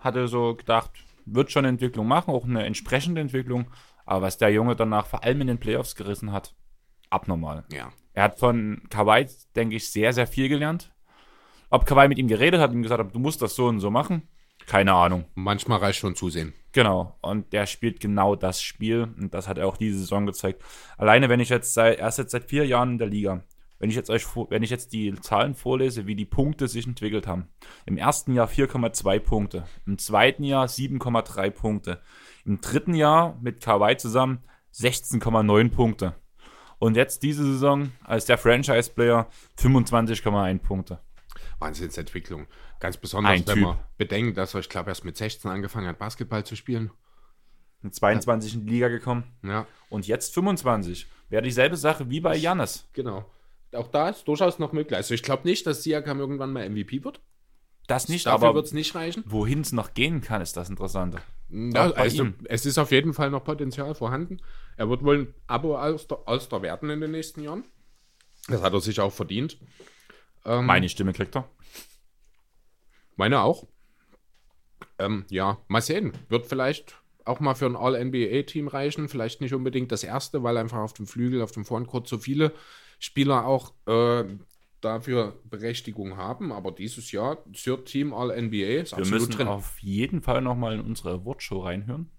hatte 0.00 0.28
so 0.28 0.54
gedacht, 0.56 0.90
wird 1.26 1.52
schon 1.52 1.64
eine 1.64 1.68
Entwicklung 1.68 2.08
machen, 2.08 2.32
auch 2.32 2.44
eine 2.44 2.64
entsprechende 2.64 3.20
Entwicklung. 3.20 3.70
Aber 4.04 4.22
was 4.22 4.38
der 4.38 4.50
Junge 4.50 4.74
danach 4.74 5.06
vor 5.06 5.22
allem 5.22 5.42
in 5.42 5.46
den 5.46 5.60
Playoffs 5.60 5.94
gerissen 5.94 6.32
hat, 6.32 6.54
abnormal. 7.10 7.64
Ja. 7.70 7.92
Er 8.20 8.24
hat 8.24 8.38
von 8.38 8.82
Kawhi, 8.90 9.28
denke 9.56 9.76
ich, 9.76 9.90
sehr, 9.90 10.12
sehr 10.12 10.26
viel 10.26 10.50
gelernt. 10.50 10.92
Ob 11.70 11.86
Kawhi 11.86 12.06
mit 12.06 12.18
ihm 12.18 12.28
geredet 12.28 12.60
hat 12.60 12.70
und 12.70 12.82
gesagt 12.82 13.02
hat, 13.02 13.14
du 13.14 13.18
musst 13.18 13.40
das 13.40 13.54
so 13.54 13.64
und 13.64 13.80
so 13.80 13.90
machen, 13.90 14.28
keine 14.66 14.92
Ahnung. 14.92 15.24
Manchmal 15.34 15.78
reicht 15.78 16.00
schon 16.00 16.14
zusehen. 16.14 16.52
Genau. 16.72 17.16
Und 17.22 17.54
der 17.54 17.64
spielt 17.64 17.98
genau 17.98 18.36
das 18.36 18.60
Spiel. 18.60 19.08
Und 19.18 19.32
das 19.32 19.48
hat 19.48 19.56
er 19.56 19.66
auch 19.66 19.78
diese 19.78 20.00
Saison 20.00 20.26
gezeigt. 20.26 20.62
Alleine, 20.98 21.30
wenn 21.30 21.40
ich 21.40 21.48
jetzt 21.48 21.72
seit, 21.72 21.98
er 21.98 22.08
ist 22.08 22.18
jetzt 22.18 22.32
seit 22.32 22.44
vier 22.44 22.66
Jahren 22.66 22.90
in 22.90 22.98
der 22.98 23.06
Liga. 23.06 23.42
Wenn 23.78 23.88
ich 23.88 23.96
jetzt 23.96 24.10
euch, 24.10 24.26
wenn 24.50 24.62
ich 24.62 24.68
jetzt 24.68 24.92
die 24.92 25.14
Zahlen 25.14 25.54
vorlese, 25.54 26.06
wie 26.06 26.14
die 26.14 26.26
Punkte 26.26 26.68
sich 26.68 26.86
entwickelt 26.86 27.26
haben. 27.26 27.48
Im 27.86 27.96
ersten 27.96 28.34
Jahr 28.34 28.48
4,2 28.48 29.18
Punkte. 29.18 29.64
Im 29.86 29.96
zweiten 29.96 30.44
Jahr 30.44 30.66
7,3 30.66 31.48
Punkte. 31.48 32.02
Im 32.44 32.60
dritten 32.60 32.92
Jahr 32.92 33.38
mit 33.40 33.62
Kawhi 33.62 33.96
zusammen 33.96 34.40
16,9 34.74 35.70
Punkte. 35.70 36.19
Und 36.80 36.96
jetzt 36.96 37.22
diese 37.22 37.44
Saison 37.44 37.92
als 38.02 38.24
der 38.24 38.38
Franchise-Player 38.38 39.28
25,1 39.56 40.58
Punkte. 40.58 40.98
Wahnsinnsentwicklung. 41.60 42.48
Ganz 42.80 42.96
besonders, 42.96 43.32
Ein 43.32 43.46
wenn 43.46 43.54
typ. 43.54 43.64
man 43.64 43.78
bedenkt, 43.96 44.36
dass 44.36 44.54
er, 44.54 44.60
ich 44.60 44.68
glaube, 44.68 44.90
erst 44.90 45.04
mit 45.04 45.16
16 45.16 45.48
angefangen 45.48 45.86
hat, 45.86 45.98
Basketball 45.98 46.44
zu 46.44 46.56
spielen. 46.56 46.90
Mit 47.82 47.94
22 47.94 48.54
in 48.54 48.66
die 48.66 48.72
Liga 48.72 48.88
gekommen. 48.88 49.22
Ja. 49.44 49.66
Und 49.88 50.08
jetzt 50.08 50.34
25. 50.34 51.06
Wäre 51.28 51.42
dieselbe 51.42 51.76
Sache 51.76 52.10
wie 52.10 52.20
bei 52.20 52.34
Jannis. 52.34 52.88
Genau 52.94 53.24
auch 53.76 53.88
da 53.88 54.08
ist 54.08 54.26
durchaus 54.26 54.58
noch 54.58 54.72
möglich. 54.72 54.96
Also 54.96 55.14
ich 55.14 55.22
glaube 55.22 55.46
nicht, 55.46 55.66
dass 55.66 55.82
Siakam 55.82 56.20
irgendwann 56.20 56.52
mal 56.52 56.68
MVP 56.68 57.04
wird. 57.04 57.20
Das 57.86 58.08
nicht, 58.08 58.26
Dafür 58.26 58.48
aber 58.48 58.54
wird 58.56 58.66
es 58.66 58.72
nicht 58.72 58.94
reichen. 58.94 59.24
Wohin 59.26 59.60
es 59.60 59.72
noch 59.72 59.94
gehen 59.94 60.20
kann, 60.20 60.42
ist 60.42 60.56
das 60.56 60.70
Interessante. 60.70 61.20
Ja, 61.52 61.90
also, 61.92 62.28
es 62.44 62.64
ist 62.64 62.78
auf 62.78 62.92
jeden 62.92 63.12
Fall 63.12 63.30
noch 63.30 63.44
Potenzial 63.44 63.94
vorhanden. 63.94 64.38
Er 64.76 64.88
wird 64.88 65.02
wohl 65.02 65.18
ein 65.18 65.34
Abo 65.46 65.76
aus 65.76 66.06
der, 66.06 66.20
aus 66.26 66.48
der 66.48 66.62
werden 66.62 66.90
in 66.90 67.00
den 67.00 67.10
nächsten 67.10 67.42
Jahren. 67.42 67.64
Das 68.48 68.62
hat 68.62 68.72
er 68.72 68.80
sich 68.80 69.00
auch 69.00 69.12
verdient. 69.12 69.58
Ähm, 70.44 70.66
Meine 70.66 70.88
Stimme 70.88 71.12
kriegt 71.12 71.36
er. 71.36 71.48
Meine 73.16 73.40
auch. 73.40 73.66
Ähm, 74.98 75.24
ja, 75.28 75.58
mal 75.68 75.82
sehen. 75.82 76.12
Wird 76.28 76.46
vielleicht 76.46 76.96
auch 77.24 77.40
mal 77.40 77.54
für 77.54 77.66
ein 77.66 77.76
All-NBA-Team 77.76 78.68
reichen. 78.68 79.08
Vielleicht 79.08 79.40
nicht 79.40 79.54
unbedingt 79.54 79.92
das 79.92 80.04
erste, 80.04 80.42
weil 80.42 80.56
einfach 80.56 80.78
auf 80.78 80.92
dem 80.94 81.06
Flügel, 81.06 81.42
auf 81.42 81.52
dem 81.52 81.64
Frontcourt 81.64 82.08
so 82.08 82.18
viele 82.18 82.52
Spieler 82.98 83.46
auch 83.46 83.72
äh, 83.86 84.24
dafür 84.80 85.40
Berechtigung 85.44 86.16
haben. 86.16 86.52
Aber 86.52 86.72
dieses 86.72 87.12
Jahr, 87.12 87.44
Third 87.52 87.86
Team 87.86 88.12
All-NBA 88.12 88.80
ist 88.80 88.96
Wir 88.96 89.06
müssen 89.06 89.32
drin. 89.32 89.48
auf 89.48 89.78
jeden 89.80 90.22
Fall 90.22 90.40
nochmal 90.40 90.74
in 90.74 90.80
unsere 90.80 91.14
Awardshow 91.14 91.60
reinhören. 91.60 92.10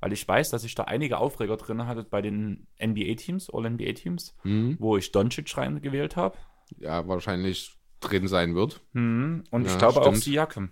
Weil 0.00 0.12
ich 0.12 0.26
weiß, 0.26 0.50
dass 0.50 0.64
ich 0.64 0.74
da 0.74 0.84
einige 0.84 1.18
Aufreger 1.18 1.56
drin 1.56 1.86
hatte 1.86 2.02
bei 2.02 2.22
den 2.22 2.66
NBA-Teams, 2.84 3.50
All-NBA-Teams, 3.50 4.36
mhm. 4.42 4.76
wo 4.80 4.96
ich 4.96 5.12
Doncic 5.12 5.56
reingewählt 5.56 6.16
habe. 6.16 6.36
Ja, 6.78 7.06
wahrscheinlich 7.06 7.76
drin 8.00 8.26
sein 8.26 8.54
wird. 8.54 8.80
Mhm. 8.94 9.44
Und 9.50 9.64
ja, 9.64 9.70
ich 9.70 9.78
glaube 9.78 10.00
stimmt. 10.00 10.06
auch 10.06 10.14
Siakam. 10.14 10.70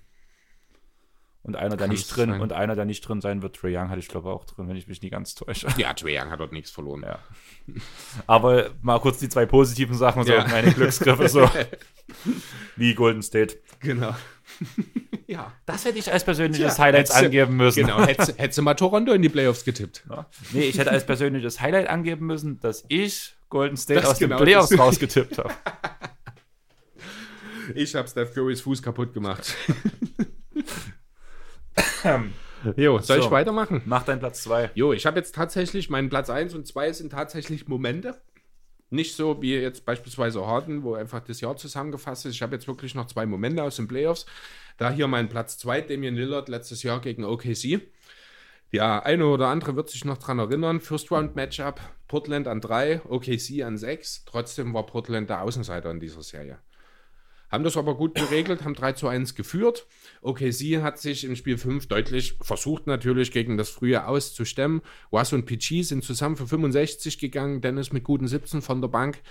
Und 1.43 1.57
einer, 1.57 1.77
der 1.77 1.89
nicht 1.89 2.15
drin, 2.15 2.31
sein. 2.31 2.41
und 2.41 2.53
einer, 2.53 2.77
der 2.77 2.85
nicht 2.85 3.01
drin 3.01 3.23
sein 3.23 3.41
wird, 3.41 3.57
Trae 3.57 3.75
Young 3.75 3.89
hatte 3.89 4.01
ich 4.01 4.09
glaube 4.09 4.31
auch 4.31 4.45
drin, 4.45 4.69
wenn 4.69 4.77
ich 4.77 4.87
mich 4.87 5.01
nie 5.01 5.09
ganz 5.09 5.35
täusche. 5.35 5.69
Ja, 5.79 5.95
Trae 5.95 6.21
Young 6.21 6.31
hat 6.31 6.39
dort 6.39 6.53
nichts 6.53 6.71
verloren. 6.71 7.03
Ja. 7.03 7.19
Aber 8.27 8.71
mal 8.83 8.99
kurz 9.01 9.19
die 9.19 9.29
zwei 9.31 9.47
positiven 9.47 9.97
Sachen, 9.97 10.25
so 10.25 10.33
ja. 10.33 10.47
meine 10.47 10.73
Glücksgriffe, 10.73 11.29
so 11.29 11.49
wie 12.77 12.95
Golden 12.95 13.23
State. 13.23 13.57
Genau. 13.81 14.15
ja. 15.27 15.51
Das 15.65 15.87
hätte 15.87 15.99
ich 15.99 16.13
als 16.13 16.25
persönliches 16.25 16.75
Tja, 16.75 16.85
Highlight 16.85 17.11
angeben 17.11 17.57
müssen. 17.57 17.87
Genau, 17.87 18.05
hättest, 18.05 18.39
hättest 18.39 18.59
du 18.59 18.63
mal 18.63 18.75
Toronto 18.75 19.13
in 19.13 19.23
die 19.23 19.31
Playoffs 19.31 19.65
getippt. 19.65 20.05
Ja. 20.11 20.27
Nee, 20.53 20.65
ich 20.65 20.79
hätte 20.79 20.91
als 20.91 21.07
persönliches 21.07 21.61
Highlight 21.61 21.89
angeben 21.89 22.27
müssen, 22.27 22.61
dass 22.61 22.85
ich 22.89 23.35
Golden 23.49 23.79
State 23.79 24.03
das 24.03 24.11
aus 24.11 24.19
genau 24.19 24.37
den 24.37 24.45
Playoffs 24.45 24.79
rausgetippt 24.79 25.39
habe. 25.39 25.51
Ich 27.75 27.95
habe 27.95 28.09
Steph 28.09 28.35
Currys 28.35 28.61
Fuß 28.63 28.83
kaputt 28.83 29.15
gemacht. 29.15 29.55
Jo, 32.77 32.99
soll 32.99 33.19
so, 33.19 33.25
ich 33.25 33.31
weitermachen? 33.31 33.83
Mach 33.85 34.05
deinen 34.05 34.21
Platz 34.21 34.43
2. 34.43 34.71
Jo, 34.75 34.93
ich 34.93 35.07
habe 35.07 35.19
jetzt 35.19 35.35
tatsächlich, 35.35 35.91
meinen 35.91 36.09
Platz 36.09 36.31
1 36.31 36.55
und 36.55 36.67
2 36.67 36.93
sind 36.93 37.11
tatsächlich 37.11 37.69
Momente. 37.69 38.21
Nicht 38.91 39.15
so 39.15 39.41
wie 39.41 39.55
jetzt 39.55 39.85
beispielsweise 39.87 40.45
Harden, 40.45 40.83
wo 40.83 40.95
einfach 40.95 41.21
das 41.21 41.41
Jahr 41.41 41.57
zusammengefasst 41.57 42.27
ist. 42.27 42.35
Ich 42.35 42.43
habe 42.43 42.57
jetzt 42.57 42.67
wirklich 42.67 42.97
noch 42.97 43.07
zwei 43.07 43.25
Momente 43.25 43.63
aus 43.63 43.77
den 43.77 43.87
Playoffs. 43.87 44.27
Da 44.79 44.91
hier 44.91 45.07
mein 45.07 45.29
Platz 45.29 45.59
2, 45.59 45.83
Damian 45.83 46.17
Lillard, 46.17 46.49
letztes 46.49 46.83
Jahr 46.83 47.01
gegen 47.01 47.25
OKC. 47.25 47.83
Ja, 48.73 49.01
eine 49.01 49.27
oder 49.27 49.49
andere 49.49 49.77
wird 49.77 49.91
sich 49.91 50.05
noch 50.05 50.19
dran 50.19 50.39
erinnern. 50.39 50.81
First 50.81 51.11
Round 51.11 51.37
Matchup, 51.37 51.81
Portland 52.09 52.49
an 52.49 52.61
3, 52.61 53.03
OKC 53.09 53.63
an 53.63 53.77
6. 53.77 54.25
Trotzdem 54.27 54.75
war 54.75 54.87
Portland 54.87 55.31
der 55.31 55.43
Außenseiter 55.43 55.91
in 55.91 56.01
dieser 56.01 56.23
Serie. 56.23 56.59
haben 57.49 57.65
das 57.65 57.77
aber 57.77 57.97
gut 57.97 58.15
geregelt, 58.15 58.65
haben 58.65 58.75
3 58.75 58.93
zu 58.93 59.09
1 59.09 59.35
geführt. 59.35 59.87
OKC 60.23 60.83
hat 60.83 60.99
sich 60.99 61.25
im 61.25 61.35
Spiel 61.35 61.57
5 61.57 61.87
deutlich 61.87 62.37
versucht 62.43 62.87
natürlich 62.87 63.33
gegen 63.33 63.57
das 63.57 63.71
frühe 63.71 64.07
auszustemmen. 64.07 64.83
Was 65.11 65.33
und 65.33 65.47
PG 65.47 65.83
sind 65.83 66.05
zusammen 66.05 66.37
für 66.37 66.47
65 66.47 67.19
gegangen, 67.19 67.61
Dennis 67.61 67.93
mit 67.93 68.05
guten 68.05 68.29
17 68.29 68.61
von 68.61 68.81
der 68.81 68.89
Bank. 68.89 69.23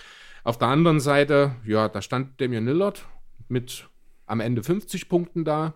Auf 0.43 0.57
der 0.57 0.69
anderen 0.69 0.99
Seite, 0.99 1.55
ja, 1.65 1.89
da 1.89 2.01
stand 2.01 2.41
Damian 2.41 2.65
Lillard 2.65 3.05
mit 3.49 3.87
am 4.25 4.39
Ende 4.39 4.63
50 4.63 5.09
Punkten 5.09 5.45
da. 5.45 5.75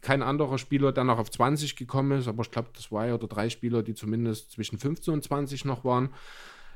Kein 0.00 0.22
anderer 0.22 0.58
Spieler, 0.58 0.92
der 0.92 1.04
noch 1.04 1.18
auf 1.18 1.30
20 1.30 1.76
gekommen 1.76 2.18
ist, 2.18 2.28
aber 2.28 2.42
ich 2.42 2.50
glaube, 2.50 2.70
das 2.74 2.90
ja 2.90 3.14
oder 3.14 3.26
drei 3.26 3.50
Spieler, 3.50 3.82
die 3.82 3.94
zumindest 3.94 4.52
zwischen 4.52 4.78
15 4.78 5.12
und 5.12 5.22
20 5.22 5.64
noch 5.66 5.84
waren. 5.84 6.10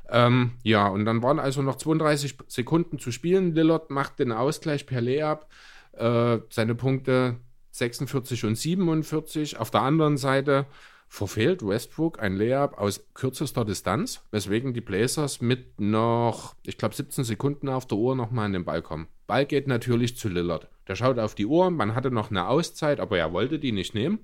Ähm, 0.09 0.51
ja, 0.63 0.87
und 0.87 1.05
dann 1.05 1.23
waren 1.23 1.39
also 1.39 1.61
noch 1.61 1.77
32 1.77 2.37
Sekunden 2.47 2.99
zu 2.99 3.11
spielen. 3.11 3.55
Lillard 3.55 3.89
macht 3.89 4.19
den 4.19 4.31
Ausgleich 4.31 4.85
per 4.85 5.01
Layup. 5.01 5.47
Äh, 5.93 6.39
seine 6.49 6.75
Punkte 6.75 7.37
46 7.81 8.45
und 8.45 8.55
47. 8.55 9.57
Auf 9.57 9.71
der 9.71 9.81
anderen 9.81 10.17
Seite 10.17 10.67
verfehlt 11.07 11.65
Westbrook 11.65 12.21
ein 12.21 12.37
Layup 12.37 12.77
aus 12.77 13.03
kürzester 13.15 13.65
Distanz, 13.65 14.21
weswegen 14.29 14.73
die 14.73 14.81
Blazers 14.81 15.41
mit 15.41 15.81
noch, 15.81 16.55
ich 16.63 16.77
glaube, 16.77 16.95
17 16.95 17.23
Sekunden 17.23 17.69
auf 17.69 17.87
der 17.87 17.97
Uhr 17.97 18.15
nochmal 18.15 18.45
an 18.45 18.53
den 18.53 18.65
Ball 18.65 18.81
kommen. 18.81 19.07
Ball 19.25 19.45
geht 19.45 19.67
natürlich 19.67 20.15
zu 20.15 20.29
Lillard. 20.29 20.69
Der 20.87 20.95
schaut 20.95 21.17
auf 21.17 21.33
die 21.33 21.47
Uhr, 21.47 21.71
man 21.71 21.95
hatte 21.95 22.11
noch 22.11 22.29
eine 22.29 22.47
Auszeit, 22.47 22.99
aber 22.99 23.17
er 23.17 23.33
wollte 23.33 23.57
die 23.57 23.71
nicht 23.71 23.95
nehmen 23.95 24.19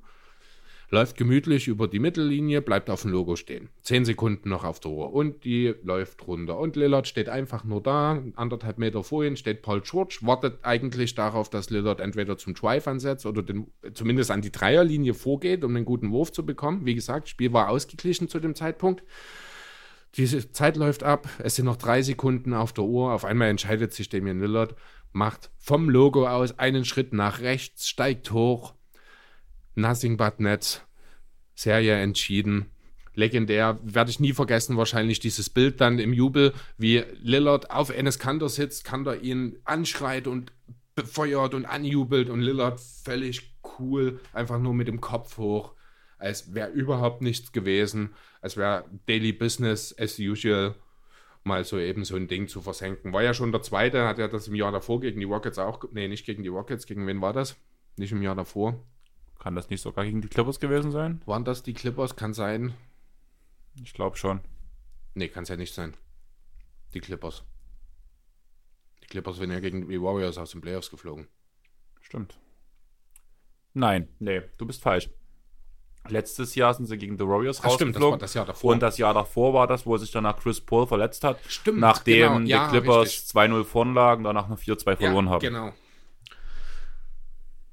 läuft 0.90 1.18
gemütlich 1.18 1.68
über 1.68 1.88
die 1.88 2.00
Mittellinie, 2.00 2.62
bleibt 2.62 2.90
auf 2.90 3.02
dem 3.02 3.12
Logo 3.12 3.36
stehen. 3.36 3.70
Zehn 3.82 4.06
Sekunden 4.06 4.50
noch 4.50 4.64
auf 4.64 4.80
der 4.80 4.92
Uhr 4.92 5.14
und 5.14 5.44
die 5.44 5.76
läuft 5.84 6.26
runter. 6.28 6.58
Und 6.58 6.76
Lillard 6.76 7.08
steht 7.08 7.28
einfach 7.28 7.64
nur 7.64 7.82
da, 7.82 8.24
anderthalb 8.36 8.78
Meter 8.78 9.04
vor 9.04 9.26
ihm 9.26 9.36
steht 9.36 9.62
Paul 9.62 9.82
George, 9.82 10.20
wartet 10.22 10.60
eigentlich 10.64 11.14
darauf, 11.16 11.50
dass 11.50 11.70
Lillard 11.70 12.00
entweder 12.00 12.38
zum 12.38 12.54
Drive 12.54 12.88
ansetzt 12.88 13.26
oder 13.26 13.44
den, 13.44 13.68
zumindest 13.94 14.32
an 14.32 14.42
die 14.42 14.52
Dreierlinie 14.52 15.14
vorgeht, 15.14 15.64
um 15.64 15.76
einen 15.76 15.86
guten 15.86 16.12
Wurf 16.12 16.32
zu 16.32 16.46
bekommen. 16.46 16.86
Wie 16.86 16.96
gesagt, 16.96 17.28
Spiel 17.28 17.52
war 17.52 17.70
ausgeglichen 17.70 18.30
zu 18.30 18.40
dem 18.40 18.56
Zeitpunkt. 18.56 19.04
Diese 20.16 20.52
Zeit 20.52 20.78
läuft 20.78 21.04
ab, 21.04 21.28
es 21.40 21.56
sind 21.56 21.66
noch 21.66 21.76
drei 21.76 22.02
Sekunden 22.02 22.54
auf 22.54 22.72
der 22.72 22.86
Uhr. 22.86 23.12
Auf 23.12 23.26
einmal 23.26 23.50
entscheidet 23.50 23.94
sich 23.94 24.08
Damian 24.08 24.40
Lillard, 24.40 24.74
macht 25.12 25.52
vom 25.58 25.90
Logo 25.90 26.28
aus 26.28 26.58
einen 26.58 26.86
Schritt 26.86 27.12
nach 27.12 27.42
rechts, 27.42 27.88
steigt 27.90 28.32
hoch, 28.32 28.74
Nothing 29.78 30.18
But 30.18 30.40
Net, 30.40 30.86
Serie 31.54 31.94
entschieden. 31.94 32.72
Legendär, 33.14 33.80
werde 33.84 34.10
ich 34.10 34.20
nie 34.20 34.34
vergessen, 34.34 34.76
wahrscheinlich 34.76 35.20
dieses 35.20 35.50
Bild 35.50 35.80
dann 35.82 36.00
im 36.00 36.14
Jubel, 36.14 36.54
wie 36.78 37.04
Lillard 37.22 37.70
auf 37.72 37.90
Enes 37.90 38.20
Kanter 38.20 38.50
sitzt, 38.50 38.86
Kanter 38.86 39.22
ihn 39.22 39.58
anschreit 39.66 40.28
und 40.28 40.52
befeuert 40.96 41.54
und 41.54 41.66
anjubelt 41.66 42.30
und 42.30 42.42
Lillard 42.42 42.80
völlig 42.80 43.56
cool, 43.78 44.20
einfach 44.34 44.60
nur 44.60 44.74
mit 44.74 44.88
dem 44.88 45.00
Kopf 45.00 45.38
hoch, 45.38 45.74
als 46.18 46.56
wäre 46.56 46.72
überhaupt 46.72 47.22
nichts 47.22 47.52
gewesen, 47.52 48.16
als 48.42 48.58
wäre 48.58 48.86
Daily 49.06 49.32
Business 49.32 49.96
as 49.98 50.18
usual 50.18 50.74
mal 51.44 51.64
so 51.64 51.78
eben 51.78 52.04
so 52.04 52.16
ein 52.16 52.28
Ding 52.28 52.48
zu 52.48 52.62
versenken. 52.62 53.14
War 53.14 53.22
ja 53.22 53.34
schon 53.36 53.52
der 53.52 53.62
zweite, 53.62 54.08
hat 54.08 54.18
er 54.18 54.28
das 54.28 54.48
im 54.48 54.56
Jahr 54.56 54.72
davor 54.72 55.00
gegen 55.02 55.20
die 55.20 55.26
Rockets 55.26 55.60
auch, 55.60 55.84
nee, 55.92 56.08
nicht 56.08 56.26
gegen 56.26 56.42
die 56.42 56.50
Rockets, 56.50 56.88
gegen 56.88 57.06
wen 57.06 57.22
war 57.22 57.34
das? 57.34 57.56
Nicht 57.96 58.12
im 58.12 58.24
Jahr 58.24 58.36
davor. 58.36 58.84
Kann 59.48 59.56
das 59.56 59.70
nicht 59.70 59.80
sogar 59.80 60.04
gegen 60.04 60.20
die 60.20 60.28
Clippers 60.28 60.60
gewesen 60.60 60.92
sein? 60.92 61.22
Waren 61.26 61.46
das 61.46 61.64
die 61.64 61.74
Clippers? 61.74 62.18
Kann 62.18 62.34
sein. 62.34 62.74
Ich 63.82 63.94
glaube 63.94 64.18
schon. 64.18 64.42
Nee, 65.14 65.30
kann 65.30 65.44
es 65.44 65.48
ja 65.48 65.56
nicht 65.56 65.74
sein. 65.74 65.96
Die 66.94 67.00
Clippers. 67.00 67.46
Die 69.02 69.08
Clippers 69.08 69.38
sind 69.38 69.50
ja 69.52 69.62
gegen 69.62 69.88
die 69.88 70.02
Warriors 70.02 70.38
aus 70.38 70.52
den 70.52 70.60
Playoffs 70.60 70.90
geflogen. 70.92 71.30
Stimmt. 72.02 72.38
Nein, 73.74 74.10
nee, 74.20 74.42
du 74.58 74.66
bist 74.66 74.82
falsch. 74.82 75.10
Letztes 76.10 76.56
Jahr 76.56 76.74
sind 76.74 76.88
sie 76.88 76.98
gegen 76.98 77.18
die 77.18 77.26
Warriors 77.26 77.62
Ach, 77.64 77.72
stimmt, 77.72 77.96
das 77.96 78.04
war 78.04 78.18
das 78.18 78.34
Jahr 78.34 78.46
davor. 78.46 78.74
Und 78.74 78.82
das 78.82 78.98
Jahr 78.98 79.14
davor 79.14 79.54
war 79.54 79.66
das, 79.66 79.86
wo 79.86 79.96
sich 79.96 80.12
danach 80.12 80.36
Chris 80.36 80.60
Paul 80.60 80.88
verletzt 80.88 81.24
hat. 81.24 81.40
Stimmt, 81.48 81.80
Nachdem 81.80 82.34
genau. 82.34 82.40
die 82.40 82.50
Ja, 82.50 82.68
Clippers 82.68 83.06
richtig. 83.06 83.34
2-0 83.34 83.64
vorn 83.64 83.94
lagen, 83.94 84.26
danach 84.26 84.50
noch 84.50 84.60
4-2 84.60 84.98
verloren 84.98 85.28
ja, 85.28 85.32
haben. 85.32 85.40
Genau. 85.40 85.74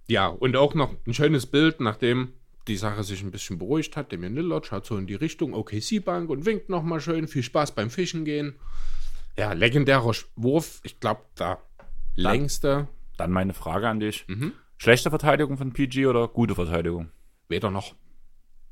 Ja, 0.07 0.27
und 0.27 0.57
auch 0.57 0.75
noch 0.75 0.95
ein 1.07 1.15
schönes 1.15 1.47
Bild, 1.47 1.81
nachdem 1.81 2.33
die 2.69 2.77
Sache 2.77 3.05
sich 3.05 3.23
ein 3.23 3.31
bisschen 3.31 3.59
beruhigt 3.59 3.97
hat. 3.97 4.13
Damian 4.13 4.35
Lillard 4.35 4.67
schaut 4.67 4.87
so 4.87 4.97
in 4.97 5.07
die 5.07 5.15
Richtung 5.15 5.55
OKC-Bank 5.55 6.31
und 6.31 6.47
winkt 6.47 6.69
nochmal 6.69 7.01
schön. 7.01 7.29
Viel 7.29 7.43
Spaß 7.43 7.73
beim 7.73 7.91
Fischen 7.91 8.25
gehen. 8.25 8.55
Ja, 9.37 9.53
legendärer 9.53 10.13
Wurf. 10.37 10.81
Ich 10.83 11.01
glaube, 11.01 11.23
der 11.39 11.59
längste. 12.15 12.89
Dann 13.17 13.31
meine 13.31 13.55
Frage 13.55 13.89
an 13.89 14.01
dich. 14.01 14.25
Mhm. 14.29 14.53
Schlechte 14.79 15.11
Verteidigung 15.11 15.57
von 15.57 15.73
PG 15.73 16.07
oder 16.07 16.29
gute 16.29 16.55
Verteidigung? 16.55 17.11
Weder 17.49 17.71
noch. 17.71 17.95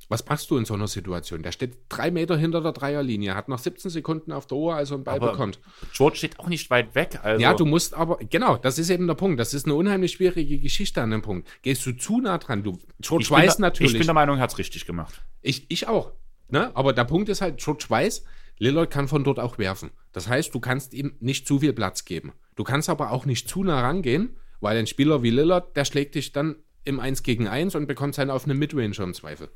Was 0.09 0.27
machst 0.27 0.51
du 0.51 0.59
in 0.59 0.65
so 0.65 0.75
einer 0.75 0.89
Situation? 0.89 1.43
Der 1.43 1.53
steht 1.53 1.79
drei 1.89 2.11
Meter 2.11 2.37
hinter 2.37 2.61
der 2.61 2.73
Dreierlinie, 2.73 3.35
hat 3.35 3.49
noch 3.49 3.59
17 3.59 3.91
Sekunden 3.91 4.33
auf 4.33 4.47
der 4.47 4.59
Uhr, 4.59 4.75
als 4.75 4.91
er 4.91 4.97
einen 4.97 5.05
Ball 5.05 5.17
Aber 5.17 5.33
bekommt. 5.33 5.61
George 5.95 6.17
steht 6.17 6.39
auch 6.39 6.49
nicht 6.49 6.69
weit 6.71 6.95
weg. 6.95 7.21
Also 7.23 7.41
Ja, 7.43 7.55
du 7.55 7.65
musst 7.65 7.95
aber, 7.95 8.19
genau, 8.19 8.57
das 8.57 8.79
ist 8.79 8.91
eben 8.91 9.07
der 9.07 9.15
Punkt. 9.15 9.41
Das 9.41 9.55
ist 9.55 9.65
eine 9.65 9.75
unheimlich 9.75 10.13
schwierige 10.13 10.59
Geschichte 10.59 11.01
an 11.01 11.11
dem 11.11 11.23
Punkt. 11.23 11.49
Gehst 11.63 11.87
du 11.87 11.93
zu 11.93 12.21
nah 12.21 12.39
dran, 12.39 12.63
du, 12.63 12.79
George 13.01 13.23
ich 13.23 13.29
bin 13.31 13.39
weiß 13.39 13.57
der- 13.57 13.61
natürlich. 13.63 13.93
Ich 13.93 13.99
bin 13.99 14.07
der 14.07 14.15
Meinung, 14.15 14.37
er 14.37 14.43
hat 14.43 14.53
es 14.53 14.59
richtig 14.59 14.85
gemacht. 14.87 15.23
Ich, 15.41 15.67
ich 15.71 15.89
auch. 15.89 16.13
Ne? 16.51 16.71
Aber 16.75 16.93
der 16.93 17.05
Punkt 17.05 17.29
ist 17.31 17.41
halt, 17.41 17.59
George 17.59 17.85
weiß, 17.89 18.25
Lillard 18.59 18.91
kann 18.91 19.09
von 19.09 19.25
dort 19.25 19.41
auch 19.41 19.57
werfen. 19.59 19.91
Das 20.13 20.29
heißt, 20.29 20.55
du 20.55 20.61
kannst 20.61 20.93
ihm 20.95 21.15
nicht 21.21 21.47
zu 21.47 21.61
viel 21.61 21.73
Platz 21.73 22.05
geben. 22.05 22.33
Du 22.55 22.65
kannst 22.65 22.91
aber 22.91 23.11
auch 23.13 23.25
nicht 23.25 23.49
zu 23.49 23.65
nah 23.65 23.81
rangehen, 23.81 24.37
weil 24.61 24.77
ein 24.77 24.87
Spieler 24.87 25.23
wie 25.23 25.31
Lillard, 25.31 25.75
der 25.77 25.85
schlägt 25.87 26.15
dich 26.15 26.33
dann 26.33 26.57
im 26.85 27.01
1 27.01 27.23
gegen 27.23 27.49
1 27.49 27.75
und 27.75 27.87
bekommt 27.87 28.15
seinen 28.15 28.31
auf 28.31 28.45
eine 28.45 28.55
Midrange 28.55 28.95
im 28.99 29.15
Zweifel. 29.15 29.49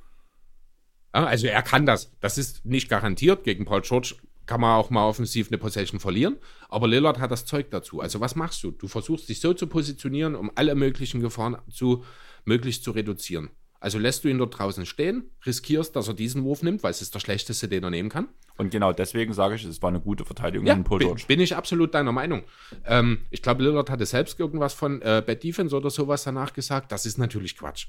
Also 1.24 1.46
er 1.46 1.62
kann 1.62 1.86
das. 1.86 2.12
Das 2.20 2.38
ist 2.38 2.64
nicht 2.64 2.88
garantiert. 2.88 3.44
Gegen 3.44 3.64
Paul 3.64 3.82
George 3.82 4.14
kann 4.46 4.60
man 4.60 4.76
auch 4.78 4.90
mal 4.90 5.06
offensiv 5.06 5.48
eine 5.48 5.58
Possession 5.58 5.98
verlieren. 6.00 6.36
Aber 6.68 6.86
Lillard 6.88 7.18
hat 7.18 7.30
das 7.30 7.44
Zeug 7.46 7.70
dazu. 7.70 8.00
Also 8.00 8.20
was 8.20 8.36
machst 8.36 8.62
du? 8.62 8.70
Du 8.70 8.86
versuchst 8.88 9.28
dich 9.28 9.40
so 9.40 9.52
zu 9.54 9.66
positionieren, 9.66 10.34
um 10.34 10.50
alle 10.54 10.74
möglichen 10.74 11.20
Gefahren 11.20 11.56
zu 11.70 12.04
möglichst 12.44 12.84
zu 12.84 12.92
reduzieren. 12.92 13.50
Also 13.80 13.98
lässt 13.98 14.24
du 14.24 14.28
ihn 14.28 14.38
dort 14.38 14.58
draußen 14.58 14.86
stehen, 14.86 15.30
riskierst, 15.44 15.94
dass 15.94 16.08
er 16.08 16.14
diesen 16.14 16.44
Wurf 16.44 16.62
nimmt, 16.62 16.82
weil 16.82 16.90
es 16.90 17.02
ist 17.02 17.14
der 17.14 17.20
schlechteste, 17.20 17.68
den 17.68 17.84
er 17.84 17.90
nehmen 17.90 18.08
kann. 18.08 18.28
Und 18.56 18.70
genau 18.70 18.92
deswegen 18.92 19.34
sage 19.34 19.56
ich, 19.56 19.64
es 19.64 19.82
war 19.82 19.90
eine 19.90 20.00
gute 20.00 20.24
Verteidigung 20.24 20.66
Ja, 20.66 20.74
von 20.74 20.84
Paul 20.84 20.98
George. 21.00 21.24
bin 21.28 21.40
ich 21.40 21.54
absolut 21.54 21.94
deiner 21.94 22.12
Meinung. 22.12 22.44
Ähm, 22.86 23.18
ich 23.30 23.42
glaube, 23.42 23.62
Lillard 23.62 23.90
hatte 23.90 24.06
selbst 24.06 24.40
irgendwas 24.40 24.72
von 24.72 25.02
äh, 25.02 25.22
Bad 25.26 25.42
Defense 25.42 25.76
oder 25.76 25.90
sowas 25.90 26.24
danach 26.24 26.54
gesagt. 26.54 26.90
Das 26.90 27.04
ist 27.04 27.18
natürlich 27.18 27.56
Quatsch. 27.56 27.88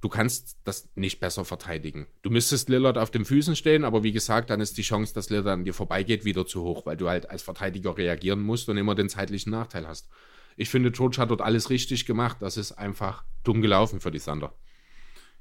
Du 0.00 0.08
kannst 0.08 0.58
das 0.64 0.90
nicht 0.94 1.20
besser 1.20 1.44
verteidigen. 1.44 2.06
Du 2.22 2.30
müsstest 2.30 2.68
Lillard 2.68 2.98
auf 2.98 3.10
den 3.10 3.24
Füßen 3.24 3.56
stehen, 3.56 3.84
aber 3.84 4.02
wie 4.02 4.12
gesagt, 4.12 4.50
dann 4.50 4.60
ist 4.60 4.76
die 4.76 4.82
Chance, 4.82 5.14
dass 5.14 5.30
Lillard 5.30 5.48
an 5.48 5.64
dir 5.64 5.74
vorbeigeht, 5.74 6.24
wieder 6.24 6.46
zu 6.46 6.62
hoch, 6.62 6.84
weil 6.84 6.96
du 6.96 7.08
halt 7.08 7.30
als 7.30 7.42
Verteidiger 7.42 7.96
reagieren 7.96 8.40
musst 8.40 8.68
und 8.68 8.76
immer 8.76 8.94
den 8.94 9.08
zeitlichen 9.08 9.50
Nachteil 9.50 9.86
hast. 9.88 10.08
Ich 10.56 10.68
finde, 10.68 10.90
George 10.90 11.16
hat 11.18 11.30
dort 11.30 11.40
alles 11.40 11.70
richtig 11.70 12.06
gemacht. 12.06 12.38
Das 12.40 12.56
ist 12.56 12.72
einfach 12.72 13.24
dumm 13.42 13.62
gelaufen 13.62 14.00
für 14.00 14.10
die 14.10 14.18
Sander. 14.18 14.54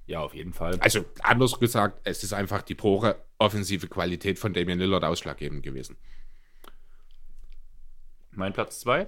Ja, 0.07 0.19
auf 0.19 0.35
jeden 0.35 0.53
Fall. 0.53 0.79
Also 0.79 1.03
anders 1.21 1.59
gesagt, 1.59 2.01
es 2.03 2.23
ist 2.23 2.33
einfach 2.33 2.61
die 2.61 2.75
pure 2.75 3.23
offensive 3.37 3.87
Qualität 3.87 4.37
von 4.37 4.53
Damian 4.53 4.79
Lillard 4.79 5.03
ausschlaggebend 5.03 5.63
gewesen. 5.63 5.97
Mein 8.31 8.53
Platz 8.53 8.81
2. 8.81 9.07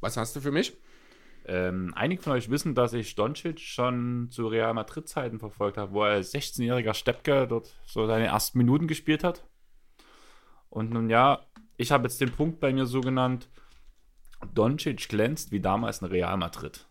Was 0.00 0.16
hast 0.16 0.36
du 0.36 0.40
für 0.40 0.50
mich? 0.50 0.76
Ähm, 1.46 1.92
einige 1.96 2.22
von 2.22 2.32
euch 2.32 2.50
wissen, 2.50 2.74
dass 2.74 2.92
ich 2.92 3.14
Doncic 3.14 3.60
schon 3.60 4.28
zu 4.30 4.46
Real 4.46 4.74
Madrid-Zeiten 4.74 5.38
verfolgt 5.38 5.78
habe, 5.78 5.92
wo 5.92 6.04
er 6.04 6.12
als 6.12 6.34
16-jähriger 6.34 6.94
Steppke 6.94 7.46
dort 7.48 7.74
so 7.86 8.06
seine 8.06 8.26
ersten 8.26 8.58
Minuten 8.58 8.86
gespielt 8.86 9.24
hat. 9.24 9.44
Und 10.68 10.90
nun 10.90 11.10
ja, 11.10 11.46
ich 11.76 11.92
habe 11.92 12.04
jetzt 12.04 12.20
den 12.20 12.32
Punkt 12.32 12.60
bei 12.60 12.72
mir 12.72 12.86
so 12.86 13.00
genannt, 13.00 13.48
Doncic 14.54 15.08
glänzt 15.08 15.50
wie 15.50 15.60
damals 15.60 16.02
in 16.02 16.08
Real 16.08 16.36
Madrid. 16.36 16.86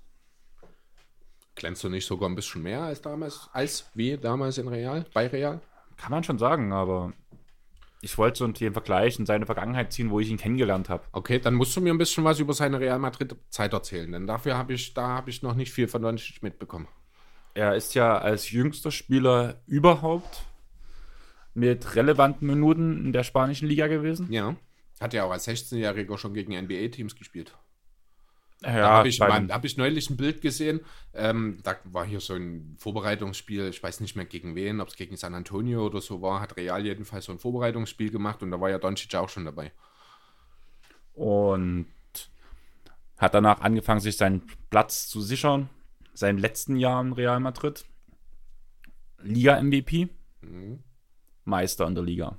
Glänzt 1.55 1.83
du 1.83 1.89
nicht 1.89 2.05
sogar 2.05 2.29
ein 2.29 2.35
bisschen 2.35 2.63
mehr 2.63 2.81
als 2.81 3.01
damals, 3.01 3.49
als 3.53 3.89
wie 3.93 4.17
damals 4.17 4.57
in 4.57 4.67
Real, 4.67 5.05
bei 5.13 5.27
Real? 5.27 5.61
Kann 5.97 6.11
man 6.11 6.23
schon 6.23 6.37
sagen, 6.37 6.71
aber 6.71 7.13
ich 8.01 8.17
wollte 8.17 8.39
so 8.39 8.47
den 8.47 8.73
Vergleich 8.73 9.19
in 9.19 9.25
seine 9.25 9.45
Vergangenheit 9.45 9.91
ziehen, 9.91 10.09
wo 10.09 10.19
ich 10.19 10.29
ihn 10.29 10.37
kennengelernt 10.37 10.89
habe. 10.89 11.03
Okay, 11.11 11.39
dann 11.39 11.55
musst 11.55 11.75
du 11.75 11.81
mir 11.81 11.93
ein 11.93 11.97
bisschen 11.97 12.23
was 12.23 12.39
über 12.39 12.53
seine 12.53 12.79
Real 12.79 12.99
Madrid-Zeit 12.99 13.73
erzählen, 13.73 14.11
denn 14.11 14.27
dafür 14.27 14.57
habe 14.57 14.73
ich, 14.73 14.93
da 14.93 15.07
habe 15.07 15.29
ich 15.29 15.41
noch 15.41 15.55
nicht 15.55 15.71
viel 15.71 15.87
von 15.87 16.01
Doncic 16.01 16.41
mitbekommen. 16.41 16.87
Er 17.53 17.75
ist 17.75 17.95
ja 17.95 18.17
als 18.17 18.51
jüngster 18.51 18.91
Spieler 18.91 19.61
überhaupt 19.65 20.45
mit 21.53 21.95
relevanten 21.95 22.47
Minuten 22.47 23.05
in 23.05 23.11
der 23.11 23.23
spanischen 23.23 23.67
Liga 23.67 23.87
gewesen. 23.87 24.31
Ja. 24.31 24.55
Hat 25.01 25.13
ja 25.13 25.25
auch 25.25 25.31
als 25.31 25.47
16-Jähriger 25.47 26.17
schon 26.17 26.33
gegen 26.33 26.57
NBA-Teams 26.57 27.15
gespielt. 27.15 27.57
Ja, 28.61 28.75
Da 28.77 28.89
habe 28.89 29.07
ich, 29.07 29.21
hab 29.21 29.65
ich 29.65 29.77
neulich 29.77 30.09
ein 30.09 30.17
Bild 30.17 30.41
gesehen. 30.41 30.81
Ähm, 31.13 31.59
da 31.63 31.77
war 31.85 32.05
hier 32.05 32.19
so 32.19 32.33
ein 32.33 32.75
Vorbereitungsspiel, 32.77 33.69
ich 33.69 33.81
weiß 33.81 34.01
nicht 34.01 34.15
mehr 34.15 34.25
gegen 34.25 34.53
wen, 34.55 34.81
ob 34.81 34.89
es 34.89 34.95
gegen 34.97 35.15
San 35.15 35.33
Antonio 35.33 35.85
oder 35.85 36.01
so 36.01 36.21
war, 36.21 36.41
hat 36.41 36.57
Real 36.57 36.85
jedenfalls 36.85 37.25
so 37.25 37.31
ein 37.31 37.39
Vorbereitungsspiel 37.39 38.11
gemacht 38.11 38.43
und 38.43 38.51
da 38.51 38.59
war 38.59 38.69
ja 38.69 38.77
Doncic 38.77 39.15
auch 39.15 39.29
schon 39.29 39.45
dabei. 39.45 39.71
Und 41.13 41.87
Hat 43.17 43.33
danach 43.33 43.59
angefangen, 43.61 43.99
sich 43.99 44.15
seinen 44.15 44.43
Platz 44.69 45.07
zu 45.09 45.21
sichern. 45.21 45.69
Seinen 46.13 46.37
letzten 46.37 46.77
Jahr 46.77 47.01
in 47.01 47.13
Real 47.13 47.39
Madrid. 47.39 47.85
Liga-MVP. 49.21 50.07
Mhm. 50.41 50.83
Meister 51.43 51.87
in 51.87 51.95
der 51.95 52.03
Liga. 52.03 52.37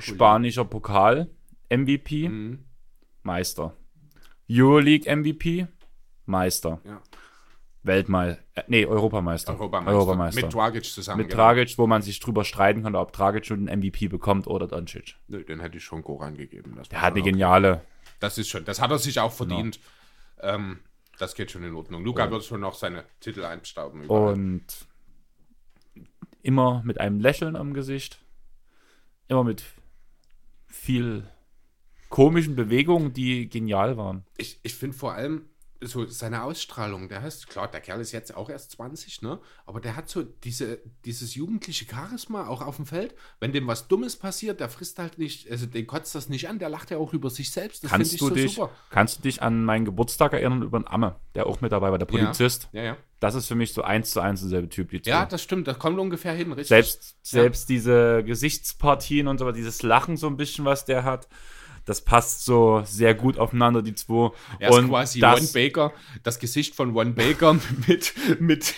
Spanischer 0.00 0.64
Pokal 0.64 1.30
MVP. 1.70 2.28
Mhm. 2.28 2.64
Meister. 3.22 3.76
Euroleague 4.50 5.14
MVP. 5.14 5.66
Meister. 6.26 6.80
Ja. 6.84 7.02
Weltmeister. 7.82 8.42
Äh, 8.54 8.62
nee, 8.68 8.86
Europameister. 8.86 9.52
Europameister. 9.52 9.92
Europameister. 9.92 10.42
Mit 10.42 10.54
Dragic 10.54 10.84
zusammen. 10.84 11.18
Mit 11.18 11.30
genau. 11.30 11.42
Dragic, 11.42 11.78
wo 11.78 11.86
man 11.86 12.02
sich 12.02 12.20
drüber 12.20 12.44
streiten 12.44 12.82
konnte, 12.82 12.98
ob 12.98 13.12
Dragic 13.12 13.48
nun 13.50 13.66
den 13.66 13.78
MVP 13.78 14.08
bekommt 14.08 14.46
oder 14.46 14.66
Doncic. 14.66 15.16
Nö, 15.28 15.44
den 15.44 15.60
hätte 15.60 15.78
ich 15.78 15.84
schon 15.84 16.02
Goran 16.02 16.36
gegeben. 16.36 16.74
Das 16.76 16.88
Der 16.88 17.00
hat 17.00 17.12
eine 17.12 17.20
schon 17.20 17.22
okay. 17.22 17.30
geniale. 17.32 17.82
Das 18.20 18.38
ist 18.38 18.48
schon, 18.48 18.64
das 18.64 18.80
hat 18.80 18.90
er 18.90 18.98
sich 18.98 19.20
auch 19.20 19.32
verdient. 19.32 19.80
Ähm, 20.40 20.80
das 21.18 21.34
geht 21.34 21.50
schon 21.50 21.64
in 21.64 21.74
Ordnung. 21.74 22.04
Luca 22.04 22.30
wird 22.30 22.44
schon 22.44 22.60
noch 22.60 22.74
seine 22.74 23.04
Titel 23.20 23.44
einstauben. 23.44 24.04
überall. 24.04 24.34
Und 24.34 24.64
immer 26.42 26.82
mit 26.84 27.00
einem 27.00 27.20
Lächeln 27.20 27.56
am 27.56 27.74
Gesicht. 27.74 28.20
Immer 29.28 29.44
mit 29.44 29.64
viel 30.66 31.28
komischen 32.08 32.56
Bewegungen, 32.56 33.12
die 33.12 33.48
genial 33.48 33.96
waren. 33.96 34.24
ich, 34.36 34.60
ich 34.62 34.74
finde 34.74 34.96
vor 34.96 35.14
allem 35.14 35.46
so 35.80 36.06
seine 36.06 36.42
Ausstrahlung, 36.42 37.08
der 37.08 37.22
heißt, 37.22 37.48
klar, 37.48 37.70
der 37.70 37.80
Kerl 37.80 38.00
ist 38.00 38.10
jetzt 38.12 38.36
auch 38.36 38.50
erst 38.50 38.72
20, 38.72 39.22
ne? 39.22 39.38
Aber 39.64 39.80
der 39.80 39.94
hat 39.94 40.08
so 40.08 40.22
diese, 40.22 40.80
dieses 41.04 41.34
jugendliche 41.34 41.86
Charisma 41.88 42.48
auch 42.48 42.62
auf 42.62 42.76
dem 42.76 42.86
Feld. 42.86 43.14
Wenn 43.38 43.52
dem 43.52 43.66
was 43.66 43.86
Dummes 43.86 44.16
passiert, 44.16 44.58
der 44.58 44.68
frisst 44.70 44.98
halt 44.98 45.18
nicht, 45.18 45.48
also 45.50 45.66
den 45.66 45.86
kotzt 45.86 46.14
das 46.14 46.28
nicht 46.28 46.48
an, 46.48 46.58
der 46.58 46.68
lacht 46.68 46.90
ja 46.90 46.98
auch 46.98 47.12
über 47.12 47.30
sich 47.30 47.52
selbst. 47.52 47.84
Das 47.84 47.92
Kannst 47.92 48.12
ich 48.12 48.18
du, 48.18 48.28
so 48.28 48.34
dich, 48.34 48.54
super. 48.54 48.70
kannst 48.90 49.18
du 49.18 49.22
dich 49.22 49.40
an 49.40 49.64
meinen 49.64 49.84
Geburtstag 49.84 50.32
erinnern 50.32 50.62
über 50.62 50.78
einen 50.78 50.88
Amme, 50.88 51.16
der 51.36 51.46
auch 51.46 51.60
mit 51.60 51.70
dabei 51.70 51.92
war, 51.92 51.98
der 51.98 52.06
Polizist? 52.06 52.68
Ja, 52.72 52.82
ja. 52.82 52.96
Das 53.20 53.34
ist 53.34 53.46
für 53.46 53.54
mich 53.54 53.72
so 53.72 53.82
eins 53.82 54.10
zu 54.10 54.20
eins 54.20 54.40
derselbe 54.40 54.68
Typ. 54.68 54.90
Die 54.90 55.08
Ja, 55.08 55.26
das 55.26 55.42
stimmt, 55.42 55.68
das 55.68 55.78
kommt 55.78 55.98
ungefähr 55.98 56.32
hin, 56.32 56.52
richtig? 56.52 56.68
selbst, 56.68 57.16
selbst 57.22 57.68
diese 57.68 58.24
Gesichtspartien 58.24 59.28
und 59.28 59.38
so, 59.38 59.50
dieses 59.52 59.82
Lachen 59.82 60.16
so 60.16 60.26
ein 60.26 60.36
bisschen, 60.36 60.64
was 60.64 60.84
der 60.84 61.04
hat, 61.04 61.28
das 61.88 62.02
passt 62.02 62.44
so 62.44 62.82
sehr 62.84 63.14
gut 63.14 63.38
aufeinander, 63.38 63.82
die 63.82 63.94
zwei. 63.94 64.30
Er 64.58 64.70
ist 64.70 64.76
und 64.78 64.88
quasi 64.88 65.20
das, 65.20 65.40
One 65.40 65.48
Baker, 65.52 65.92
das 66.22 66.38
Gesicht 66.38 66.74
von 66.74 66.94
One 66.94 67.12
Baker 67.12 67.54
mit, 67.86 68.12
mit, 68.40 68.74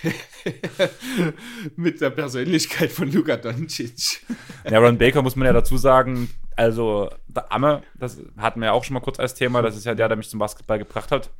mit 1.76 2.00
der 2.00 2.10
Persönlichkeit 2.10 2.90
von 2.92 3.10
Luka 3.10 3.36
Doncic. 3.36 4.24
Ja, 4.70 4.78
Ron 4.78 4.98
Baker 4.98 5.22
muss 5.22 5.36
man 5.36 5.46
ja 5.46 5.52
dazu 5.52 5.76
sagen, 5.76 6.30
also 6.56 7.10
der 7.28 7.50
Amme, 7.52 7.82
das 7.94 8.20
hatten 8.36 8.60
wir 8.60 8.66
ja 8.66 8.72
auch 8.72 8.84
schon 8.84 8.94
mal 8.94 9.00
kurz 9.00 9.18
als 9.18 9.34
Thema, 9.34 9.62
das 9.62 9.76
ist 9.76 9.84
ja 9.86 9.94
der, 9.94 10.08
der 10.08 10.16
mich 10.16 10.28
zum 10.28 10.38
Basketball 10.38 10.78
gebracht 10.78 11.10
hat. 11.10 11.30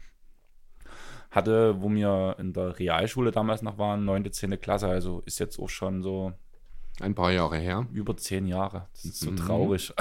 Hatte, 1.31 1.81
wo 1.81 1.89
wir 1.91 2.35
in 2.41 2.53
der 2.53 2.77
Realschule 2.79 3.31
damals 3.31 3.63
noch 3.63 3.79
waren, 3.79 4.05
9., 4.05 4.33
10. 4.33 4.61
Klasse, 4.61 4.89
also 4.89 5.23
ist 5.27 5.39
jetzt 5.39 5.61
auch 5.61 5.69
schon 5.69 6.03
so 6.03 6.33
Ein 7.01 7.15
paar 7.15 7.31
Jahre 7.31 7.57
her. 7.57 7.87
über 7.93 8.17
zehn 8.17 8.49
Jahre. 8.49 8.89
Das 8.93 9.05
ist 9.05 9.21
so 9.21 9.31
Mhm. 9.31 9.37
traurig. 9.37 9.95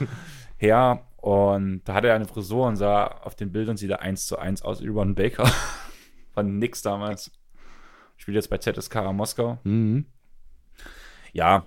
her. 0.56 1.04
Und 1.20 1.82
da 1.84 1.94
hatte 1.94 2.08
er 2.08 2.14
eine 2.14 2.26
Frisur 2.26 2.66
und 2.66 2.76
sah 2.76 3.06
auf 3.06 3.34
den 3.34 3.52
Bildern 3.52 3.76
sieht 3.76 3.90
er 3.90 4.00
eins 4.00 4.26
zu 4.26 4.38
eins 4.38 4.62
aus 4.62 4.82
wie 4.82 4.88
Ron 4.88 5.14
Baker. 5.14 5.50
Von 6.34 6.58
nix 6.58 6.82
damals. 6.82 7.30
Spielt 8.16 8.36
jetzt 8.36 8.50
bei 8.50 8.58
ZSK 8.58 9.12
Moskau. 9.12 9.58
Mhm. 9.64 10.06
Ja, 11.32 11.66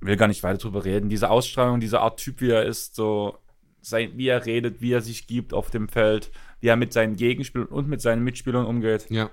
will 0.00 0.16
gar 0.16 0.28
nicht 0.28 0.42
weiter 0.42 0.58
drüber 0.58 0.84
reden. 0.84 1.08
Diese 1.08 1.30
Ausstrahlung, 1.30 1.80
diese 1.80 2.00
Art 2.00 2.18
Typ, 2.18 2.40
wie 2.40 2.50
er 2.50 2.64
ist, 2.64 2.94
so 2.94 3.38
sein, 3.80 4.12
wie 4.16 4.28
er 4.28 4.44
redet, 4.44 4.80
wie 4.80 4.92
er 4.92 5.00
sich 5.00 5.26
gibt 5.26 5.54
auf 5.54 5.70
dem 5.70 5.88
Feld, 5.88 6.30
wie 6.60 6.68
er 6.68 6.76
mit 6.76 6.92
seinen 6.92 7.16
Gegenspielern 7.16 7.68
und 7.68 7.88
mit 7.88 8.00
seinen 8.00 8.24
Mitspielern 8.24 8.66
umgeht. 8.66 9.06
Ja. 9.10 9.30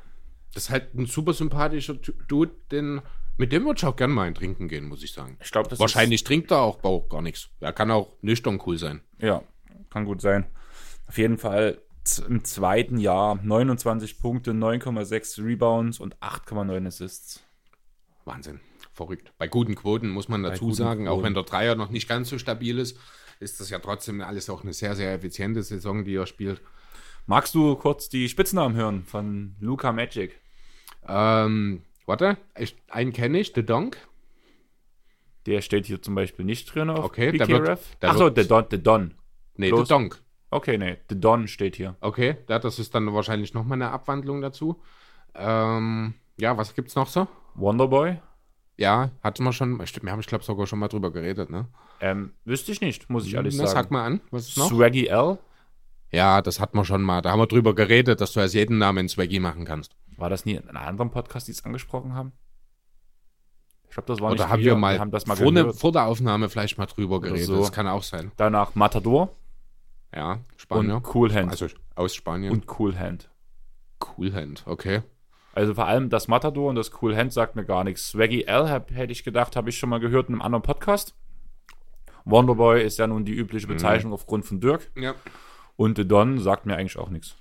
Das 0.53 0.65
ist 0.65 0.69
halt 0.69 0.93
ein 0.93 1.07
super 1.07 1.33
sympathischer 1.33 1.95
Dude, 2.27 2.51
den, 2.71 3.01
mit 3.37 3.51
dem 3.51 3.65
würde 3.65 3.79
ich 3.79 3.85
auch 3.85 3.95
gerne 3.95 4.13
mal 4.13 4.27
ein 4.27 4.35
Trinken 4.35 4.67
gehen, 4.67 4.85
muss 4.85 5.03
ich 5.03 5.11
sagen. 5.11 5.37
Ich 5.43 5.51
glaube, 5.51 5.69
das 5.69 5.79
Wahrscheinlich 5.79 6.23
trinkt 6.23 6.51
er 6.51 6.59
auch, 6.59 6.83
auch 6.83 7.09
gar 7.09 7.23
nichts. 7.23 7.49
Er 7.59 7.73
kann 7.73 7.89
auch 7.89 8.15
nüchtern 8.21 8.61
cool 8.65 8.77
sein. 8.77 9.01
Ja, 9.23 9.41
kann 9.89 10.03
gut 10.03 10.19
sein. 10.19 10.45
Auf 11.07 11.17
jeden 11.17 11.37
Fall 11.37 11.81
im 12.27 12.43
zweiten 12.43 12.97
Jahr 12.97 13.39
29 13.41 14.19
Punkte, 14.19 14.51
9,6 14.51 15.45
Rebounds 15.45 15.99
und 15.99 16.17
8,9 16.17 16.85
Assists. 16.85 17.41
Wahnsinn. 18.25 18.59
Verrückt. 18.91 19.31
Bei 19.37 19.47
guten 19.47 19.75
Quoten 19.75 20.09
muss 20.09 20.27
man 20.27 20.43
dazu 20.43 20.71
sagen, 20.71 21.07
auch 21.07 21.13
Quoten. 21.13 21.25
wenn 21.25 21.33
der 21.35 21.43
Dreier 21.43 21.75
noch 21.75 21.89
nicht 21.89 22.09
ganz 22.09 22.29
so 22.29 22.37
stabil 22.37 22.77
ist, 22.77 22.99
ist 23.39 23.61
das 23.61 23.69
ja 23.69 23.79
trotzdem 23.79 24.19
alles 24.21 24.49
auch 24.49 24.63
eine 24.63 24.73
sehr, 24.73 24.95
sehr 24.95 25.13
effiziente 25.13 25.63
Saison, 25.63 26.03
die 26.03 26.15
er 26.15 26.27
spielt. 26.27 26.61
Magst 27.25 27.55
du 27.55 27.75
kurz 27.75 28.09
die 28.09 28.27
Spitznamen 28.27 28.75
hören 28.75 29.05
von 29.05 29.55
Luca 29.61 29.93
Magic? 29.93 30.37
Ähm, 31.07 31.83
warte, 32.05 32.37
ich, 32.57 32.75
einen 32.89 33.13
kenne 33.13 33.39
ich, 33.39 33.53
The 33.55 33.65
Donk. 33.65 33.97
Der 35.45 35.61
steht 35.61 35.85
hier 35.85 36.01
zum 36.01 36.15
Beispiel 36.15 36.45
nicht 36.45 36.73
drin 36.73 36.89
auf 36.89 37.05
Okay, 37.05 37.31
der 37.31 37.45
PKRF. 37.45 37.97
der 38.01 38.09
Achso, 38.11 38.29
The 38.33 38.47
Don, 38.47 38.65
The 38.71 38.81
Don. 38.81 39.13
Nee, 39.55 39.71
The 39.75 39.83
Donk. 39.83 40.21
Okay, 40.49 40.77
nee, 40.77 40.97
The 41.09 41.19
Don 41.19 41.47
steht 41.47 41.75
hier. 41.75 41.95
Okay, 41.99 42.37
das 42.47 42.79
ist 42.79 42.93
dann 42.95 43.11
wahrscheinlich 43.13 43.53
nochmal 43.53 43.77
eine 43.77 43.91
Abwandlung 43.91 44.41
dazu. 44.41 44.81
Ähm, 45.35 46.13
ja, 46.39 46.57
was 46.57 46.75
gibt's 46.75 46.95
noch 46.95 47.07
so? 47.07 47.27
Wonderboy? 47.55 48.17
Ja, 48.77 49.11
hatten 49.23 49.43
wir 49.43 49.53
schon, 49.53 49.85
stimmt, 49.85 50.05
wir 50.05 50.11
haben, 50.11 50.19
ich 50.19 50.27
glaube, 50.27 50.43
sogar 50.43 50.65
schon 50.65 50.79
mal 50.79 50.87
drüber 50.87 51.11
geredet, 51.11 51.49
ne? 51.49 51.67
Ähm, 52.01 52.33
wüsste 52.45 52.71
ich 52.71 52.81
nicht, 52.81 53.09
muss 53.09 53.25
ich 53.27 53.33
ehrlich 53.35 53.55
Na, 53.55 53.67
sagen. 53.67 53.83
sag 53.83 53.91
mal 53.91 54.05
an, 54.05 54.21
was 54.31 54.47
ist 54.49 54.57
noch? 54.57 54.69
Swaggy 54.69 55.07
L? 55.07 55.37
Ja, 56.11 56.41
das 56.41 56.59
hatten 56.59 56.77
wir 56.77 56.85
schon 56.85 57.01
mal. 57.01 57.21
Da 57.21 57.31
haben 57.31 57.39
wir 57.39 57.47
drüber 57.47 57.73
geredet, 57.75 58.21
dass 58.21 58.33
du 58.33 58.39
als 58.39 58.53
jeden 58.53 58.77
Namen 58.77 59.09
Swaggy 59.09 59.39
machen 59.39 59.65
kannst. 59.65 59.95
War 60.17 60.29
das 60.29 60.45
nie 60.45 60.53
in 60.55 60.67
einem 60.69 60.77
anderen 60.87 61.11
Podcast, 61.11 61.47
die 61.47 61.51
es 61.51 61.65
angesprochen 61.65 62.13
haben? 62.13 62.33
Ich 63.93 63.95
glaube, 63.95 64.07
das 64.07 64.21
war 64.21 64.31
Oder 64.31 64.45
nicht 64.45 64.51
haben 64.51 64.59
wir, 64.61 64.71
wir 64.71 64.75
mal, 64.75 64.97
haben 64.97 65.11
das 65.11 65.27
mal 65.27 65.35
vor, 65.35 65.51
ne, 65.51 65.71
vor 65.71 65.91
der 65.91 66.05
Aufnahme 66.07 66.49
vielleicht 66.49 66.79
mal 66.79 66.87
drüber 66.87 67.21
geredet. 67.21 67.45
so. 67.45 67.59
Das 67.59 67.71
kann 67.71 67.87
auch 67.87 68.01
sein. 68.01 68.31
Danach 68.37 68.73
Matador 68.73 69.29
Ja, 70.15 70.39
Spanier. 70.57 70.95
und 70.95 71.13
Cool 71.15 71.31
Hand. 71.31 71.51
Also 71.51 71.67
aus 71.93 72.15
Spanien. 72.15 72.51
und 72.51 72.65
Cool 72.79 72.97
Hand. 72.97 73.29
Cool 74.17 74.33
Hand, 74.33 74.63
okay. 74.65 75.03
Also 75.53 75.75
vor 75.75 75.85
allem 75.85 76.09
das 76.09 76.27
Matador 76.27 76.71
und 76.71 76.75
das 76.75 76.91
Cool 77.03 77.15
Hand 77.15 77.33
sagt 77.33 77.55
mir 77.55 77.65
gar 77.65 77.83
nichts. 77.83 78.07
Swaggy 78.09 78.45
L 78.45 78.67
hab, 78.67 78.89
hätte 78.89 79.11
ich 79.11 79.23
gedacht, 79.23 79.55
habe 79.55 79.69
ich 79.69 79.77
schon 79.77 79.89
mal 79.91 79.99
gehört 79.99 80.27
in 80.29 80.33
einem 80.33 80.41
anderen 80.41 80.63
Podcast. 80.63 81.13
Wonderboy 82.25 82.81
ist 82.83 82.97
ja 82.97 83.05
nun 83.05 83.25
die 83.25 83.33
übliche 83.33 83.67
Mhm. 83.67 83.73
Bezeichnung 83.73 84.11
aufgrund 84.13 84.43
von 84.45 84.59
Dirk. 84.59 84.89
Ja. 84.95 85.13
Und 85.75 85.97
The 85.97 86.07
Don 86.07 86.39
sagt 86.39 86.65
mir 86.65 86.75
eigentlich 86.77 86.97
auch 86.97 87.09
nichts. 87.09 87.35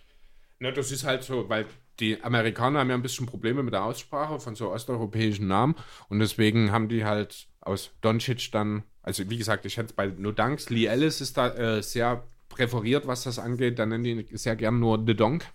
Ne, 0.59 0.71
das 0.71 0.93
ist 0.93 1.05
halt 1.05 1.23
so, 1.23 1.49
weil 1.49 1.65
die 2.01 2.23
Amerikaner 2.23 2.81
haben 2.81 2.89
ja 2.89 2.95
ein 2.95 3.03
bisschen 3.03 3.27
Probleme 3.27 3.63
mit 3.63 3.75
der 3.75 3.85
Aussprache 3.85 4.41
von 4.41 4.55
so 4.55 4.71
osteuropäischen 4.71 5.47
Namen 5.47 5.75
und 6.09 6.19
deswegen 6.19 6.73
haben 6.73 6.89
die 6.89 7.05
halt 7.05 7.47
aus 7.61 7.91
Doncic 8.01 8.51
dann, 8.53 8.83
also 9.03 9.29
wie 9.31 9.37
gesagt, 9.37 9.67
ich 9.67 9.77
hätte 9.77 9.95
bei 9.95 10.07
No 10.07 10.33
Dunks, 10.33 10.71
Lee 10.71 10.87
Ellis 10.87 11.21
ist 11.21 11.37
da 11.37 11.49
äh, 11.49 11.83
sehr 11.83 12.25
präferiert, 12.49 13.07
was 13.07 13.25
das 13.25 13.39
angeht, 13.39 13.79
dann 13.79 13.91
nennen 13.91 14.05
die 14.05 14.37
sehr 14.37 14.57
gern 14.57 14.81
nur 14.81 15.03
The 15.07 15.15
Donk. 15.15 15.47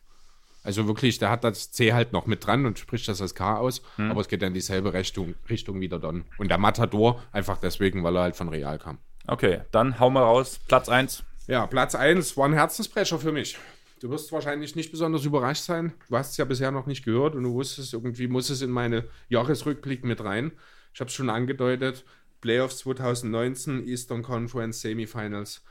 Also 0.64 0.86
wirklich, 0.86 1.18
der 1.18 1.30
hat 1.30 1.46
das 1.46 1.72
C 1.72 1.94
halt 1.94 2.12
noch 2.12 2.26
mit 2.26 2.46
dran 2.46 2.66
und 2.66 2.78
spricht 2.78 3.08
das 3.08 3.22
als 3.22 3.36
K 3.36 3.56
aus, 3.58 3.82
aber 3.98 4.20
es 4.20 4.28
geht 4.28 4.42
dann 4.42 4.50
in 4.50 4.54
dieselbe 4.54 4.92
Richtung, 4.92 5.36
Richtung 5.50 5.80
wie 5.80 5.88
der 5.88 6.00
Don. 6.00 6.26
Und 6.38 6.50
der 6.50 6.58
Matador 6.58 7.24
einfach 7.32 7.58
deswegen, 7.58 8.04
weil 8.04 8.18
er 8.18 8.24
halt 8.24 8.36
von 8.36 8.50
Real 8.50 8.78
kam. 8.78 8.98
Okay, 9.28 9.62
dann 9.72 9.98
hau 10.00 10.10
mal 10.10 10.24
raus. 10.24 10.60
Platz 10.68 10.90
1. 10.90 11.24
Ja, 11.48 11.66
Platz 11.68 11.96
1 11.96 12.36
war 12.36 12.50
ein 12.50 12.54
Herzensbrecher 12.54 13.18
für 13.18 13.32
mich. 13.32 13.58
Du 14.00 14.10
wirst 14.10 14.32
wahrscheinlich 14.32 14.76
nicht 14.76 14.92
besonders 14.92 15.26
überrascht 15.26 15.64
sein. 15.64 15.94
Du 16.10 16.18
hast 16.18 16.32
es 16.32 16.38
ja 16.38 16.46
bisher 16.46 16.72
noch 16.72 16.86
nicht 16.86 17.04
gehört 17.04 17.36
und 17.36 17.44
du 17.44 17.54
wusstest, 17.54 17.94
irgendwie 17.94 18.28
muss 18.28 18.50
es 18.50 18.62
in 18.62 18.70
meine 18.70 19.06
Jahresrückblick 19.30 20.04
mit 20.04 20.24
rein. 20.24 20.52
Ich 20.94 21.00
habe 21.00 21.10
es 21.10 21.14
schon 21.14 21.30
angedeutet. 21.30 22.06
Playoffs 22.42 22.80
2019, 22.80 23.88
Eastern 23.88 24.22
Conference 24.22 24.82
Semifinals. 24.82 25.64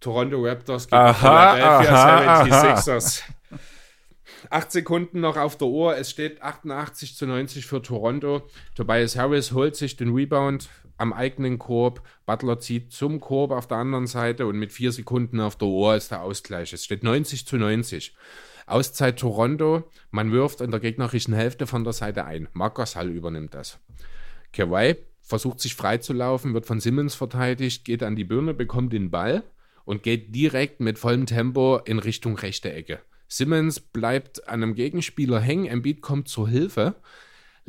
Toronto 0.00 0.42
Raptors 0.44 0.86
gegen 0.86 0.96
Aha, 0.96 1.12
Philadelphia 1.14 2.42
aha, 2.42 2.42
76ers. 2.44 3.22
Acht 4.50 4.72
Sekunden 4.72 5.20
noch 5.20 5.36
auf 5.36 5.58
der 5.58 5.68
Uhr. 5.68 5.96
Es 5.96 6.10
steht 6.10 6.40
88 6.42 7.16
zu 7.16 7.26
90 7.26 7.66
für 7.66 7.82
Toronto. 7.82 8.48
Tobias 8.74 9.16
Harris 9.16 9.52
holt 9.52 9.76
sich 9.76 9.96
den 9.96 10.14
Rebound 10.14 10.68
am 10.98 11.12
eigenen 11.12 11.58
Korb. 11.58 12.02
Butler 12.26 12.60
zieht 12.60 12.92
zum 12.92 13.20
Korb 13.20 13.50
auf 13.50 13.66
der 13.66 13.78
anderen 13.78 14.06
Seite 14.06 14.46
und 14.46 14.58
mit 14.58 14.72
vier 14.72 14.92
Sekunden 14.92 15.40
auf 15.40 15.56
der 15.56 15.68
Uhr 15.68 15.96
ist 15.96 16.10
der 16.10 16.22
Ausgleich. 16.22 16.72
Es 16.72 16.84
steht 16.84 17.02
90 17.02 17.46
zu 17.46 17.56
90. 17.56 18.14
Auszeit 18.66 19.18
Toronto. 19.18 19.84
Man 20.10 20.30
wirft 20.32 20.60
in 20.60 20.70
der 20.70 20.80
gegnerischen 20.80 21.32
Hälfte 21.32 21.66
von 21.66 21.84
der 21.84 21.94
Seite 21.94 22.26
ein. 22.26 22.48
Marcus 22.52 22.96
Hall 22.96 23.08
übernimmt 23.08 23.54
das. 23.54 23.78
Kawhi 24.52 24.96
versucht 25.20 25.60
sich 25.60 25.74
freizulaufen, 25.74 26.54
wird 26.54 26.66
von 26.66 26.80
Simmons 26.80 27.14
verteidigt, 27.14 27.84
geht 27.84 28.02
an 28.02 28.16
die 28.16 28.24
Birne, 28.24 28.54
bekommt 28.54 28.92
den 28.92 29.10
Ball 29.10 29.42
und 29.84 30.02
geht 30.02 30.34
direkt 30.34 30.80
mit 30.80 30.98
vollem 30.98 31.26
Tempo 31.26 31.78
in 31.84 31.98
Richtung 31.98 32.36
rechte 32.36 32.72
Ecke. 32.72 33.00
Simmons 33.28 33.80
bleibt 33.80 34.48
an 34.48 34.62
einem 34.62 34.74
Gegenspieler 34.74 35.38
hängen, 35.38 35.66
Embiid 35.66 36.00
kommt 36.00 36.28
zur 36.28 36.48
Hilfe. 36.48 36.94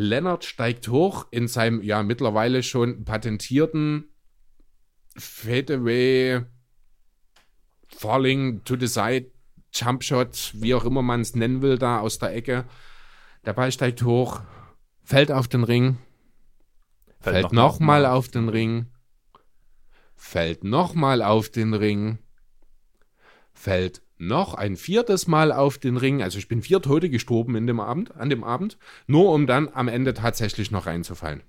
Leonard 0.01 0.45
steigt 0.45 0.87
hoch 0.87 1.27
in 1.29 1.49
seinem 1.49 1.81
ja 1.81 2.03
mittlerweile 2.03 2.63
schon 2.63 3.03
patentierten 3.03 4.05
Fadeaway 5.17 6.45
Falling 7.89 8.63
to 8.63 8.77
the 8.79 8.87
Side 8.87 9.31
Jumpshot, 9.73 10.53
wie 10.55 10.73
auch 10.73 10.85
immer 10.85 11.01
man 11.01 11.19
es 11.19 11.35
nennen 11.35 11.61
will, 11.61 11.77
da 11.77 11.99
aus 11.99 12.17
der 12.17 12.33
Ecke. 12.33 12.63
Der 13.45 13.51
Ball 13.51 13.73
steigt 13.73 14.01
hoch, 14.03 14.39
fällt 15.03 15.33
auf 15.33 15.49
den 15.49 15.65
Ring, 15.65 15.97
fällt, 17.19 17.35
fällt 17.35 17.51
nochmal 17.51 18.03
noch 18.03 18.11
auf 18.11 18.29
den 18.29 18.47
Ring, 18.47 18.85
fällt 20.15 20.63
nochmal 20.63 21.21
auf 21.21 21.49
den 21.49 21.73
Ring, 21.73 22.19
fällt 23.51 24.01
noch 24.19 24.53
ein 24.53 24.75
viertes 24.75 25.27
Mal 25.27 25.51
auf 25.51 25.77
den 25.77 25.97
Ring. 25.97 26.21
Also 26.21 26.37
ich 26.37 26.47
bin 26.47 26.61
vier 26.61 26.81
Tote 26.81 27.09
gestorben 27.09 27.55
in 27.55 27.65
dem 27.65 27.79
Abend, 27.79 28.15
an 28.15 28.29
dem 28.29 28.43
Abend, 28.43 28.77
nur 29.07 29.33
um 29.33 29.47
dann 29.47 29.69
am 29.73 29.87
Ende 29.87 30.13
tatsächlich 30.13 30.69
noch 30.69 30.85
reinzufallen. 30.85 31.41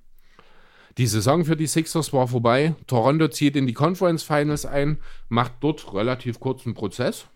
Die 0.98 1.06
Saison 1.06 1.44
für 1.44 1.56
die 1.56 1.66
Sixers 1.66 2.12
war 2.12 2.28
vorbei. 2.28 2.74
Toronto 2.86 3.28
zieht 3.28 3.56
in 3.56 3.66
die 3.66 3.74
Conference 3.74 4.22
Finals 4.22 4.64
ein, 4.64 4.98
macht 5.28 5.54
dort 5.60 5.92
relativ 5.94 6.40
kurzen 6.40 6.74
Prozess. 6.74 7.26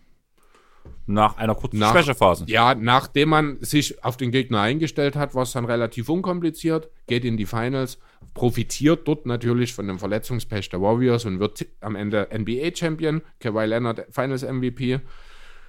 Nach 1.07 1.37
einer 1.37 1.53
kurzen 1.53 1.77
Nach, 1.77 1.91
Schwächephase. 1.91 2.45
Ja, 2.47 2.73
nachdem 2.73 3.29
man 3.29 3.57
sich 3.61 4.03
auf 4.03 4.17
den 4.17 4.31
Gegner 4.31 4.61
eingestellt 4.61 5.15
hat, 5.15 5.35
war 5.35 5.43
es 5.43 5.51
dann 5.51 5.65
relativ 5.65 6.09
unkompliziert, 6.09 6.89
geht 7.05 7.25
in 7.25 7.37
die 7.37 7.45
Finals, 7.45 7.99
profitiert 8.33 9.07
dort 9.07 9.25
natürlich 9.25 9.73
von 9.73 9.87
dem 9.87 9.99
Verletzungspech 9.99 10.69
der 10.69 10.81
Warriors 10.81 11.25
und 11.25 11.39
wird 11.39 11.65
am 11.79 11.95
Ende 11.95 12.27
NBA-Champion, 12.33 13.21
Kawhi 13.39 13.65
Leonard 13.65 14.07
Finals 14.09 14.43
MVP. 14.43 14.99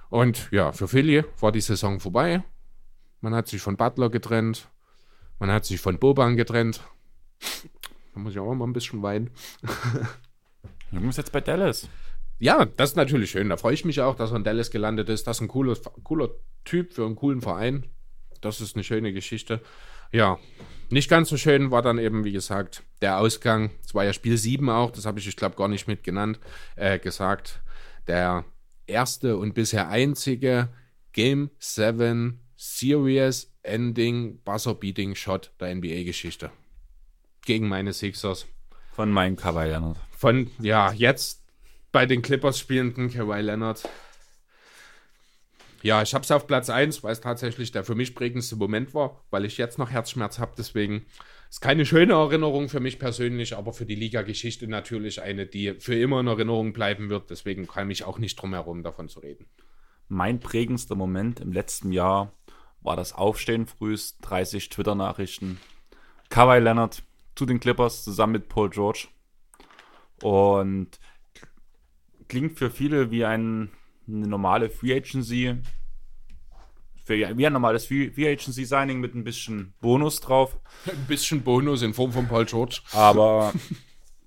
Und 0.09 0.49
ja, 0.51 0.71
für 0.71 0.87
Philly 0.87 1.23
war 1.39 1.51
die 1.51 1.61
Saison 1.61 1.99
vorbei. 1.99 2.43
Man 3.21 3.35
hat 3.35 3.47
sich 3.47 3.61
von 3.61 3.77
Butler 3.77 4.09
getrennt, 4.09 4.69
man 5.39 5.51
hat 5.51 5.65
sich 5.65 5.79
von 5.79 5.99
Boban 5.99 6.35
getrennt. 6.35 6.81
Da 8.13 8.19
muss 8.19 8.33
ich 8.33 8.39
auch 8.39 8.53
mal 8.55 8.65
ein 8.65 8.73
bisschen 8.73 9.03
weinen. 9.03 9.29
Du 10.91 11.01
bist 11.01 11.17
jetzt 11.17 11.31
bei 11.31 11.41
Dallas. 11.41 11.87
Ja, 12.39 12.65
das 12.65 12.91
ist 12.91 12.95
natürlich 12.95 13.31
schön. 13.31 13.49
Da 13.49 13.57
freue 13.57 13.73
ich 13.73 13.85
mich 13.85 14.01
auch, 14.01 14.15
dass 14.15 14.31
er 14.31 14.37
in 14.37 14.43
Dallas 14.43 14.69
gelandet 14.69 15.09
ist. 15.09 15.25
Das 15.25 15.37
ist 15.37 15.41
ein 15.41 15.47
cooler, 15.47 15.75
cooler 16.03 16.29
Typ 16.65 16.93
für 16.93 17.05
einen 17.05 17.15
coolen 17.15 17.41
Verein. 17.41 17.85
Das 18.41 18.61
ist 18.61 18.75
eine 18.75 18.83
schöne 18.83 19.11
Geschichte. 19.13 19.61
Ja, 20.11 20.37
nicht 20.89 21.09
ganz 21.09 21.29
so 21.29 21.37
schön 21.37 21.71
war 21.71 21.81
dann 21.81 21.97
eben, 21.97 22.23
wie 22.23 22.31
gesagt, 22.31 22.83
der 23.01 23.19
Ausgang. 23.19 23.71
Es 23.83 23.93
war 23.93 24.05
ja 24.05 24.13
Spiel 24.13 24.37
7 24.37 24.69
auch, 24.69 24.91
das 24.91 25.05
habe 25.05 25.19
ich, 25.19 25.27
ich 25.27 25.35
glaube, 25.35 25.55
gar 25.55 25.67
nicht 25.67 25.87
mit 25.87 26.03
genannt, 26.03 26.39
äh, 26.75 26.99
gesagt. 26.99 27.61
Der 28.07 28.45
erste 28.85 29.37
und 29.37 29.53
bisher 29.53 29.89
einzige 29.89 30.69
Game 31.11 31.49
7 31.59 32.39
Serious 32.55 33.51
Ending 33.63 34.39
Buzzer 34.43 34.73
Beating 34.73 35.13
Shot 35.13 35.51
der 35.59 35.75
NBA-Geschichte. 35.75 36.51
Gegen 37.45 37.67
meine 37.67 37.93
Sixers. 37.93 38.47
Von 38.93 39.11
meinem 39.11 39.35
Leonard. 39.35 39.97
Von, 40.11 40.49
ja, 40.59 40.91
jetzt 40.91 41.43
bei 41.91 42.05
den 42.05 42.21
Clippers 42.21 42.59
spielenden 42.59 43.11
Kawhi 43.11 43.41
Leonard. 43.41 43.87
Ja, 45.83 46.01
ich 46.01 46.13
habe 46.13 46.23
es 46.23 46.31
auf 46.31 46.47
Platz 46.47 46.69
1, 46.69 47.03
weil 47.03 47.13
es 47.13 47.21
tatsächlich 47.21 47.71
der 47.71 47.83
für 47.83 47.95
mich 47.95 48.15
prägendste 48.15 48.55
Moment 48.55 48.93
war, 48.93 49.23
weil 49.29 49.45
ich 49.45 49.57
jetzt 49.57 49.77
noch 49.77 49.91
Herzschmerz 49.91 50.39
habe. 50.39 50.53
Deswegen 50.57 51.05
ist 51.49 51.61
keine 51.61 51.85
schöne 51.85 52.13
Erinnerung 52.13 52.67
für 52.67 52.79
mich 52.79 52.99
persönlich, 52.99 53.55
aber 53.55 53.73
für 53.73 53.85
die 53.85 53.95
Liga-Geschichte 53.95 54.67
natürlich 54.67 55.21
eine, 55.21 55.45
die 55.45 55.75
für 55.79 55.95
immer 55.95 56.19
in 56.19 56.27
Erinnerung 56.27 56.73
bleiben 56.73 57.09
wird. 57.09 57.29
Deswegen 57.29 57.67
kann 57.67 57.91
ich 57.91 58.03
auch 58.03 58.17
nicht 58.17 58.41
drum 58.41 58.53
herum, 58.53 58.83
davon 58.83 59.07
zu 59.07 59.19
reden. 59.19 59.45
Mein 60.09 60.39
prägendster 60.39 60.95
Moment 60.95 61.39
im 61.39 61.51
letzten 61.51 61.91
Jahr 61.91 62.33
war 62.81 62.95
das 62.95 63.13
Aufstehen 63.13 63.67
frühst, 63.67 64.17
30 64.21 64.69
Twitter-Nachrichten. 64.69 65.59
Kawhi 66.29 66.59
Leonard 66.59 67.03
zu 67.35 67.45
den 67.45 67.59
Clippers 67.59 68.03
zusammen 68.03 68.33
mit 68.33 68.49
Paul 68.49 68.69
George. 68.69 69.07
Und 70.23 70.99
klingt 72.27 72.57
für 72.57 72.69
viele 72.69 73.11
wie 73.11 73.25
ein, 73.25 73.69
eine 74.07 74.27
normale 74.27 74.69
Free 74.69 74.95
Agency. 74.95 75.55
Für, 77.03 77.37
wie 77.37 77.45
ein 77.47 77.53
normales 77.53 77.85
Free, 77.85 78.11
Agency 78.17 78.65
Signing 78.65 78.99
mit 78.99 79.15
ein 79.15 79.23
bisschen 79.23 79.73
Bonus 79.79 80.19
drauf. 80.19 80.59
Ein 80.85 81.05
bisschen 81.07 81.41
Bonus 81.41 81.81
in 81.81 81.93
Form 81.93 82.11
von 82.11 82.27
Paul 82.27 82.45
George. 82.45 82.81
Aber 82.91 83.53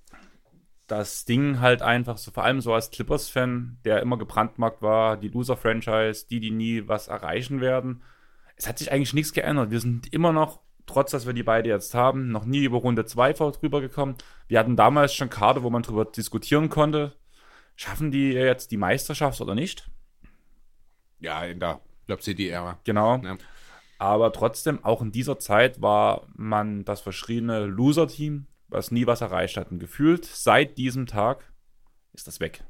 das 0.87 1.25
Ding 1.25 1.59
halt 1.59 1.81
einfach 1.81 2.17
so, 2.17 2.31
vor 2.31 2.43
allem 2.43 2.59
so 2.59 2.73
als 2.73 2.91
Clippers-Fan, 2.91 3.77
der 3.85 4.01
immer 4.01 4.17
gebrandmarkt 4.17 4.81
war, 4.81 5.15
die 5.15 5.29
Loser-Franchise, 5.29 6.25
die, 6.29 6.39
die 6.39 6.51
nie 6.51 6.87
was 6.87 7.07
erreichen 7.07 7.61
werden. 7.61 8.01
Es 8.55 8.67
hat 8.67 8.79
sich 8.79 8.91
eigentlich 8.91 9.13
nichts 9.13 9.31
geändert. 9.31 9.71
Wir 9.71 9.79
sind 9.79 10.11
immer 10.11 10.33
noch, 10.33 10.59
trotz 10.87 11.11
dass 11.11 11.25
wir 11.25 11.33
die 11.33 11.43
beide 11.43 11.69
jetzt 11.69 11.93
haben, 11.93 12.29
noch 12.29 12.45
nie 12.45 12.63
über 12.63 12.79
Runde 12.79 13.05
2 13.05 13.33
drüber 13.33 13.79
gekommen. 13.79 14.15
Wir 14.47 14.59
hatten 14.59 14.75
damals 14.75 15.13
schon 15.13 15.29
Karte, 15.29 15.63
wo 15.63 15.69
man 15.69 15.83
drüber 15.83 16.05
diskutieren 16.05 16.69
konnte. 16.69 17.15
Schaffen 17.75 18.11
die 18.11 18.31
jetzt 18.31 18.71
die 18.71 18.77
Meisterschaft 18.77 19.41
oder 19.41 19.55
nicht? 19.55 19.89
Ja, 21.19 21.43
in 21.45 21.59
der 21.59 21.81
Club 22.05 22.21
City-Ära. 22.21 22.79
Genau. 22.83 23.17
Ja. 23.17 23.37
Aber 23.97 24.33
trotzdem, 24.33 24.83
auch 24.83 25.01
in 25.01 25.11
dieser 25.11 25.39
Zeit 25.39 25.81
war 25.81 26.27
man 26.35 26.83
das 26.85 27.01
verschriebene 27.01 27.65
Loser-Team, 27.65 28.47
was 28.67 28.91
nie 28.91 29.05
was 29.05 29.21
erreicht 29.21 29.57
hat. 29.57 29.71
Und 29.71 29.79
gefühlt 29.79 30.25
seit 30.25 30.77
diesem 30.77 31.05
Tag 31.05 31.51
ist 32.13 32.27
das 32.27 32.39
weg. 32.39 32.63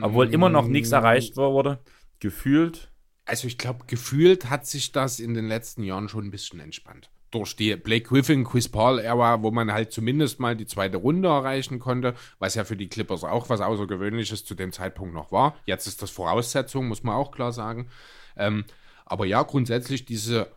Obwohl 0.00 0.32
immer 0.32 0.48
noch 0.48 0.66
nichts 0.66 0.92
erreicht 0.92 1.36
wurde, 1.36 1.78
gefühlt. 2.20 2.92
Also 3.24 3.46
ich 3.46 3.58
glaube, 3.58 3.84
gefühlt 3.86 4.48
hat 4.48 4.66
sich 4.66 4.92
das 4.92 5.20
in 5.20 5.34
den 5.34 5.48
letzten 5.48 5.82
Jahren 5.82 6.08
schon 6.08 6.26
ein 6.26 6.30
bisschen 6.30 6.60
entspannt 6.60 7.10
durch 7.30 7.56
die 7.56 7.76
Blake 7.76 8.08
Griffin, 8.08 8.44
Chris 8.44 8.68
Paul-Ära, 8.68 9.42
wo 9.42 9.50
man 9.50 9.72
halt 9.72 9.92
zumindest 9.92 10.40
mal 10.40 10.56
die 10.56 10.66
zweite 10.66 10.96
Runde 10.96 11.28
erreichen 11.28 11.78
konnte, 11.78 12.14
was 12.38 12.54
ja 12.54 12.64
für 12.64 12.76
die 12.76 12.88
Clippers 12.88 13.24
auch 13.24 13.48
was 13.48 13.60
Außergewöhnliches 13.60 14.44
zu 14.44 14.54
dem 14.54 14.72
Zeitpunkt 14.72 15.14
noch 15.14 15.30
war. 15.32 15.56
Jetzt 15.66 15.86
ist 15.86 16.02
das 16.02 16.10
Voraussetzung, 16.10 16.88
muss 16.88 17.02
man 17.02 17.14
auch 17.14 17.30
klar 17.30 17.52
sagen. 17.52 17.88
Ähm, 18.36 18.64
aber 19.04 19.26
ja, 19.26 19.42
grundsätzlich, 19.42 20.04
diese 20.04 20.48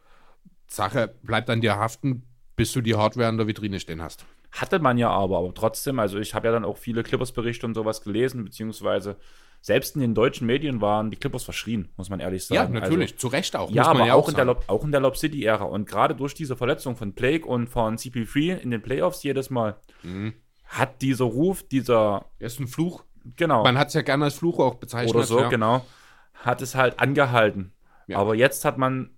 Sache 0.67 1.13
bleibt 1.23 1.49
an 1.49 1.61
dir 1.61 1.77
haften, 1.77 2.23
bis 2.55 2.71
du 2.71 2.81
die 2.81 2.95
Hardware 2.95 3.29
in 3.29 3.37
der 3.37 3.47
Vitrine 3.47 3.79
stehen 3.79 4.01
hast. 4.01 4.25
Hatte 4.51 4.79
man 4.79 4.97
ja 4.97 5.09
aber, 5.09 5.37
aber 5.37 5.53
trotzdem, 5.53 5.99
also 5.99 6.19
ich 6.19 6.33
habe 6.33 6.47
ja 6.47 6.53
dann 6.53 6.65
auch 6.65 6.77
viele 6.77 7.03
Clippers-Berichte 7.03 7.65
und 7.65 7.73
sowas 7.73 8.01
gelesen, 8.01 8.43
beziehungsweise 8.43 9.17
selbst 9.61 9.95
in 9.95 10.01
den 10.01 10.15
deutschen 10.15 10.47
Medien 10.47 10.81
waren 10.81 11.11
die 11.11 11.17
Clippers 11.17 11.43
verschrien, 11.43 11.89
muss 11.95 12.09
man 12.09 12.19
ehrlich 12.19 12.45
sagen. 12.45 12.73
Ja, 12.73 12.79
natürlich, 12.79 13.11
also, 13.11 13.21
zu 13.21 13.27
Recht 13.27 13.55
auch. 13.55 13.69
Ja, 13.69 13.85
aber 13.85 14.07
ja 14.07 14.15
auch, 14.15 14.27
in 14.27 14.35
der 14.35 14.45
Lob, 14.45 14.63
auch 14.67 14.83
in 14.83 14.91
der 14.91 15.01
Lob 15.01 15.17
City-Ära. 15.17 15.63
Und 15.63 15.87
gerade 15.87 16.15
durch 16.15 16.33
diese 16.33 16.55
Verletzung 16.55 16.95
von 16.95 17.13
Blake 17.13 17.45
und 17.45 17.67
von 17.67 17.95
CP3 17.95 18.57
in 18.57 18.71
den 18.71 18.81
Playoffs 18.81 19.21
jedes 19.21 19.51
Mal 19.51 19.77
mhm. 20.01 20.33
hat 20.65 21.01
dieser 21.03 21.25
Ruf, 21.25 21.61
dieser. 21.61 22.25
Er 22.39 22.47
ist 22.47 22.59
ein 22.59 22.67
Fluch. 22.67 23.03
Genau. 23.37 23.63
Man 23.63 23.77
hat 23.77 23.89
es 23.89 23.93
ja 23.93 24.01
gerne 24.01 24.25
als 24.25 24.33
Fluch 24.33 24.57
auch 24.57 24.75
bezeichnet. 24.75 25.15
Oder 25.15 25.25
so, 25.25 25.39
ja. 25.41 25.49
genau. 25.49 25.85
Hat 26.33 26.63
es 26.63 26.73
halt 26.73 26.99
angehalten. 26.99 27.71
Ja. 28.07 28.17
Aber 28.17 28.33
jetzt 28.33 28.65
hat 28.65 28.79
man 28.79 29.11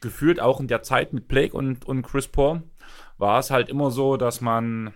gefühlt 0.00 0.40
auch 0.40 0.60
in 0.60 0.68
der 0.68 0.82
Zeit 0.82 1.12
mit 1.12 1.26
Blake 1.26 1.56
und, 1.56 1.84
und 1.84 2.02
Chris 2.02 2.28
Paul 2.28 2.62
war 3.18 3.40
es 3.40 3.50
halt 3.50 3.68
immer 3.68 3.90
so, 3.90 4.16
dass 4.16 4.40
man 4.40 4.94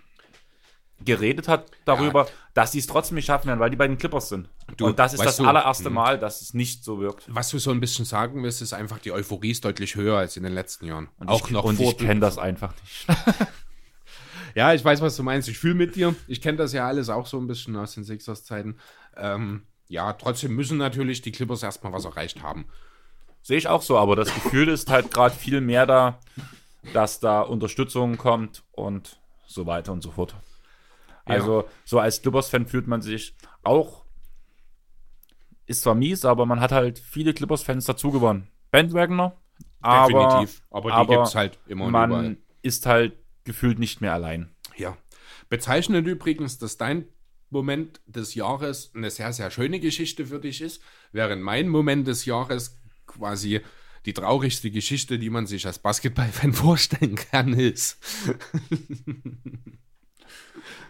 geredet 1.04 1.46
hat 1.48 1.70
darüber, 1.84 2.24
ja. 2.24 2.30
dass 2.54 2.72
sie 2.72 2.78
es 2.78 2.86
trotzdem 2.86 3.16
nicht 3.16 3.26
schaffen 3.26 3.48
werden, 3.48 3.60
weil 3.60 3.70
die 3.70 3.76
bei 3.76 3.86
den 3.86 3.98
Clippers 3.98 4.28
sind. 4.28 4.48
Du, 4.76 4.86
und 4.86 4.98
das 4.98 5.12
ist 5.12 5.24
das 5.24 5.36
du, 5.36 5.44
allererste 5.44 5.86
hm. 5.86 5.92
Mal, 5.92 6.18
dass 6.18 6.40
es 6.40 6.54
nicht 6.54 6.84
so 6.84 7.00
wirkt. 7.00 7.24
Was 7.28 7.50
du 7.50 7.58
so 7.58 7.70
ein 7.70 7.80
bisschen 7.80 8.04
sagen 8.04 8.42
willst, 8.42 8.62
ist 8.62 8.72
einfach, 8.72 8.98
die 8.98 9.12
Euphorie 9.12 9.50
ist 9.50 9.64
deutlich 9.64 9.94
höher 9.94 10.16
als 10.16 10.36
in 10.36 10.42
den 10.42 10.54
letzten 10.54 10.86
Jahren. 10.86 11.08
Und 11.18 11.28
auch 11.28 11.46
ich, 11.46 11.50
noch 11.50 11.64
und 11.64 11.78
ich 11.78 11.98
kenne 11.98 12.20
das 12.20 12.38
einfach 12.38 12.72
nicht. 12.80 13.06
ja, 14.54 14.72
ich 14.72 14.84
weiß, 14.84 15.00
was 15.02 15.16
du 15.16 15.22
meinst. 15.22 15.48
Ich 15.48 15.58
fühle 15.58 15.74
mit 15.74 15.96
dir. 15.96 16.14
Ich 16.28 16.40
kenne 16.40 16.56
das 16.56 16.72
ja 16.72 16.86
alles 16.86 17.08
auch 17.08 17.26
so 17.26 17.38
ein 17.38 17.46
bisschen 17.46 17.76
aus 17.76 17.94
den 17.94 18.04
Sixers-Zeiten. 18.04 18.78
Ähm, 19.16 19.66
ja, 19.88 20.12
trotzdem 20.14 20.54
müssen 20.56 20.78
natürlich 20.78 21.22
die 21.22 21.32
Clippers 21.32 21.62
erstmal 21.62 21.92
was 21.92 22.04
erreicht 22.04 22.42
haben. 22.42 22.66
Sehe 23.42 23.58
ich 23.58 23.68
auch 23.68 23.82
so, 23.82 23.96
aber 23.96 24.16
das 24.16 24.34
Gefühl 24.34 24.68
ist 24.68 24.90
halt 24.90 25.12
gerade 25.12 25.34
viel 25.34 25.60
mehr 25.60 25.86
da, 25.86 26.18
dass 26.92 27.20
da 27.20 27.42
Unterstützung 27.42 28.16
kommt 28.16 28.64
und 28.72 29.20
so 29.46 29.66
weiter 29.66 29.92
und 29.92 30.02
so 30.02 30.10
fort. 30.10 30.34
Also, 31.26 31.62
ja. 31.62 31.68
so 31.84 31.98
als 31.98 32.22
Clippers-Fan 32.22 32.66
fühlt 32.66 32.86
man 32.86 33.02
sich 33.02 33.34
auch, 33.62 34.04
ist 35.66 35.82
zwar 35.82 35.94
mies, 35.94 36.24
aber 36.24 36.46
man 36.46 36.60
hat 36.60 36.72
halt 36.72 36.98
viele 36.98 37.34
Clippers-Fans 37.34 37.84
dazu 37.84 38.10
gewonnen. 38.10 38.48
Bandwagoner, 38.70 39.36
aber, 39.80 40.28
Definitiv. 40.28 40.62
aber 40.70 40.90
die 40.90 40.94
aber 40.94 41.16
gibt's 41.16 41.34
halt 41.34 41.58
immer 41.66 41.86
und 41.86 41.92
man 41.92 42.38
ist 42.62 42.86
halt 42.86 43.16
gefühlt 43.44 43.78
nicht 43.78 44.00
mehr 44.00 44.12
allein. 44.12 44.50
Ja. 44.76 44.96
Bezeichnend 45.48 46.06
übrigens, 46.06 46.58
dass 46.58 46.76
dein 46.76 47.06
Moment 47.50 48.00
des 48.06 48.34
Jahres 48.34 48.92
eine 48.94 49.10
sehr, 49.10 49.32
sehr 49.32 49.50
schöne 49.50 49.78
Geschichte 49.80 50.26
für 50.26 50.40
dich 50.40 50.60
ist, 50.60 50.82
während 51.12 51.42
mein 51.42 51.68
Moment 51.68 52.06
des 52.06 52.24
Jahres 52.24 52.80
quasi 53.06 53.60
die 54.04 54.12
traurigste 54.12 54.70
Geschichte, 54.70 55.18
die 55.18 55.30
man 55.30 55.46
sich 55.46 55.66
als 55.66 55.78
Basketballfan 55.78 56.52
vorstellen 56.52 57.16
kann, 57.16 57.52
ist. 57.52 57.98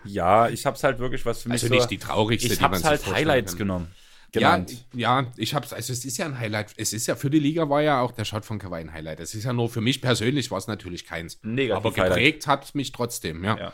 Ja, 0.04 0.48
ich 0.48 0.66
hab's 0.66 0.82
halt 0.84 0.98
wirklich 0.98 1.24
was 1.26 1.42
für 1.42 1.48
mich. 1.48 1.62
Also 1.62 1.74
nicht 1.74 1.90
die 1.90 1.98
traurigste, 1.98 2.52
ich 2.52 2.60
hab's 2.60 2.84
halt 2.84 3.06
Highlights 3.06 3.52
kann. 3.52 3.58
genommen. 3.58 3.92
Genannt. 4.32 4.84
Ja, 4.92 5.22
ja, 5.22 5.32
ich 5.36 5.54
hab's, 5.54 5.72
also 5.72 5.92
es 5.92 6.04
ist 6.04 6.18
ja 6.18 6.26
ein 6.26 6.38
Highlight. 6.38 6.74
Es 6.76 6.92
ist 6.92 7.06
ja 7.06 7.14
für 7.14 7.30
die 7.30 7.38
Liga 7.38 7.68
war 7.70 7.80
ja 7.80 8.00
auch 8.00 8.12
der 8.12 8.24
Shot 8.24 8.44
von 8.44 8.58
Kawhi 8.58 8.80
ein 8.80 8.92
Highlight. 8.92 9.20
Es 9.20 9.34
ist 9.34 9.44
ja 9.44 9.52
nur 9.52 9.68
für 9.68 9.80
mich 9.80 10.02
persönlich 10.02 10.50
war 10.50 10.58
es 10.58 10.66
natürlich 10.66 11.06
keins. 11.06 11.38
Negativ 11.42 11.76
aber 11.76 11.92
geprägt 11.92 12.46
hat 12.46 12.74
mich 12.74 12.92
trotzdem, 12.92 13.44
ja. 13.44 13.56
ja. 13.56 13.72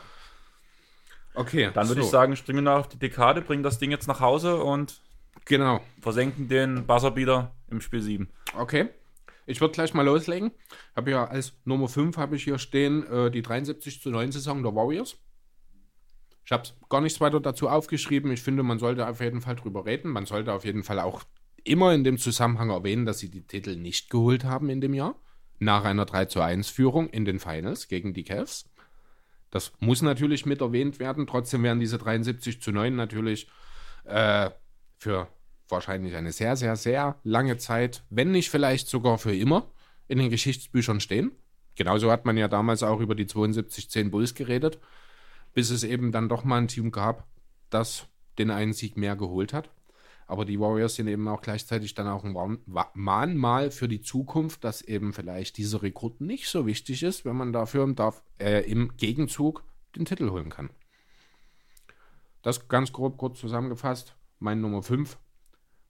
Okay. 1.35 1.71
Dann 1.73 1.89
würde 1.89 2.03
so. 2.03 2.07
ich 2.07 2.11
sagen, 2.13 2.37
springen 2.37 2.65
wir 2.65 2.77
auf 2.77 2.89
die 2.89 2.99
Dekade, 2.99 3.41
bringen 3.41 3.63
das 3.63 3.79
Ding 3.79 3.91
jetzt 3.91 4.07
nach 4.07 4.21
Hause 4.21 4.63
und 4.63 5.01
Genau. 5.47 5.81
versenken 6.01 6.49
den 6.49 6.87
Buzzerbeater 6.87 7.55
im 7.71 7.81
Spiel 7.81 8.03
7. 8.03 8.29
Okay. 8.57 8.89
Ich 9.47 9.61
würde 9.61 9.75
gleich 9.75 9.93
mal 9.93 10.05
loslegen. 10.05 10.53
Habe 10.95 11.11
ja 11.11 11.25
als 11.25 11.55
Nummer 11.65 11.89
5 11.89 12.17
habe 12.17 12.37
ich 12.37 12.45
hier 12.45 12.59
stehen 12.59 13.05
äh, 13.11 13.31
die 13.31 13.43
73 13.43 14.01
zu 14.01 14.11
9 14.11 14.31
Saison 14.31 14.63
der 14.63 14.75
Warriors. 14.75 15.17
Ich 16.45 16.53
habe 16.53 16.69
gar 16.89 17.01
nichts 17.01 17.21
weiter 17.21 17.41
dazu 17.41 17.69
aufgeschrieben. 17.69 18.33
Ich 18.33 18.43
finde, 18.43 18.63
man 18.63 18.79
sollte 18.79 19.07
auf 19.07 19.21
jeden 19.21 19.41
Fall 19.41 19.57
drüber 19.57 19.87
reden. 19.87 20.11
Man 20.11 20.27
sollte 20.27 20.53
auf 20.53 20.65
jeden 20.65 20.83
Fall 20.83 20.99
auch 20.99 21.23
immer 21.65 21.95
in 21.95 22.05
dem 22.05 22.19
Zusammenhang 22.19 22.71
erwähnen, 22.71 23.07
dass 23.07 23.21
sie 23.21 23.31
die 23.31 23.47
Titel 23.47 23.77
nicht 23.77 24.11
geholt 24.11 24.45
haben 24.45 24.69
in 24.69 24.81
dem 24.81 24.95
Jahr. 24.95 25.15
Nach 25.59 25.85
einer 25.85 26.05
3 26.05 26.25
zu 26.25 26.41
1 26.41 26.69
Führung 26.69 27.09
in 27.11 27.25
den 27.25 27.39
Finals 27.39 27.87
gegen 27.87 28.15
die 28.15 28.25
Cavs. 28.25 28.69
Das 29.51 29.73
muss 29.79 30.03
natürlich 30.03 30.47
mit 30.47 30.61
erwähnt 30.61 30.99
werden. 30.99 31.27
Trotzdem 31.27 31.63
werden 31.63 31.79
diese 31.79 31.99
73 31.99 32.61
zu 32.61 32.73
9 32.73 32.97
natürlich 32.97 33.49
äh, 34.05 34.51
für 34.99 35.29
wahrscheinlich 35.69 36.17
eine 36.17 36.33
sehr, 36.33 36.57
sehr, 36.57 36.77
sehr 36.77 37.19
lange 37.23 37.59
Zeit, 37.59 38.03
wenn 38.11 38.31
nicht 38.33 38.51
vielleicht 38.51 38.89
sogar 38.89 39.19
für 39.19 39.35
immer, 39.35 39.71
in 40.09 40.19
den 40.19 40.31
Geschichtsbüchern 40.31 41.01
stehen. 41.01 41.33
Genauso 41.75 42.11
hat 42.11 42.25
man 42.25 42.37
ja 42.37 42.49
damals 42.49 42.83
auch 42.83 43.01
über 43.01 43.15
die 43.15 43.27
72-10 43.27 44.11
Bulls 44.11 44.35
geredet, 44.35 44.79
bis 45.55 45.71
es 45.71 45.85
eben 45.85 46.13
dann 46.13 46.29
doch 46.29 46.45
mal 46.45 46.59
ein 46.59 46.69
Team 46.69 46.91
gab, 46.93 47.27
das 47.71 48.07
den 48.39 48.51
einen 48.51 48.73
Sieg 48.73 48.97
mehr 48.97 49.17
geholt 49.17 49.53
hat. 49.53 49.71
Aber 50.27 50.45
die 50.45 50.59
Warriors 50.59 50.95
sind 50.95 51.09
eben 51.09 51.29
auch 51.29 51.43
gleichzeitig 51.43 51.95
dann 51.95 52.07
auch 52.09 52.25
ein 52.25 52.59
Mahnmal 52.95 53.71
für 53.71 53.89
die 53.89 54.01
Zukunft, 54.01 54.65
dass 54.65 54.81
eben 54.81 55.13
vielleicht 55.13 55.59
dieser 55.59 55.83
Rekord 55.83 56.21
nicht 56.21 56.49
so 56.49 56.67
wichtig 56.67 57.03
ist, 57.03 57.25
wenn 57.25 57.37
man 57.37 57.53
dafür 57.53 57.85
im, 57.85 57.97
äh, 58.41 58.61
im 58.61 58.97
Gegenzug 58.97 59.65
den 59.97 60.05
Titel 60.05 60.31
holen 60.31 60.49
kann. 60.49 60.71
Das 62.41 62.69
ganz 62.69 62.93
grob 62.93 63.19
kurz 63.19 63.41
zusammengefasst. 63.41 64.17
Mein 64.39 64.61
Nummer 64.61 64.83
5. 64.83 65.19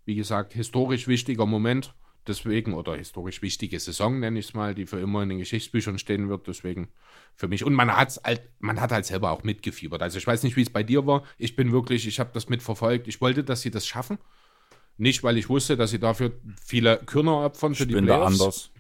Wie 0.05 0.14
gesagt, 0.14 0.55
historisch 0.55 1.06
wichtiger 1.06 1.47
Moment. 1.47 1.94
Deswegen, 2.27 2.74
oder 2.74 2.94
historisch 2.94 3.43
wichtige 3.43 3.81
Saison, 3.81 4.20
nenne 4.20 4.39
ich 4.39 4.47
es 4.47 4.55
mal, 4.55 4.74
die 4.77 4.86
für 4.86 5.01
immer 5.01 5.24
in 5.24 5.28
den 5.31 5.39
Geschichtsbüchern 5.39 5.99
stehen 5.99 6.28
wird. 6.28 6.47
Deswegen 6.47 6.89
für 7.35 7.49
mich. 7.49 7.65
Und 7.65 7.74
man, 7.74 7.97
hat's 7.97 8.20
halt, 8.23 8.43
man 8.61 8.81
hat 8.81 8.93
halt 8.93 9.07
selber 9.07 9.32
auch 9.32 9.43
mitgefiebert. 9.43 10.03
Also 10.03 10.19
ich 10.19 10.27
weiß 10.27 10.44
nicht, 10.44 10.57
wie 10.57 10.62
es 10.62 10.70
bei 10.70 10.85
dir 10.85 11.05
war. 11.07 11.24
Ich 11.36 11.57
bin 11.57 11.73
wirklich, 11.73 12.07
ich 12.07 12.20
habe 12.20 12.31
das 12.32 12.49
mitverfolgt. 12.49 13.09
Ich 13.09 13.20
wollte, 13.20 13.43
dass 13.43 13.62
sie 13.62 13.73
das 13.73 13.86
schaffen. 13.86 14.19
Nicht, 14.99 15.24
weil 15.24 15.36
ich 15.36 15.49
wusste, 15.49 15.77
dass 15.77 15.90
sie 15.90 15.99
dafür 15.99 16.32
viele 16.65 16.99
Körner 16.99 17.44
opfern 17.44 17.74
für 17.74 17.82
Ich 17.82 17.89
die 17.89 17.94
bin 17.94 18.07
da 18.07 18.19
Playoffs. 18.19 18.40
anders. 18.40 18.70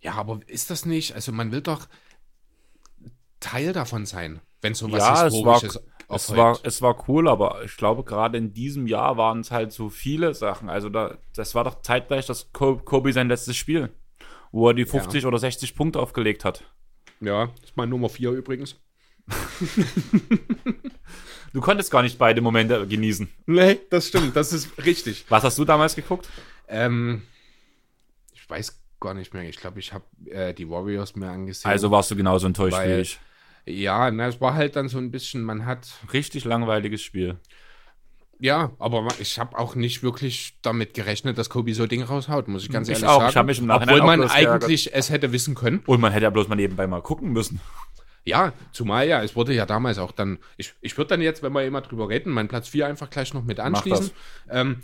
Ja, 0.00 0.12
aber 0.14 0.40
ist 0.46 0.70
das 0.70 0.84
nicht? 0.84 1.14
Also 1.14 1.32
man 1.32 1.52
will 1.52 1.62
doch 1.62 1.88
Teil 3.40 3.72
davon 3.72 4.04
sein, 4.04 4.40
wenn 4.60 4.74
sowas 4.74 4.98
Ja, 5.00 5.26
es 5.26 5.32
war, 5.44 5.60
Historisches 5.60 5.80
es, 6.16 6.36
war, 6.36 6.58
es 6.62 6.82
war 6.82 7.08
cool, 7.08 7.28
aber 7.28 7.62
ich 7.64 7.76
glaube, 7.76 8.02
gerade 8.04 8.38
in 8.38 8.52
diesem 8.54 8.86
Jahr 8.86 9.16
waren 9.16 9.40
es 9.40 9.50
halt 9.50 9.72
so 9.72 9.88
viele 9.90 10.34
Sachen. 10.34 10.68
Also, 10.70 10.88
da, 10.88 11.18
das 11.34 11.54
war 11.54 11.64
doch 11.64 11.82
zeitgleich 11.82 12.26
das 12.26 12.52
Ko- 12.52 12.78
Kobe 12.78 13.12
sein 13.12 13.28
letztes 13.28 13.56
Spiel, 13.56 13.90
wo 14.52 14.68
er 14.68 14.74
die 14.74 14.86
50 14.86 15.26
oder 15.26 15.38
60 15.38 15.74
Punkte 15.74 16.00
aufgelegt 16.00 16.44
hat. 16.44 16.64
Ja, 17.20 17.46
das 17.60 17.70
ist 17.70 17.76
mein 17.76 17.88
Nummer 17.90 18.08
4 18.08 18.30
übrigens. 18.30 18.76
Du 21.54 21.62
konntest 21.62 21.90
gar 21.90 22.02
nicht 22.02 22.18
beide 22.18 22.42
Momente 22.42 22.86
genießen. 22.86 23.28
Nee, 23.46 23.80
das 23.88 24.08
stimmt, 24.08 24.36
das 24.36 24.52
ist 24.52 24.84
richtig. 24.84 25.24
Was 25.30 25.44
hast 25.44 25.56
du 25.58 25.64
damals 25.64 25.94
geguckt? 25.96 26.28
Ähm, 26.68 27.22
ich 28.34 28.48
weiß 28.48 28.78
gar 29.00 29.14
nicht 29.14 29.32
mehr. 29.32 29.44
Ich 29.48 29.56
glaube, 29.56 29.80
ich 29.80 29.94
habe 29.94 30.04
äh, 30.26 30.52
die 30.52 30.68
Warriors 30.68 31.16
mir 31.16 31.30
angesehen. 31.30 31.70
Also 31.70 31.90
warst 31.90 32.10
du 32.10 32.16
genauso 32.16 32.46
enttäuscht 32.46 32.76
wie 32.84 33.00
ich. 33.00 33.18
Ja, 33.68 34.10
na, 34.10 34.28
es 34.28 34.40
war 34.40 34.54
halt 34.54 34.76
dann 34.76 34.88
so 34.88 34.98
ein 34.98 35.10
bisschen, 35.10 35.42
man 35.42 35.66
hat, 35.66 35.88
Richtig 36.12 36.44
langweiliges 36.44 37.02
Spiel. 37.02 37.38
ja, 38.40 38.70
aber 38.78 39.06
ich 39.20 39.38
habe 39.38 39.58
auch 39.58 39.74
nicht 39.74 40.02
wirklich 40.02 40.56
damit 40.62 40.94
gerechnet, 40.94 41.38
dass 41.38 41.50
Kobe 41.50 41.74
so 41.74 41.86
Ding 41.86 42.02
raushaut, 42.02 42.48
muss 42.48 42.62
ich 42.64 42.70
ganz 42.70 42.88
Ich 42.88 42.94
ehrlich 42.94 43.08
auch. 43.08 43.18
sagen. 43.20 43.30
Ich 43.30 43.36
hab 43.36 43.46
mich 43.46 43.58
im 43.58 43.66
Nachhinein 43.66 43.94
Obwohl 44.00 44.06
man 44.06 44.20
geärgert. 44.28 44.64
eigentlich 44.64 44.94
es 44.94 45.10
hätte 45.10 45.32
wissen 45.32 45.54
können. 45.54 45.82
Und 45.86 46.00
man 46.00 46.12
hätte 46.12 46.24
ja 46.24 46.30
bloß 46.30 46.48
mal 46.48 46.54
nebenbei 46.56 46.86
mal 46.86 47.02
gucken 47.02 47.32
müssen. 47.32 47.60
Ja, 48.24 48.52
zumal 48.72 49.08
ja, 49.08 49.22
es 49.22 49.34
wurde 49.36 49.54
ja 49.54 49.64
damals 49.64 49.98
auch 49.98 50.12
dann, 50.12 50.38
ich, 50.56 50.74
ich 50.82 50.96
würde 50.98 51.08
dann 51.08 51.22
jetzt, 51.22 51.42
wenn 51.42 51.52
wir 51.52 51.64
immer 51.64 51.80
drüber 51.80 52.08
reden, 52.10 52.30
meinen 52.32 52.48
Platz 52.48 52.68
4 52.68 52.86
einfach 52.86 53.08
gleich 53.10 53.32
noch 53.32 53.44
mit 53.44 53.58
anschließen. 53.58 54.10
Ähm, 54.50 54.82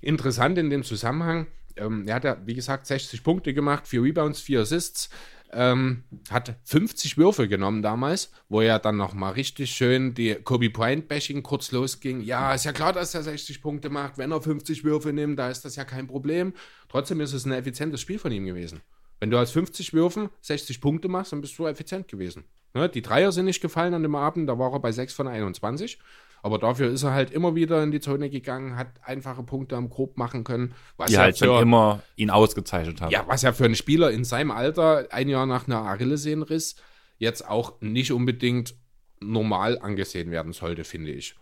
interessant 0.00 0.58
in 0.58 0.68
dem 0.68 0.82
Zusammenhang, 0.82 1.46
ähm, 1.76 2.06
er 2.08 2.16
hat 2.16 2.24
ja, 2.24 2.36
wie 2.44 2.54
gesagt, 2.54 2.86
60 2.86 3.22
Punkte 3.22 3.54
gemacht, 3.54 3.86
4 3.86 4.02
Rebounds, 4.02 4.40
4 4.40 4.60
Assists, 4.62 5.10
ähm, 5.52 6.04
hat 6.30 6.56
50 6.64 7.18
Würfe 7.18 7.48
genommen 7.48 7.82
damals, 7.82 8.30
wo 8.48 8.62
ja 8.62 8.78
dann 8.78 8.96
nochmal 8.96 9.32
richtig 9.32 9.70
schön 9.72 10.14
die 10.14 10.34
Kobe 10.34 10.70
Bryant-Bashing 10.70 11.42
kurz 11.42 11.72
losging. 11.72 12.22
Ja, 12.22 12.54
ist 12.54 12.64
ja 12.64 12.72
klar, 12.72 12.92
dass 12.92 13.14
er 13.14 13.22
60 13.22 13.62
Punkte 13.62 13.90
macht, 13.90 14.18
wenn 14.18 14.32
er 14.32 14.40
50 14.40 14.84
Würfe 14.84 15.12
nimmt, 15.12 15.38
da 15.38 15.50
ist 15.50 15.64
das 15.64 15.76
ja 15.76 15.84
kein 15.84 16.06
Problem. 16.06 16.54
Trotzdem 16.88 17.20
ist 17.20 17.32
es 17.32 17.44
ein 17.44 17.52
effizientes 17.52 18.00
Spiel 18.00 18.18
von 18.18 18.32
ihm 18.32 18.46
gewesen. 18.46 18.80
Wenn 19.20 19.30
du 19.30 19.38
aus 19.38 19.52
50 19.52 19.92
Würfen 19.92 20.30
60 20.40 20.80
Punkte 20.80 21.08
machst, 21.08 21.32
dann 21.32 21.40
bist 21.40 21.56
du 21.58 21.66
effizient 21.66 22.08
gewesen. 22.08 22.44
Ne? 22.74 22.88
Die 22.88 23.02
Dreier 23.02 23.30
sind 23.32 23.44
nicht 23.44 23.60
gefallen 23.60 23.94
an 23.94 24.02
dem 24.02 24.14
Abend, 24.14 24.48
da 24.48 24.58
war 24.58 24.72
er 24.72 24.80
bei 24.80 24.92
6 24.92 25.14
von 25.14 25.28
21. 25.28 25.98
Aber 26.44 26.58
dafür 26.58 26.90
ist 26.90 27.04
er 27.04 27.12
halt 27.12 27.30
immer 27.30 27.54
wieder 27.54 27.82
in 27.84 27.92
die 27.92 28.00
Zone 28.00 28.28
gegangen, 28.28 28.76
hat 28.76 28.88
einfache 29.04 29.44
Punkte 29.44 29.76
am 29.76 29.88
Grob 29.88 30.18
machen 30.18 30.42
können. 30.42 30.74
Was 30.96 31.08
Die 31.08 31.14
ja 31.14 31.20
halt 31.20 31.38
für, 31.38 31.46
schon 31.46 31.62
immer 31.62 32.02
ihn 32.16 32.30
ausgezeichnet 32.30 33.00
haben. 33.00 33.12
ja, 33.12 33.24
was 33.28 33.42
ja 33.42 33.52
für 33.52 33.64
einen 33.64 33.76
Spieler 33.76 34.10
in 34.10 34.24
seinem 34.24 34.50
Alter, 34.50 35.06
ein 35.10 35.28
Jahr 35.28 35.46
nach 35.46 35.68
einer 35.68 35.82
Achillessehnenriss, 35.82 36.76
jetzt 37.18 37.48
auch 37.48 37.80
nicht 37.80 38.10
unbedingt 38.10 38.74
normal 39.20 39.78
angesehen 39.78 40.32
werden 40.32 40.52
sollte, 40.52 40.82
finde 40.82 41.12
ich. 41.12 41.36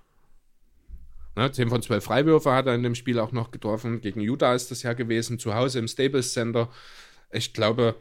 Ne, 1.36 1.50
10 1.50 1.70
von 1.70 1.80
12 1.80 2.04
Freiwürfe 2.04 2.52
hat 2.52 2.66
er 2.66 2.74
in 2.74 2.82
dem 2.82 2.94
Spiel 2.94 3.18
auch 3.18 3.32
noch 3.32 3.50
getroffen. 3.50 4.02
Gegen 4.02 4.20
Utah 4.20 4.54
ist 4.54 4.70
das 4.70 4.82
ja 4.82 4.92
gewesen, 4.92 5.38
zu 5.38 5.54
Hause 5.54 5.78
im 5.78 5.88
Staples 5.88 6.34
Center. 6.34 6.68
Ich 7.30 7.54
glaube, 7.54 7.94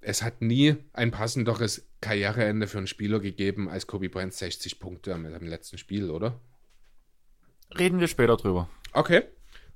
es 0.00 0.22
hat 0.22 0.42
nie 0.42 0.76
ein 0.92 1.10
passenderes 1.10 1.88
Karriereende 2.00 2.66
für 2.66 2.78
einen 2.78 2.86
Spieler 2.86 3.20
gegeben 3.20 3.68
als 3.68 3.86
Kobe 3.86 4.08
Bryant 4.08 4.32
60 4.32 4.78
Punkte 4.78 5.14
am, 5.14 5.26
am 5.26 5.46
letzten 5.46 5.78
Spiel, 5.78 6.10
oder? 6.10 6.40
Reden 7.76 8.00
wir 8.00 8.08
später 8.08 8.36
drüber. 8.36 8.68
Okay, 8.92 9.22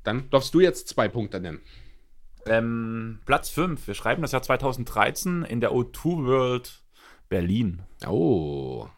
dann 0.04 0.30
darfst 0.30 0.54
du 0.54 0.60
jetzt 0.60 0.88
zwei 0.88 1.08
Punkte 1.08 1.40
nennen. 1.40 1.60
Ähm, 2.46 3.20
Platz 3.24 3.50
5. 3.50 3.86
Wir 3.86 3.94
schreiben 3.94 4.22
das 4.22 4.32
Jahr 4.32 4.42
2013 4.42 5.44
in 5.44 5.60
der 5.60 5.72
O2 5.72 6.24
World 6.24 6.82
Berlin. 7.28 7.82
Oh, 8.06 8.88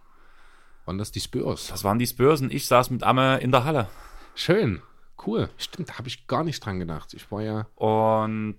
waren 0.85 0.99
das 0.99 1.13
die 1.13 1.21
Spurs? 1.21 1.69
Das 1.69 1.85
waren 1.85 1.99
die 1.99 2.07
Spurs 2.07 2.41
und 2.41 2.53
ich 2.53 2.67
saß 2.67 2.91
mit 2.91 3.03
Amme 3.03 3.39
in 3.39 3.53
der 3.53 3.65
Halle. 3.65 3.89
Schön, 4.35 4.83
cool. 5.27 5.49
Stimmt, 5.57 5.91
da 5.91 5.99
habe 5.99 6.09
ich 6.09 6.27
gar 6.27 6.45
nicht 6.45 6.65
dran 6.65 6.79
gedacht. 6.79 7.15
Ich 7.15 7.31
war 7.31 7.43
ja. 7.43 7.67
Und 7.77 8.57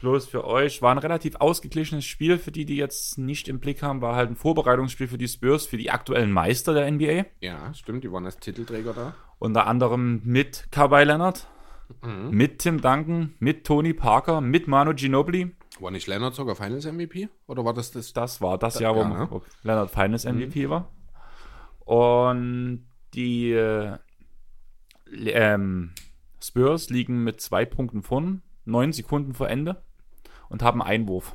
bloß 0.00 0.26
für 0.26 0.44
euch 0.44 0.82
war 0.82 0.92
ein 0.92 0.98
relativ 0.98 1.36
ausgeglichenes 1.36 2.04
Spiel. 2.04 2.38
Für 2.38 2.52
die, 2.52 2.64
die 2.64 2.76
jetzt 2.76 3.18
nicht 3.18 3.48
im 3.48 3.60
Blick 3.60 3.82
haben, 3.82 4.00
war 4.00 4.14
halt 4.16 4.30
ein 4.30 4.36
Vorbereitungsspiel 4.36 5.08
für 5.08 5.18
die 5.18 5.28
Spurs, 5.28 5.66
für 5.66 5.76
die 5.78 5.90
aktuellen 5.90 6.30
Meister 6.32 6.74
der 6.74 6.90
NBA. 6.90 7.24
Ja, 7.40 7.72
stimmt, 7.74 8.04
die 8.04 8.12
waren 8.12 8.24
als 8.26 8.38
Titelträger 8.38 8.92
da. 8.92 9.14
Unter 9.38 9.66
anderem 9.66 10.20
mit 10.24 10.68
Kawhi 10.70 11.04
Leonard, 11.04 11.46
Mhm. 12.02 12.30
mit 12.30 12.58
Tim 12.58 12.80
Duncan, 12.80 13.34
mit 13.38 13.64
Tony 13.64 13.94
Parker, 13.94 14.40
mit 14.40 14.66
Manu 14.66 14.92
Ginobili. 14.94 15.54
War 15.78 15.90
nicht 15.92 16.06
Leonard 16.08 16.34
sogar 16.34 16.56
Finals 16.56 16.84
MVP? 16.84 17.28
Oder 17.46 17.64
war 17.64 17.74
das 17.74 17.92
das? 17.92 18.12
Das 18.12 18.40
war 18.40 18.58
das 18.58 18.80
Jahr, 18.80 18.96
wo, 18.96 19.00
ja, 19.02 19.08
ne? 19.08 19.40
Leonard 19.62 19.90
Finals 19.90 20.24
MVP 20.24 20.68
war. 20.68 20.90
Und 21.84 22.86
die 23.14 23.52
äh, 23.52 23.98
ähm, 25.12 25.92
Spurs 26.42 26.90
liegen 26.90 27.22
mit 27.24 27.40
zwei 27.40 27.64
Punkten 27.64 28.02
vorn, 28.02 28.42
neun 28.66 28.92
Sekunden 28.92 29.32
vor 29.34 29.48
Ende 29.48 29.82
und 30.48 30.62
haben 30.62 30.82
Einwurf. 30.82 31.34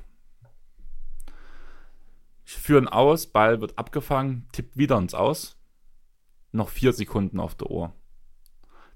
Führen 2.45 2.87
aus, 2.87 3.27
Ball 3.27 3.61
wird 3.61 3.77
abgefangen, 3.77 4.47
tippt 4.51 4.77
wieder 4.77 4.97
ins 4.97 5.13
Aus. 5.13 5.57
Noch 6.51 6.69
vier 6.69 6.91
Sekunden 6.91 7.39
auf 7.39 7.55
der 7.55 7.71
Uhr. 7.71 7.93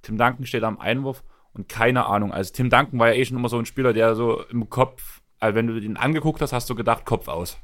Tim 0.01 0.17
Duncan 0.17 0.45
steht 0.45 0.63
am 0.63 0.77
Einwurf 0.79 1.23
und 1.53 1.69
keine 1.69 2.05
Ahnung. 2.05 2.33
Also 2.33 2.51
Tim 2.53 2.69
Duncan 2.69 2.99
war 2.99 3.07
ja 3.07 3.13
eh 3.15 3.23
schon 3.25 3.37
immer 3.37 3.47
so 3.49 3.57
ein 3.57 3.65
Spieler, 3.65 3.93
der 3.93 4.13
so 4.15 4.43
im 4.49 4.69
Kopf, 4.69 5.21
also 5.39 5.55
wenn 5.55 5.67
du 5.67 5.79
den 5.79 5.95
angeguckt 5.97 6.41
hast, 6.41 6.51
hast 6.51 6.69
du 6.69 6.75
gedacht, 6.75 7.05
Kopf 7.05 7.27
aus. 7.29 7.57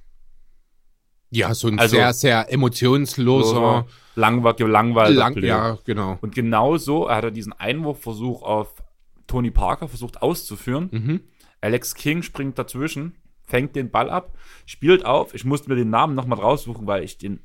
Ja, 1.29 1.53
so 1.53 1.67
ein 1.67 1.77
Also- 1.79 1.97
sehr, 1.97 2.13
sehr 2.13 2.51
emotionsloser. 2.53 3.85
langweil, 4.15 4.53
gelangweilter 4.53 5.13
Lang, 5.13 5.37
ja, 5.43 5.77
genau. 5.85 6.17
Und 6.21 6.35
genau 6.35 6.77
so 6.77 7.09
hat 7.09 7.23
er 7.25 7.31
diesen 7.31 7.53
Einwurfversuch 7.53 8.43
auf 8.43 8.73
Tony 9.31 9.49
Parker 9.49 9.87
versucht 9.87 10.21
auszuführen. 10.21 10.89
Mhm. 10.91 11.21
Alex 11.61 11.95
King 11.95 12.21
springt 12.21 12.59
dazwischen, 12.59 13.15
fängt 13.43 13.77
den 13.77 13.89
Ball 13.89 14.09
ab, 14.09 14.37
spielt 14.65 15.05
auf. 15.05 15.33
Ich 15.33 15.45
musste 15.45 15.69
mir 15.69 15.77
den 15.77 15.89
Namen 15.89 16.15
nochmal 16.15 16.39
raussuchen, 16.39 16.85
weil 16.85 17.03
ich 17.03 17.17
den. 17.17 17.39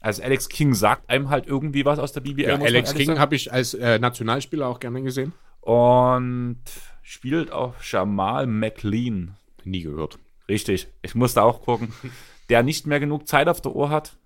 Also 0.00 0.22
Alex 0.22 0.48
King 0.48 0.74
sagt 0.74 1.10
einem 1.10 1.30
halt 1.30 1.48
irgendwie 1.48 1.84
was 1.84 1.98
aus 1.98 2.12
der 2.12 2.20
BBL. 2.20 2.42
Ja, 2.42 2.54
Alex 2.54 2.94
King 2.94 3.18
habe 3.18 3.34
ich 3.34 3.52
als 3.52 3.74
äh, 3.74 3.98
Nationalspieler 3.98 4.68
auch 4.68 4.78
gerne 4.78 5.02
gesehen. 5.02 5.32
Und 5.60 6.62
spielt 7.02 7.50
auf 7.50 7.74
Jamal 7.90 8.46
McLean. 8.46 9.34
Nie 9.64 9.82
gehört. 9.82 10.18
Richtig, 10.48 10.86
ich 11.02 11.16
musste 11.16 11.42
auch 11.42 11.62
gucken. 11.62 11.92
Der 12.50 12.62
nicht 12.62 12.86
mehr 12.86 13.00
genug 13.00 13.26
Zeit 13.26 13.48
auf 13.48 13.62
der 13.62 13.74
Uhr 13.74 13.88
hat 13.88 14.18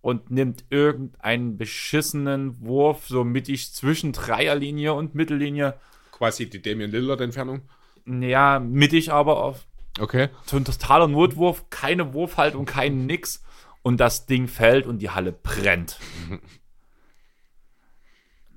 und 0.00 0.30
nimmt 0.30 0.64
irgendeinen 0.70 1.58
beschissenen 1.58 2.60
Wurf 2.60 3.08
so 3.08 3.24
mittig 3.24 3.74
zwischen 3.74 4.12
Dreierlinie 4.12 4.94
und 4.94 5.16
Mittellinie. 5.16 5.74
Quasi 6.16 6.48
die 6.48 6.62
Damian 6.62 6.90
Lillard-Entfernung. 6.90 7.60
Ja, 8.06 8.58
mittig 8.58 9.12
aber 9.12 9.42
auf 9.42 9.66
Okay. 9.98 10.30
so 10.46 10.56
ein 10.56 10.64
totaler 10.64 11.08
Notwurf, 11.08 11.68
keine 11.68 12.14
Wurfhaltung, 12.14 12.64
kein 12.64 13.04
Nix. 13.04 13.42
Und 13.82 13.98
das 13.98 14.24
Ding 14.24 14.48
fällt 14.48 14.86
und 14.86 14.98
die 15.00 15.10
Halle 15.10 15.32
brennt. 15.32 16.00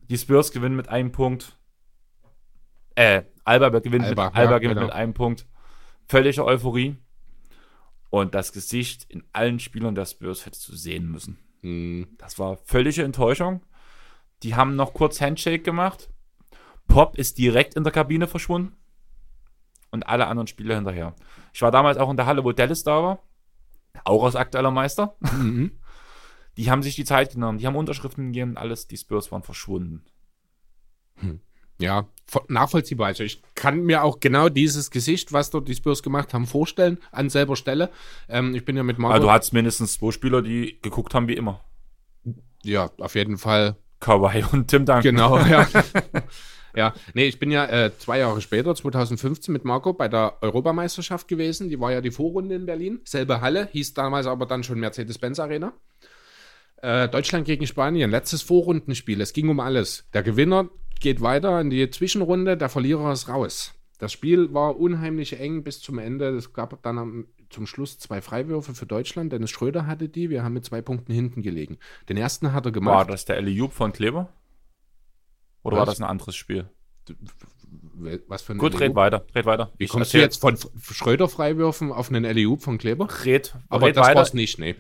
Die 0.10 0.18
Spurs 0.18 0.52
gewinnen 0.52 0.76
mit 0.76 0.90
einem 0.90 1.12
Punkt. 1.12 1.56
Äh, 2.96 3.24
Alba 3.44 3.70
gewinnt 3.78 4.06
Alba, 4.06 4.26
mit, 4.26 4.36
Alba 4.36 4.52
ja, 4.54 4.58
gewinnt 4.58 4.80
genau. 4.80 4.88
mit 4.88 4.96
einem 4.96 5.14
Punkt. 5.14 5.46
Völlige 6.08 6.44
Euphorie. 6.44 6.96
Und 8.10 8.34
das 8.34 8.52
Gesicht 8.52 9.06
in 9.10 9.24
allen 9.34 9.60
Spielern 9.60 9.94
der 9.94 10.06
Spurs 10.06 10.48
hättest 10.48 10.68
du 10.68 10.76
sehen 10.76 11.12
müssen. 11.12 11.38
Hm. 11.62 12.08
Das 12.18 12.40
war 12.40 12.58
völlige 12.64 13.04
Enttäuschung. 13.04 13.62
Die 14.42 14.56
haben 14.56 14.76
noch 14.76 14.96
kurz 14.96 15.22
Handshake 15.22 15.62
gemacht. 15.62 16.10
Pop 16.90 17.18
ist 17.18 17.38
direkt 17.38 17.76
in 17.76 17.84
der 17.86 17.94
Kabine 17.94 18.28
verschwunden. 18.28 18.76
Und 19.92 20.04
alle 20.08 20.28
anderen 20.28 20.48
Spieler 20.48 20.76
hinterher. 20.76 21.16
Ich 21.54 21.62
war 21.62 21.72
damals 21.72 21.98
auch 21.98 22.10
in 22.12 22.18
der 22.18 22.26
Halle, 22.26 22.44
wo 22.44 22.52
Dallas 22.52 22.84
da 22.84 23.02
war. 23.02 23.24
Auch 24.04 24.24
als 24.26 24.36
aktueller 24.36 24.70
Meister. 24.72 25.16
Mhm. 25.22 25.72
Die 26.58 26.70
haben 26.70 26.84
sich 26.84 26.96
die 26.96 27.06
Zeit 27.06 27.32
genommen. 27.34 27.58
Die 27.58 27.66
haben 27.68 27.78
Unterschriften 27.78 28.26
gegeben. 28.28 28.58
Alles. 28.58 28.86
Die 28.88 28.98
Spurs 28.98 29.32
waren 29.32 29.44
verschwunden. 29.44 30.04
Ja, 31.80 32.08
vo- 32.30 32.44
nachvollziehbar. 32.50 33.08
Also 33.08 33.24
ich 33.24 33.42
kann 33.56 33.84
mir 33.84 34.04
auch 34.04 34.20
genau 34.20 34.50
dieses 34.50 34.92
Gesicht, 34.92 35.32
was 35.32 35.50
dort 35.52 35.70
die 35.70 35.76
Spurs 35.76 36.04
gemacht 36.04 36.34
haben, 36.34 36.46
vorstellen, 36.46 36.98
an 37.14 37.30
selber 37.30 37.56
Stelle. 37.56 37.90
Ähm, 38.28 38.54
ich 38.56 38.66
bin 38.66 38.76
ja 38.76 38.84
mit 38.84 38.98
Marco. 39.00 39.14
Also 39.14 39.28
du 39.28 39.32
hattest 39.32 39.54
mindestens 39.54 39.94
zwei 39.94 40.12
Spieler, 40.12 40.42
die 40.42 40.78
geguckt 40.82 41.14
haben 41.14 41.28
wie 41.30 41.36
immer. 41.38 41.64
ja, 42.64 42.90
auf 43.00 43.16
jeden 43.16 43.38
Fall. 43.38 43.78
Kawhi 44.02 44.44
und 44.52 44.68
Tim 44.68 44.86
Duncan. 44.86 45.02
Genau, 45.04 45.38
ja. 45.40 45.66
ja, 46.80 46.94
nee, 47.14 47.26
ich 47.26 47.40
bin 47.40 47.52
ja 47.52 47.66
äh, 47.66 47.92
zwei 47.98 48.20
Jahre 48.20 48.40
später, 48.40 48.74
2015, 48.74 49.52
mit 49.52 49.66
Marco 49.66 49.92
bei 49.92 50.08
der 50.08 50.38
Europameisterschaft 50.42 51.28
gewesen. 51.28 51.68
Die 51.68 51.80
war 51.80 51.92
ja 51.92 52.00
die 52.00 52.10
Vorrunde 52.10 52.56
in 52.56 52.66
Berlin. 52.66 53.02
Selbe 53.04 53.42
Halle, 53.42 53.68
hieß 53.74 53.94
damals 53.94 54.28
aber 54.28 54.46
dann 54.46 54.64
schon 54.64 54.80
Mercedes-Benz 54.80 55.40
Arena. 55.40 55.74
Äh, 56.82 57.10
Deutschland 57.10 57.46
gegen 57.46 57.68
Spanien, 57.68 58.10
letztes 58.10 58.42
Vorrundenspiel. 58.42 59.20
Es 59.20 59.34
ging 59.34 59.50
um 59.50 59.60
alles. 59.60 60.06
Der 60.14 60.24
Gewinner 60.24 60.70
geht 61.02 61.20
weiter 61.20 61.60
in 61.60 61.70
die 61.70 61.90
Zwischenrunde, 61.90 62.56
der 62.56 62.70
Verlierer 62.70 63.12
ist 63.12 63.28
raus. 63.28 63.74
Das 63.98 64.14
Spiel 64.14 64.54
war 64.54 64.80
unheimlich 64.80 65.38
eng 65.38 65.64
bis 65.64 65.82
zum 65.82 66.00
Ende. 66.00 66.30
Es 66.30 66.54
gab 66.54 66.82
dann 66.82 66.98
am, 66.98 67.26
zum 67.50 67.68
Schluss 67.68 68.00
zwei 68.00 68.22
Freiwürfe 68.22 68.74
für 68.74 68.86
Deutschland. 68.86 69.34
Dennis 69.34 69.50
Schröder 69.50 69.86
hatte 69.86 70.08
die. 70.08 70.30
Wir 70.30 70.44
haben 70.44 70.54
mit 70.54 70.64
zwei 70.64 70.82
Punkten 70.82 71.12
hinten 71.12 71.42
gelegen. 71.42 71.78
Den 72.08 72.16
ersten 72.16 72.54
hat 72.54 72.66
er 72.66 72.72
gemacht. 72.72 72.96
War 72.96 73.06
das 73.06 73.26
der 73.26 73.36
Eliup 73.36 73.74
von 73.74 73.92
Kleber? 73.92 74.30
Oder 75.64 75.78
war 75.78 75.88
Was? 75.88 75.96
das 75.96 76.02
ein 76.02 76.10
anderes 76.10 76.36
Spiel? 76.36 76.70
Was 78.28 78.42
für 78.42 78.54
ein 78.54 78.58
Gut, 78.60 78.74
LEU? 78.74 78.80
red 78.80 78.96
weiter. 78.96 79.26
Red 79.36 79.46
weiter. 79.46 79.72
Wie 79.78 79.86
Ich 79.86 79.90
kommst 79.90 80.14
du 80.14 80.20
jetzt 80.20 80.40
von 80.42 80.54
F- 80.56 80.70
Schröder-Freiwürfen 80.92 81.92
auf 81.92 82.10
einen 82.10 82.24
LEU 82.24 82.56
von 82.58 82.78
Kleber? 82.78 83.08
Red, 83.26 83.56
Aber 83.68 83.88
red 83.88 83.98
das 83.98 84.08
weiter. 84.08 84.20
war's 84.20 84.34
nicht, 84.34 84.58
nee. 84.60 84.76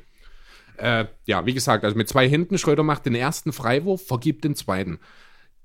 Äh, 0.77 1.05
ja, 1.25 1.45
wie 1.45 1.53
gesagt, 1.53 1.83
also 1.83 1.97
mit 1.97 2.07
zwei 2.07 2.27
hinten, 2.29 2.57
Schröder 2.57 2.83
macht 2.83 3.05
den 3.05 3.15
ersten 3.15 3.51
Freiwurf, 3.51 4.05
vergibt 4.07 4.43
den 4.45 4.55
zweiten. 4.55 4.99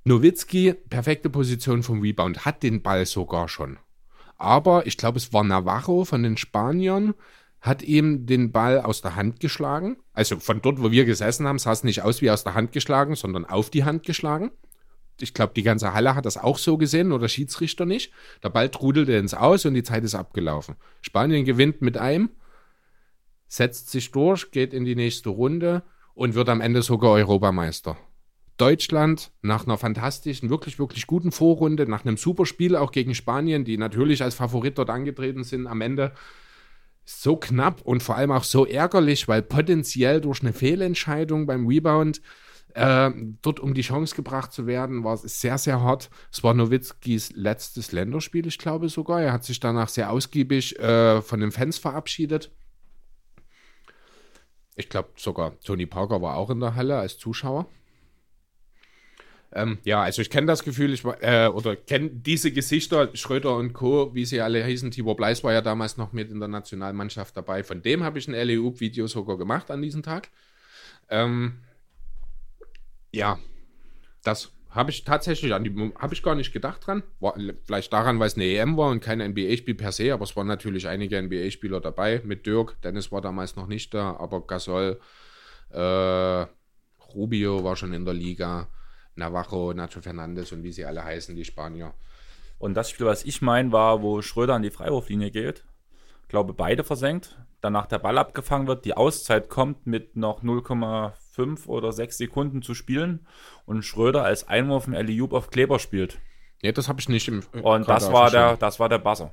Nowitzki, 0.04 0.74
perfekte 0.74 1.30
Position 1.30 1.82
vom 1.82 2.00
Rebound, 2.00 2.44
hat 2.44 2.62
den 2.62 2.82
Ball 2.82 3.06
sogar 3.06 3.48
schon. 3.48 3.78
Aber 4.36 4.86
ich 4.86 4.96
glaube, 4.98 5.18
es 5.18 5.32
war 5.32 5.44
Navarro 5.44 6.04
von 6.04 6.22
den 6.22 6.36
Spaniern, 6.36 7.14
hat 7.60 7.82
ihm 7.82 8.26
den 8.26 8.52
Ball 8.52 8.80
aus 8.80 9.00
der 9.00 9.16
Hand 9.16 9.40
geschlagen. 9.40 9.96
Also 10.12 10.38
von 10.40 10.60
dort, 10.60 10.82
wo 10.82 10.90
wir 10.90 11.04
gesessen 11.06 11.46
haben, 11.46 11.58
sah 11.58 11.72
es 11.72 11.84
nicht 11.84 12.02
aus 12.02 12.20
wie 12.20 12.30
aus 12.30 12.44
der 12.44 12.54
Hand 12.54 12.72
geschlagen, 12.72 13.14
sondern 13.14 13.44
auf 13.46 13.70
die 13.70 13.84
Hand 13.84 14.02
geschlagen. 14.04 14.50
Ich 15.20 15.34
glaube, 15.34 15.52
die 15.54 15.62
ganze 15.62 15.94
Halle 15.94 16.14
hat 16.14 16.26
das 16.26 16.36
auch 16.36 16.58
so 16.58 16.76
gesehen, 16.76 17.08
nur 17.08 17.18
der 17.18 17.28
Schiedsrichter 17.28 17.86
nicht. 17.86 18.12
Der 18.42 18.50
Ball 18.50 18.68
trudelte 18.68 19.12
ins 19.12 19.34
Aus 19.34 19.64
und 19.64 19.74
die 19.74 19.82
Zeit 19.82 20.04
ist 20.04 20.14
abgelaufen. 20.14 20.76
Spanien 21.02 21.44
gewinnt 21.44 21.82
mit 21.82 21.96
einem, 21.96 22.30
setzt 23.46 23.90
sich 23.90 24.10
durch, 24.10 24.50
geht 24.50 24.74
in 24.74 24.84
die 24.84 24.96
nächste 24.96 25.30
Runde 25.30 25.82
und 26.14 26.34
wird 26.34 26.48
am 26.48 26.60
Ende 26.60 26.82
sogar 26.82 27.12
Europameister. 27.12 27.96
Deutschland 28.56 29.32
nach 29.42 29.66
einer 29.66 29.78
fantastischen, 29.78 30.48
wirklich, 30.48 30.78
wirklich 30.78 31.06
guten 31.06 31.32
Vorrunde, 31.32 31.88
nach 31.88 32.04
einem 32.04 32.16
super 32.16 32.46
Spiel 32.46 32.76
auch 32.76 32.92
gegen 32.92 33.14
Spanien, 33.14 33.64
die 33.64 33.76
natürlich 33.76 34.22
als 34.22 34.36
Favorit 34.36 34.78
dort 34.78 34.90
angetreten 34.90 35.42
sind, 35.42 35.66
am 35.66 35.80
Ende 35.80 36.12
so 37.04 37.36
knapp 37.36 37.82
und 37.82 38.02
vor 38.02 38.16
allem 38.16 38.30
auch 38.30 38.44
so 38.44 38.64
ärgerlich, 38.64 39.28
weil 39.28 39.42
potenziell 39.42 40.20
durch 40.20 40.40
eine 40.40 40.52
Fehlentscheidung 40.52 41.46
beim 41.46 41.66
Rebound 41.66 42.22
äh, 42.74 43.10
dort 43.42 43.60
um 43.60 43.74
die 43.74 43.82
Chance 43.82 44.14
gebracht 44.14 44.52
zu 44.52 44.66
werden, 44.66 45.04
war 45.04 45.14
es 45.14 45.40
sehr, 45.40 45.58
sehr 45.58 45.80
hart. 45.80 46.10
Es 46.30 46.42
war 46.42 46.54
Nowitzkis 46.54 47.32
letztes 47.34 47.92
Länderspiel, 47.92 48.46
ich 48.46 48.58
glaube 48.58 48.88
sogar. 48.88 49.22
Er 49.22 49.32
hat 49.32 49.44
sich 49.44 49.60
danach 49.60 49.88
sehr 49.88 50.10
ausgiebig 50.10 50.78
äh, 50.78 51.22
von 51.22 51.40
den 51.40 51.52
Fans 51.52 51.78
verabschiedet. 51.78 52.50
Ich 54.76 54.88
glaube 54.88 55.10
sogar 55.16 55.58
Tony 55.60 55.86
Parker 55.86 56.20
war 56.20 56.36
auch 56.36 56.50
in 56.50 56.60
der 56.60 56.74
Halle 56.74 56.98
als 56.98 57.16
Zuschauer. 57.16 57.66
Ähm, 59.52 59.78
ja, 59.84 60.02
also 60.02 60.20
ich 60.20 60.30
kenne 60.30 60.48
das 60.48 60.64
Gefühl, 60.64 60.92
ich 60.92 61.04
äh, 61.04 61.46
oder 61.46 61.76
kenne 61.76 62.10
diese 62.10 62.50
Gesichter, 62.50 63.10
Schröder 63.14 63.56
und 63.56 63.72
Co., 63.72 64.12
wie 64.12 64.24
sie 64.24 64.40
alle 64.40 64.64
hießen. 64.64 64.90
Tibor 64.90 65.14
Bleis 65.14 65.44
war 65.44 65.52
ja 65.52 65.60
damals 65.60 65.96
noch 65.96 66.12
mit 66.12 66.28
in 66.30 66.40
der 66.40 66.48
Nationalmannschaft 66.48 67.36
dabei. 67.36 67.62
Von 67.62 67.80
dem 67.80 68.02
habe 68.02 68.18
ich 68.18 68.26
ein 68.26 68.34
LEU-Video 68.34 69.06
sogar 69.06 69.38
gemacht 69.38 69.70
an 69.70 69.80
diesem 69.80 70.02
Tag. 70.02 70.30
Ähm, 71.08 71.60
ja, 73.14 73.38
das 74.22 74.52
habe 74.70 74.90
ich 74.90 75.04
tatsächlich 75.04 75.54
an 75.54 75.62
die 75.62 75.92
habe 75.98 76.14
ich 76.14 76.22
gar 76.22 76.34
nicht 76.34 76.52
gedacht 76.52 76.86
dran. 76.86 77.04
War, 77.20 77.34
vielleicht 77.64 77.92
daran, 77.92 78.18
weil 78.18 78.26
es 78.26 78.34
eine 78.34 78.44
EM 78.44 78.76
war 78.76 78.90
und 78.90 79.00
kein 79.00 79.20
NBA-Spiel 79.20 79.76
per 79.76 79.92
se, 79.92 80.12
aber 80.12 80.24
es 80.24 80.34
waren 80.34 80.48
natürlich 80.48 80.88
einige 80.88 81.22
NBA-Spieler 81.22 81.80
dabei 81.80 82.20
mit 82.24 82.44
Dirk. 82.44 82.80
Dennis 82.82 83.12
war 83.12 83.20
damals 83.20 83.54
noch 83.54 83.68
nicht 83.68 83.94
da, 83.94 84.16
aber 84.16 84.44
Gasol, 84.46 85.00
äh, 85.70 86.46
Rubio 87.14 87.62
war 87.62 87.76
schon 87.76 87.92
in 87.92 88.04
der 88.04 88.14
Liga, 88.14 88.66
Navarro, 89.14 89.72
Nacho 89.72 90.00
Fernandes 90.00 90.50
und 90.50 90.64
wie 90.64 90.72
sie 90.72 90.84
alle 90.84 91.04
heißen, 91.04 91.36
die 91.36 91.44
Spanier. 91.44 91.94
Und 92.58 92.74
das 92.74 92.90
Spiel, 92.90 93.06
was 93.06 93.24
ich 93.24 93.42
meine, 93.42 93.70
war, 93.70 94.02
wo 94.02 94.22
Schröder 94.22 94.54
an 94.54 94.62
die 94.62 94.70
Freiwurflinie 94.70 95.30
geht. 95.30 95.64
Glaube, 96.28 96.52
beide 96.52 96.82
versenkt. 96.82 97.38
Danach 97.60 97.86
der 97.86 97.98
Ball 98.00 98.18
abgefangen 98.18 98.66
wird, 98.66 98.84
die 98.84 98.94
Auszeit 98.94 99.48
kommt 99.48 99.86
mit 99.86 100.16
noch 100.16 100.42
0,5 100.42 101.12
oder 101.66 101.92
6 101.92 102.16
Sekunden 102.18 102.62
zu 102.62 102.74
spielen 102.74 103.26
und 103.66 103.82
Schröder 103.84 104.24
als 104.24 104.46
Einwurf 104.48 104.86
im 104.86 104.94
Eliup 104.94 105.32
auf 105.32 105.50
Kleber 105.50 105.78
spielt. 105.78 106.18
Nee, 106.62 106.72
das 106.72 106.88
habe 106.88 107.00
ich 107.00 107.08
nicht 107.08 107.28
im. 107.28 107.42
äh, 107.52 107.60
Und 107.60 107.88
das 107.88 108.10
war, 108.12 108.30
der, 108.30 108.56
das 108.56 108.80
war 108.80 108.88
der 108.88 108.98
Buzzer 108.98 109.32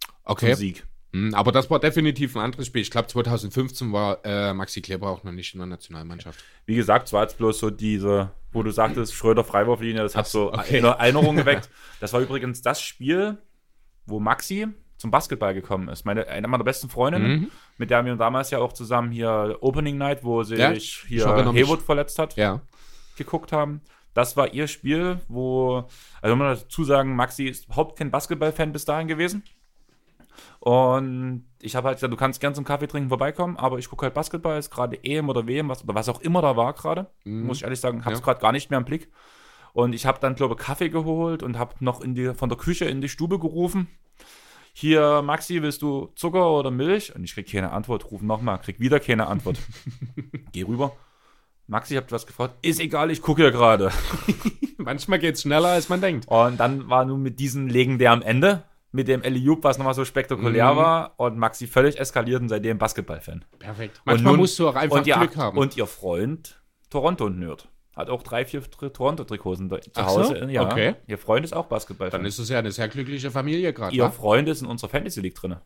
zum 0.00 0.10
Okay. 0.24 0.54
Sieg. 0.54 0.84
Hm, 1.12 1.34
Aber 1.34 1.52
das 1.52 1.70
war 1.70 1.78
definitiv 1.78 2.34
ein 2.36 2.42
anderes 2.42 2.66
Spiel. 2.66 2.82
Ich 2.82 2.90
glaube, 2.90 3.06
2015 3.06 3.92
war 3.92 4.18
äh, 4.24 4.52
Maxi 4.52 4.82
Kleber 4.82 5.08
auch 5.08 5.22
noch 5.22 5.32
nicht 5.32 5.54
in 5.54 5.60
der 5.60 5.68
Nationalmannschaft. 5.68 6.42
Wie 6.66 6.74
gesagt, 6.74 7.06
es 7.06 7.12
war 7.12 7.22
jetzt 7.22 7.38
bloß 7.38 7.58
so 7.60 7.70
diese, 7.70 8.32
wo 8.52 8.62
du 8.64 8.70
sagtest, 8.72 9.14
Schröder 9.14 9.44
Freiwurflinie, 9.44 10.02
das 10.02 10.16
hat 10.16 10.26
Ach 10.26 10.30
so 10.30 10.52
okay. 10.52 10.78
eine 10.78 10.88
Erinnerung 10.88 11.36
geweckt. 11.36 11.70
Das 12.00 12.12
war 12.12 12.20
übrigens 12.20 12.60
das 12.60 12.82
Spiel, 12.82 13.38
wo 14.04 14.18
Maxi 14.18 14.66
zum 14.98 15.10
Basketball 15.10 15.54
gekommen 15.54 15.88
ist. 15.88 16.04
Meine, 16.04 16.26
eine 16.26 16.48
meiner 16.48 16.64
besten 16.64 16.88
Freundinnen, 16.88 17.40
Mhm. 17.42 17.50
Mit 17.78 17.90
der 17.90 18.04
wir 18.04 18.16
damals 18.16 18.50
ja 18.50 18.58
auch 18.58 18.72
zusammen 18.72 19.10
hier 19.10 19.58
Opening 19.60 19.98
Night, 19.98 20.24
wo 20.24 20.42
sich 20.42 20.58
Ja, 20.58 20.70
hier. 20.72 21.26
Haywood 21.26 21.82
verletzt 21.82 22.18
hat, 22.18 22.36
Ja. 22.36 22.60
geguckt 23.16 23.52
haben. 23.52 23.80
Das 24.14 24.36
war 24.36 24.52
ihr 24.54 24.66
Spiel, 24.66 25.20
wo, 25.28 25.84
also 26.22 26.36
man 26.36 26.56
dazu 26.56 26.84
sagen, 26.84 27.14
Maxi 27.16 27.44
ist 27.44 27.66
überhaupt 27.66 27.98
kein 27.98 28.10
Basketball-Fan 28.10 28.72
bis 28.72 28.84
dahin 28.86 29.08
gewesen. 29.08 29.42
Und 30.60 31.44
ich 31.60 31.76
habe 31.76 31.88
halt 31.88 31.98
gesagt, 31.98 32.12
du 32.12 32.16
kannst 32.16 32.40
gern 32.40 32.54
zum 32.54 32.64
Kaffee 32.64 32.86
trinken 32.88 33.08
vorbeikommen, 33.08 33.56
aber 33.56 33.78
ich 33.78 33.88
gucke 33.88 34.04
halt 34.06 34.14
Basketball, 34.14 34.58
ist 34.58 34.70
gerade 34.70 34.98
EM 35.04 35.28
oder 35.28 35.46
WM, 35.46 35.68
was, 35.68 35.84
oder 35.84 35.94
was 35.94 36.08
auch 36.08 36.20
immer 36.20 36.42
da 36.42 36.56
war 36.56 36.72
gerade. 36.72 37.06
Muss 37.24 37.58
ich 37.58 37.62
ehrlich 37.64 37.80
sagen, 37.80 38.04
habe 38.04 38.14
es 38.14 38.20
Ja. 38.20 38.24
gerade 38.24 38.40
gar 38.40 38.52
nicht 38.52 38.70
mehr 38.70 38.78
im 38.78 38.84
Blick. 38.84 39.10
Und 39.72 39.92
ich 39.94 40.06
habe 40.06 40.18
dann, 40.20 40.34
glaube 40.34 40.56
ich, 40.58 40.64
Kaffee 40.64 40.88
geholt 40.88 41.42
und 41.42 41.58
habe 41.58 41.74
noch 41.80 42.00
die, 42.02 42.34
von 42.34 42.48
der 42.48 42.56
Küche 42.58 42.86
in 42.86 43.00
die 43.00 43.08
Stube 43.10 43.38
gerufen. 43.38 43.88
Hier, 44.78 45.22
Maxi, 45.22 45.62
willst 45.62 45.80
du 45.80 46.12
Zucker 46.16 46.50
oder 46.50 46.70
Milch? 46.70 47.14
Und 47.16 47.24
ich 47.24 47.32
krieg 47.32 47.50
keine 47.50 47.72
Antwort. 47.72 48.10
Ruf 48.10 48.20
nochmal, 48.20 48.58
krieg 48.58 48.78
wieder 48.78 49.00
keine 49.00 49.26
Antwort. 49.26 49.56
Geh 50.52 50.64
rüber. 50.64 50.92
Maxi, 51.66 51.94
ich 51.94 51.98
hab 52.02 52.12
was 52.12 52.26
gefragt. 52.26 52.56
Ist 52.60 52.78
egal, 52.78 53.10
ich 53.10 53.22
gucke 53.22 53.42
ja 53.42 53.48
gerade. 53.48 53.90
Manchmal 54.76 55.18
geht 55.18 55.36
es 55.36 55.40
schneller, 55.42 55.68
als 55.68 55.88
man 55.88 56.02
denkt. 56.02 56.28
Und 56.28 56.60
dann 56.60 56.90
war 56.90 57.06
nun 57.06 57.22
mit 57.22 57.40
diesem 57.40 57.68
legendär 57.68 58.12
am 58.12 58.20
Ende, 58.20 58.64
mit 58.92 59.08
dem 59.08 59.22
Eliup, 59.22 59.64
was 59.64 59.78
nochmal 59.78 59.94
so 59.94 60.04
spektakulär 60.04 60.74
Mhm. 60.74 60.76
war, 60.76 61.14
und 61.16 61.38
Maxi 61.38 61.66
völlig 61.66 61.98
eskaliert 61.98 62.42
und 62.42 62.50
seitdem 62.50 62.76
Basketball-Fan. 62.76 63.46
Perfekt. 63.58 63.96
Und 64.00 64.06
Manchmal 64.12 64.32
nun- 64.34 64.40
musst 64.40 64.58
du 64.58 64.68
auch 64.68 64.74
einfach 64.76 64.98
und 64.98 65.06
ihr, 65.06 65.16
Glück 65.16 65.36
haben. 65.38 65.56
Und 65.56 65.74
ihr 65.78 65.86
Freund 65.86 66.60
Toronto-Nerd. 66.90 67.66
Hat 67.96 68.10
auch 68.10 68.22
drei, 68.22 68.44
vier 68.44 68.62
Tr- 68.62 68.92
Toronto-Trikots 68.92 69.58
zu 69.58 69.80
Ach 69.94 70.08
so? 70.10 70.18
Hause. 70.20 70.46
Ja, 70.50 70.62
Okay. 70.70 70.94
Ihr 71.06 71.16
Freund 71.16 71.44
ist 71.46 71.54
auch 71.54 71.66
Basketball-Fan. 71.66 72.20
Dann 72.20 72.26
ist 72.26 72.38
es 72.38 72.50
ja 72.50 72.58
eine 72.58 72.70
sehr 72.70 72.88
glückliche 72.88 73.30
Familie 73.30 73.72
gerade. 73.72 73.96
Ihr 73.96 74.04
wa? 74.04 74.10
Freund 74.10 74.48
ist 74.48 74.60
in 74.60 74.66
unserer 74.68 74.90
Fantasy 74.90 75.20
League 75.22 75.34
drin. 75.34 75.56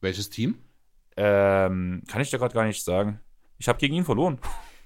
Welches 0.00 0.30
Team? 0.30 0.58
Ähm, 1.16 2.02
kann 2.06 2.20
ich 2.20 2.30
dir 2.30 2.38
gerade 2.38 2.54
gar 2.54 2.64
nicht 2.64 2.84
sagen. 2.84 3.18
Ich 3.58 3.68
habe 3.68 3.78
gegen 3.78 3.94
ihn 3.96 4.04
verloren. 4.04 4.38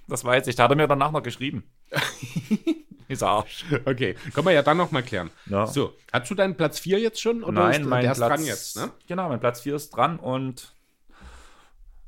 Das 0.09 0.25
weiß 0.25 0.47
ich. 0.47 0.57
Da 0.57 0.65
hat 0.65 0.71
er 0.71 0.77
mir 0.77 0.89
danach 0.89 1.11
noch 1.11 1.23
geschrieben. 1.23 1.65
Dieser 3.09 3.29
Arsch. 3.29 3.65
Okay, 3.85 4.15
können 4.33 4.47
wir 4.47 4.53
ja 4.53 4.63
dann 4.63 4.77
noch 4.77 4.93
mal 4.93 5.03
klären. 5.03 5.31
Ja. 5.47 5.67
So, 5.67 5.95
hast 6.13 6.31
du 6.31 6.35
deinen 6.37 6.57
Platz 6.57 6.79
4 6.79 7.01
jetzt 7.01 7.21
schon? 7.21 7.43
Oder 7.43 7.65
Nein, 7.65 7.83
ist, 7.83 7.87
mein 7.89 8.03
der 8.05 8.15
Platz, 8.15 8.19
ist 8.19 8.29
dran 8.39 8.47
jetzt, 8.47 8.77
ne? 8.77 8.93
Genau, 9.09 9.29
mein 9.29 9.41
Platz 9.41 9.61
4 9.63 9.75
ist 9.75 9.91
dran 9.91 10.19
und 10.21 10.73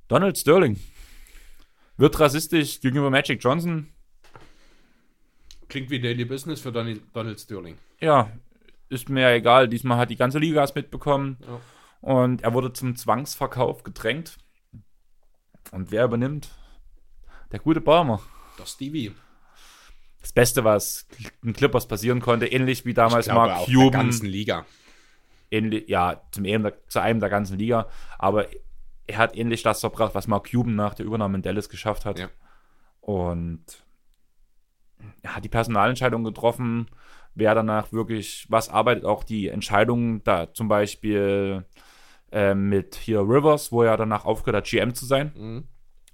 Donald 0.08 0.38
Sterling 0.38 0.78
wird 1.96 2.18
rassistisch 2.20 2.80
gegenüber 2.80 3.10
Magic 3.10 3.42
Johnson. 3.42 3.91
Klingt 5.72 5.88
wie 5.88 6.00
Daily 6.00 6.26
Business 6.26 6.60
für 6.60 6.70
Donald, 6.70 7.00
Donald 7.14 7.40
Sterling. 7.40 7.78
Ja, 7.98 8.30
ist 8.90 9.08
mir 9.08 9.22
ja 9.22 9.30
egal. 9.32 9.68
Diesmal 9.68 9.96
hat 9.96 10.10
die 10.10 10.16
ganze 10.16 10.38
Liga 10.38 10.62
es 10.62 10.74
mitbekommen 10.74 11.38
Ja. 11.40 11.60
und 12.02 12.42
er 12.42 12.52
wurde 12.52 12.74
zum 12.74 12.94
Zwangsverkauf 12.94 13.82
gedrängt. 13.82 14.36
Und 15.70 15.90
wer 15.90 16.04
übernimmt? 16.04 16.50
Der 17.52 17.60
gute 17.60 17.80
Balmer. 17.80 18.20
Der 18.58 18.66
Stevie. 18.66 19.14
Das 20.20 20.32
Beste, 20.32 20.62
was 20.62 21.06
den 21.42 21.54
Clippers 21.54 21.88
passieren 21.88 22.20
konnte, 22.20 22.46
ähnlich 22.46 22.84
wie 22.84 22.92
damals 22.92 23.26
Ich 23.26 23.32
glaube, 23.32 23.48
Mark 23.48 23.60
auch 23.60 23.66
der 23.66 23.74
Cuban. 23.74 23.92
ganzen 23.92 24.26
Liga. 24.26 24.66
ähnlich, 25.50 25.88
ja, 25.88 26.20
zum 26.32 26.44
zu 26.88 27.00
einem 27.00 27.18
der 27.20 27.30
ganzen 27.30 27.58
Liga, 27.58 27.88
aber 28.18 28.46
er 29.06 29.16
hat 29.16 29.34
ähnlich 29.36 29.62
das 29.62 29.80
verbracht, 29.80 30.14
was 30.14 30.26
Mark 30.28 30.50
Cuban 30.50 30.74
nach 30.76 30.92
der 30.92 31.06
Übernahme 31.06 31.36
in 31.36 31.42
Dallas 31.42 31.70
geschafft 31.70 32.04
hat. 32.04 32.18
Ja. 32.18 32.28
Und 33.00 33.64
er 35.22 35.36
hat 35.36 35.44
die 35.44 35.48
Personalentscheidung 35.48 36.24
getroffen, 36.24 36.86
wer 37.34 37.54
danach 37.54 37.92
wirklich 37.92 38.46
was 38.48 38.68
arbeitet, 38.68 39.04
auch 39.04 39.24
die 39.24 39.48
Entscheidung 39.48 40.22
da 40.24 40.52
zum 40.52 40.68
Beispiel 40.68 41.64
äh, 42.30 42.54
mit 42.54 42.94
hier 42.96 43.20
Rivers, 43.20 43.72
wo 43.72 43.82
er 43.82 43.96
danach 43.96 44.24
aufgehört 44.24 44.64
hat, 44.64 44.70
GM 44.70 44.94
zu 44.94 45.04
sein, 45.06 45.32
Mhm. 45.36 45.64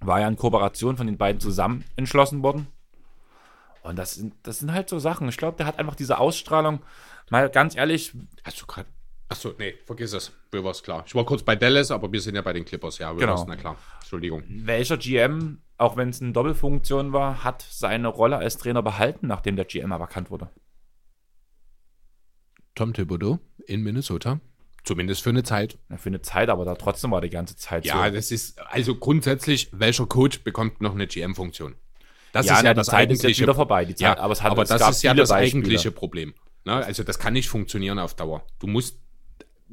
war 0.01 0.19
ja 0.21 0.27
in 0.27 0.35
Kooperation 0.37 0.97
von 0.97 1.07
den 1.07 1.17
beiden 1.17 1.39
zusammen 1.41 1.83
entschlossen 1.95 2.41
worden. 2.43 2.67
Und 3.81 3.97
das 3.97 4.15
sind, 4.15 4.33
das 4.43 4.59
sind 4.59 4.73
halt 4.73 4.89
so 4.89 4.99
Sachen. 4.99 5.29
Ich 5.29 5.37
glaube, 5.37 5.57
der 5.57 5.65
hat 5.65 5.79
einfach 5.79 5.95
diese 5.95 6.17
Ausstrahlung. 6.19 6.79
Mal 7.29 7.49
ganz 7.49 7.75
ehrlich, 7.75 8.13
Hast 8.43 8.61
du 8.61 8.65
gerade. 8.65 8.89
Achso, 9.29 9.53
nee, 9.59 9.75
vergiss 9.85 10.13
es. 10.13 10.31
Rivers, 10.53 10.81
klar. 10.81 11.03
Ich 11.05 11.13
war 11.13 11.23
kurz 11.25 11.43
bei 11.43 11.55
Dallas, 11.55 11.91
aber 11.91 12.11
wir 12.11 12.19
sind 12.19 12.33
ja 12.35 12.41
bei 12.41 12.51
den 12.53 12.65
Clippers. 12.65 12.97
Ja, 12.97 13.11
Rivers, 13.11 13.41
Genau. 13.41 13.45
na 13.47 13.55
klar. 13.55 13.77
Entschuldigung. 13.99 14.43
welcher 14.47 14.97
GM, 14.97 15.61
auch 15.77 15.95
wenn 15.97 16.09
es 16.09 16.19
eine 16.21 16.31
Doppelfunktion 16.31 17.13
war, 17.13 17.43
hat 17.43 17.63
seine 17.69 18.07
Rolle 18.07 18.37
als 18.37 18.57
Trainer 18.57 18.81
behalten, 18.81 19.27
nachdem 19.27 19.55
der 19.55 19.65
GM 19.65 19.91
aberkannt 19.91 20.31
wurde? 20.31 20.49
Tom 22.75 22.93
Thibodeau 22.93 23.39
in 23.67 23.81
Minnesota. 23.83 24.39
Zumindest 24.83 25.21
für 25.21 25.29
eine 25.29 25.43
Zeit. 25.43 25.77
Ja, 25.89 25.97
Für 25.97 26.09
eine 26.09 26.21
Zeit, 26.21 26.49
aber 26.49 26.65
da 26.65 26.73
trotzdem 26.75 27.11
war 27.11 27.21
die 27.21 27.29
ganze 27.29 27.55
Zeit 27.55 27.85
Ja, 27.85 28.07
so. 28.07 28.15
das 28.15 28.31
ist, 28.31 28.59
also 28.61 28.95
grundsätzlich, 28.95 29.69
welcher 29.73 30.05
Coach 30.05 30.41
bekommt 30.43 30.81
noch 30.81 30.93
eine 30.95 31.05
GM-Funktion? 31.05 31.75
Das 32.31 32.45
ja, 32.45 32.55
ist 32.57 32.63
ja 32.63 32.73
das 32.73 32.87
Zeit 32.87 33.11
ist 33.11 33.17
jetzt 33.17 33.25
eigentliche 33.25 33.41
wieder 33.43 33.55
vorbei. 33.55 33.85
Die 33.85 33.95
Zeit, 33.95 34.17
Ja, 34.17 34.23
aber 34.23 34.31
es 34.33 34.41
hat, 34.41 34.51
aber 34.51 34.63
es 34.63 34.69
das 34.69 34.79
gab 34.79 34.91
ist 34.91 35.03
ja 35.03 35.13
das 35.13 35.29
Beispiele. 35.29 35.61
eigentliche 35.63 35.91
Problem. 35.91 36.33
Ne? 36.63 36.73
Also 36.73 37.03
das 37.03 37.19
kann 37.19 37.33
nicht 37.33 37.49
funktionieren 37.49 37.99
auf 37.99 38.13
Dauer. 38.15 38.43
Du 38.59 38.67
musst 38.67 38.99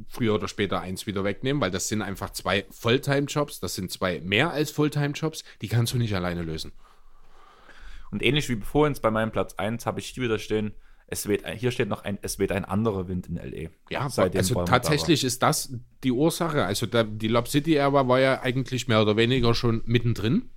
früher 0.09 0.35
oder 0.35 0.49
später 0.49 0.81
eins 0.81 1.07
wieder 1.07 1.25
wegnehmen, 1.25 1.61
weil 1.61 1.71
das 1.71 1.89
sind 1.89 2.03
einfach 2.03 2.31
zwei 2.31 2.65
Fulltime-Jobs, 2.71 3.61
das 3.61 3.75
sind 3.75 3.91
zwei 3.91 4.21
mehr 4.21 4.51
als 4.51 4.71
Fulltime-Jobs, 4.71 5.45
die 5.63 5.69
kannst 5.69 5.95
du 5.95 5.99
nicht 5.99 6.15
alleine 6.15 6.43
lösen. 6.43 6.73
Und 8.11 8.23
ähnlich 8.23 8.49
wie 8.49 8.57
vorhin 8.61 8.97
bei 9.01 9.11
meinem 9.11 9.33
Platz 9.33 9.55
1 9.55 9.85
habe 9.87 10.01
ich 10.01 10.07
hier 10.09 10.23
wieder 10.25 10.39
stehen, 10.39 10.73
es 11.09 11.29
weht, 11.29 11.45
ein- 11.45 11.57
hier 11.57 11.71
steht 11.71 11.89
noch 11.89 12.03
ein, 12.05 12.19
es 12.23 12.39
weht 12.39 12.51
ein 12.53 12.65
anderer 12.65 13.07
Wind 13.09 13.29
in 13.29 13.37
L.A. 13.37 13.69
Ja, 13.91 14.09
Seitdem 14.09 14.41
also 14.41 14.55
Bäumer 14.55 14.67
da 14.67 14.73
tatsächlich 14.73 15.23
ist 15.25 15.43
das 15.43 15.73
die 16.03 16.11
Ursache. 16.13 16.65
Also 16.65 16.87
der, 16.87 17.05
die 17.05 17.29
Lob 17.29 17.47
City 17.49 17.75
Ära 17.77 18.09
war 18.09 18.19
ja 18.21 18.43
eigentlich 18.43 18.89
mehr 18.89 19.03
oder 19.03 19.17
weniger 19.17 19.55
schon 19.55 19.83
mittendrin. 19.87 20.51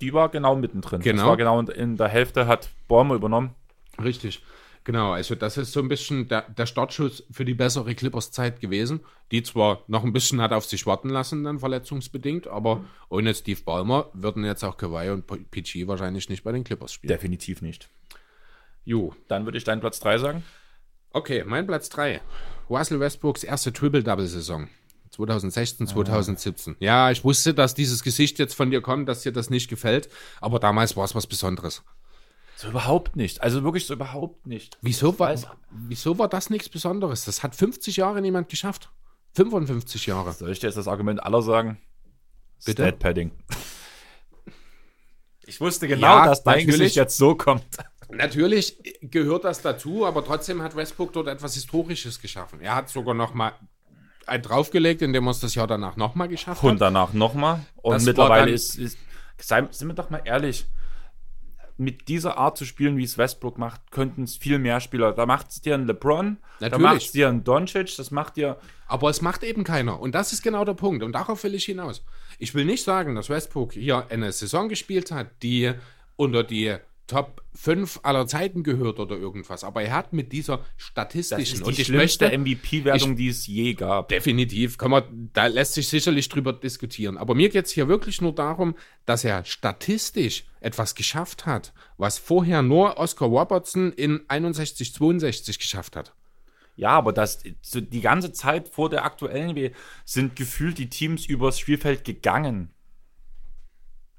Die 0.00 0.12
war 0.12 0.28
genau 0.28 0.56
mittendrin. 0.56 0.98
Das 1.00 1.04
Genau. 1.04 1.26
war 1.28 1.36
genau 1.36 1.60
in- 1.60 1.68
in 1.68 1.96
der 1.96 2.08
Hälfte 2.08 2.46
hat 2.48 2.68
Bäumer 2.88 3.14
übernommen. 3.14 3.54
Richtig. 4.02 4.42
Genau, 4.84 5.12
also 5.12 5.36
das 5.36 5.56
ist 5.56 5.72
so 5.72 5.80
ein 5.80 5.88
bisschen 5.88 6.26
der, 6.26 6.42
der 6.42 6.66
Startschuss 6.66 7.22
für 7.30 7.44
die 7.44 7.54
bessere 7.54 7.94
Clippers-Zeit 7.94 8.60
gewesen, 8.60 9.00
die 9.30 9.44
zwar 9.44 9.84
noch 9.86 10.02
ein 10.02 10.12
bisschen 10.12 10.40
hat 10.40 10.52
auf 10.52 10.64
sich 10.64 10.86
warten 10.86 11.08
lassen, 11.08 11.44
dann 11.44 11.60
verletzungsbedingt, 11.60 12.48
aber 12.48 12.84
ohne 13.08 13.32
Steve 13.34 13.60
Ballmer 13.64 14.10
würden 14.12 14.44
jetzt 14.44 14.64
auch 14.64 14.76
Kawhi 14.76 15.10
und 15.10 15.26
PG 15.26 15.86
wahrscheinlich 15.86 16.28
nicht 16.28 16.42
bei 16.42 16.50
den 16.50 16.64
Clippers 16.64 16.92
spielen. 16.92 17.08
Definitiv 17.08 17.62
nicht. 17.62 17.88
Jo. 18.84 19.14
Dann 19.28 19.44
würde 19.44 19.58
ich 19.58 19.64
deinen 19.64 19.80
Platz 19.80 20.00
3 20.00 20.18
sagen. 20.18 20.42
Okay, 21.12 21.44
mein 21.46 21.66
Platz 21.66 21.88
3. 21.90 22.20
Russell 22.68 22.98
Westbrooks 22.98 23.44
erste 23.44 23.72
Triple-Double-Saison. 23.72 24.68
2016, 25.10 25.86
2017. 25.86 26.76
Ja, 26.80 27.10
ich 27.10 27.22
wusste, 27.22 27.52
dass 27.52 27.74
dieses 27.74 28.02
Gesicht 28.02 28.38
jetzt 28.38 28.54
von 28.54 28.70
dir 28.70 28.80
kommt, 28.80 29.08
dass 29.08 29.22
dir 29.22 29.32
das 29.32 29.50
nicht 29.50 29.68
gefällt, 29.68 30.08
aber 30.40 30.58
damals 30.58 30.96
war 30.96 31.04
es 31.04 31.14
was 31.14 31.26
Besonderes. 31.26 31.82
So 32.62 32.68
überhaupt 32.68 33.16
nicht. 33.16 33.42
Also 33.42 33.64
wirklich 33.64 33.86
so 33.86 33.94
überhaupt 33.94 34.46
nicht. 34.46 34.78
Wieso 34.82 35.18
war, 35.18 35.32
weiß- 35.32 35.46
wieso 35.70 36.16
war 36.18 36.28
das 36.28 36.48
nichts 36.48 36.68
Besonderes? 36.68 37.24
Das 37.24 37.42
hat 37.42 37.56
50 37.56 37.96
Jahre 37.96 38.20
niemand 38.22 38.48
geschafft. 38.48 38.90
55 39.34 40.06
Jahre. 40.06 40.32
Soll 40.32 40.52
ich 40.52 40.60
dir 40.60 40.68
jetzt 40.68 40.76
das 40.76 40.86
Argument 40.88 41.22
aller 41.24 41.42
sagen? 41.42 41.78
Bitte? 42.64 42.82
Stat 42.84 42.98
Padding. 43.00 43.32
Ich 45.44 45.60
wusste 45.60 45.88
genau, 45.88 46.06
Ja, 46.06 46.26
dass 46.26 46.44
dein 46.44 46.58
natürlich. 46.58 46.76
Gesicht 46.78 46.96
jetzt 46.96 47.16
so 47.16 47.34
kommt. 47.34 47.64
Natürlich 48.10 48.76
gehört 49.00 49.44
das 49.44 49.60
dazu, 49.62 50.06
aber 50.06 50.24
trotzdem 50.24 50.62
hat 50.62 50.76
Westbrook 50.76 51.12
dort 51.14 51.28
etwas 51.28 51.54
Historisches 51.54 52.20
geschaffen. 52.20 52.60
Er 52.60 52.76
hat 52.76 52.90
sogar 52.90 53.14
noch 53.14 53.34
mal 53.34 53.52
ein 54.26 54.40
draufgelegt, 54.42 55.02
indem 55.02 55.26
er 55.26 55.30
es 55.32 55.40
das 55.40 55.54
Jahr 55.56 55.66
danach 55.66 55.96
noch 55.96 56.14
mal 56.14 56.28
geschafft 56.28 56.62
Und 56.62 56.74
hat. 56.74 56.80
danach 56.82 57.12
nochmal. 57.12 57.64
Und 57.76 57.94
Das 57.94 58.04
mittlerweile 58.04 58.46
dann- 58.46 58.54
ist, 58.54 58.76
ist 58.78 58.98
sei, 59.38 59.66
sind 59.72 59.88
wir 59.88 59.94
doch 59.94 60.10
mal 60.10 60.22
ehrlich, 60.24 60.66
mit 61.82 62.08
dieser 62.08 62.38
Art 62.38 62.56
zu 62.56 62.64
spielen, 62.64 62.96
wie 62.96 63.04
es 63.04 63.18
Westbrook 63.18 63.58
macht, 63.58 63.90
könnten 63.90 64.22
es 64.22 64.36
viel 64.36 64.58
mehr 64.58 64.80
Spieler. 64.80 65.12
Da 65.12 65.26
macht 65.26 65.50
es 65.50 65.60
dir 65.60 65.74
ein 65.74 65.86
LeBron, 65.86 66.38
da 66.60 66.66
Natürlich. 66.66 66.82
macht 66.82 67.02
es 67.02 67.12
dir 67.12 67.28
ein 67.28 67.44
Doncic, 67.44 67.96
das 67.96 68.10
macht 68.10 68.36
dir. 68.36 68.58
Aber 68.86 69.10
es 69.10 69.22
macht 69.22 69.42
eben 69.42 69.64
keiner. 69.64 70.00
Und 70.00 70.14
das 70.14 70.32
ist 70.32 70.42
genau 70.42 70.64
der 70.64 70.74
Punkt. 70.74 71.02
Und 71.02 71.12
darauf 71.12 71.42
will 71.44 71.54
ich 71.54 71.64
hinaus. 71.64 72.04
Ich 72.38 72.54
will 72.54 72.64
nicht 72.64 72.84
sagen, 72.84 73.14
dass 73.14 73.28
Westbrook 73.28 73.72
hier 73.72 74.06
eine 74.10 74.32
Saison 74.32 74.68
gespielt 74.68 75.10
hat, 75.10 75.28
die 75.42 75.72
unter 76.16 76.44
die 76.44 76.76
Top 77.12 77.42
5 77.54 78.00
aller 78.04 78.26
Zeiten 78.26 78.62
gehört 78.62 78.98
oder 78.98 79.16
irgendwas. 79.16 79.64
Aber 79.64 79.82
er 79.82 79.92
hat 79.92 80.14
mit 80.14 80.32
dieser 80.32 80.64
statistischen 80.78 81.42
ist 81.42 81.60
die 81.60 81.64
und 81.64 81.78
ich 81.78 81.86
schlimmste 81.86 82.24
möchte 82.24 82.38
MVP-Wertung, 82.38 83.16
die 83.16 83.28
es 83.28 83.46
je 83.46 83.74
gab. 83.74 84.08
Definitiv, 84.08 84.78
kann 84.78 84.90
man, 84.90 85.30
da 85.34 85.46
lässt 85.46 85.74
sich 85.74 85.88
sicherlich 85.88 86.30
drüber 86.30 86.54
diskutieren. 86.54 87.18
Aber 87.18 87.34
mir 87.34 87.50
geht 87.50 87.66
es 87.66 87.70
hier 87.70 87.86
wirklich 87.86 88.22
nur 88.22 88.34
darum, 88.34 88.74
dass 89.04 89.24
er 89.24 89.44
statistisch 89.44 90.44
etwas 90.60 90.94
geschafft 90.94 91.44
hat, 91.44 91.74
was 91.98 92.18
vorher 92.18 92.62
nur 92.62 92.96
Oscar 92.96 93.28
Robertson 93.28 93.92
in 93.92 94.22
61, 94.28 94.94
62 94.94 95.58
geschafft 95.58 95.96
hat. 95.96 96.14
Ja, 96.76 96.90
aber 96.92 97.12
das 97.12 97.42
so 97.60 97.82
die 97.82 98.00
ganze 98.00 98.32
Zeit 98.32 98.70
vor 98.70 98.88
der 98.88 99.04
aktuellen 99.04 99.50
NBA 99.50 99.76
sind 100.06 100.34
gefühlt 100.34 100.78
die 100.78 100.88
Teams 100.88 101.26
übers 101.26 101.58
Spielfeld 101.58 102.04
gegangen. 102.06 102.70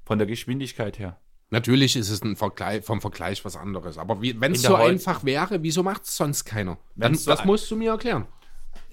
Von 0.04 0.18
der 0.18 0.28
Geschwindigkeit 0.28 1.00
her. 1.00 1.18
Natürlich 1.54 1.94
ist 1.94 2.10
es 2.10 2.20
ein 2.22 2.34
Vergleich, 2.34 2.84
vom 2.84 3.00
Vergleich 3.00 3.44
was 3.44 3.56
anderes. 3.56 3.96
Aber 3.96 4.20
wenn 4.20 4.52
es 4.52 4.62
so 4.62 4.74
einfach 4.74 5.24
wäre, 5.24 5.62
wieso 5.62 5.84
macht 5.84 6.02
es 6.02 6.16
sonst 6.16 6.44
keiner? 6.44 6.78
Dann, 6.96 7.14
so 7.14 7.30
das 7.30 7.44
musst 7.44 7.70
du 7.70 7.76
mir 7.76 7.92
erklären. 7.92 8.26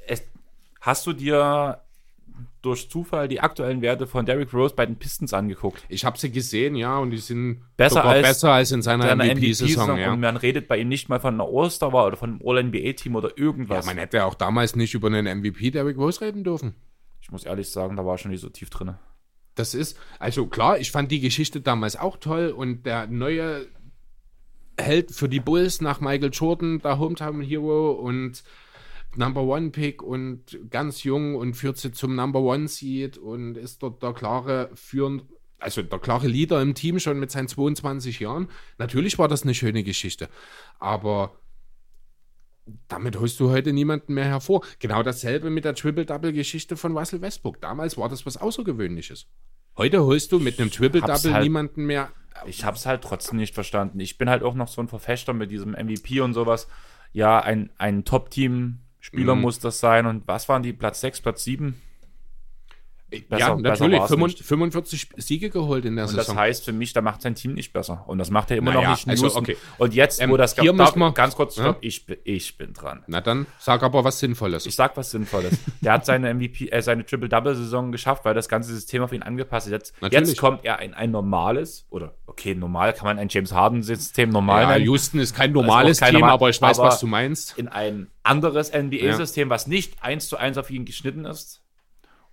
Es, 0.06 0.24
hast 0.80 1.08
du 1.08 1.14
dir 1.14 1.82
durch 2.62 2.88
Zufall 2.90 3.28
die 3.28 3.40
aktuellen 3.40 3.82
Werte 3.82 4.06
von 4.06 4.28
Derrick 4.28 4.54
Rose 4.54 4.76
bei 4.76 4.86
den 4.86 4.96
Pistons 4.96 5.34
angeguckt? 5.34 5.84
Ich 5.90 6.06
habe 6.06 6.20
sie 6.20 6.32
gesehen, 6.32 6.76
ja, 6.76 7.00
und 7.00 7.10
die 7.10 7.18
sind 7.18 7.64
Besser 7.78 8.06
als 8.06 8.22
besser 8.22 8.52
als 8.52 8.72
in 8.72 8.84
seiner 8.84 9.08
Seine 9.08 9.24
MVP-Saison. 9.34 9.96
MVP-Saison 9.96 9.98
Ja. 9.98 10.14
und 10.14 10.20
man 10.20 10.38
redet 10.38 10.68
bei 10.68 10.78
ihm 10.78 10.88
nicht 10.88 11.10
mal 11.10 11.20
von 11.20 11.34
einer 11.34 11.50
All-Star 11.52 11.92
oder 11.92 12.16
von 12.16 12.30
einem 12.30 12.42
All-NBA-Team 12.46 13.16
oder 13.16 13.30
ja, 13.30 13.38
irgendwas. 13.38 13.86
man 13.88 13.98
hätte 13.98 14.24
auch 14.26 14.36
damals 14.36 14.76
nicht 14.76 14.94
über 14.94 15.08
einen 15.08 15.40
MVP 15.40 15.72
Derrick 15.72 15.98
Rose 15.98 16.22
reden 16.22 16.44
dürfen. 16.44 16.76
ich 17.22 17.32
muss 17.32 17.44
ehrlich 17.44 17.72
sagen, 17.72 17.96
da 17.96 18.06
war 18.06 18.20
schon 18.20 18.30
nicht 18.30 18.42
so 18.42 18.50
tief 18.50 18.70
drin. 18.70 18.94
Das 19.56 19.74
ist, 19.74 19.98
also 20.20 20.48
klar, 20.48 20.80
ich 20.80 20.92
fand 20.92 21.12
die 21.12 21.20
Geschichte 21.20 21.62
damals 21.62 21.96
auch 21.96 22.18
toll 22.18 22.50
und 22.50 22.86
der 22.86 23.08
neue 23.08 23.68
Held 24.78 25.12
für 25.12 25.30
die 25.30 25.40
Bulls 25.40 25.82
nach 25.82 26.00
Michael 26.00 26.32
Jordan, 26.32 26.80
der 26.80 26.98
Hometown 27.00 27.42
Hero 27.42 27.92
und 27.92 28.44
Number 29.16 29.42
One 29.42 29.72
Pick 29.72 30.02
und 30.02 30.58
ganz 30.70 31.04
jung 31.04 31.36
und 31.36 31.56
führt 31.56 31.78
sie 31.78 31.92
zum 31.92 32.16
Number 32.16 32.40
One 32.40 32.68
Seed 32.68 33.18
und 33.18 33.58
ist 33.58 33.84
dort 33.84 34.02
der 34.02 34.14
klare 34.14 34.70
führend, 34.74 35.26
also 35.60 35.82
der 35.82 36.00
klare 36.00 36.28
Leader 36.28 36.62
im 36.62 36.74
Team 36.74 37.00
schon 37.00 37.20
mit 37.20 37.30
seinen 37.30 37.50
22 37.50 38.22
Jahren. 38.22 38.48
Natürlich 38.78 39.20
war 39.20 39.28
das 39.28 39.44
eine 39.44 39.54
schöne 39.54 39.84
Geschichte, 39.84 40.30
aber 40.80 41.41
damit 42.88 43.20
holst 43.20 43.40
du 43.40 43.50
heute 43.50 43.74
niemanden 43.74 44.14
mehr 44.14 44.26
hervor. 44.26 44.64
Genau 44.80 45.04
dasselbe 45.04 45.50
mit 45.50 45.66
der 45.66 45.76
Triple-Double-Geschichte 45.76 46.78
von 46.78 46.96
Russell 46.98 47.22
Westbrook. 47.22 47.60
Damals 47.62 47.98
war 47.98 48.08
das 48.10 48.26
was 48.26 48.38
Außergewöhnliches. 48.38 49.28
Heute 49.78 50.04
holst 50.04 50.32
du 50.32 50.40
mit 50.40 50.60
einem 50.60 50.70
Triple-Double 50.72 51.34
halt- 51.34 51.44
niemanden 51.44 51.86
mehr. 51.86 52.10
Ich 52.46 52.64
habe 52.64 52.78
es 52.78 52.86
halt 52.86 53.02
trotzdem 53.04 53.38
nicht 53.38 53.54
verstanden. 53.54 54.00
Ich 54.00 54.18
bin 54.18 54.30
halt 54.30 54.42
auch 54.44 54.56
noch 54.56 54.68
so 54.68 54.82
ein 54.82 54.88
Verfechter 54.88 55.34
mit 55.34 55.52
diesem 55.52 55.74
MVP 55.74 56.22
und 56.22 56.34
sowas. 56.34 56.68
Ja, 57.14 57.40
ein, 57.42 57.72
ein 57.78 58.06
Top-Team-Spieler 58.06 59.36
Mhm. 59.36 59.42
muss 59.42 59.60
das 59.60 59.80
sein. 59.80 60.06
Und 60.06 60.28
was 60.28 60.48
waren 60.50 60.64
die? 60.64 60.74
Platz 60.74 61.02
6, 61.02 61.22
Platz 61.22 61.44
7? 61.44 61.82
Ja, 63.30 63.56
natürlich. 63.56 64.02
45, 64.02 64.46
45 64.46 65.10
Siege 65.18 65.50
geholt 65.50 65.86
in 65.86 65.96
der 65.96 66.06
Und 66.06 66.12
Saison. 66.12 66.36
das 66.36 66.44
heißt 66.44 66.66
für 66.66 66.72
mich, 66.72 66.94
da 66.94 67.02
macht 67.02 67.22
sein 67.22 67.36
Team 67.36 67.54
nicht 67.54 67.74
besser. 67.74 68.04
Und 68.08 68.18
das 68.18 68.30
macht 68.30 68.52
er 68.52 68.58
immer 68.58 68.74
Naja, 68.74 68.92
noch 68.92 69.06
nicht. 69.06 69.10
also, 69.24 69.36
okay. 69.38 69.58
Und 69.78 69.94
jetzt, 69.94 70.20
wo 70.20 70.24
Ähm, 70.34 70.38
das 70.38 70.56
hier 70.56 70.74
müssen 70.74 71.00
wir- 71.00 71.12
ganz 71.12 71.36
kurz, 71.36 71.58
Ja? 71.58 71.76
ich, 71.82 72.06
bin- 72.06 72.18
ich 72.24 72.58
bin 72.58 72.74
dran. 72.74 73.04
Na 73.08 73.22
dann, 73.22 73.46
sag 73.60 73.84
aber 73.84 74.04
was 74.04 74.20
Sinnvolles. 74.20 74.66
Ich 74.66 74.76
sag 74.76 74.96
was 74.98 75.12
Sinnvolles. 75.12 75.58
Der 75.82 75.94
hat 75.94 76.06
seine 76.06 76.30
MVP, 76.34 76.70
äh, 76.70 76.82
seine 76.82 77.06
Triple-Double-Saison 77.06 77.92
geschafft, 77.92 78.26
weil 78.26 78.34
das 78.34 78.48
ganze 78.50 78.74
System 78.74 79.04
auf 79.04 79.12
ihn 79.14 79.22
angepasst 79.24 79.68
ist. 79.68 79.72
Jetzt, 79.74 80.02
Natürlich. 80.02 80.30
jetzt 80.30 80.40
kommt 80.40 80.64
er 80.66 80.80
in 80.82 80.94
ein 80.94 81.12
normales, 81.12 81.86
oder 81.90 82.14
okay, 82.28 82.56
normal 82.56 82.94
kann 82.94 83.06
man 83.06 83.20
ein 83.20 83.28
James 83.30 83.52
Harden-System 83.54 84.30
normal 84.30 84.64
ja, 84.64 84.70
nennen, 84.72 84.86
Houston 84.86 85.20
ist 85.20 85.36
kein 85.36 85.52
normales 85.52 86.00
kein 86.00 86.12
Team, 86.12 86.20
normal- 86.22 86.34
aber 86.36 86.50
ich 86.50 86.62
weiß, 86.62 86.78
was 86.80 87.00
du 87.00 87.08
meinst. 87.08 87.58
in 87.58 87.68
ein 87.68 88.08
anderes 88.24 88.72
NBA-System, 88.72 89.50
was 89.50 89.68
nicht 89.68 90.02
eins 90.02 90.28
zu 90.30 90.38
eins 90.38 90.58
auf 90.58 90.70
ihn 90.70 90.86
geschnitten 90.86 91.26
ist. 91.26 91.61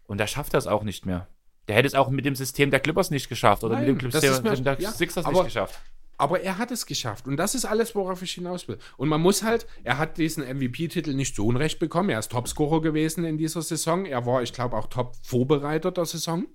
Und 0.09 0.19
da 0.19 0.27
schafft 0.27 0.55
er 0.55 0.59
es 0.59 0.67
auch 0.67 0.83
nicht 0.83 1.07
mehr. 1.07 1.29
Der 1.69 1.77
hätte 1.77 1.87
es 1.87 1.95
auch 1.95 2.09
mit 2.09 2.25
dem 2.25 2.35
System 2.35 2.71
der 2.73 2.81
Clippers 2.81 3.11
nicht 3.11 3.29
geschafft 3.29 3.63
oder 3.63 3.77
Nein, 3.77 3.93
mit 3.93 4.03
dem 4.03 4.11
das 4.11 4.23
System 4.23 4.43
mir- 4.43 4.61
der 4.63 4.81
ja, 4.81 4.91
Sixers 4.91 5.25
aber- 5.25 5.37
nicht 5.37 5.45
geschafft. 5.55 5.79
Aber 6.21 6.41
er 6.41 6.59
hat 6.59 6.73
es 6.73 6.85
geschafft. 6.87 7.29
Und 7.29 7.37
das 7.37 7.55
ist 7.55 7.65
alles, 7.65 7.95
worauf 7.95 8.23
ich 8.23 8.33
hinaus 8.33 8.67
will. 8.67 8.79
Und 8.97 9.09
man 9.09 9.21
muss 9.21 9.45
halt, 9.45 9.69
er 9.85 9.99
hat 9.99 10.19
diesen 10.19 10.43
MVP-Titel 10.43 11.15
nicht 11.15 11.37
so 11.37 11.47
unrecht 11.47 11.79
bekommen. 11.79 12.11
Er 12.11 12.19
ist 12.19 12.33
Topscorer 12.33 12.81
gewesen 12.83 13.23
in 13.25 13.39
dieser 13.39 13.63
Saison. 13.63 14.05
Er 14.05 14.27
war, 14.27 14.43
ich 14.43 14.53
glaube, 14.53 14.77
auch 14.77 14.89
Top-Vorbereiter 14.89 15.93
der 15.93 16.07
Saison. 16.07 16.47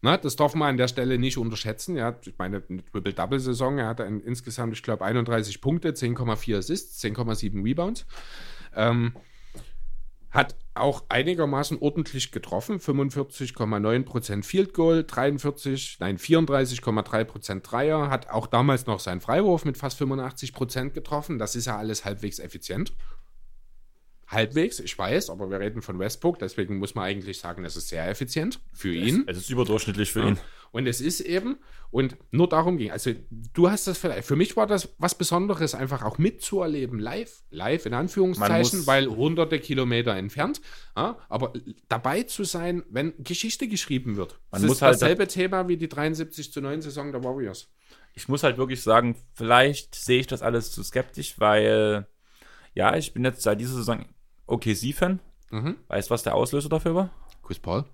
Na, 0.00 0.16
das 0.16 0.36
darf 0.36 0.54
man 0.54 0.68
an 0.68 0.76
der 0.76 0.86
Stelle 0.86 1.18
nicht 1.18 1.38
unterschätzen. 1.38 1.96
Er 1.96 2.04
hat, 2.04 2.26
ich 2.28 2.34
meine, 2.38 2.62
eine 2.68 2.84
Triple-Double-Saison. 2.84 3.78
Er 3.78 3.86
hatte 3.88 4.04
insgesamt, 4.04 4.74
ich 4.74 4.82
glaube, 4.84 5.04
31 5.04 5.60
Punkte, 5.60 5.88
10,4 5.94 6.58
Assists, 6.58 7.02
10,7 7.02 7.64
Rebounds. 7.64 8.06
Ähm, 8.76 9.16
hat 10.30 10.54
auch 10.74 11.04
einigermaßen 11.08 11.78
ordentlich 11.80 12.32
getroffen. 12.32 12.78
45,9% 12.78 14.42
Field 14.42 14.74
Goal, 14.74 15.04
43, 15.04 15.98
nein, 16.00 16.18
34,3% 16.18 17.60
Dreier. 17.60 18.10
Hat 18.10 18.30
auch 18.30 18.46
damals 18.46 18.86
noch 18.86 19.00
seinen 19.00 19.20
Freiwurf 19.20 19.64
mit 19.64 19.78
fast 19.78 20.00
85% 20.00 20.90
getroffen. 20.90 21.38
Das 21.38 21.54
ist 21.54 21.66
ja 21.66 21.76
alles 21.76 22.04
halbwegs 22.04 22.38
effizient. 22.38 22.92
Halbwegs, 24.28 24.80
ich 24.80 24.96
weiß, 24.98 25.30
aber 25.30 25.50
wir 25.50 25.60
reden 25.60 25.82
von 25.82 25.98
Westbrook, 25.98 26.38
deswegen 26.38 26.78
muss 26.78 26.94
man 26.94 27.04
eigentlich 27.04 27.38
sagen, 27.38 27.64
es 27.64 27.76
ist 27.76 27.88
sehr 27.88 28.08
effizient 28.08 28.60
für 28.72 28.92
ihn. 28.92 29.24
Es 29.26 29.36
ist 29.36 29.50
überdurchschnittlich 29.50 30.12
für 30.12 30.20
Ja. 30.20 30.28
ihn. 30.28 30.38
Und 30.72 30.88
es 30.88 31.00
ist 31.00 31.20
eben, 31.20 31.58
und 31.92 32.16
nur 32.32 32.48
darum 32.48 32.78
ging, 32.78 32.90
also 32.90 33.12
du 33.30 33.70
hast 33.70 33.86
das 33.86 33.96
vielleicht, 33.96 34.26
für 34.26 34.34
mich 34.34 34.56
war 34.56 34.66
das 34.66 34.92
was 34.98 35.14
Besonderes, 35.16 35.72
einfach 35.76 36.02
auch 36.02 36.18
mitzuerleben, 36.18 36.98
live, 36.98 37.44
live 37.50 37.86
in 37.86 37.94
Anführungszeichen, 37.94 38.84
weil 38.88 39.06
hunderte 39.06 39.60
Kilometer 39.60 40.16
entfernt, 40.16 40.60
ja, 40.96 41.16
aber 41.28 41.52
dabei 41.86 42.24
zu 42.24 42.42
sein, 42.42 42.82
wenn 42.90 43.12
Geschichte 43.22 43.68
geschrieben 43.68 44.16
wird. 44.16 44.40
Man 44.50 44.62
das 44.62 44.68
muss 44.68 44.76
ist 44.78 44.82
halt- 44.82 44.94
dasselbe 44.94 45.28
Thema 45.28 45.68
wie 45.68 45.76
die 45.76 45.88
73 45.88 46.52
zu 46.52 46.60
9 46.60 46.82
Saison 46.82 47.12
der 47.12 47.22
Warriors. 47.22 47.70
Ich 48.14 48.26
muss 48.28 48.42
halt 48.42 48.58
wirklich 48.58 48.82
sagen, 48.82 49.16
vielleicht 49.34 49.94
sehe 49.94 50.18
ich 50.20 50.26
das 50.26 50.42
alles 50.42 50.72
zu 50.72 50.82
skeptisch, 50.82 51.38
weil 51.38 52.06
ja, 52.74 52.94
ich 52.96 53.12
bin 53.14 53.24
jetzt 53.24 53.42
seit 53.42 53.60
dieser 53.60 53.74
Saison 53.74 54.04
OKC-Fan. 54.46 55.20
Mhm. 55.50 55.76
Weißt 55.88 56.10
du, 56.10 56.14
was 56.14 56.22
der 56.22 56.34
Auslöser 56.34 56.68
dafür 56.68 56.94
war? 56.94 57.10
Chris 57.42 57.58
Paul? 57.58 57.84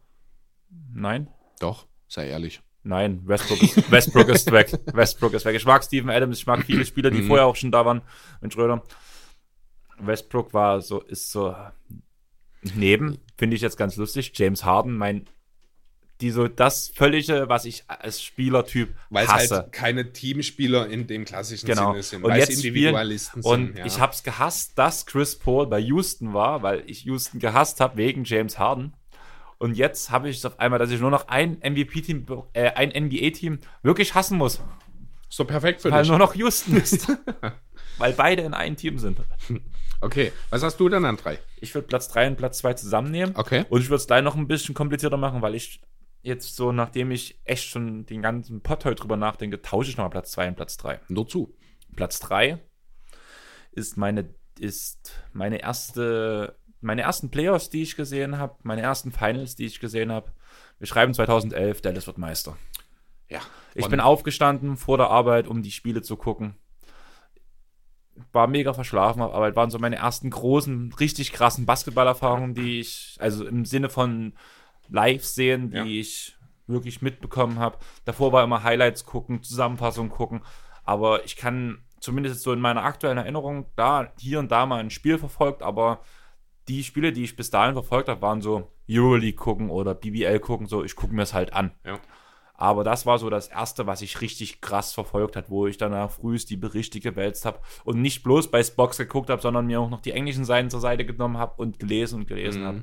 Nein. 0.93 1.29
Doch, 1.59 1.87
sei 2.09 2.29
ehrlich. 2.29 2.63
Nein, 2.83 3.21
Westbrook 3.27 3.63
ist, 3.63 3.77
Westbrook 3.91 4.29
ist 4.29 4.51
weg. 4.51 4.73
Westbrook 4.95 5.35
ist 5.35 5.45
weg. 5.45 5.55
Ich 5.57 5.67
mag 5.67 5.85
Steven 5.85 6.09
Adams, 6.11 6.39
ich 6.39 6.47
mag 6.47 6.65
viele 6.65 6.87
Spieler, 6.87 7.11
die 7.11 7.23
Mhm. 7.23 7.27
vorher 7.27 7.47
auch 7.47 7.57
schon 7.57 7.71
da 7.71 7.85
waren 7.85 8.01
mit 8.41 8.53
Schröder. 8.55 8.83
Westbrook 9.99 10.55
war 10.55 10.81
so, 10.81 11.01
ist 11.03 11.31
so 11.31 11.55
neben, 12.75 13.19
finde 13.37 13.57
ich 13.57 13.63
jetzt 13.63 13.77
ganz 13.77 13.97
lustig. 13.97 14.33
James 14.35 14.65
Harden, 14.65 14.97
mein, 14.97 15.27
die 16.21 16.31
so 16.31 16.49
das 16.49 16.93
völlige, 16.95 17.49
was 17.49 17.65
ich 17.65 17.85
als 17.89 18.23
Spielertyp 18.23 18.95
Weil 19.09 19.25
es 19.27 19.33
hasse. 19.33 19.55
halt 19.57 19.73
keine 19.73 20.13
Teamspieler 20.13 20.89
in 20.89 21.07
dem 21.07 21.25
klassischen 21.25 21.67
Genau. 21.67 21.93
Sinne 21.93 22.03
sind, 22.03 22.25
Und 22.25 22.31
weil 22.31 22.41
es 22.41 22.49
jetzt 22.49 22.59
spielen, 22.61 22.75
Individualisten 22.75 23.43
und 23.43 23.67
sind. 23.69 23.79
ja. 23.79 23.87
ich 23.87 23.99
habe 24.01 24.13
es 24.13 24.23
gehasst, 24.23 24.73
dass 24.79 25.07
Chris 25.07 25.39
Paul 25.39 25.67
bei 25.67 25.79
Houston 25.81 26.35
war, 26.35 26.63
weil 26.63 26.83
ich 26.87 27.05
Houston 27.05 27.39
gehasst 27.39 27.81
habe 27.81 27.97
wegen 27.97 28.25
James 28.25 28.59
Harden. 28.59 28.95
Und 29.59 29.77
jetzt 29.77 30.11
habe 30.11 30.29
ich 30.31 30.39
es 30.39 30.45
auf 30.45 30.59
einmal, 30.59 30.79
dass 30.79 30.91
ich 30.91 31.01
nur 31.01 31.11
noch 31.11 31.29
ein 31.29 31.59
MVP-Team, 31.63 32.25
äh, 32.55 32.71
ein 32.71 32.91
NBA-Team 32.91 33.59
wirklich 33.83 34.15
hassen 34.15 34.39
muss, 34.39 34.61
doch 35.37 35.47
perfekt 35.47 35.83
für 35.83 35.91
weil 35.91 36.03
dich. 36.03 36.09
nur 36.11 36.19
noch 36.19 36.35
Houston 36.35 36.77
ist. 36.77 37.07
weil 37.99 38.13
beide 38.15 38.43
in 38.43 38.55
einem 38.55 38.77
Team 38.77 38.99
sind. 38.99 39.19
Okay, 40.01 40.33
was 40.49 40.63
hast 40.63 40.81
du 40.81 40.89
denn 40.89 41.05
an 41.05 41.19
drei? 41.19 41.39
Ich 41.61 41.75
würde 41.75 41.87
Platz 41.87 42.09
3 42.09 42.29
und 42.29 42.37
Platz 42.37 42.57
2 42.59 42.73
zusammennehmen. 42.73 43.37
Okay. 43.37 43.67
Und 43.69 43.83
ich 43.83 43.89
würde 43.91 43.97
es 44.01 44.07
gleich 44.07 44.23
noch 44.23 44.35
ein 44.35 44.49
bisschen 44.49 44.75
komplizierter 44.75 45.19
machen, 45.19 45.43
weil 45.43 45.55
ich 45.55 45.83
jetzt 46.23 46.57
so, 46.57 46.73
nachdem 46.73 47.11
ich 47.11 47.41
echt 47.45 47.69
schon 47.69 48.07
den 48.07 48.23
ganzen 48.23 48.61
Pot 48.61 48.85
heute 48.85 49.01
drüber 49.01 49.17
nachdenke, 49.17 49.63
tausche 49.63 49.91
ich 49.91 49.97
nochmal 49.97 50.11
Platz 50.11 50.33
2 50.33 50.49
und 50.49 50.57
Platz 50.57 50.77
3. 50.77 51.01
Nur 51.09 51.27
zu. 51.27 51.55
Platz 51.97 52.21
3 52.21 52.59
ist 53.73 53.97
meine, 53.97 54.35
ist 54.59 55.23
meine 55.33 55.61
erste, 55.61 56.57
meine 56.81 57.03
ersten 57.03 57.31
Playoffs, 57.31 57.71
die 57.71 57.83
ich 57.83 57.97
gesehen 57.97 58.39
habe, 58.39 58.57
meine 58.63 58.83
ersten 58.83 59.13
Finals, 59.13 59.57
die 59.57 59.67
ich 59.67 59.81
gesehen 59.81 60.13
habe. 60.13 60.33
Wir 60.79 60.87
schreiben 60.87 61.15
2011, 61.15 61.81
Dallas 61.83 62.07
wird 62.07 62.19
Meister. 62.19 62.57
Ja. 63.29 63.41
Ich 63.75 63.89
bin 63.89 64.01
aufgestanden 64.01 64.77
vor 64.77 64.97
der 64.97 65.09
Arbeit, 65.09 65.47
um 65.47 65.63
die 65.63 65.71
Spiele 65.71 66.03
zu 66.03 66.17
gucken. 66.17 66.57
War 68.33 68.49
mega 68.49 68.75
verschlafen 68.75 69.23
auf 69.23 69.33
Arbeit, 69.33 69.57
waren 69.57 69.71
so 69.71 69.79
meine 69.79 69.97
ersten 69.97 70.31
großen, 70.31 70.93
richtig 70.99 71.33
krassen 71.33 71.65
Basketballerfahrungen, 71.65 72.55
die 72.55 72.81
ich, 72.81 73.17
also 73.21 73.47
im 73.47 73.65
Sinne 73.65 73.89
von 73.89 74.35
live 74.91 75.25
sehen, 75.25 75.71
die 75.71 75.77
Ja. 75.77 75.85
ich 75.85 76.37
wirklich 76.67 77.03
mitbekommen 77.03 77.59
habe. 77.59 77.79
Davor 78.05 78.33
war 78.33 78.45
immer 78.45 78.63
Highlights 78.63 79.05
gucken, 79.05 79.43
Zusammenfassung 79.43 80.09
gucken, 80.09 80.43
aber 80.85 81.25
ich 81.25 81.37
kann 81.37 81.83
zumindest 82.01 82.43
so 82.43 82.53
in 82.53 82.61
meiner 82.61 82.85
aktuellen 82.85 83.19
Erinnerung 83.19 83.67
da 83.77 84.13
hier 84.19 84.39
und 84.39 84.51
da 84.51 84.67
mal 84.67 84.81
ein 84.81 84.91
Spiel 84.91 85.19
verfolgt, 85.19 85.63
aber 85.63 86.01
die 86.69 86.85
Spiele, 86.85 87.13
die 87.13 87.25
ich 87.25 87.37
bis 87.37 87.51
dahin 87.51 87.75
verfolgt 87.75 88.09
habe, 88.09 88.23
waren 88.23 88.41
so 88.41 88.71
Euroleague 88.89 89.35
gucken 89.37 89.71
oder 89.71 89.95
BBL 89.95 90.39
gucken, 90.41 90.67
so 90.67 90.85
ich 90.85 90.95
gucke 90.97 91.15
mir 91.15 91.23
es 91.23 91.35
halt 91.35 91.53
an. 91.53 91.73
Ja. 91.85 91.99
Aber 92.55 92.85
das 92.85 93.07
war 93.07 93.19
so 93.19 93.31
das 93.31 93.49
erste, 93.49 93.87
was 93.87 94.03
ich 94.03 94.21
richtig 94.21 94.61
krass 94.61 94.93
verfolgt 94.93 95.35
hat, 95.35 95.49
wo 95.49 95.67
ich 95.67 95.79
danach 95.79 96.11
frühest 96.11 96.51
die 96.51 96.57
Berichte 96.59 97.01
gewälzt 97.01 97.47
habe 97.47 97.59
und 97.85 98.01
nicht 98.03 98.23
bloß 98.23 98.51
bei 98.51 98.63
Spox 98.63 98.99
geguckt 98.99 99.31
habe, 99.31 99.41
sondern 99.41 99.67
mir 99.67 99.81
auch 99.81 99.89
noch 99.91 100.03
die 100.03 100.13
englischen 100.13 100.45
Seiten 100.45 100.69
zur 100.71 100.81
Seite 100.81 101.05
genommen 101.07 101.39
habe 101.39 101.55
und 101.57 101.79
gelesen 101.79 102.21
und 102.21 102.29
gelesen 102.29 102.63
Mhm. 102.63 102.67
habe. 102.67 102.83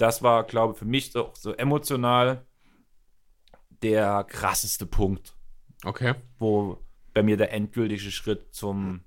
Das 0.00 0.22
war, 0.22 0.44
glaube 0.44 0.72
ich, 0.72 0.78
für 0.78 0.86
mich 0.86 1.12
so, 1.12 1.30
so 1.34 1.52
emotional 1.52 2.46
der 3.82 4.24
krasseste 4.24 4.86
Punkt, 4.86 5.34
Okay. 5.84 6.14
wo 6.38 6.78
bei 7.12 7.22
mir 7.22 7.36
der 7.36 7.52
endgültige 7.52 8.10
Schritt 8.10 8.54
zum 8.54 9.02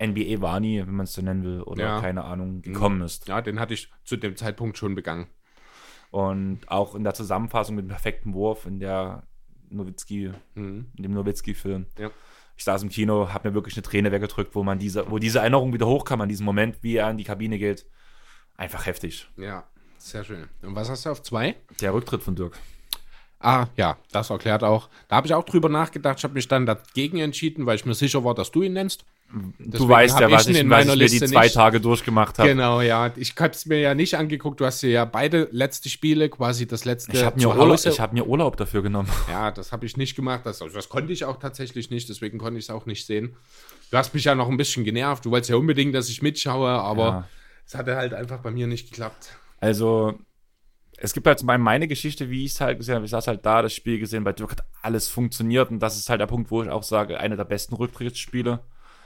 NBA 0.00 0.40
war 0.40 0.60
nie, 0.60 0.80
wenn 0.80 0.94
man 0.94 1.04
es 1.04 1.14
so 1.14 1.22
nennen 1.22 1.42
will, 1.44 1.62
oder 1.62 1.82
Ja. 1.84 2.00
keine 2.00 2.24
Ahnung, 2.24 2.62
gekommen 2.62 3.00
ist. 3.00 3.26
Ja, 3.26 3.40
den 3.40 3.58
hatte 3.58 3.74
ich 3.74 3.90
zu 4.04 4.16
dem 4.16 4.36
Zeitpunkt 4.36 4.76
schon 4.78 4.94
begangen. 4.94 5.28
Und 6.10 6.60
auch 6.70 6.94
in 6.94 7.04
der 7.04 7.14
Zusammenfassung 7.14 7.76
mit 7.76 7.84
dem 7.86 7.88
perfekten 7.88 8.32
Wurf 8.34 8.64
in 8.66 8.80
der 8.80 9.24
Nowitzki, 9.70 10.30
Mhm. 10.54 10.92
in 10.96 11.02
dem 11.02 11.12
Nowitzki-Film. 11.12 11.86
Ja. 11.98 12.10
Ich 12.56 12.64
saß 12.64 12.82
im 12.82 12.88
Kino, 12.88 13.32
habe 13.32 13.48
mir 13.48 13.54
wirklich 13.54 13.76
eine 13.76 13.82
Träne 13.82 14.10
weggedrückt, 14.12 14.54
wo 14.54 14.62
man 14.62 14.78
diese, 14.78 15.10
wo 15.10 15.18
diese 15.18 15.38
Erinnerung 15.40 15.72
wieder 15.72 15.86
hochkam 15.86 16.20
an 16.20 16.28
diesen 16.28 16.44
Moment, 16.44 16.82
wie 16.82 16.96
er 16.96 17.10
in 17.10 17.16
die 17.18 17.24
Kabine 17.24 17.58
geht. 17.58 17.86
Einfach 18.58 18.84
heftig. 18.86 19.26
Ja, 19.36 19.64
sehr 19.98 20.24
schön. 20.24 20.48
Und 20.62 20.74
was 20.74 20.90
hast 20.90 21.06
du 21.06 21.10
auf 21.10 21.22
zwei? 21.22 21.54
Der 21.80 21.94
Rücktritt 21.94 22.22
von 22.22 22.34
Dirk. 22.36 22.58
Ah, 23.40 23.66
ja, 23.76 23.96
das 24.10 24.30
erklärt 24.30 24.64
auch. 24.64 24.88
Da 25.06 25.14
habe 25.16 25.28
ich 25.28 25.34
auch 25.34 25.44
drüber 25.44 25.68
nachgedacht. 25.68 26.18
Ich 26.18 26.24
habe 26.24 26.34
mich 26.34 26.48
dann 26.48 26.66
dagegen 26.66 27.18
entschieden, 27.18 27.66
weil 27.66 27.76
ich 27.76 27.86
mir 27.86 27.94
sicher 27.94 28.24
war, 28.24 28.34
dass 28.34 28.50
du 28.50 28.62
ihn 28.62 28.72
nennst. 28.72 29.04
du 29.32 29.52
Deswegen 29.60 29.88
weißt 29.88 30.14
hab 30.16 30.22
ja, 30.22 30.30
was 30.32 30.48
ich, 30.48 30.58
in 30.58 30.68
was 30.68 30.70
meiner 30.78 30.94
ich 30.94 30.98
mir 30.98 31.06
die 31.06 31.12
Liste 31.12 31.26
zwei 31.28 31.44
nicht. 31.44 31.54
Tage 31.54 31.80
durchgemacht 31.80 32.36
habe. 32.40 32.48
Genau, 32.48 32.80
ja. 32.80 33.12
Ich 33.14 33.36
habe 33.38 33.52
es 33.52 33.64
mir 33.66 33.78
ja 33.78 33.94
nicht 33.94 34.16
angeguckt. 34.16 34.58
Du 34.58 34.64
hast 34.66 34.82
ja 34.82 35.04
beide 35.04 35.46
letzte 35.52 35.88
Spiele, 35.88 36.28
quasi 36.28 36.66
das 36.66 36.84
letzte 36.84 37.12
Ich 37.12 37.22
habe 37.22 37.38
mir, 37.38 37.48
Urlaub, 37.56 37.78
ich 37.86 38.00
hab 38.00 38.12
mir 38.12 38.26
Urlaub 38.26 38.56
dafür 38.56 38.82
genommen. 38.82 39.08
Ja, 39.30 39.52
das 39.52 39.70
habe 39.70 39.86
ich 39.86 39.96
nicht 39.96 40.16
gemacht. 40.16 40.40
Das, 40.44 40.60
also 40.60 40.74
das 40.74 40.88
konnte 40.88 41.12
ich 41.12 41.24
auch 41.24 41.38
tatsächlich 41.38 41.90
nicht, 41.90 42.08
deswegen 42.08 42.38
konnte 42.38 42.58
ich 42.58 42.64
es 42.64 42.70
auch 42.70 42.86
nicht 42.86 43.06
sehen. 43.06 43.36
Du 43.92 43.98
hast 43.98 44.14
mich 44.14 44.24
ja 44.24 44.34
noch 44.34 44.48
ein 44.48 44.56
bisschen 44.56 44.82
genervt. 44.82 45.24
Du 45.24 45.30
wolltest 45.30 45.50
ja 45.50 45.56
unbedingt, 45.56 45.94
dass 45.94 46.08
ich 46.08 46.22
mitschaue, 46.22 46.68
aber 46.70 47.04
Ja. 47.06 47.28
Es 47.68 47.74
hatte 47.74 47.94
halt 47.96 48.14
einfach 48.14 48.38
bei 48.40 48.50
mir 48.50 48.66
nicht 48.66 48.88
geklappt. 48.90 49.36
Also, 49.60 50.18
es 50.96 51.12
gibt 51.12 51.26
halt 51.26 51.38
zum 51.38 51.48
einen 51.50 51.62
meine 51.62 51.86
Geschichte, 51.86 52.30
wie 52.30 52.44
ich 52.44 52.52
es 52.52 52.60
halt 52.60 52.78
gesehen 52.78 52.96
habe. 52.96 53.04
Ich 53.04 53.10
saß 53.12 53.28
halt 53.28 53.44
da, 53.46 53.62
das 53.62 53.72
Spiel 53.74 53.98
gesehen, 54.00 54.24
bei 54.24 54.32
Dirk 54.32 54.50
hat 54.52 54.64
alles 54.82 55.08
funktioniert 55.08 55.70
und 55.70 55.78
das 55.80 55.96
ist 55.96 56.08
halt 56.10 56.20
der 56.20 56.26
Punkt, 56.26 56.50
wo 56.50 56.62
ich 56.62 56.70
auch 56.70 56.82
sage, 56.82 57.20
einer 57.20 57.36
der 57.36 57.44
besten 57.44 57.74
Rücktrittsspiele. 57.76 58.60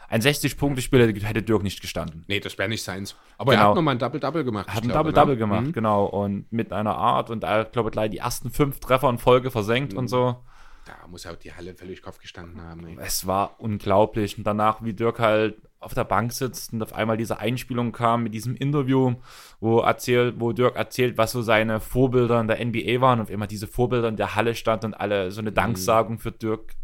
Ein 0.09 0.21
60-Punkte-Spiel 0.21 1.01
hätte- 1.23 1.43
Dirk 1.43 1.63
nicht 1.63 1.81
gestanden. 1.81 2.25
Nee, 2.29 2.39
das 2.41 2.59
wäre 2.59 2.69
nicht 2.69 2.83
seins. 2.83 3.17
Aber 3.39 3.53
er 3.53 3.57
Genau. 3.59 3.69
hat 3.71 3.77
nochmal 3.77 3.95
ein 3.95 3.99
Double-Double 3.99 4.45
gemacht. 4.45 4.69
Hat 4.69 4.75
ich 4.77 4.83
ein 4.83 4.89
glaube, 4.91 5.11
Double-Double 5.13 5.35
ne? 5.35 5.39
gemacht, 5.39 5.67
Mhm. 5.69 5.73
genau. 5.73 6.05
Und 6.05 6.53
mit 6.53 6.71
einer 6.73 6.97
Art 6.97 7.31
und 7.31 7.41
glaube 7.41 7.89
ich, 7.89 7.93
gleich 7.93 8.11
die 8.11 8.19
ersten 8.19 8.51
fünf 8.51 8.79
Treffer 8.81 9.09
in 9.09 9.17
Folge 9.19 9.51
versenkt 9.51 9.93
Mhm. 9.95 9.99
und 10.01 10.09
so. 10.09 10.37
Da 10.85 11.07
muss 11.09 11.27
auch 11.27 11.37
die 11.37 11.53
Halle 11.53 11.75
völlig 11.75 12.03
Kopf 12.03 12.19
gestanden 12.19 12.61
haben. 12.61 12.87
Ey. 12.87 12.97
Es 13.01 13.27
war 13.27 13.57
unglaublich. 13.61 14.37
Und 14.37 14.45
danach, 14.45 14.83
wie 14.83 14.93
Dirk 14.95 15.19
halt 15.21 15.57
auf 15.79 15.95
der 15.95 16.05
Bank 16.05 16.33
sitzt 16.33 16.73
und 16.73 16.83
auf 16.83 16.93
einmal 16.93 17.17
diese 17.17 17.39
Einspielung 17.39 17.93
kam 17.93 18.25
mit 18.25 18.35
diesem 18.35 18.55
Interview, 18.57 19.15
wo 19.61 19.81
erzählt, 19.81 20.37
wo 20.39 20.53
Dirk 20.53 20.77
erzählt, 20.77 21.19
was 21.19 21.33
so 21.33 21.43
seine 21.43 21.81
Vorbilder 21.81 22.41
in 22.41 22.49
der 22.49 22.65
NBA 22.65 23.01
waren 23.01 23.21
und 23.21 23.31
einmal 23.31 23.49
diese 23.49 23.67
Vorbilder 23.67 24.09
in 24.09 24.17
der 24.17 24.35
Halle 24.35 24.55
stand 24.55 24.85
und 24.85 24.95
alle 24.95 25.31
so 25.33 25.41
eine 25.41 25.53
Danksagung 25.53 26.19
für 26.19 26.33
Dirk 26.33 26.75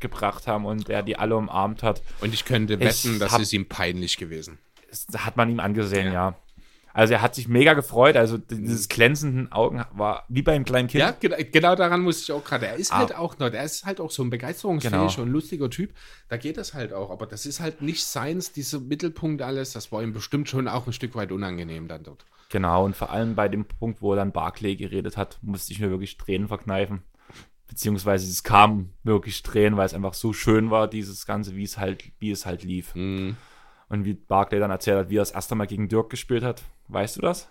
gebracht 0.00 0.46
haben 0.46 0.66
und 0.66 0.88
er 0.90 1.02
die 1.02 1.16
alle 1.16 1.36
umarmt 1.36 1.82
hat. 1.82 2.02
Und 2.20 2.34
ich 2.34 2.44
könnte 2.44 2.74
Ich 2.74 2.80
wetten, 2.80 3.18
das 3.18 3.32
hab- 3.32 3.40
ist 3.40 3.52
ihm 3.52 3.68
peinlich 3.68 4.16
gewesen. 4.16 4.58
Das 4.90 5.24
hat 5.24 5.36
man 5.36 5.48
ihm 5.50 5.60
angesehen, 5.60 6.08
Ja. 6.08 6.12
ja. 6.30 6.34
Also 6.94 7.12
er 7.12 7.20
hat 7.22 7.34
sich 7.34 7.48
mega 7.48 7.74
gefreut, 7.74 8.16
also 8.16 8.38
dieses 8.38 8.88
glänzenden 8.88 9.50
Augen 9.52 9.84
war 9.92 10.24
wie 10.28 10.42
beim 10.42 10.64
kleinen 10.64 10.88
Kind. 10.88 11.00
Ja, 11.02 11.10
genau, 11.10 11.36
genau 11.52 11.74
daran 11.74 12.00
muss 12.00 12.22
ich 12.22 12.32
auch 12.32 12.42
gerade. 12.44 12.66
Er 12.68 12.76
ist 12.76 12.92
Ah. 12.92 12.98
halt 12.98 13.14
auch 13.16 13.36
noch, 13.38 13.50
der 13.50 13.64
ist 13.64 13.84
halt 13.84 14.00
auch 14.00 14.10
so 14.12 14.22
ein 14.22 14.30
begeisterungsfähiger 14.30 14.98
Genau. 15.08 15.22
und 15.22 15.28
lustiger 15.28 15.68
Typ. 15.68 15.92
Da 16.28 16.36
geht 16.36 16.56
das 16.56 16.72
halt 16.72 16.92
auch. 16.92 17.10
Aber 17.10 17.26
das 17.26 17.44
ist 17.46 17.60
halt 17.60 17.82
nicht 17.82 18.04
seins, 18.06 18.52
dieser 18.52 18.78
Mittelpunkt 18.80 19.42
alles. 19.42 19.72
Das 19.72 19.90
war 19.92 20.02
ihm 20.02 20.12
bestimmt 20.12 20.48
schon 20.48 20.68
auch 20.68 20.86
ein 20.86 20.92
Stück 20.92 21.14
weit 21.16 21.32
unangenehm 21.32 21.88
dann 21.88 22.04
dort. 22.04 22.24
Genau, 22.50 22.84
und 22.84 22.94
vor 22.94 23.10
allem 23.10 23.34
bei 23.34 23.48
dem 23.48 23.64
Punkt, 23.64 24.00
wo 24.00 24.14
dann 24.14 24.30
Barclay 24.30 24.76
geredet 24.76 25.16
hat, 25.16 25.38
musste 25.42 25.72
ich 25.72 25.80
mir 25.80 25.90
wirklich 25.90 26.16
Tränen 26.16 26.46
verkneifen. 26.46 27.02
Beziehungsweise 27.66 28.30
es 28.30 28.44
kam 28.44 28.90
wirklich 29.02 29.42
Tränen, 29.42 29.76
weil 29.76 29.86
es 29.86 29.94
einfach 29.94 30.14
so 30.14 30.32
schön 30.32 30.70
war, 30.70 30.86
dieses 30.86 31.26
Ganze, 31.26 31.56
wie 31.56 31.64
es 31.64 31.78
halt, 31.78 32.04
wie 32.20 32.30
es 32.30 32.46
halt 32.46 32.62
lief. 32.62 32.94
Mhm. 32.94 33.36
Und 33.88 34.04
wie 34.04 34.14
Barclay 34.14 34.58
dann 34.60 34.70
erzählt 34.70 34.98
hat, 34.98 35.10
wie 35.10 35.16
er 35.16 35.22
das 35.22 35.30
erste 35.30 35.54
Mal 35.54 35.66
gegen 35.66 35.88
Dirk 35.88 36.10
gespielt 36.10 36.42
hat. 36.42 36.62
Weißt 36.88 37.16
du 37.16 37.20
das? 37.20 37.50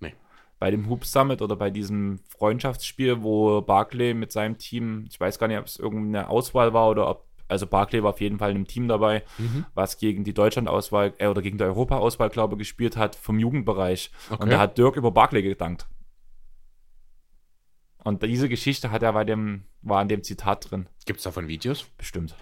Nee. 0.00 0.14
Bei 0.58 0.70
dem 0.70 0.88
Hoop 0.88 1.04
Summit 1.04 1.42
oder 1.42 1.56
bei 1.56 1.70
diesem 1.70 2.20
Freundschaftsspiel, 2.28 3.22
wo 3.22 3.60
Barclay 3.62 4.14
mit 4.14 4.30
seinem 4.32 4.58
Team, 4.58 5.06
ich 5.08 5.18
weiß 5.18 5.38
gar 5.38 5.48
nicht, 5.48 5.58
ob 5.58 5.66
es 5.66 5.76
irgendeine 5.78 6.28
Auswahl 6.28 6.72
war 6.72 6.88
oder 6.88 7.08
ob, 7.10 7.26
also 7.48 7.66
Barclay 7.66 8.02
war 8.02 8.10
auf 8.10 8.20
jeden 8.20 8.38
Fall 8.38 8.50
in 8.50 8.56
einem 8.58 8.66
Team 8.68 8.86
dabei, 8.88 9.24
Mhm. 9.38 9.66
was 9.74 9.98
gegen 9.98 10.22
die 10.24 10.32
Deutschland-Auswahl 10.34 11.14
äh, 11.18 11.26
oder 11.26 11.42
gegen 11.42 11.58
die 11.58 11.64
Europa-Auswahl, 11.64 12.30
glaube 12.30 12.54
ich, 12.54 12.58
gespielt 12.60 12.96
hat 12.96 13.16
vom 13.16 13.38
Jugendbereich. 13.38 14.10
Okay. 14.30 14.42
Und 14.42 14.50
da 14.50 14.58
hat 14.60 14.78
Dirk 14.78 14.96
über 14.96 15.10
Barclay 15.10 15.42
gedankt. 15.42 15.86
Und 18.04 18.22
diese 18.22 18.48
Geschichte 18.48 18.90
hat 18.90 19.02
er 19.02 19.12
bei 19.12 19.24
dem, 19.24 19.64
war 19.82 20.02
in 20.02 20.08
dem 20.08 20.22
Zitat 20.24 20.70
drin. 20.70 20.88
Gibt 21.06 21.18
es 21.18 21.24
davon 21.24 21.46
Videos? 21.48 21.84
Bestimmt. 21.98 22.34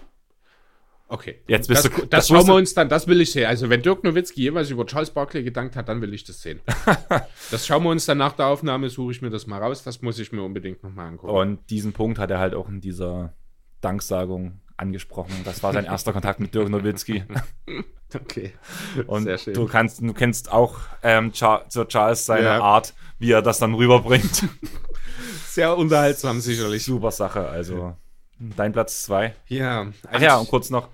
Okay. 1.13 1.41
Jetzt 1.45 1.67
bist 1.67 1.83
das, 1.83 1.91
du- 1.91 1.99
das, 2.01 2.09
das 2.09 2.27
schauen 2.29 2.47
wir 2.47 2.55
uns 2.55 2.73
dann, 2.73 2.87
das 2.87 3.05
will 3.05 3.19
ich 3.19 3.31
sehen. 3.33 3.45
Also 3.45 3.69
wenn 3.69 3.81
Dirk 3.81 4.03
Nowitzki 4.05 4.43
jeweils 4.43 4.69
über 4.69 4.85
Charles 4.85 5.09
Barkley 5.11 5.43
gedankt 5.43 5.75
hat, 5.75 5.89
dann 5.89 6.01
will 6.01 6.13
ich 6.13 6.23
das 6.23 6.41
sehen. 6.41 6.61
das 7.51 7.67
schauen 7.67 7.83
wir 7.83 7.89
uns 7.89 8.05
dann 8.05 8.17
nach 8.17 8.31
der 8.31 8.45
Aufnahme, 8.47 8.89
suche 8.89 9.11
ich 9.11 9.21
mir 9.21 9.29
das 9.29 9.45
mal 9.45 9.61
raus. 9.61 9.83
Das 9.83 10.01
muss 10.01 10.17
ich 10.19 10.31
mir 10.31 10.41
unbedingt 10.41 10.81
nochmal 10.83 11.07
angucken. 11.07 11.33
Und 11.35 11.69
diesen 11.69 11.91
Punkt 11.91 12.17
hat 12.17 12.31
er 12.31 12.39
halt 12.39 12.53
auch 12.55 12.69
in 12.69 12.79
dieser 12.79 13.33
Danksagung 13.81 14.61
angesprochen. 14.77 15.33
Das 15.43 15.61
war 15.63 15.73
sein 15.73 15.83
erster 15.85 16.13
Kontakt 16.13 16.39
mit 16.39 16.55
Dirk 16.55 16.69
Nowitzki. 16.69 17.23
Okay. 18.13 18.51
Und 19.07 19.23
Sehr 19.23 19.37
schön. 19.37 19.53
du 19.53 19.67
kannst, 19.67 20.01
du 20.01 20.11
kennst 20.11 20.51
auch 20.51 20.79
ähm, 21.01 21.31
Sir 21.33 21.63
Charles 21.87 22.25
seine 22.25 22.43
Ja. 22.43 22.59
Art, 22.61 22.93
wie 23.19 23.31
er 23.31 23.41
das 23.41 23.59
dann 23.59 23.73
rüberbringt. 23.73 24.49
Sehr 25.47 25.77
unterhaltsam 25.77 26.41
sicherlich. 26.41 26.83
Super 26.83 27.11
Sache. 27.11 27.47
Also 27.47 27.95
dein 28.55 28.71
Platz 28.73 29.03
zwei. 29.03 29.35
Ja. 29.47 29.87
Ach 30.11 30.21
ja, 30.21 30.37
und 30.37 30.47
kurz 30.49 30.69
noch, 30.69 30.89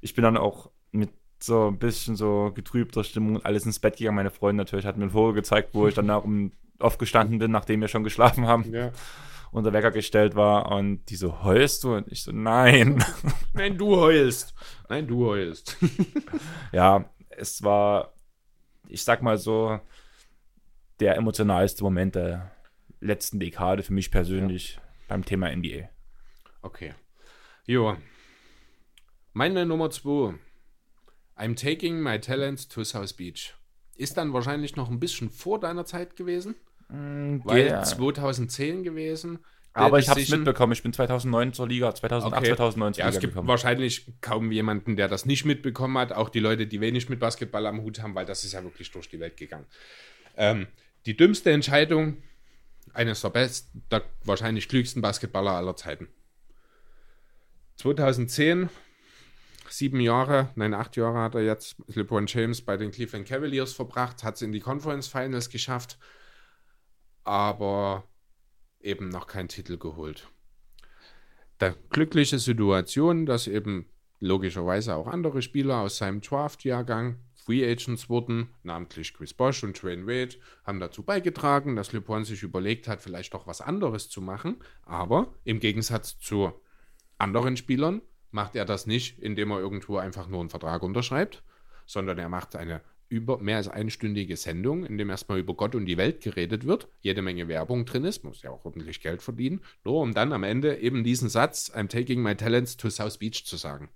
ich 0.00 0.14
bin 0.14 0.22
dann 0.24 0.36
auch 0.36 0.70
mit 0.92 1.10
so 1.42 1.68
ein 1.68 1.78
bisschen 1.78 2.16
so 2.16 2.52
getrübter 2.54 3.02
Stimmung 3.04 3.36
und 3.36 3.46
alles 3.46 3.64
ins 3.66 3.78
Bett 3.78 3.96
gegangen. 3.96 4.16
Meine 4.16 4.30
Freundin 4.30 4.58
natürlich 4.58 4.84
hat 4.86 4.96
mir 4.96 5.04
ein 5.04 5.10
Foto 5.10 5.32
gezeigt, 5.32 5.70
wo 5.72 5.86
ich 5.88 5.94
dann 5.94 6.10
auch 6.10 6.24
um, 6.24 6.52
aufgestanden 6.78 7.38
bin, 7.38 7.50
nachdem 7.50 7.80
wir 7.80 7.88
schon 7.88 8.04
geschlafen 8.04 8.46
haben 8.46 8.72
Ja. 8.72 8.90
und 9.50 9.64
der 9.64 9.72
Wecker 9.72 9.90
gestellt 9.90 10.34
war. 10.34 10.70
Und 10.72 11.04
die 11.06 11.16
so, 11.16 11.42
heulst 11.42 11.84
du? 11.84 11.94
Und 11.94 12.10
ich 12.12 12.22
so, 12.22 12.32
nein. 12.32 13.02
Nein, 13.52 13.76
du 13.78 13.96
heulst. 13.96 14.54
Nein, 14.88 15.06
du 15.08 15.26
heulst. 15.26 15.76
ja, 16.72 17.04
es 17.30 17.62
war, 17.62 18.12
ich 18.88 19.02
sag 19.02 19.22
mal 19.22 19.38
so, 19.38 19.80
der 21.00 21.16
emotionalste 21.16 21.82
Moment 21.82 22.14
der 22.14 22.50
letzten 23.00 23.40
Dekade 23.40 23.82
für 23.82 23.92
mich 23.94 24.10
persönlich 24.10 24.78
beim 25.08 25.24
Thema 25.24 25.54
NBA. 25.54 25.88
Okay. 26.62 26.94
Jo. 27.66 27.96
Meine 29.32 29.64
Nummer 29.66 29.90
2. 29.90 30.34
I'm 31.36 31.54
taking 31.54 32.00
my 32.02 32.18
talents 32.18 32.68
to 32.68 32.84
South 32.84 33.14
Beach. 33.14 33.54
Ist 33.96 34.16
dann 34.16 34.32
wahrscheinlich 34.32 34.76
noch 34.76 34.90
ein 34.90 35.00
bisschen 35.00 35.30
vor 35.30 35.60
deiner 35.60 35.84
Zeit 35.84 36.16
gewesen, 36.16 36.54
weil 36.88 37.66
Ja. 37.66 37.82
2010 37.82 38.82
gewesen. 38.82 39.38
Aber 39.72 39.98
ich 40.00 40.08
habe 40.08 40.20
es 40.20 40.28
mitbekommen. 40.30 40.72
Ich 40.72 40.82
bin 40.82 40.92
2009 40.92 41.52
zur 41.52 41.68
Liga, 41.68 41.94
2008, 41.94 42.38
Okay. 42.42 42.48
2009 42.56 42.94
zur 42.94 43.02
Ja, 43.04 43.08
es 43.08 43.14
Liga 43.14 43.20
gibt 43.20 43.32
gekommen. 43.34 43.48
wahrscheinlich 43.48 44.12
kaum 44.20 44.50
jemanden, 44.50 44.96
der 44.96 45.06
das 45.06 45.26
nicht 45.26 45.44
mitbekommen 45.44 45.96
hat. 45.96 46.12
Auch 46.12 46.28
die 46.28 46.40
Leute, 46.40 46.66
die 46.66 46.80
wenig 46.80 47.08
mit 47.08 47.20
Basketball 47.20 47.66
am 47.66 47.80
Hut 47.82 48.00
haben, 48.02 48.14
weil 48.16 48.26
das 48.26 48.42
ist 48.44 48.52
ja 48.52 48.64
wirklich 48.64 48.90
durch 48.90 49.08
die 49.08 49.20
Welt 49.20 49.36
gegangen. 49.36 49.66
Ähm, 50.36 50.66
die 51.06 51.16
dümmste 51.16 51.52
Entscheidung 51.52 52.16
eines 52.94 53.20
der 53.20 53.30
besten, 53.30 53.84
der 53.92 54.02
wahrscheinlich 54.24 54.68
klügsten 54.68 55.00
Basketballer 55.02 55.52
aller 55.52 55.76
Zeiten. 55.76 56.08
2010, 57.80 58.68
sieben 59.68 60.00
Jahre, 60.00 60.50
nein, 60.54 60.74
acht 60.74 60.96
Jahre 60.96 61.18
hat 61.18 61.34
er 61.34 61.42
jetzt 61.42 61.76
LeBron 61.88 62.26
James 62.26 62.62
bei 62.62 62.76
den 62.76 62.90
Cleveland 62.90 63.26
Cavaliers 63.26 63.72
verbracht, 63.72 64.24
hat 64.24 64.36
es 64.36 64.42
in 64.42 64.52
die 64.52 64.60
Conference 64.60 65.08
Finals 65.08 65.50
geschafft, 65.50 65.98
aber 67.24 68.04
eben 68.80 69.08
noch 69.08 69.26
keinen 69.26 69.48
Titel 69.48 69.78
geholt 69.78 70.28
der 71.60 71.76
glückliche 71.90 72.38
Situation, 72.38 73.26
dass 73.26 73.46
eben 73.46 73.86
logischerweise 74.18 74.94
auch 74.94 75.06
andere 75.06 75.42
Spieler 75.42 75.78
aus 75.78 75.98
seinem 75.98 76.20
Draft-Jahrgang 76.20 77.16
Free 77.34 77.64
Agents 77.64 78.08
wurden, 78.08 78.50
namentlich 78.62 79.14
Chris 79.14 79.32
Bosch 79.32 79.64
und 79.64 79.80
Dwayne 79.82 80.06
Wade, 80.06 80.36
haben 80.64 80.80
dazu 80.80 81.02
beigetragen, 81.02 81.76
dass 81.76 81.92
LeBron 81.92 82.24
sich 82.24 82.42
überlegt 82.42 82.86
hat, 82.86 83.00
vielleicht 83.00 83.32
doch 83.32 83.46
was 83.46 83.60
anderes 83.60 84.10
zu 84.10 84.20
machen. 84.20 84.56
Aber 84.82 85.34
im 85.44 85.58
Gegensatz 85.58 86.18
zu 86.18 86.52
anderen 87.20 87.56
Spielern 87.56 88.02
macht 88.30 88.56
er 88.56 88.64
das 88.64 88.86
nicht, 88.86 89.18
indem 89.18 89.50
er 89.50 89.60
irgendwo 89.60 89.98
einfach 89.98 90.28
nur 90.28 90.40
einen 90.40 90.50
Vertrag 90.50 90.82
unterschreibt, 90.82 91.42
sondern 91.86 92.18
er 92.18 92.28
macht 92.28 92.56
eine 92.56 92.82
über 93.10 93.38
mehr 93.38 93.56
als 93.56 93.66
einstündige 93.66 94.36
Sendung, 94.36 94.86
in 94.86 94.96
dem 94.96 95.10
erstmal 95.10 95.40
über 95.40 95.54
Gott 95.54 95.74
und 95.74 95.84
die 95.84 95.96
Welt 95.96 96.22
geredet 96.22 96.64
wird, 96.64 96.88
jede 97.00 97.22
Menge 97.22 97.48
Werbung 97.48 97.84
drin 97.84 98.04
ist, 98.04 98.22
muss 98.22 98.42
ja 98.42 98.50
auch 98.50 98.64
ordentlich 98.64 99.00
Geld 99.00 99.20
verdienen, 99.20 99.60
nur 99.84 100.00
um 100.00 100.14
dann 100.14 100.32
am 100.32 100.44
Ende 100.44 100.78
eben 100.78 101.02
diesen 101.02 101.28
Satz, 101.28 101.72
I'm 101.74 101.88
taking 101.88 102.22
my 102.22 102.36
talents 102.36 102.76
to 102.76 102.88
South 102.88 103.18
Beach 103.18 103.44
zu 103.44 103.56
sagen. 103.56 103.88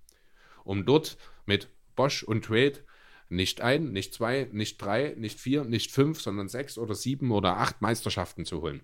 Um 0.65 0.85
dort 0.85 1.17
mit 1.47 1.69
Bosch 1.95 2.25
und 2.25 2.51
Wade 2.51 2.81
nicht 3.29 3.61
ein, 3.61 3.93
nicht 3.93 4.13
zwei, 4.13 4.49
nicht 4.51 4.83
drei, 4.83 5.15
nicht 5.17 5.39
vier, 5.39 5.65
nicht 5.65 5.93
fünf, 5.93 6.21
sondern 6.21 6.49
sechs 6.49 6.77
oder 6.77 6.97
sieben 6.97 7.31
oder 7.31 7.59
acht 7.59 7.81
Meisterschaften 7.81 8.45
zu 8.45 8.63
holen. 8.63 8.83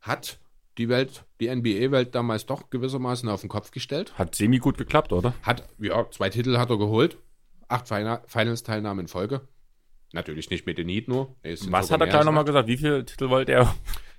Hat 0.00 0.38
die 0.80 0.88
Welt, 0.88 1.24
die 1.40 1.48
NBA-Welt 1.54 2.14
damals 2.16 2.46
doch 2.46 2.70
gewissermaßen 2.70 3.28
auf 3.28 3.42
den 3.42 3.48
Kopf 3.48 3.70
gestellt. 3.70 4.12
Hat 4.18 4.34
semi 4.34 4.58
gut 4.58 4.76
geklappt, 4.76 5.12
oder? 5.12 5.34
Hat, 5.44 5.68
ja, 5.78 6.10
zwei 6.10 6.28
Titel 6.30 6.58
hat 6.58 6.70
er 6.70 6.78
geholt. 6.78 7.16
Acht 7.68 7.86
Fina- 7.86 8.22
Finals-Teilnahmen 8.26 9.00
in 9.02 9.08
Folge. 9.08 9.42
Natürlich 10.12 10.50
nicht 10.50 10.66
mit 10.66 10.76
den 10.78 10.88
Heat 10.88 11.06
nur. 11.06 11.36
Nee, 11.44 11.56
Was 11.68 11.90
hat 11.92 12.00
er 12.00 12.08
gleich 12.08 12.24
nochmal 12.24 12.44
gesagt? 12.44 12.66
Wie 12.66 12.76
viele 12.76 13.04
Titel 13.04 13.28
wollte 13.30 13.52
er? 13.52 13.72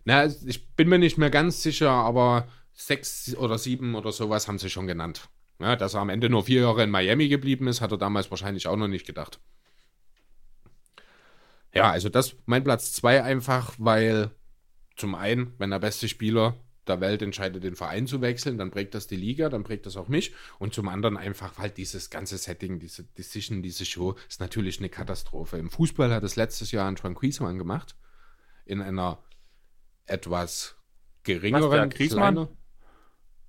Na, 0.05 0.25
ich 0.25 0.69
bin 0.75 0.87
mir 0.87 0.97
nicht 0.99 1.17
mehr 1.17 1.29
ganz 1.29 1.61
sicher, 1.61 1.89
aber 1.91 2.47
sechs 2.73 3.35
oder 3.35 3.57
sieben 3.57 3.95
oder 3.95 4.13
sowas 4.13 4.47
haben 4.47 4.57
sie 4.57 4.69
schon 4.69 4.87
genannt. 4.87 5.27
Ja, 5.59 5.75
dass 5.75 5.93
er 5.93 5.99
am 5.99 6.09
Ende 6.09 6.29
nur 6.29 6.43
vier 6.45 6.61
Jahre 6.61 6.83
in 6.83 6.89
Miami 6.89 7.27
geblieben 7.27 7.67
ist, 7.67 7.81
hat 7.81 7.91
er 7.91 7.97
damals 7.97 8.31
wahrscheinlich 8.31 8.67
auch 8.67 8.77
noch 8.77 8.87
nicht 8.87 9.05
gedacht. 9.05 9.39
Ja, 11.73 11.91
also 11.91 12.09
das 12.09 12.35
mein 12.45 12.63
Platz 12.63 12.91
zwei 12.93 13.23
einfach, 13.23 13.73
weil 13.77 14.31
zum 14.95 15.15
einen, 15.15 15.53
wenn 15.57 15.69
der 15.71 15.79
beste 15.79 16.07
Spieler 16.07 16.57
der 16.87 16.99
Welt 16.99 17.21
entscheidet, 17.21 17.63
den 17.63 17.75
Verein 17.75 18.07
zu 18.07 18.21
wechseln, 18.21 18.57
dann 18.57 18.71
prägt 18.71 18.95
das 18.95 19.07
die 19.07 19.15
Liga, 19.15 19.49
dann 19.49 19.63
prägt 19.63 19.85
das 19.85 19.97
auch 19.97 20.07
mich. 20.07 20.33
Und 20.57 20.73
zum 20.73 20.87
anderen 20.87 21.15
einfach, 21.15 21.57
weil 21.59 21.69
dieses 21.69 22.09
ganze 22.09 22.37
Setting, 22.37 22.79
diese 22.79 23.03
Decision, 23.03 23.61
diese 23.61 23.85
Show 23.85 24.15
ist 24.27 24.39
natürlich 24.39 24.79
eine 24.79 24.89
Katastrophe. 24.89 25.57
Im 25.57 25.69
Fußball 25.69 26.11
hat 26.13 26.23
es 26.23 26.35
letztes 26.35 26.71
Jahr 26.71 26.87
Antoine 26.87 27.15
Griezmann 27.15 27.57
gemacht. 27.57 27.95
In 28.65 28.81
einer 28.81 29.19
etwas 30.05 30.75
geringeren, 31.23 31.89
Was, 31.91 31.95
kleiner- 32.35 32.49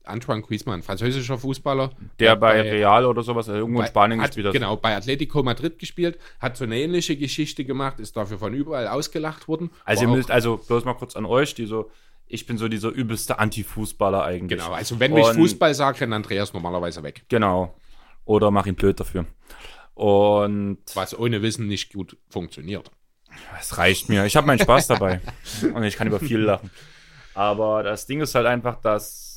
Antoine 0.04 0.42
Griezmann, 0.42 0.82
französischer 0.82 1.38
Fußballer. 1.38 1.90
Der 2.18 2.36
bei 2.36 2.60
Real 2.60 3.06
oder 3.06 3.22
sowas, 3.22 3.48
also 3.48 3.60
irgendwo 3.60 3.80
in 3.80 3.84
bei- 3.84 3.88
Spanien 3.90 4.20
hat, 4.20 4.28
gespielt 4.30 4.46
hat. 4.48 4.52
Genau, 4.54 4.76
bei 4.76 4.96
Atletico 4.96 5.42
Madrid 5.42 5.78
gespielt, 5.78 6.18
hat 6.40 6.56
so 6.56 6.64
eine 6.64 6.78
ähnliche 6.80 7.16
Geschichte 7.16 7.64
gemacht, 7.64 8.00
ist 8.00 8.16
dafür 8.16 8.38
von 8.38 8.52
überall 8.54 8.88
ausgelacht 8.88 9.48
worden. 9.48 9.70
Also 9.84 10.02
ihr 10.04 10.08
müsst, 10.08 10.30
also 10.30 10.56
bloß 10.56 10.84
mal 10.84 10.94
kurz 10.94 11.14
an 11.16 11.24
euch, 11.24 11.54
die 11.54 11.66
so, 11.66 11.90
ich 12.26 12.46
bin 12.46 12.58
so 12.58 12.68
dieser 12.68 12.88
übelste 12.90 13.38
Anti-Fußballer 13.38 14.24
eigentlich. 14.24 14.58
Genau, 14.58 14.72
also 14.72 14.98
wenn 14.98 15.16
ich 15.16 15.26
Fußball 15.26 15.74
sage, 15.74 16.00
rennt 16.00 16.14
Andreas 16.14 16.52
normalerweise 16.52 17.02
weg. 17.02 17.24
Genau. 17.28 17.74
Oder 18.24 18.50
mach 18.50 18.66
ihn 18.66 18.74
blöd 18.74 18.98
dafür. 19.00 19.26
Und 19.94 20.78
Was 20.94 21.18
ohne 21.18 21.42
Wissen 21.42 21.66
nicht 21.66 21.92
gut 21.92 22.16
funktioniert. 22.28 22.90
es 23.60 23.76
reicht 23.78 24.08
mir. 24.08 24.24
Ich 24.24 24.36
habe 24.36 24.46
meinen 24.46 24.58
Spaß 24.60 24.86
dabei. 24.88 25.20
Und 25.74 25.82
ich 25.84 25.96
kann 25.96 26.06
über 26.06 26.18
viel 26.20 26.40
lachen. 26.40 26.70
Aber 27.34 27.82
das 27.82 28.06
Ding 28.06 28.20
ist 28.20 28.34
halt 28.34 28.46
einfach, 28.46 28.76
dass 28.80 29.31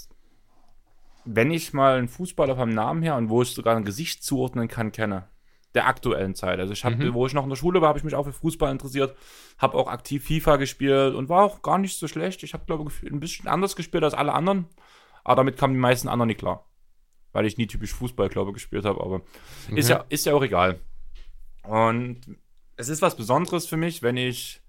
wenn 1.26 1.52
ich 1.52 1.74
mal 1.74 1.98
einen 1.98 2.08
Fußballer 2.08 2.56
vom 2.56 2.70
Namen 2.70 3.02
her 3.02 3.16
und 3.16 3.30
wo 3.30 3.42
ich 3.42 3.50
sogar 3.50 3.76
ein 3.76 3.86
Gesicht 3.86 4.24
zuordnen 4.24 4.68
kann, 4.68 4.92
kenne, 4.92 5.28
der 5.74 5.88
aktuellen 5.88 6.36
Zeit. 6.36 6.60
Also 6.60 6.72
ich 6.74 6.86
habe, 6.86 6.96
Mhm. 6.96 7.14
wo 7.14 7.26
ich 7.26 7.34
noch 7.34 7.44
in 7.44 7.50
der 7.50 7.56
Schule 7.58 7.82
war, 7.82 7.90
habe 7.90 8.00
ich 8.00 8.06
mich 8.06 8.16
auch 8.16 8.24
für 8.24 8.32
Fußball 8.34 8.72
interessiert, 8.72 9.16
habe 9.58 9.78
auch 9.78 9.88
aktiv 9.88 10.26
FIFA 10.26 10.56
gespielt 10.58 11.16
und 11.16 11.28
war 11.28 11.44
auch 11.44 11.62
gar 11.62 11.78
nicht 11.78 12.00
so 12.00 12.08
schlecht. 12.08 12.44
Ich 12.44 12.54
habe, 12.54 12.66
glaube 12.66 12.90
ich, 12.90 13.12
ein 13.12 13.20
bisschen 13.20 13.48
anders 13.48 13.76
gespielt 13.76 14.04
als 14.04 14.14
alle 14.14 14.34
anderen, 14.34 14.68
aber 15.24 15.36
damit 15.38 15.58
kamen 15.58 15.74
die 15.74 15.80
meisten 15.80 16.08
anderen 16.08 16.28
nicht 16.28 16.40
klar. 16.40 16.66
Weil 17.34 17.46
ich 17.46 17.58
nie 17.58 17.68
typisch 17.68 17.94
Fußball, 17.94 18.30
glaube 18.30 18.52
ich, 18.52 18.54
gespielt 18.56 18.86
habe, 18.86 19.02
aber 19.02 19.22
ist, 19.76 19.90
ja, 19.90 20.06
ist 20.08 20.26
ja 20.26 20.34
auch 20.34 20.44
egal. 20.44 20.80
Und 21.64 22.22
es 22.78 22.88
ist 22.88 23.02
was 23.02 23.18
Besonderes 23.18 23.66
für 23.66 23.78
mich, 23.78 24.02
wenn 24.02 24.16
ich 24.16 24.62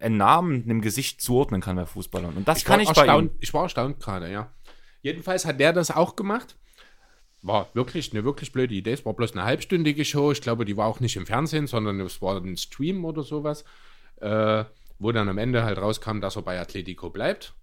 einen 0.00 0.16
Namen 0.16 0.62
einem 0.64 0.80
Gesicht 0.80 1.20
zuordnen 1.22 1.60
kann 1.60 1.76
bei 1.76 1.86
Fußballern. 1.86 2.36
Und 2.36 2.46
das 2.46 2.58
Ich 2.58 2.64
kann 2.64 2.80
ich 2.80 2.92
bei 2.92 3.06
ihm. 3.06 3.30
Ich 3.40 3.52
war 3.54 3.62
erstaunt 3.64 3.98
gerade, 4.00 4.30
ja. 4.30 4.50
Jedenfalls 5.02 5.44
hat 5.44 5.60
der 5.60 5.72
das 5.72 5.90
auch 5.90 6.16
gemacht. 6.16 6.56
War 7.42 7.68
wirklich 7.72 8.12
eine 8.12 8.24
wirklich 8.24 8.52
blöde 8.52 8.74
Idee. 8.74 8.92
Es 8.92 9.04
war 9.04 9.14
bloß 9.14 9.32
eine 9.32 9.44
halbstündige 9.44 10.04
Show. 10.04 10.32
Ich 10.32 10.40
glaube, 10.40 10.64
die 10.64 10.76
war 10.76 10.86
auch 10.86 11.00
nicht 11.00 11.16
im 11.16 11.26
Fernsehen, 11.26 11.66
sondern 11.66 12.00
es 12.00 12.20
war 12.20 12.36
ein 12.36 12.56
Stream 12.56 13.04
oder 13.04 13.22
sowas. 13.22 13.64
Äh, 14.16 14.64
wo 14.98 15.12
dann 15.12 15.28
am 15.28 15.38
Ende 15.38 15.62
halt 15.62 15.78
rauskam, 15.78 16.20
dass 16.20 16.36
er 16.36 16.42
bei 16.42 16.60
Atletico 16.60 17.10
bleibt. 17.10 17.54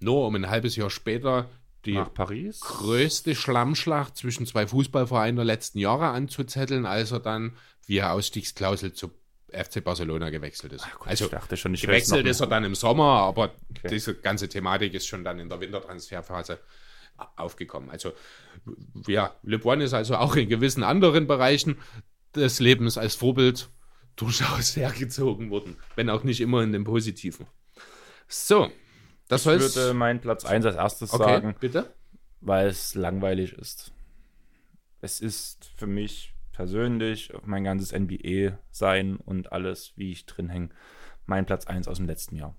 Nur 0.00 0.26
um 0.26 0.34
ein 0.34 0.50
halbes 0.50 0.76
Jahr 0.76 0.90
später 0.90 1.48
die 1.84 1.94
Nach 1.94 2.12
Paris? 2.12 2.60
größte 2.60 3.34
Schlammschlacht 3.34 4.16
zwischen 4.16 4.46
zwei 4.46 4.66
Fußballvereinen 4.66 5.36
der 5.36 5.44
letzten 5.44 5.78
Jahre 5.78 6.08
anzuzetteln, 6.08 6.86
als 6.86 7.12
er 7.12 7.20
dann 7.20 7.56
via 7.86 8.12
Ausstiegsklausel 8.12 8.92
zu 8.92 9.10
FC 9.52 9.82
Barcelona 9.84 10.30
gewechselt 10.30 10.72
ist. 10.72 10.86
also, 11.04 11.24
ich 11.26 11.30
dachte 11.30 11.56
schon, 11.56 11.74
ich 11.74 11.82
Gewechselt 11.82 12.26
ist 12.26 12.40
er 12.40 12.46
dann 12.46 12.64
im 12.64 12.74
Sommer, 12.74 13.20
aber 13.22 13.54
Okay. 13.78 13.88
diese 13.88 14.14
ganze 14.14 14.48
Thematik 14.48 14.94
ist 14.94 15.06
schon 15.06 15.24
dann 15.24 15.38
in 15.38 15.48
der 15.48 15.60
Wintertransferphase 15.60 16.58
aufgekommen. 17.36 17.90
Also, 17.90 18.12
ja, 19.06 19.34
Le 19.42 19.58
Bon 19.58 19.80
ist 19.80 19.92
also 19.94 20.16
auch 20.16 20.36
in 20.36 20.48
gewissen 20.48 20.82
anderen 20.82 21.26
Bereichen 21.26 21.78
des 22.34 22.58
Lebens 22.60 22.96
als 22.98 23.14
Vorbild 23.14 23.68
durchaus 24.16 24.76
hergezogen 24.76 25.50
worden, 25.50 25.76
wenn 25.96 26.10
auch 26.10 26.24
nicht 26.24 26.40
immer 26.40 26.62
in 26.62 26.72
dem 26.72 26.84
Positiven. 26.84 27.46
So, 28.28 28.70
das 29.28 29.42
Ich 29.42 29.44
soll 29.44 29.60
würde 29.60 29.94
meinen 29.94 30.20
Platz 30.20 30.44
1 30.44 30.64
als 30.66 30.76
erstes 30.76 31.12
Okay, 31.12 31.22
sagen, 31.24 31.54
bitte. 31.60 31.92
weil 32.40 32.68
es 32.68 32.94
langweilig 32.94 33.52
ist. 33.54 33.92
Es 35.00 35.20
ist 35.20 35.70
für 35.76 35.86
mich 35.86 36.31
persönlich, 36.52 37.34
auf 37.34 37.46
mein 37.46 37.64
ganzes 37.64 37.92
NBA-Sein 37.92 39.16
und 39.16 39.52
alles, 39.52 39.92
wie 39.96 40.12
ich 40.12 40.26
drin 40.26 40.48
hänge, 40.48 40.68
mein 41.26 41.46
Platz 41.46 41.66
1 41.66 41.88
aus 41.88 41.96
dem 41.98 42.06
letzten 42.06 42.36
Jahr. 42.36 42.56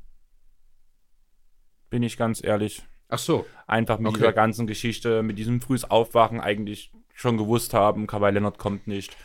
Bin 1.90 2.04
ich 2.04 2.18
ganz 2.18 2.44
ehrlich. 2.44 2.84
Ach 3.10 3.20
so, 3.20 3.46
Einfach 3.68 4.00
mit 4.00 4.08
Okay. 4.10 4.18
dieser 4.20 4.34
ganzen 4.34 4.66
Geschichte, 4.68 5.22
mit 5.22 5.38
diesem 5.38 5.62
frühes 5.62 5.84
Aufwachen 5.90 6.40
eigentlich 6.42 6.92
schon 7.14 7.38
gewusst 7.38 7.74
haben, 7.74 8.08
Kawhi 8.08 8.32
Leonard 8.32 8.58
kommt 8.58 8.88
nicht. 8.88 9.16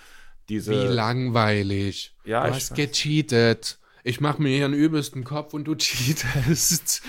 Diese, 0.50 0.72
wie 0.72 0.86
langweilig. 0.94 2.14
Ja, 2.24 2.42
du 2.44 2.48
ich 2.50 2.54
hast 2.56 2.70
weiß. 2.72 2.76
gecheatet. 2.76 3.78
Ich 4.04 4.20
mache 4.20 4.40
mir 4.42 4.54
hier 4.54 4.64
einen 4.66 4.74
übelsten 4.74 5.24
Kopf 5.24 5.54
und 5.54 5.64
du 5.64 5.74
cheatest. 5.78 7.02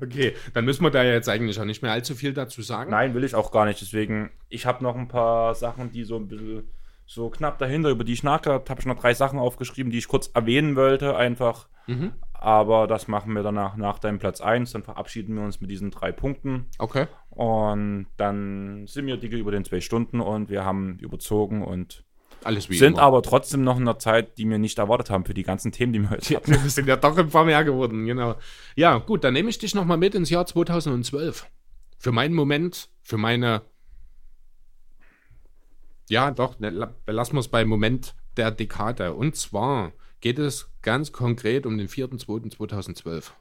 Okay, 0.00 0.34
dann 0.54 0.64
müssen 0.64 0.82
wir 0.82 0.90
da 0.90 1.02
jetzt 1.02 1.28
eigentlich 1.28 1.60
auch 1.60 1.64
nicht 1.64 1.82
mehr 1.82 1.92
allzu 1.92 2.14
viel 2.14 2.32
dazu 2.32 2.62
sagen. 2.62 2.90
Nein, 2.90 3.14
will 3.14 3.24
ich 3.24 3.34
auch 3.34 3.50
gar 3.50 3.66
nicht. 3.66 3.80
Deswegen, 3.80 4.30
ich 4.48 4.66
habe 4.66 4.82
noch 4.82 4.96
ein 4.96 5.08
paar 5.08 5.54
Sachen, 5.54 5.92
die 5.92 6.04
so 6.04 6.16
ein 6.16 6.28
bisschen 6.28 6.64
so 7.06 7.30
knapp 7.30 7.58
dahinter, 7.58 7.90
über 7.90 8.04
die 8.04 8.12
ich 8.12 8.22
nachgedacht 8.22 8.68
habe. 8.68 8.80
Ich 8.80 8.86
noch 8.86 8.98
drei 8.98 9.14
Sachen 9.14 9.38
aufgeschrieben, 9.38 9.90
die 9.92 9.98
ich 9.98 10.08
kurz 10.08 10.28
erwähnen 10.34 10.76
wollte, 10.76 11.16
einfach. 11.16 11.68
Mhm. 11.86 12.12
Aber 12.32 12.86
das 12.86 13.08
machen 13.08 13.32
wir 13.32 13.42
danach 13.42 13.76
nach 13.76 13.98
deinem 13.98 14.18
Platz 14.18 14.40
1. 14.40 14.72
Dann 14.72 14.82
verabschieden 14.82 15.34
wir 15.36 15.42
uns 15.42 15.60
mit 15.60 15.70
diesen 15.70 15.90
drei 15.90 16.12
Punkten. 16.12 16.66
Okay. 16.78 17.06
Und 17.30 18.06
dann 18.16 18.86
sind 18.86 19.06
wir 19.06 19.16
dicke 19.16 19.36
über 19.36 19.52
den 19.52 19.64
zwei 19.64 19.80
Stunden 19.80 20.20
und 20.20 20.50
wir 20.50 20.64
haben 20.64 20.98
überzogen 20.98 21.62
und 21.62 22.04
Alles 22.44 22.68
wie 22.70 22.78
sind 22.78 22.94
immer. 22.94 23.02
aber 23.02 23.22
trotzdem 23.22 23.62
noch 23.64 23.76
in 23.78 23.84
der 23.86 23.98
Zeit, 23.98 24.38
die 24.38 24.48
wir 24.48 24.58
nicht 24.58 24.78
erwartet 24.78 25.10
haben 25.10 25.24
für 25.24 25.34
die 25.34 25.42
ganzen 25.42 25.72
Themen, 25.72 25.92
die 25.92 26.00
wir 26.00 26.10
heute 26.10 26.36
hatten. 26.36 26.52
Wir 26.52 26.70
sind 26.70 26.86
ja 26.86 26.96
doch 26.96 27.16
ein 27.18 27.28
paar 27.30 27.44
mehr 27.44 27.64
geworden, 27.64 28.06
genau. 28.06 28.36
Ja, 28.76 28.98
gut, 28.98 29.24
dann 29.24 29.34
nehme 29.34 29.50
ich 29.50 29.58
dich 29.58 29.74
nochmal 29.74 29.96
mit 29.96 30.14
ins 30.14 30.30
Jahr 30.30 30.46
2012. 30.46 31.46
Für 31.98 32.12
meinen 32.12 32.34
Moment, 32.34 32.88
für 33.02 33.16
meine. 33.16 33.62
Ja, 36.08 36.30
doch, 36.30 36.58
ne, 36.60 36.70
la- 36.70 36.94
belassen 37.04 37.34
wir 37.34 37.40
es 37.40 37.48
beim 37.48 37.68
Moment 37.68 38.14
der 38.36 38.50
Dekade. 38.52 39.14
Und 39.14 39.34
zwar 39.34 39.92
geht 40.20 40.38
es 40.38 40.70
ganz 40.82 41.10
konkret 41.12 41.66
um 41.66 41.76
den 41.78 41.88
4.2.2012. 41.88 43.32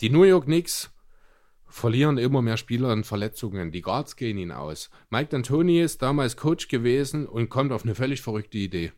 Die 0.00 0.10
New 0.10 0.22
York 0.22 0.44
Knicks 0.44 0.90
verlieren 1.68 2.18
immer 2.18 2.42
mehr 2.42 2.56
Spieler 2.56 2.88
an 2.88 3.04
Verletzungen. 3.04 3.70
Die 3.70 3.82
Guards 3.82 4.16
gehen 4.16 4.38
ihn 4.38 4.52
aus. 4.52 4.90
Mike 5.10 5.34
D'Antoni 5.34 5.82
ist 5.82 6.02
damals 6.02 6.36
Coach 6.36 6.68
gewesen 6.68 7.26
und 7.26 7.48
kommt 7.48 7.72
auf 7.72 7.84
eine 7.84 7.94
völlig 7.94 8.22
verrückte 8.22 8.58
Idee. 8.58 8.92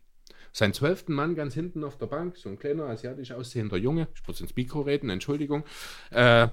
Sein 0.53 0.73
zwölften 0.73 1.13
Mann 1.13 1.35
ganz 1.35 1.55
hinten 1.55 1.85
auf 1.85 1.97
der 1.97 2.07
Bank, 2.07 2.37
so 2.37 2.49
ein 2.49 2.59
kleiner 2.59 2.85
asiatisch 2.85 3.33
aussehender 3.33 3.77
Junge, 3.77 4.09
ich 4.15 4.27
muss 4.27 4.41
ins 4.41 4.57
Mikro 4.57 4.81
reden, 4.81 5.09
Entschuldigung, 5.09 5.65
äh, 6.11 6.49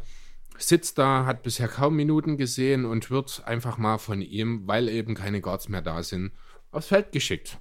sitzt 0.57 0.97
da, 0.97 1.25
hat 1.25 1.43
bisher 1.43 1.67
kaum 1.67 1.95
Minuten 1.95 2.37
gesehen 2.37 2.85
und 2.85 3.09
wird 3.09 3.43
einfach 3.45 3.77
mal 3.77 3.97
von 3.97 4.21
ihm, 4.21 4.67
weil 4.67 4.89
eben 4.89 5.15
keine 5.15 5.41
Guards 5.41 5.69
mehr 5.69 5.81
da 5.81 6.03
sind, 6.03 6.31
aufs 6.71 6.87
Feld 6.87 7.11
geschickt. 7.11 7.59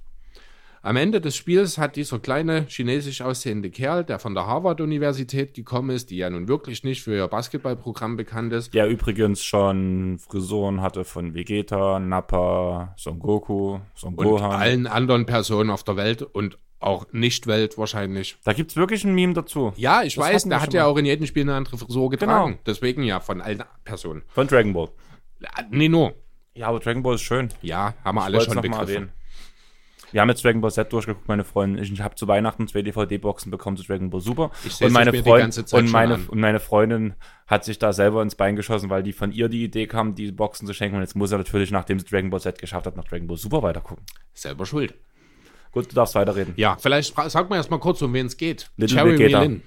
Am 0.81 0.95
Ende 0.95 1.19
des 1.21 1.35
Spiels 1.35 1.77
hat 1.77 1.95
dieser 1.95 2.19
kleine 2.19 2.65
chinesisch 2.69 3.21
aussehende 3.21 3.69
Kerl, 3.69 4.03
der 4.03 4.19
von 4.19 4.33
der 4.35 4.45
Harvard-Universität 4.47 5.53
gekommen 5.53 5.89
ist, 5.89 6.09
die 6.11 6.17
ja 6.17 6.29
nun 6.29 6.47
wirklich 6.47 6.83
nicht 6.83 7.01
für 7.03 7.15
ihr 7.15 7.27
Basketballprogramm 7.27 8.15
bekannt 8.15 8.53
ist, 8.53 8.73
Der 8.73 8.87
übrigens 8.87 9.43
schon 9.43 10.19
Frisuren 10.19 10.81
hatte 10.81 11.03
von 11.03 11.33
Vegeta, 11.33 11.99
Nappa, 11.99 12.93
Son 12.97 13.19
Goku, 13.19 13.79
Son 13.95 14.13
und 14.15 14.25
Gohan. 14.25 14.51
allen 14.51 14.87
anderen 14.87 15.25
Personen 15.25 15.69
auf 15.69 15.83
der 15.83 15.97
Welt 15.97 16.21
und 16.21 16.57
auch 16.79 17.07
Nicht-Welt 17.11 17.77
wahrscheinlich. 17.79 18.37
Da 18.43 18.53
gibt 18.53 18.69
es 18.71 18.77
wirklich 18.77 19.03
ein 19.03 19.15
Meme 19.15 19.33
dazu. 19.33 19.73
Ja, 19.77 20.03
ich 20.03 20.13
Das 20.15 20.25
weiß, 20.25 20.43
der 20.43 20.61
hat 20.61 20.73
ja 20.75 20.83
mal. 20.83 20.89
auch 20.91 20.97
in 20.97 21.05
jedem 21.05 21.25
Spiel 21.25 21.41
eine 21.41 21.55
andere 21.55 21.77
Frisur 21.77 22.09
getragen. 22.11 22.51
Genau. 22.51 22.61
Deswegen 22.67 23.01
ja, 23.03 23.19
von 23.19 23.41
allen 23.41 23.63
Personen. 23.83 24.21
Von 24.27 24.47
Dragon 24.47 24.73
Ball. 24.73 24.89
Nee, 25.71 25.89
nur. 25.89 26.13
Ja, 26.53 26.67
aber 26.67 26.79
Dragon 26.79 27.01
Ball 27.03 27.15
ist 27.15 27.21
schön. 27.21 27.49
Ja, 27.63 27.95
haben 28.03 28.15
wir 28.15 28.21
Ich 28.21 28.25
alle 28.25 28.41
schon 28.41 28.61
begriffen. 28.61 29.09
Wir 30.11 30.21
haben 30.21 30.29
jetzt 30.29 30.43
Dragon 30.43 30.61
Ball 30.61 30.71
Z 30.71 30.91
durchgeguckt, 30.91 31.27
meine 31.27 31.43
Freundin. 31.43 31.83
Ich 31.83 32.01
habe 32.01 32.15
zu 32.15 32.27
Weihnachten 32.27 32.67
zwei 32.67 32.81
DVD-Boxen 32.81 33.51
bekommen 33.51 33.77
zu 33.77 33.83
Dragon 33.83 34.09
Ball 34.09 34.21
Super. 34.21 34.51
Ich 34.63 34.81
und 34.81 34.91
meine, 34.91 35.11
Freund, 35.11 35.41
ganze 35.41 35.65
Zeit 35.65 35.83
und, 35.83 35.91
meine, 35.91 36.19
und 36.27 36.39
meine 36.39 36.59
Freundin 36.59 37.15
hat 37.45 37.65
sich 37.65 37.79
da 37.79 37.93
selber 37.93 38.21
ins 38.21 38.35
Bein 38.35 38.55
geschossen, 38.55 38.89
weil 38.89 39.03
die 39.03 39.13
von 39.13 39.31
ihr 39.31 39.49
die 39.49 39.63
Idee 39.63 39.87
kam, 39.87 40.15
die 40.15 40.31
Boxen 40.31 40.67
zu 40.67 40.73
schenken. 40.73 40.95
Und 40.95 41.01
jetzt 41.01 41.15
muss 41.15 41.31
er 41.31 41.37
natürlich, 41.37 41.71
nachdem 41.71 41.99
sie 41.99 42.05
Dragon 42.05 42.29
Ball 42.29 42.41
Z 42.41 42.59
geschafft 42.59 42.85
hat, 42.85 42.95
nach 42.95 43.05
Dragon 43.05 43.27
Ball 43.27 43.37
Super 43.37 43.63
weitergucken. 43.63 44.05
Selber 44.33 44.65
schuld. 44.65 44.93
Gut, 45.71 45.91
du 45.91 45.95
darfst 45.95 46.15
weiterreden. 46.15 46.53
Ja, 46.57 46.77
vielleicht 46.79 47.13
sag 47.27 47.49
mal 47.49 47.57
erst 47.57 47.69
mal 47.69 47.79
kurz, 47.79 48.01
um 48.01 48.13
wen 48.13 48.27
es 48.27 48.37
geht. 48.37 48.71
Little 48.77 49.05
Vegeta. 49.05 49.39
Millen. 49.39 49.63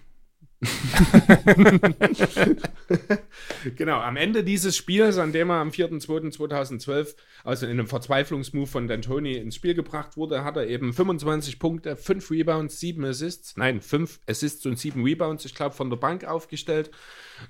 genau, 3.77 4.01
am 4.01 4.17
Ende 4.17 4.45
dieses 4.45 4.77
Spiels, 4.77 5.17
an 5.17 5.33
dem 5.33 5.49
er 5.49 5.57
am 5.57 5.71
4.2.2012 5.71 7.15
also 7.45 7.67
in 7.67 7.73
einem 7.73 7.87
Verzweiflungsmove 7.87 8.69
von 8.69 8.89
D'Antoni 8.89 9.37
ins 9.37 9.55
Spiel 9.55 9.75
gebracht 9.75 10.17
wurde, 10.17 10.43
hat 10.45 10.57
er 10.57 10.67
eben 10.67 10.93
25 10.93 11.59
Punkte, 11.59 11.97
5 11.97 12.31
Rebounds, 12.31 12.79
7 12.81 13.03
Assists, 13.05 13.57
nein, 13.57 13.81
5 13.81 14.21
Assists 14.27 14.67
und 14.67 14.79
7 14.79 15.03
Rebounds, 15.03 15.47
ich 15.47 15.55
glaube, 15.55 15.75
von 15.75 15.89
der 15.89 15.97
Bank 15.97 16.25
aufgestellt. 16.25 16.91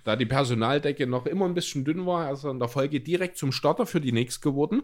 Da 0.05 0.17
die 0.17 0.27
Personaldecke 0.27 1.07
noch 1.07 1.27
immer 1.27 1.47
ein 1.47 1.55
bisschen 1.55 1.85
dünn 1.85 2.07
war, 2.07 2.27
also 2.27 2.51
in 2.51 2.59
der 2.59 2.69
Folge 2.69 3.01
direkt 3.01 3.37
zum 3.37 3.53
Starter 3.53 3.87
für 3.87 4.01
die 4.01 4.11
Knicks 4.11 4.41
geworden, 4.41 4.83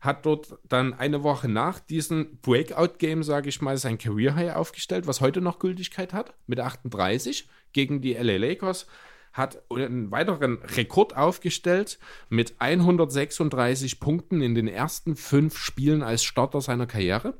hat 0.00 0.26
dort 0.26 0.58
dann 0.68 0.94
eine 0.94 1.22
Woche 1.22 1.48
nach 1.48 1.80
diesem 1.80 2.38
Breakout-Game, 2.42 3.22
sage 3.22 3.48
ich 3.48 3.60
mal, 3.60 3.76
sein 3.76 3.98
Career 3.98 4.34
High 4.34 4.56
aufgestellt, 4.56 5.06
was 5.06 5.20
heute 5.20 5.40
noch 5.40 5.58
Gültigkeit 5.58 6.12
hat, 6.12 6.34
mit 6.46 6.60
38 6.60 7.48
gegen 7.72 8.00
die 8.00 8.14
LA 8.14 8.36
Lakers 8.36 8.86
hat 9.32 9.62
einen 9.70 10.10
weiteren 10.10 10.58
Rekord 10.76 11.16
aufgestellt 11.16 11.98
mit 12.28 12.56
136 12.58 14.00
Punkten 14.00 14.40
in 14.42 14.54
den 14.54 14.68
ersten 14.68 15.16
fünf 15.16 15.56
Spielen 15.56 16.02
als 16.02 16.24
Starter 16.24 16.60
seiner 16.60 16.86
Karriere. 16.86 17.34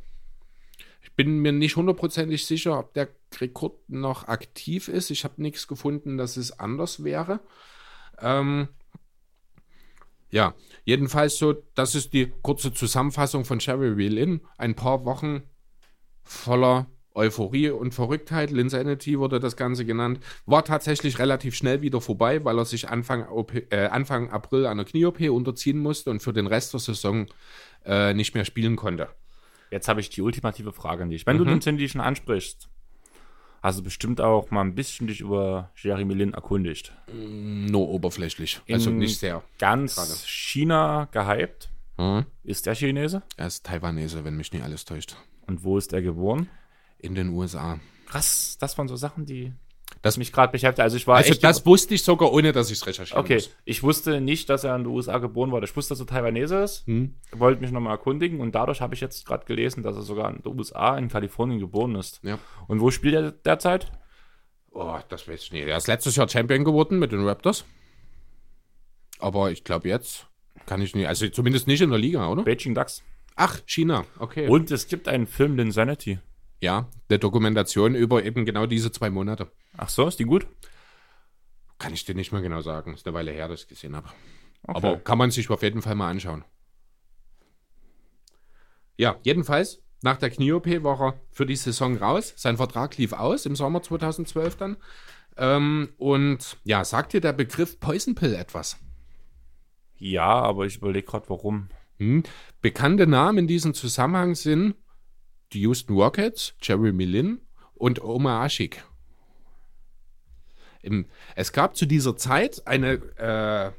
Bin 1.19 1.41
mir 1.41 1.51
nicht 1.51 1.75
hundertprozentig 1.75 2.47
sicher, 2.47 2.79
ob 2.79 2.95
der 2.95 3.09
Rekord 3.41 3.77
noch 3.89 4.29
aktiv 4.29 4.87
ist. 4.87 5.11
Ich 5.11 5.25
habe 5.25 5.43
nichts 5.43 5.67
gefunden, 5.67 6.17
dass 6.17 6.37
es 6.37 6.61
anders 6.61 7.03
wäre. 7.03 7.41
Ähm, 8.21 8.69
ja, 10.31 10.55
jedenfalls 10.85 11.37
so, 11.37 11.55
das 11.75 11.97
ist 11.97 12.13
die 12.13 12.33
kurze 12.43 12.73
Zusammenfassung 12.73 13.45
von 13.45 13.59
Sherry 13.59 13.97
Wheel 13.97 14.13
Lin. 14.13 14.43
Ein 14.59 14.77
paar 14.77 15.05
Wochen 15.05 15.43
voller 16.23 16.87
Euphorie 17.17 17.71
und 17.71 17.95
Verrücktheit. 17.95 18.53
Linsanity 18.53 19.19
wurde 19.19 19.41
das 19.41 19.57
Ganze 19.57 19.85
genannt. 19.85 20.21
War 20.47 20.65
tatsächlich 20.65 21.19
relativ 21.19 21.57
schnell 21.57 21.83
wieder 21.83 22.01
vorbei, 22.01 22.45
weil 22.45 22.59
er 22.59 22.65
sich 22.65 22.89
Anfang, 22.89 23.27
äh, 23.71 23.87
Anfang 23.87 24.31
April 24.31 24.67
einer 24.67 24.85
Knie-OP 24.85 25.23
unterziehen 25.31 25.79
musste 25.79 26.11
und 26.11 26.23
für 26.23 26.33
den 26.33 26.47
Rest 26.47 26.75
der 26.75 26.81
Saison 26.81 27.27
äh, 27.85 28.15
nicht 28.15 28.37
mehr 28.37 28.45
spielen 28.45 28.77
konnte. 28.77 29.09
Jetzt 29.71 29.89
habe 29.89 30.01
ich 30.01 30.11
die 30.11 30.23
ultimative 30.23 30.73
Frage 30.73 31.03
an 31.03 31.11
dich. 31.11 31.27
Wenn 31.27 31.39
du 31.39 31.45
Mhm. 31.45 31.49
den 31.49 31.61
Cindy 31.61 31.89
schon 31.89 32.01
ansprichst, 32.01 32.69
Hast 33.61 33.81
du 33.81 33.83
bestimmt 33.83 34.21
auch 34.21 34.53
mal 34.53 34.61
ein 34.61 34.77
bisschen 34.77 35.09
dich 35.09 35.21
über 35.21 35.73
Jeremy 35.75 36.15
Lin 36.15 36.33
erkundigt. 36.33 36.93
Nur 37.13 37.89
oberflächlich. 37.89 38.61
Also 38.71 38.91
In 38.91 38.99
nicht 38.99 39.19
sehr. 39.19 39.43
Ganz 39.59 39.97
Gerade. 39.97 40.13
China 40.25 41.09
gehypt. 41.11 41.69
Hm? 41.97 42.25
Ist 42.45 42.67
der 42.67 42.77
Chinese? 42.77 43.25
Er 43.37 43.49
ist 43.49 43.67
Taiwanese, 43.67 44.23
wenn 44.25 44.37
mich 44.37 44.53
nicht 44.53 44.63
alles 44.63 44.85
täuscht. 44.85 45.17
Und 45.49 45.65
wo 45.65 45.77
ist 45.77 45.93
er 45.93 46.03
geboren? 46.03 46.49
In 47.01 47.17
den 47.17 47.31
USA. 47.31 47.81
Krass, 48.07 48.57
das 48.61 48.79
waren 48.79 48.87
so 48.87 48.95
Sachen, 48.95 49.27
die 49.27 49.53
Das, 50.03 50.17
mich 50.17 50.33
gerade 50.33 50.53
beschäftigt. 50.53 50.81
Also 50.81 50.97
ich 50.97 51.07
war 51.09 51.17
also 51.17 51.31
echt 51.31 51.43
das 51.43 51.67
wusste 51.67 51.95
ich 51.95 52.05
sogar, 52.05 52.33
ohne 52.33 52.53
dass 52.53 52.71
ich 52.71 52.79
es 52.79 52.87
recherchieren 52.87 53.21
Okay, 53.23 53.35
muss. 53.35 53.51
ich 53.65 53.83
wusste 53.83 54.21
nicht, 54.21 54.49
dass 54.49 54.63
er 54.63 54.77
in 54.77 54.85
den 54.85 54.93
USA 54.93 55.19
geboren 55.19 55.51
wurde. 55.51 55.67
Ich 55.67 55.75
wusste, 55.77 55.91
dass 55.93 56.01
er 56.01 56.07
Taiwanese 56.07 56.57
ist, 56.63 56.87
Hm? 56.87 57.15
wollte 57.33 57.61
mich 57.61 57.73
nochmal 57.73 57.93
erkundigen 57.95 58.41
und 58.41 58.55
dadurch 58.55 58.81
habe 58.81 58.95
ich 58.95 59.01
jetzt 59.01 59.27
gerade 59.27 59.45
gelesen, 59.47 59.83
dass 59.83 59.97
er 59.97 60.03
sogar 60.03 60.31
in 60.31 60.41
den 60.43 60.57
USA, 60.57 60.97
in 60.97 61.09
Kalifornien 61.09 61.59
geboren 61.59 61.97
ist. 61.97 62.21
Ja. 62.23 62.39
Und 62.69 62.81
wo 62.81 62.91
spielt 62.93 63.15
er 63.15 63.33
derzeit? 63.33 63.91
Oh, 64.71 64.99
das 65.09 65.27
weiß 65.27 65.43
ich 65.43 65.53
nicht. 65.53 65.67
Er 65.67 65.77
ist 65.77 65.89
letztes 65.89 66.15
Jahr 66.15 66.29
Champion 66.29 66.63
geworden 66.65 66.99
mit 67.01 67.11
den 67.11 67.27
Raptors. 67.27 67.65
Aber 69.19 69.51
ich 69.51 69.65
glaube 69.65 69.89
jetzt 69.89 70.27
kann 70.67 70.81
ich 70.83 70.95
nicht, 70.95 71.09
also 71.09 71.27
zumindest 71.29 71.67
nicht 71.67 71.81
in 71.81 71.91
der 71.91 71.99
Liga, 71.99 72.29
oder? 72.29 72.43
Beijing 72.45 72.75
Ducks. 72.75 73.03
Ach, 73.37 73.61
China, 73.67 74.05
okay. 74.19 74.49
Und 74.49 74.71
es 74.71 74.87
gibt 74.89 75.09
einen 75.09 75.27
Film, 75.27 75.57
Linsanity. 75.57 76.19
Ja, 76.61 76.89
eine 77.09 77.19
Dokumentation 77.19 77.95
über 77.95 78.25
eben 78.25 78.45
genau 78.45 78.67
diese 78.67 78.91
zwei 78.91 79.11
Monate. 79.11 79.51
Ach 79.77 79.89
so, 79.89 80.07
ist 80.07 80.19
die 80.19 80.25
gut? 80.25 80.47
Kann 81.79 81.95
ich 81.95 82.05
dir 82.05 82.15
nicht 82.15 82.33
mehr 82.33 82.43
genau 82.43 82.61
sagen. 82.61 82.95
Ist 82.95 83.07
eine 83.07 83.15
Weile 83.15 83.31
her, 83.31 83.49
dass 83.49 83.63
ich 83.63 83.69
gesehen 83.69 83.95
habe. 83.95 84.09
Okay. 84.63 84.77
Aber 84.77 84.97
kann 84.97 85.19
man 85.19 85.31
sich 85.31 85.49
auf 85.51 85.63
jeden 85.63 85.83
Fall 85.83 85.95
mal 85.95 86.11
anschauen. 86.11 86.45
Ja, 88.97 89.17
jedenfalls, 89.23 89.81
nach 90.03 90.17
der 90.17 90.31
Knie-OP 90.31 90.67
war 90.83 91.01
er 91.01 91.21
für 91.31 91.47
die 91.47 91.55
Saison 91.55 91.97
raus. 91.97 92.35
Sein 92.37 92.57
Vertrag 92.57 92.97
lief 92.97 93.13
aus 93.13 93.47
im 93.47 93.55
Sommer 93.55 93.83
2012 93.83 94.57
dann. 94.57 94.77
Ähm, 95.37 95.91
und 95.99 96.57
ja, 96.65 96.85
sagt 96.85 97.13
dir 97.13 97.21
der 97.21 97.33
Begriff 97.33 97.79
Poison 97.79 98.17
Pill 98.17 98.35
etwas? 98.35 98.79
ja, 99.99 100.27
aber 100.27 100.67
ich 100.67 100.77
überlege 100.77 101.07
gerade, 101.07 101.29
warum. 101.29 101.69
Hm? 101.99 102.23
Bekannte 102.61 103.07
Namen 103.07 103.39
in 103.39 103.47
diesem 103.47 103.75
Zusammenhang 103.75 104.35
sind 104.35 104.77
die 105.53 105.61
Houston 105.61 105.95
Rockets, 105.95 106.55
Jeremy 106.61 107.05
Lin 107.05 107.41
und 107.75 108.03
Omar 108.03 108.45
Ashik. 108.45 108.85
Im, 110.83 111.07
es 111.35 111.53
gab 111.53 111.77
zu 111.77 111.87
dieser 111.87 112.17
Zeit 112.17 112.67
eine, 112.67 112.95
äh, 113.17 113.73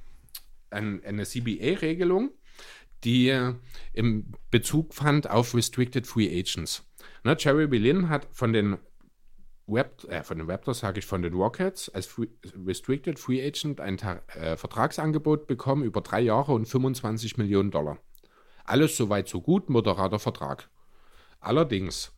ein, 0.75 1.03
eine 1.03 1.25
CBA-Regelung, 1.25 2.31
die 3.03 3.29
äh, 3.29 3.53
im 3.93 4.33
Bezug 4.51 4.93
fand 4.93 5.29
auf 5.29 5.55
Restricted 5.55 6.05
Free 6.05 6.27
Agents. 6.27 6.83
Ne, 7.23 7.35
Jeremy 7.39 7.77
Lin 7.77 8.09
hat 8.09 8.27
von 8.31 8.53
den 8.53 8.77
Web, 9.67 10.03
äh, 10.09 10.23
von 10.23 10.37
den 10.37 10.49
Raptors, 10.49 10.79
sage 10.79 10.99
ich, 10.99 11.05
von 11.05 11.21
den 11.21 11.33
Rockets 11.33 11.89
als 11.89 12.07
Free, 12.07 12.27
Restricted 12.65 13.19
Free 13.19 13.45
Agent 13.45 13.79
ein 13.79 13.97
äh, 13.99 14.57
Vertragsangebot 14.57 15.47
bekommen 15.47 15.83
über 15.83 16.01
drei 16.01 16.21
Jahre 16.21 16.53
und 16.53 16.65
25 16.65 17.37
Millionen 17.37 17.71
Dollar. 17.71 17.99
Alles 18.65 18.97
soweit 18.97 19.27
so 19.29 19.41
gut, 19.41 19.69
moderater 19.69 20.19
Vertrag. 20.19 20.69
Allerdings, 21.39 22.15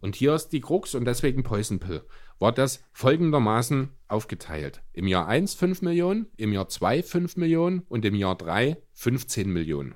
und 0.00 0.16
hier 0.16 0.34
ist 0.34 0.48
die 0.48 0.60
Krux 0.60 0.94
und 0.94 1.04
deswegen 1.04 1.42
Poison 1.42 1.78
Pill, 1.78 2.02
war 2.38 2.52
das 2.52 2.82
folgendermaßen 2.92 3.90
aufgeteilt. 4.08 4.82
Im 4.92 5.06
Jahr 5.06 5.26
1 5.26 5.54
5 5.54 5.82
Millionen, 5.82 6.26
im 6.36 6.52
Jahr 6.52 6.68
2 6.68 7.02
5 7.02 7.36
Millionen 7.36 7.80
und 7.88 8.04
im 8.04 8.14
Jahr 8.14 8.36
3 8.36 8.76
15 8.92 9.50
Millionen. 9.50 9.94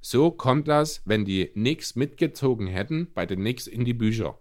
So 0.00 0.30
kommt 0.30 0.68
das, 0.68 1.02
wenn 1.04 1.24
die 1.24 1.46
Knicks 1.46 1.96
mitgezogen 1.96 2.66
hätten, 2.66 3.12
bei 3.12 3.26
den 3.26 3.40
Knicks 3.40 3.66
in 3.66 3.84
die 3.84 3.94
Bücher. 3.94 4.38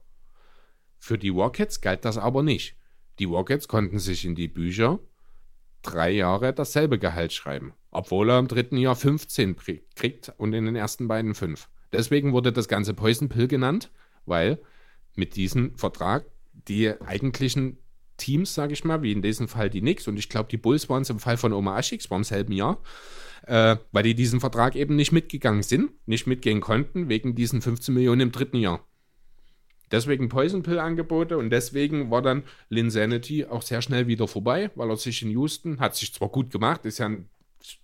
Für 1.00 1.18
die 1.18 1.30
Rockets 1.30 1.82
galt 1.82 2.06
das 2.06 2.18
aber 2.18 2.44
nicht. 2.44 2.78
Die 3.20 3.26
Rockets 3.26 3.68
konnten 3.68 4.00
sich 4.00 4.26
in 4.26 4.36
die 4.36 4.48
Bücher 4.48 5.00
drei 5.82 6.12
Jahre 6.12 6.54
dasselbe 6.54 7.00
Gehalt 7.00 7.32
schreiben, 7.32 7.74
obwohl 7.92 8.30
er 8.30 8.40
im 8.40 8.48
dritten 8.48 8.78
Jahr 8.78 8.96
15 8.96 9.56
pri- 9.56 9.84
kriegt 9.96 10.34
und 10.38 10.54
in 10.54 10.66
den 10.66 10.76
ersten 10.76 11.08
beiden 11.08 11.36
5. 11.36 11.70
Deswegen 11.92 12.34
wurde 12.34 12.52
das 12.52 12.68
Ganze 12.68 12.94
Poison 12.94 13.30
Pill 13.30 13.48
genannt, 13.48 13.92
weil 14.26 14.60
mit 15.16 15.36
diesem 15.36 15.78
Vertrag 15.78 16.26
die 16.68 16.90
eigentlichen 17.02 17.78
Teams, 18.18 18.54
sage 18.54 18.74
ich 18.74 18.84
mal, 18.84 19.02
wie 19.02 19.12
in 19.12 19.22
diesem 19.22 19.48
Fall 19.48 19.70
die 19.70 19.82
Knicks 19.82 20.08
und 20.08 20.18
ich 20.18 20.30
glaube, 20.30 20.50
die 20.50 20.58
Bulls 20.58 20.90
waren 20.90 21.02
es 21.02 21.10
im 21.10 21.20
Fall 21.20 21.38
von 21.38 21.54
Omar 21.54 21.80
Ashik, 21.80 22.10
war 22.10 22.18
im 22.18 22.24
selben 22.24 22.54
Jahr, 22.54 22.82
äh, 23.46 23.76
weil 23.92 24.04
die 24.04 24.16
diesen 24.16 24.40
Vertrag 24.40 24.76
eben 24.76 24.96
nicht 24.96 25.12
mitgegangen 25.12 25.64
sind, 25.64 25.92
nicht 26.08 26.28
mitgehen 26.28 26.62
konnten, 26.62 27.10
wegen 27.10 27.36
diesen 27.36 27.62
15 27.62 27.94
Millionen 27.94 28.22
im 28.22 28.32
dritten 28.32 28.58
Jahr. 28.58 28.86
Deswegen 29.92 30.30
Poison 30.30 30.64
Pill 30.64 30.80
Angebote 30.80 31.38
und 31.38 31.50
deswegen 31.52 32.10
war 32.10 32.22
dann 32.22 32.44
Linsanity 32.70 33.46
auch 33.46 33.62
sehr 33.62 33.82
schnell 33.82 34.08
wieder 34.08 34.28
vorbei, 34.28 34.72
weil 34.76 34.90
er 34.90 34.98
sich 34.98 35.22
in 35.22 35.30
Houston, 35.30 35.80
hat 35.80 35.96
sich 35.96 36.14
zwar 36.14 36.30
gut 36.30 36.52
gemacht, 36.52 36.86
ist 36.86 36.98
ja 36.98 37.08
ein 37.08 37.30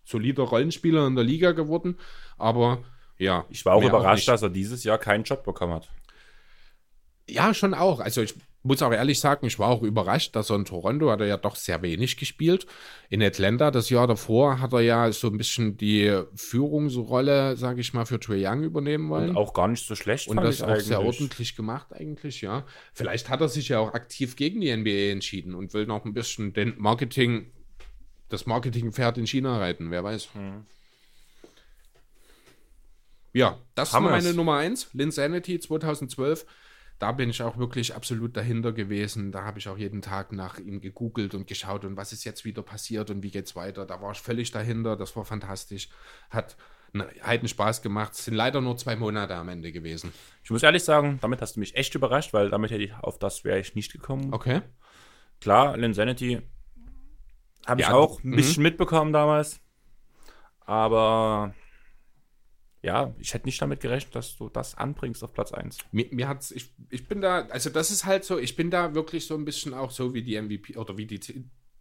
solider 0.04 0.44
Rollenspieler 0.44 1.08
in 1.08 1.16
der 1.16 1.24
Liga 1.24 1.52
geworden, 1.52 1.98
aber 2.38 2.84
ja. 3.22 3.46
Ich 3.50 3.66
war 3.66 3.76
auch 3.76 3.84
überrascht, 3.84 4.22
nicht. 4.22 4.28
dass 4.28 4.42
er 4.42 4.50
dieses 4.50 4.84
Jahr 4.84 4.98
keinen 4.98 5.24
Job 5.24 5.44
bekommen 5.44 5.74
hat. 5.74 5.90
Ja, 7.30 7.54
schon 7.54 7.74
auch. 7.74 8.00
Also 8.00 8.22
ich 8.22 8.34
muss 8.64 8.82
auch 8.82 8.92
ehrlich 8.92 9.20
sagen, 9.20 9.48
ich 9.48 9.58
war 9.58 9.70
auch 9.70 9.82
überrascht, 9.82 10.36
dass 10.36 10.50
er 10.50 10.58
in 10.58 10.66
Toronto 10.66 11.10
hat 11.10 11.22
er 11.22 11.28
ja 11.28 11.38
doch 11.38 11.56
sehr 11.56 11.82
wenig 11.82 12.18
gespielt. 12.18 12.68
In 13.10 13.24
Atlanta 13.24 13.72
das 13.72 13.90
Jahr 13.90 14.08
davor 14.08 14.60
hat 14.60 14.74
er 14.74 14.82
ja 14.82 15.12
so 15.12 15.28
ein 15.28 15.38
bisschen 15.38 15.78
die 15.78 16.22
Führungsrolle, 16.36 17.58
sage 17.58 17.82
ich 17.82 17.94
mal, 17.94 18.06
für 18.06 18.20
Trae 18.20 18.46
Young 18.46 18.64
übernehmen 18.64 19.10
wollen. 19.10 19.30
Und 19.32 19.38
auch 19.38 19.54
gar 19.54 19.68
nicht 19.68 19.86
so 19.86 19.96
schlecht. 19.96 20.28
Und 20.28 20.38
das 20.38 20.62
auch 20.62 20.76
sehr 20.80 21.00
eigentlich. 21.00 21.20
ordentlich 21.20 21.56
gemacht 21.56 21.94
eigentlich, 21.94 22.42
ja. 22.42 22.66
Vielleicht 22.94 23.30
hat 23.30 23.42
er 23.42 23.50
sich 23.50 23.70
ja 23.70 23.80
auch 23.80 23.94
aktiv 23.94 24.36
gegen 24.36 24.62
die 24.62 24.76
NBA 24.76 25.12
entschieden 25.12 25.56
und 25.56 25.74
will 25.74 25.86
noch 25.86 26.06
ein 26.06 26.14
bisschen 26.14 26.54
den 26.54 26.76
Marketing, 26.78 27.52
das 28.30 28.46
Marketingpferd 28.46 29.18
in 29.18 29.28
China 29.28 29.58
reiten, 29.58 29.90
wer 29.90 30.04
weiß. 30.04 30.30
Ja, 33.34 33.58
das 33.76 33.94
war 33.94 34.02
wir's. 34.04 34.12
meine 34.24 34.34
Nummer 34.34 34.58
1, 34.58 34.90
Linsanity 34.94 35.60
2012. 35.60 36.46
Da 37.00 37.12
bin 37.14 37.32
ich 37.32 37.42
auch 37.42 37.58
wirklich 37.58 37.96
absolut 37.96 38.38
dahinter 38.38 38.74
gewesen. 38.74 39.32
Da 39.32 39.44
habe 39.44 39.58
ich 39.58 39.68
auch 39.68 39.78
jeden 39.78 40.04
Tag 40.04 40.32
nach 40.32 40.60
ihm 40.60 40.82
gegoogelt 40.82 41.34
und 41.34 41.48
geschaut 41.48 41.84
und 41.84 41.98
was 41.98 42.14
ist 42.14 42.26
jetzt 42.26 42.46
wieder 42.46 42.62
passiert 42.62 43.10
und 43.10 43.24
wie 43.24 43.32
geht's 43.32 43.56
weiter. 43.56 43.88
Da 43.88 44.02
war 44.02 44.12
ich 44.12 44.20
völlig 44.20 44.52
dahinter. 44.52 44.96
Das 44.96 45.16
war 45.16 45.26
fantastisch. 45.26 45.90
Hat 46.30 46.58
einen 46.94 47.08
heiden 47.26 47.48
Spaß 47.48 47.82
gemacht. 47.82 48.14
Es 48.14 48.26
sind 48.26 48.36
leider 48.36 48.62
nur 48.62 48.78
zwei 48.78 48.96
Monate 48.96 49.34
am 49.36 49.50
Ende 49.50 49.72
gewesen. 49.72 50.14
Ich 50.44 50.52
muss 50.52 50.62
ehrlich 50.62 50.84
sagen, 50.84 51.18
damit 51.22 51.42
hast 51.42 51.56
du 51.56 51.60
mich 51.60 51.76
echt 51.76 51.96
überrascht, 51.96 52.34
weil 52.34 52.50
damit 52.52 52.70
hätte 52.70 52.84
ich 52.84 52.94
auf 52.94 53.18
das 53.18 53.44
wäre 53.44 53.60
ich 53.60 53.74
nicht 53.74 53.92
gekommen. 53.92 54.32
Okay. 54.32 54.62
Klar, 55.40 55.78
Linsanity 55.78 56.42
habe 57.66 57.82
ich 57.82 57.88
Ja, 57.88 57.94
auch 57.94 58.24
ein 58.24 58.30
mhm. 58.30 58.36
bisschen 58.36 58.64
mitbekommen 58.64 59.14
damals. 59.14 59.60
Aber 60.60 61.56
ja, 62.84 63.14
ich 63.20 63.34
hätte 63.34 63.46
nicht 63.46 63.62
damit 63.62 63.80
gerechnet, 63.80 64.16
dass 64.16 64.38
du 64.38 64.50
das 64.50 64.76
anbringst 64.76 65.24
auf 65.24 65.34
Platz 65.34 65.52
1. 65.52 65.78
Mir, 65.92 66.08
mir 66.12 66.28
hat's, 66.28 66.52
ich, 66.52 66.74
ich 66.90 67.08
bin 67.08 67.22
da, 67.22 67.46
also 67.50 67.70
das 67.70 67.92
ist 67.92 68.06
halt 68.06 68.24
so, 68.24 68.40
ich 68.40 68.56
bin 68.56 68.72
da 68.72 68.96
wirklich 68.96 69.28
so 69.28 69.36
ein 69.36 69.46
bisschen 69.46 69.74
auch 69.74 69.92
so, 69.92 70.14
wie 70.14 70.24
die 70.24 70.42
MVP 70.42 70.78
oder 70.78 70.98
wie 70.98 71.06
die, 71.06 71.20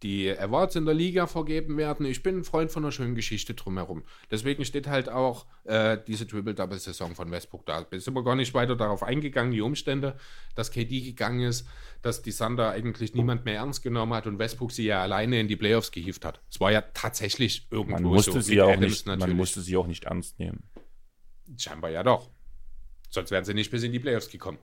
die 0.03 0.31
Awards 0.37 0.75
in 0.75 0.85
der 0.85 0.93
Liga 0.93 1.25
vergeben 1.25 1.77
werden. 1.77 2.05
Ich 2.05 2.21
bin 2.21 2.37
ein 2.37 2.43
Freund 2.43 2.71
von 2.71 2.83
einer 2.83 2.91
schönen 2.91 3.15
Geschichte 3.15 3.55
drumherum. 3.55 4.03
Deswegen 4.29 4.63
steht 4.63 4.87
halt 4.87 5.09
auch 5.09 5.45
äh, 5.63 5.97
diese 6.07 6.27
Triple-Double-Saison 6.27 7.15
von 7.15 7.31
Westbrook 7.31 7.65
da. 7.65 7.81
Bin 7.81 7.99
sind 7.99 8.13
wir 8.13 8.23
gar 8.23 8.35
nicht 8.35 8.53
weiter 8.53 8.75
darauf 8.75 9.01
eingegangen, 9.01 9.51
die 9.51 9.61
Umstände, 9.61 10.17
dass 10.55 10.71
KD 10.71 11.01
gegangen 11.01 11.41
ist, 11.41 11.67
dass 12.01 12.21
die 12.21 12.31
Thunder 12.31 12.71
eigentlich 12.71 13.13
niemand 13.13 13.45
mehr 13.45 13.55
ernst 13.55 13.83
genommen 13.83 14.13
hat 14.13 14.27
und 14.27 14.39
Westbrook 14.39 14.71
sie 14.71 14.85
ja 14.85 15.01
alleine 15.01 15.39
in 15.39 15.47
die 15.47 15.55
Playoffs 15.55 15.91
gehievt 15.91 16.25
hat. 16.25 16.41
Es 16.49 16.59
war 16.59 16.71
ja 16.71 16.81
tatsächlich 16.81 17.67
irgendwo 17.71 17.93
Man 17.93 18.03
musste, 18.03 18.33
so. 18.33 18.41
sie 18.41 18.61
auch 18.61 18.69
Adams 18.69 19.05
nicht, 19.05 19.19
man 19.19 19.35
musste 19.35 19.61
sie 19.61 19.77
auch 19.77 19.87
nicht 19.87 20.05
ernst 20.05 20.39
nehmen. 20.39 20.63
Scheinbar 21.57 21.91
ja 21.91 22.03
doch. 22.03 22.29
Sonst 23.09 23.31
wären 23.31 23.43
sie 23.43 23.53
nicht 23.53 23.71
bis 23.71 23.83
in 23.83 23.91
die 23.91 23.99
Playoffs 23.99 24.29
gekommen. 24.29 24.57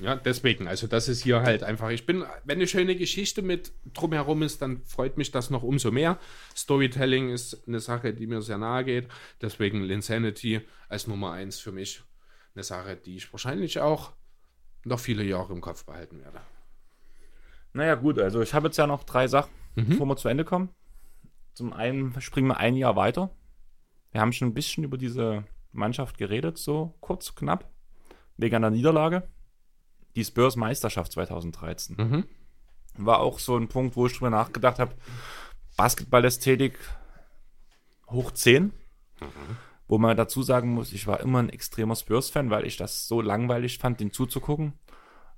Ja, 0.00 0.16
deswegen, 0.16 0.66
also 0.66 0.88
das 0.88 1.08
ist 1.08 1.22
hier 1.22 1.42
halt 1.42 1.62
einfach, 1.62 1.90
ich 1.90 2.04
bin, 2.04 2.24
wenn 2.44 2.58
eine 2.58 2.66
schöne 2.66 2.96
Geschichte 2.96 3.42
mit 3.42 3.72
drumherum 3.92 4.42
ist, 4.42 4.60
dann 4.60 4.82
freut 4.84 5.16
mich 5.16 5.30
das 5.30 5.50
noch 5.50 5.62
umso 5.62 5.92
mehr. 5.92 6.18
Storytelling 6.56 7.30
ist 7.30 7.68
eine 7.68 7.78
Sache, 7.78 8.12
die 8.12 8.26
mir 8.26 8.42
sehr 8.42 8.58
nahe 8.58 8.84
geht. 8.84 9.08
Deswegen 9.40 9.82
Linsanity 9.82 10.62
als 10.88 11.06
Nummer 11.06 11.30
eins 11.32 11.60
für 11.60 11.70
mich 11.70 12.02
eine 12.56 12.64
Sache, 12.64 12.96
die 12.96 13.16
ich 13.16 13.32
wahrscheinlich 13.32 13.78
auch 13.78 14.12
noch 14.84 14.98
viele 14.98 15.22
Jahre 15.22 15.52
im 15.52 15.60
Kopf 15.60 15.84
behalten 15.84 16.18
werde. 16.20 16.40
Naja, 17.72 17.94
gut, 17.94 18.18
also 18.18 18.42
ich 18.42 18.52
habe 18.52 18.68
jetzt 18.68 18.76
ja 18.76 18.86
noch 18.86 19.04
drei 19.04 19.28
Sachen, 19.28 19.52
Mhm. 19.76 19.88
bevor 19.90 20.06
wir 20.06 20.16
zu 20.16 20.28
Ende 20.28 20.44
kommen. 20.44 20.70
Zum 21.52 21.72
einen 21.72 22.20
springen 22.20 22.48
wir 22.48 22.56
ein 22.58 22.76
Jahr 22.76 22.96
weiter. 22.96 23.30
Wir 24.12 24.20
haben 24.20 24.32
schon 24.32 24.48
ein 24.48 24.54
bisschen 24.54 24.84
über 24.84 24.98
diese 24.98 25.44
Mannschaft 25.74 26.18
geredet, 26.18 26.58
so 26.58 26.94
kurz, 27.00 27.34
knapp, 27.34 27.70
wegen 28.36 28.56
einer 28.56 28.70
Niederlage. 28.70 29.28
Die 30.16 30.24
Spurs 30.24 30.56
Meisterschaft 30.56 31.12
2013. 31.12 31.96
Mhm. 31.96 32.24
War 32.96 33.20
auch 33.20 33.38
so 33.38 33.56
ein 33.56 33.68
Punkt, 33.68 33.96
wo 33.96 34.06
ich 34.06 34.12
drüber 34.14 34.30
nachgedacht 34.30 34.78
habe. 34.78 34.94
Basketballästhetik 35.76 36.78
hoch 38.08 38.30
10. 38.30 38.72
Wo 39.86 39.98
man 39.98 40.16
dazu 40.16 40.42
sagen 40.42 40.70
muss, 40.70 40.92
ich 40.92 41.06
war 41.06 41.20
immer 41.20 41.40
ein 41.40 41.50
extremer 41.50 41.96
Spurs-Fan, 41.96 42.50
weil 42.50 42.64
ich 42.64 42.76
das 42.76 43.06
so 43.06 43.20
langweilig 43.20 43.78
fand, 43.78 44.00
den 44.00 44.12
zuzugucken. 44.12 44.72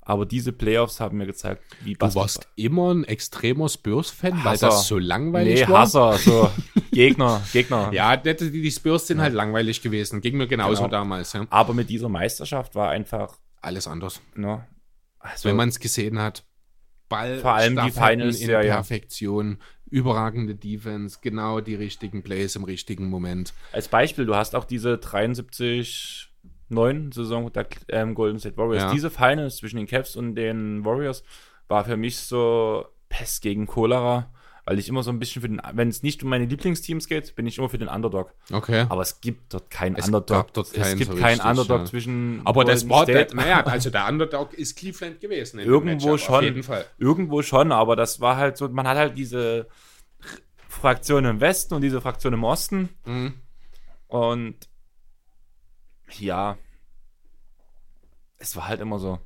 Aber 0.08 0.24
diese 0.24 0.52
Playoffs 0.52 1.00
haben 1.00 1.18
mir 1.18 1.26
gezeigt, 1.26 1.62
wie 1.82 1.94
Du 1.94 1.98
Basketball. 1.98 2.22
warst 2.22 2.48
immer 2.54 2.94
ein 2.94 3.02
extremer 3.04 3.68
Spurs-Fan, 3.68 4.44
weil 4.44 4.56
das 4.56 4.86
so 4.86 4.98
langweilig 4.98 5.62
Nee, 5.62 5.68
war. 5.68 5.80
Hasser, 5.80 6.12
so 6.18 6.48
Gegner, 6.92 7.42
Gegner. 7.52 7.90
Ja, 7.92 8.16
die, 8.16 8.34
die 8.52 8.70
Spurs 8.70 9.08
sind 9.08 9.20
halt 9.20 9.34
langweilig 9.34 9.82
gewesen. 9.82 10.20
Ging 10.20 10.36
mir 10.36 10.46
genauso 10.46 10.84
Genau. 10.84 10.88
damals. 10.92 11.32
Ja. 11.32 11.44
Aber 11.50 11.74
mit 11.74 11.90
dieser 11.90 12.08
Meisterschaft 12.08 12.76
war 12.76 12.90
einfach, 12.90 13.36
Alles 13.60 13.88
anders. 13.88 14.20
ne, 14.36 14.64
also, 15.18 15.48
Wenn 15.48 15.56
man 15.56 15.68
es 15.70 15.80
gesehen 15.80 16.20
hat. 16.20 16.44
Ball, 17.08 17.38
Vor 17.40 17.52
allem 17.54 17.76
die 17.84 17.90
Finals, 17.90 18.40
in 18.40 18.50
ja, 18.50 18.62
ja. 18.62 18.74
Perfektion, 18.76 19.58
überragende 19.90 20.54
Defense, 20.54 21.18
genau 21.20 21.60
die 21.60 21.74
richtigen 21.74 22.22
Plays 22.22 22.54
im 22.56 22.62
richtigen 22.64 23.08
Moment. 23.08 23.54
als 23.72 23.88
Beispiel, 23.88 24.24
du 24.26 24.34
hast 24.36 24.54
auch 24.54 24.64
diese 24.64 24.98
73 24.98 26.25
9 26.68 27.12
Saison 27.12 27.52
der 27.52 27.66
ähm, 27.88 28.14
Golden 28.14 28.38
State 28.38 28.56
Warriors. 28.56 28.82
Ja. 28.84 28.92
Diese 28.92 29.10
Finals 29.10 29.56
zwischen 29.56 29.76
den 29.76 29.86
Cavs 29.86 30.16
und 30.16 30.34
den 30.34 30.84
Warriors 30.84 31.22
war 31.68 31.84
für 31.84 31.96
mich 31.96 32.18
so 32.18 32.86
Pest 33.08 33.42
gegen 33.42 33.66
Cholera, 33.66 34.32
weil 34.64 34.78
ich 34.80 34.88
immer 34.88 35.04
so 35.04 35.10
ein 35.10 35.20
bisschen 35.20 35.42
für 35.42 35.48
den, 35.48 35.62
wenn 35.74 35.88
es 35.88 36.02
nicht 36.02 36.24
um 36.24 36.28
meine 36.28 36.44
Lieblingsteams 36.46 37.06
geht, 37.06 37.36
bin 37.36 37.46
ich 37.46 37.58
immer 37.58 37.68
für 37.68 37.78
den 37.78 37.86
Underdog. 37.86 38.34
Okay. 38.52 38.86
Aber 38.88 39.02
es 39.02 39.20
gibt 39.20 39.54
dort 39.54 39.70
keinen 39.70 39.94
Es 39.96 40.06
Underdog. 40.06 40.52
dort 40.54 40.66
es 40.68 40.72
keinen 40.72 40.98
gibt 40.98 41.12
so 41.12 41.16
keinen 41.16 41.40
Underdog 41.40 41.78
ja. 41.80 41.84
zwischen. 41.84 42.40
Aber 42.44 42.64
das 42.64 42.80
Golden 42.82 42.90
war, 42.90 43.06
der, 43.06 43.16
State- 43.26 43.36
naja, 43.36 43.60
also 43.64 43.90
der 43.90 44.08
Underdog 44.08 44.54
ist 44.54 44.76
Cleveland 44.76 45.20
gewesen. 45.20 45.60
Irgendwo 45.60 46.12
Matchup, 46.12 46.20
schon. 46.20 46.62
Irgendwo 46.98 47.42
schon, 47.42 47.70
aber 47.70 47.94
das 47.94 48.20
war 48.20 48.36
halt 48.36 48.56
so, 48.56 48.68
man 48.68 48.88
hat 48.88 48.96
halt 48.96 49.16
diese 49.16 49.68
Fraktion 50.68 51.24
im 51.24 51.40
Westen 51.40 51.74
und 51.74 51.82
diese 51.82 52.00
Fraktion 52.00 52.32
im 52.32 52.42
Osten. 52.44 52.88
Mhm. 53.04 53.34
Und 54.08 54.56
ja, 56.18 56.56
es 58.38 58.56
war 58.56 58.68
halt 58.68 58.80
immer 58.80 58.98
so. 58.98 59.18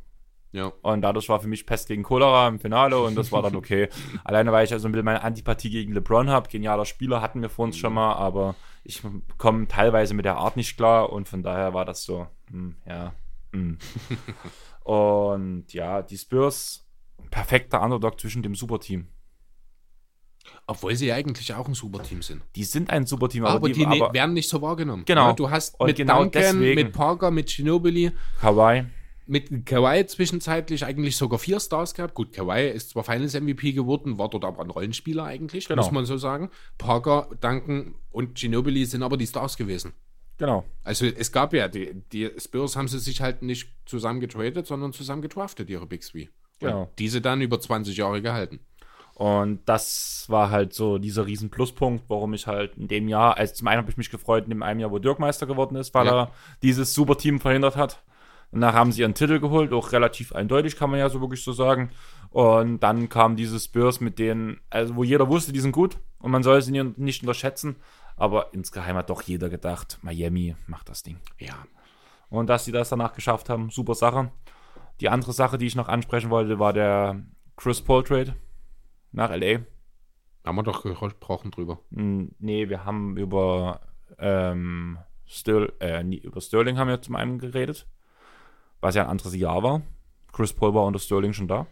Ja. 0.53 0.73
Und 0.83 1.03
dadurch 1.03 1.29
war 1.29 1.41
für 1.41 1.49
mich 1.49 1.65
Pest 1.65 1.89
gegen 1.89 2.03
Cholera 2.03 2.49
im 2.49 2.59
Finale 2.59 3.01
und 3.01 3.15
das 3.15 3.31
war 3.31 3.43
dann 3.43 3.55
okay. 3.57 3.89
Alleine, 4.25 4.51
weil 4.53 4.65
ich 4.65 4.73
also 4.73 4.89
ein 4.89 4.93
bisschen 4.93 5.05
meine 5.05 5.23
Antipathie 5.23 5.71
gegen 5.71 5.93
LeBron 5.93 6.29
habe. 6.29 6.49
Genialer 6.49 6.87
Spieler 6.87 7.23
hatten 7.23 7.43
wir 7.43 7.51
vor 7.51 7.67
uns 7.67 7.77
schon 7.77 7.95
mal, 7.95 8.15
aber 8.15 8.57
ich 8.83 9.03
komme 9.39 9.69
teilweise 9.69 10.15
mit 10.15 10.25
der 10.25 10.39
Art 10.39 10.57
nicht 10.57 10.77
klar 10.77 11.13
und 11.13 11.29
von 11.29 11.43
daher 11.43 11.73
war 11.75 11.85
das 11.85 12.03
so, 12.03 12.27
hm, 12.51 12.77
ja. 12.87 13.15
Hm. 13.53 13.79
und 14.85 15.73
ja, 15.73 16.03
die 16.03 16.19
Spurs, 16.19 16.87
perfekter 17.31 17.81
Underdog 17.83 18.21
zwischen 18.21 18.43
dem 18.43 18.55
Superteam. 18.55 19.09
Obwohl 20.67 20.95
sie 20.97 21.07
ja 21.09 21.17
eigentlich 21.17 21.53
auch 21.55 21.67
ein 21.69 21.75
super 21.75 22.03
Team 22.03 22.23
sind. 22.23 22.43
Die 22.57 22.65
sind 22.65 22.91
ein 22.91 23.07
Superteam, 23.07 23.45
Aber, 23.45 23.55
aber, 23.57 23.69
die 23.71 23.85
ne- 23.85 24.03
aber 24.03 24.15
werden 24.15 24.33
nicht 24.35 24.49
so 24.49 24.63
wahrgenommen. 24.63 25.05
Genau. 25.07 25.29
Ja, 25.29 25.33
du 25.35 25.51
hast 25.51 25.79
Und 25.79 25.87
mit 25.89 25.97
genau 25.97 26.23
Duncan, 26.23 26.43
deswegen- 26.43 26.75
mit 26.75 26.93
Parker, 26.93 27.31
mit 27.31 27.49
Ginobili, 27.49 28.13
Kawhi, 28.41 28.85
mit 29.27 29.67
Kawhi 29.67 30.07
zwischenzeitlich 30.07 30.85
eigentlich 30.85 31.17
sogar 31.17 31.39
vier 31.39 31.61
Stars 31.61 31.95
gehabt. 31.95 32.15
Gut, 32.15 32.33
Kawhi 32.33 32.69
ist 32.71 32.91
zwar 32.91 33.05
Finals 33.05 33.35
MVP 33.35 33.73
geworden, 33.73 34.19
war 34.19 34.29
dort 34.31 34.45
aber 34.45 34.63
ein 34.63 34.71
Rollenspieler 34.71 35.25
eigentlich, 35.25 35.69
Genau. 35.69 35.83
muss 35.83 35.93
man 35.93 36.05
so 36.07 36.17
sagen. 36.17 36.51
Parker, 36.79 37.29
Duncan 37.41 37.95
und 38.11 38.35
Ginobili 38.37 38.85
sind 38.87 39.03
aber 39.03 39.17
die 39.17 39.27
Stars 39.27 39.57
gewesen. 39.57 39.93
genau. 40.39 40.65
Also 40.85 41.05
es 41.07 41.33
gab 41.33 41.53
ja, 41.53 41.69
die, 41.69 41.93
die 42.13 42.31
Spurs 42.39 42.75
haben 42.75 42.89
sie 42.89 42.99
sich 42.99 43.21
halt 43.21 43.43
nicht 43.43 43.69
zusammen 43.85 44.21
getradet, 44.21 44.67
sondern 44.67 44.93
zusammen 44.95 45.21
gedraftet, 45.21 45.69
ihre 45.69 45.87
Big 45.87 46.01
Three. 46.01 46.29
Und 46.63 46.69
Genau. 46.69 46.91
diese 46.99 47.21
dann 47.21 47.41
über 47.43 47.61
20 47.61 47.97
Jahre 47.97 48.23
gehalten. 48.23 48.61
Und 49.21 49.61
das 49.67 50.25
war 50.29 50.49
halt 50.49 50.73
so 50.73 50.97
dieser 50.97 51.27
riesen 51.27 51.51
Pluspunkt, 51.51 52.05
warum 52.09 52.33
ich 52.33 52.47
halt 52.47 52.79
in 52.79 52.89
dem 52.89 53.07
Jahr, 53.07 53.37
also 53.37 53.53
zum 53.53 53.69
einen 53.69 53.83
habe 53.83 53.91
ich 53.91 53.99
mich 53.99 54.09
gefreut 54.09 54.45
in 54.45 54.49
dem 54.49 54.63
einen 54.63 54.81
Jahr, 54.81 54.91
wo 54.93 54.99
Dirk 54.99 55.19
Meister 55.19 55.45
geworden 55.45 55.77
ist, 55.77 55.93
weil 55.93 56.07
Ja. 56.07 56.23
er 56.23 56.31
dieses 56.63 56.95
super 56.95 57.19
Team 57.19 57.39
verhindert 57.39 57.77
hat. 57.77 58.03
Danach 58.51 58.73
haben 58.73 58.93
sie 58.93 59.03
ihren 59.03 59.13
Titel 59.13 59.39
geholt, 59.39 59.75
auch 59.75 59.93
relativ 59.93 60.33
eindeutig, 60.35 60.75
kann 60.79 60.89
man 60.89 61.01
ja 61.01 61.11
so 61.11 61.21
wirklich 61.21 61.45
so 61.45 61.53
sagen. 61.53 61.91
Und 62.31 62.81
dann 62.81 63.11
kam 63.11 63.37
diese 63.37 63.61
Spurs 63.61 64.01
mit 64.01 64.19
denen, 64.19 64.59
also 64.71 64.97
wo 64.97 65.05
jeder 65.05 65.29
wusste, 65.29 65.53
die 65.53 65.61
sind 65.61 65.73
gut 65.73 65.99
und 66.21 66.31
man 66.31 66.43
soll 66.43 66.63
sie 66.63 66.73
nicht 66.73 67.21
unterschätzen. 67.23 67.77
Aber 68.17 68.55
insgeheim 68.55 68.97
hat 68.97 69.11
doch 69.11 69.21
jeder 69.21 69.51
gedacht, 69.51 69.99
Miami 70.01 70.57
macht 70.67 70.89
das 70.89 71.03
Ding. 71.03 71.19
Ja. 71.39 71.57
Und 72.31 72.47
dass 72.49 72.65
sie 72.65 72.73
das 72.73 72.89
danach 72.89 73.13
geschafft 73.13 73.51
haben, 73.51 73.69
super 73.69 73.95
Sache. 73.95 74.31
Die 75.03 75.11
andere 75.11 75.35
Sache, 75.35 75.59
die 75.59 75.67
ich 75.67 75.77
noch 75.77 75.89
ansprechen 75.89 76.31
wollte, 76.31 76.59
war 76.59 76.73
der 76.73 77.21
Chris 77.59 77.83
Paul 77.83 78.03
Trade 78.03 78.35
nach 79.13 79.31
LA. 79.31 79.61
Haben 80.45 80.57
wir 80.57 80.63
doch 80.63 80.83
gesprochen 80.83 81.51
drüber. 81.51 81.81
Hm, 81.93 82.33
Nee, 82.39 82.69
wir 82.69 82.85
haben 82.85 83.17
über, 83.17 83.81
ähm, 84.19 84.99
Sterl 85.27 85.73
äh, 85.81 86.03
über 86.03 86.41
Sterling 86.41 86.77
haben 86.79 86.89
wir 86.89 87.01
zum 87.03 87.15
einen 87.17 87.39
geredet, 87.39 87.87
was 88.81 88.95
ja 88.95 89.05
ein 89.05 89.11
anderes 89.11 89.35
Jahr 89.37 89.63
war. 89.63 89.83
Chris 90.33 90.53
Paul 90.53 90.75
war 90.75 90.85
unter 90.85 90.99
Sterling 90.99 91.33
schon 91.33 91.47
da. 91.49 91.67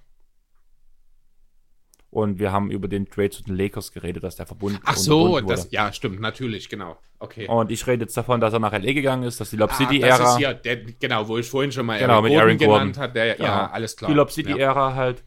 Und 2.10 2.38
wir 2.38 2.52
haben 2.52 2.70
über 2.70 2.88
den 2.88 3.06
Trade 3.10 3.30
zu 3.30 3.42
den 3.42 3.54
Lakers 3.56 3.92
geredet, 3.92 4.24
dass 4.24 4.36
der 4.36 4.46
verbunden 4.46 4.80
Ach 4.84 4.96
so, 4.96 5.40
das, 5.40 5.70
ja, 5.72 5.92
stimmt, 5.92 6.20
natürlich, 6.20 6.70
genau. 6.70 6.96
Okay. 7.18 7.46
Und 7.48 7.70
ich 7.70 7.86
rede 7.86 8.04
jetzt 8.04 8.16
davon, 8.16 8.40
dass 8.40 8.52
er 8.54 8.60
nach 8.60 8.72
LA 8.72 8.92
gegangen 8.94 9.24
ist, 9.24 9.40
dass 9.40 9.50
die 9.50 9.56
Lob 9.56 9.70
Ah, 9.72 9.74
City-Ära, 9.74 10.54
der, 10.54 10.76
genau, 10.84 11.28
wo 11.28 11.36
ich 11.36 11.46
vorhin 11.48 11.70
schon 11.70 11.84
mal 11.84 11.98
Genau, 11.98 12.22
mit 12.22 12.32
Aaron 12.32 12.56
Gordon. 12.56 12.74
genannt 12.78 12.98
hat. 12.98 13.14
Der, 13.14 13.34
Genau. 13.34 13.48
Ja, 13.48 13.70
alles 13.70 13.94
klar. 13.96 14.10
die 14.10 14.14
Lob 14.16 14.28
ja. 14.28 14.34
City-Ära 14.34 14.94
halt. 14.94 15.22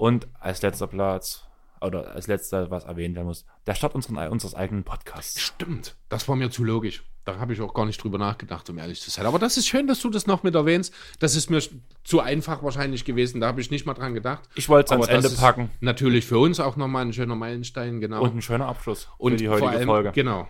Und 0.00 0.28
als 0.40 0.62
letzter 0.62 0.86
Platz, 0.86 1.44
oder 1.82 2.12
als 2.12 2.26
letzter, 2.26 2.70
was 2.70 2.84
erwähnt 2.84 3.16
werden 3.16 3.26
muss, 3.26 3.44
der 3.66 3.74
Start 3.74 3.94
unseren, 3.94 4.16
unseres 4.28 4.54
eigenen 4.54 4.82
Podcasts. 4.82 5.38
Stimmt, 5.38 5.94
das 6.08 6.26
war 6.26 6.36
mir 6.36 6.50
zu 6.50 6.64
logisch. 6.64 7.04
Da 7.26 7.38
habe 7.38 7.52
ich 7.52 7.60
auch 7.60 7.74
gar 7.74 7.84
nicht 7.84 8.02
drüber 8.02 8.16
nachgedacht, 8.16 8.70
um 8.70 8.78
ehrlich 8.78 9.02
zu 9.02 9.10
sein. 9.10 9.26
Aber 9.26 9.38
das 9.38 9.58
ist 9.58 9.68
schön, 9.68 9.86
dass 9.86 10.00
du 10.00 10.08
das 10.08 10.26
noch 10.26 10.42
mit 10.42 10.54
erwähnst. 10.54 10.94
Das 11.18 11.36
ist 11.36 11.50
mir 11.50 11.60
zu 12.02 12.20
einfach 12.20 12.62
wahrscheinlich 12.62 13.04
gewesen. 13.04 13.42
Da 13.42 13.48
habe 13.48 13.60
ich 13.60 13.70
nicht 13.70 13.84
mal 13.84 13.92
dran 13.92 14.14
gedacht. 14.14 14.48
Ich 14.54 14.70
wollte 14.70 14.86
es 14.86 14.92
ans 14.92 15.08
Ende 15.08 15.28
packen. 15.38 15.70
Natürlich 15.80 16.24
für 16.24 16.38
uns 16.38 16.60
auch 16.60 16.76
nochmal 16.76 17.04
ein 17.04 17.12
schöner 17.12 17.36
Meilenstein, 17.36 18.00
genau. 18.00 18.22
Und 18.22 18.36
ein 18.36 18.42
schöner 18.42 18.68
Abschluss 18.68 19.06
Und 19.18 19.32
für 19.32 19.36
die 19.36 19.48
heutige 19.50 19.68
allem, 19.68 19.86
Folge. 19.86 20.12
Genau. 20.12 20.48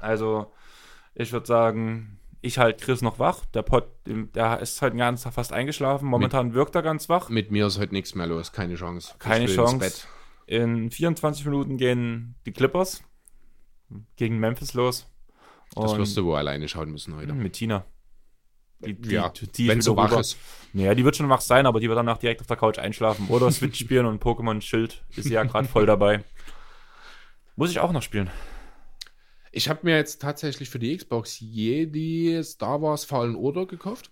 Also, 0.00 0.52
ich 1.16 1.32
würde 1.32 1.46
sagen, 1.46 2.19
ich 2.42 2.58
halte 2.58 2.84
Chris 2.84 3.02
noch 3.02 3.18
wach. 3.18 3.44
Der 3.46 3.62
Pod, 3.62 3.84
der 4.06 4.60
ist 4.60 4.80
heute 4.80 4.92
den 4.92 4.98
ganzen 4.98 5.24
Tag 5.24 5.34
fast 5.34 5.52
eingeschlafen. 5.52 6.08
Momentan 6.08 6.54
wirkt 6.54 6.74
er 6.74 6.82
ganz 6.82 7.08
wach. 7.08 7.28
Mit 7.28 7.50
mir 7.50 7.66
ist 7.66 7.78
heute 7.78 7.92
nichts 7.92 8.14
mehr 8.14 8.26
los. 8.26 8.52
Keine 8.52 8.76
Chance. 8.76 9.14
Keine 9.18 9.46
Chance. 9.46 10.06
In 10.46 10.90
24 10.90 11.44
Minuten 11.44 11.76
gehen 11.76 12.34
die 12.46 12.52
Clippers 12.52 13.02
gegen 14.16 14.38
Memphis 14.38 14.74
los. 14.74 15.06
Das 15.74 15.92
Und 15.92 15.98
wirst 15.98 16.16
du 16.16 16.24
wohl 16.24 16.36
alleine 16.36 16.66
schauen 16.66 16.90
müssen 16.90 17.14
heute. 17.14 17.32
mit 17.32 17.52
Tina. 17.52 17.84
Die, 18.80 18.94
die, 18.94 19.10
ja, 19.10 19.28
die, 19.28 19.46
die 19.46 19.68
wenn 19.68 19.82
so 19.82 19.94
wach 19.96 20.10
rüber. 20.10 20.20
ist. 20.20 20.38
Naja, 20.72 20.94
die 20.94 21.04
wird 21.04 21.14
schon 21.14 21.28
wach 21.28 21.42
sein, 21.42 21.66
aber 21.66 21.80
die 21.80 21.88
wird 21.88 21.98
danach 21.98 22.16
direkt 22.16 22.40
auf 22.40 22.46
der 22.46 22.56
Couch 22.56 22.78
einschlafen. 22.78 23.28
Oder 23.28 23.50
Switch 23.52 23.78
spielen 23.78 24.06
und 24.06 24.22
Pokémon 24.22 24.60
Schild 24.62 25.04
ist 25.14 25.28
ja 25.28 25.44
gerade 25.44 25.68
voll 25.68 25.84
dabei. 25.84 26.24
Muss 27.56 27.70
ich 27.70 27.78
auch 27.78 27.92
noch 27.92 28.02
spielen. 28.02 28.30
Ich 29.52 29.68
habe 29.68 29.80
mir 29.82 29.96
jetzt 29.96 30.22
tatsächlich 30.22 30.70
für 30.70 30.78
die 30.78 30.96
Xbox 30.96 31.40
Jedi 31.40 32.40
Star 32.42 32.80
Wars 32.82 33.04
Fallen 33.04 33.34
Order 33.34 33.66
gekauft. 33.66 34.10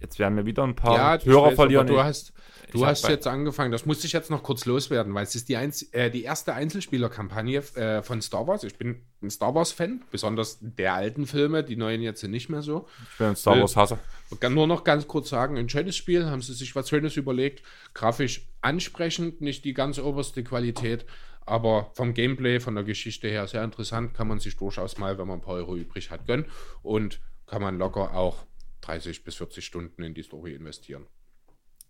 Jetzt 0.00 0.20
werden 0.20 0.36
wir 0.36 0.46
wieder 0.46 0.62
ein 0.62 0.76
paar 0.76 1.18
ja, 1.18 1.24
Hörer 1.24 1.46
weiß, 1.48 1.54
verlieren. 1.56 1.86
Du 1.88 2.00
hast, 2.00 2.32
du 2.70 2.86
hast 2.86 3.08
jetzt 3.08 3.26
angefangen. 3.26 3.72
Das 3.72 3.84
musste 3.84 4.06
ich 4.06 4.12
jetzt 4.12 4.30
noch 4.30 4.44
kurz 4.44 4.64
loswerden, 4.64 5.12
weil 5.12 5.24
es 5.24 5.34
ist 5.34 5.48
die, 5.48 5.56
Einz 5.56 5.86
äh, 5.90 6.08
die 6.08 6.22
erste 6.22 6.54
Einzelspielerkampagne 6.54 7.58
äh, 7.74 8.02
von 8.02 8.22
Star 8.22 8.46
Wars. 8.46 8.62
Ich 8.62 8.76
bin 8.76 9.02
ein 9.20 9.30
Star 9.30 9.56
Wars-Fan, 9.56 10.04
besonders 10.12 10.58
der 10.60 10.94
alten 10.94 11.26
Filme. 11.26 11.64
Die 11.64 11.74
neuen 11.74 12.00
jetzt 12.00 12.20
sind 12.20 12.30
nicht 12.30 12.48
mehr 12.48 12.62
so. 12.62 12.86
ich 13.10 13.18
bin 13.18 13.26
ein 13.28 13.36
Star 13.36 13.58
Wars 13.58 13.74
Hasser. 13.74 13.98
Ich 14.30 14.38
kann 14.38 14.54
nur 14.54 14.68
noch 14.68 14.84
ganz 14.84 15.08
kurz 15.08 15.30
sagen, 15.30 15.58
ein 15.58 15.68
schönes 15.68 15.96
Spiel, 15.96 16.26
haben 16.26 16.42
sie 16.42 16.54
sich 16.54 16.76
was 16.76 16.88
Schönes 16.88 17.16
überlegt. 17.16 17.64
Grafisch 17.92 18.46
ansprechend, 18.60 19.40
nicht 19.40 19.64
die 19.64 19.74
ganz 19.74 19.98
oberste 19.98 20.44
Qualität, 20.44 21.06
aber 21.48 21.90
vom 21.94 22.14
Gameplay, 22.14 22.60
von 22.60 22.74
der 22.74 22.84
Geschichte 22.84 23.28
her 23.28 23.46
sehr 23.46 23.64
interessant, 23.64 24.14
kann 24.14 24.28
man 24.28 24.38
sich 24.38 24.56
durchaus 24.56 24.98
mal, 24.98 25.18
wenn 25.18 25.26
man 25.26 25.38
ein 25.38 25.42
paar 25.42 25.54
Euro 25.54 25.76
übrig 25.76 26.10
hat, 26.10 26.26
gönnen 26.26 26.46
und 26.82 27.20
kann 27.46 27.62
man 27.62 27.78
locker 27.78 28.14
auch 28.14 28.44
30 28.82 29.24
bis 29.24 29.36
40 29.36 29.64
Stunden 29.64 30.02
in 30.02 30.14
die 30.14 30.22
Story 30.22 30.54
investieren. 30.54 31.06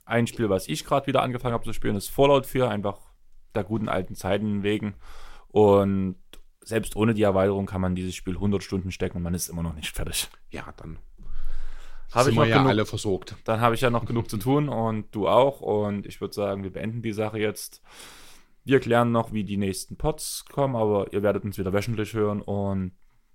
Ein 0.04 0.26
Spiel, 0.26 0.48
was 0.48 0.68
ich 0.68 0.84
gerade 0.84 1.06
wieder 1.06 1.22
angefangen 1.22 1.52
habe 1.54 1.64
zu 1.64 1.72
spielen, 1.72 1.96
ist 1.96 2.08
Fallout 2.08 2.46
4, 2.46 2.68
einfach 2.70 2.98
der 3.54 3.64
guten 3.64 3.88
alten 3.88 4.14
Zeiten 4.14 4.62
wegen. 4.62 4.94
Und 5.48 6.16
selbst 6.62 6.96
ohne 6.96 7.14
die 7.14 7.22
Erweiterung 7.22 7.66
kann 7.66 7.80
man 7.80 7.94
dieses 7.94 8.14
Spiel 8.14 8.34
100 8.34 8.62
Stunden 8.62 8.90
stecken 8.90 9.18
und 9.18 9.22
man 9.22 9.34
ist 9.34 9.48
immer 9.48 9.62
noch 9.62 9.74
nicht 9.74 9.94
fertig. 9.94 10.28
Ja, 10.50 10.72
dann 10.76 10.98
Habe 12.12 12.24
sind 12.24 12.32
ich 12.32 12.38
wir 12.38 12.44
noch 12.44 12.48
ja 12.48 12.56
genug, 12.58 12.68
alle 12.70 12.86
versorgt. 12.86 13.36
dann 13.44 13.60
habe 13.60 13.74
ich 13.74 13.80
ja 13.80 13.90
noch 13.90 14.06
genug 14.06 14.30
zu 14.30 14.36
tun 14.38 14.68
und 14.68 15.14
du 15.14 15.28
auch. 15.28 15.60
Und 15.60 16.06
ich 16.06 16.20
würde 16.20 16.34
sagen, 16.34 16.62
wir 16.62 16.72
beenden 16.72 17.02
die 17.02 17.12
Sache 17.12 17.38
jetzt. 17.38 17.82
Wir 18.68 18.80
klären 18.80 19.12
noch, 19.12 19.32
wie 19.32 19.44
die 19.44 19.56
nächsten 19.56 19.96
Pods 19.96 20.44
kommen, 20.52 20.76
aber 20.76 21.10
ihr 21.14 21.22
werdet 21.22 21.42
uns 21.42 21.56
wieder 21.56 21.72
wöchentlich 21.72 22.12
hören 22.12 22.42
und 22.42 22.92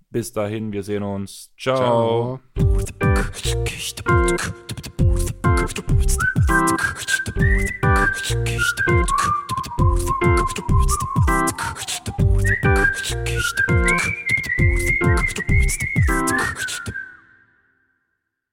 bis 0.08 0.32
dahin, 0.32 0.70
wir 0.70 0.84
sehen 0.84 1.02
uns. 1.02 1.52
Ciao. 1.58 2.38
Ciao. 2.46 2.84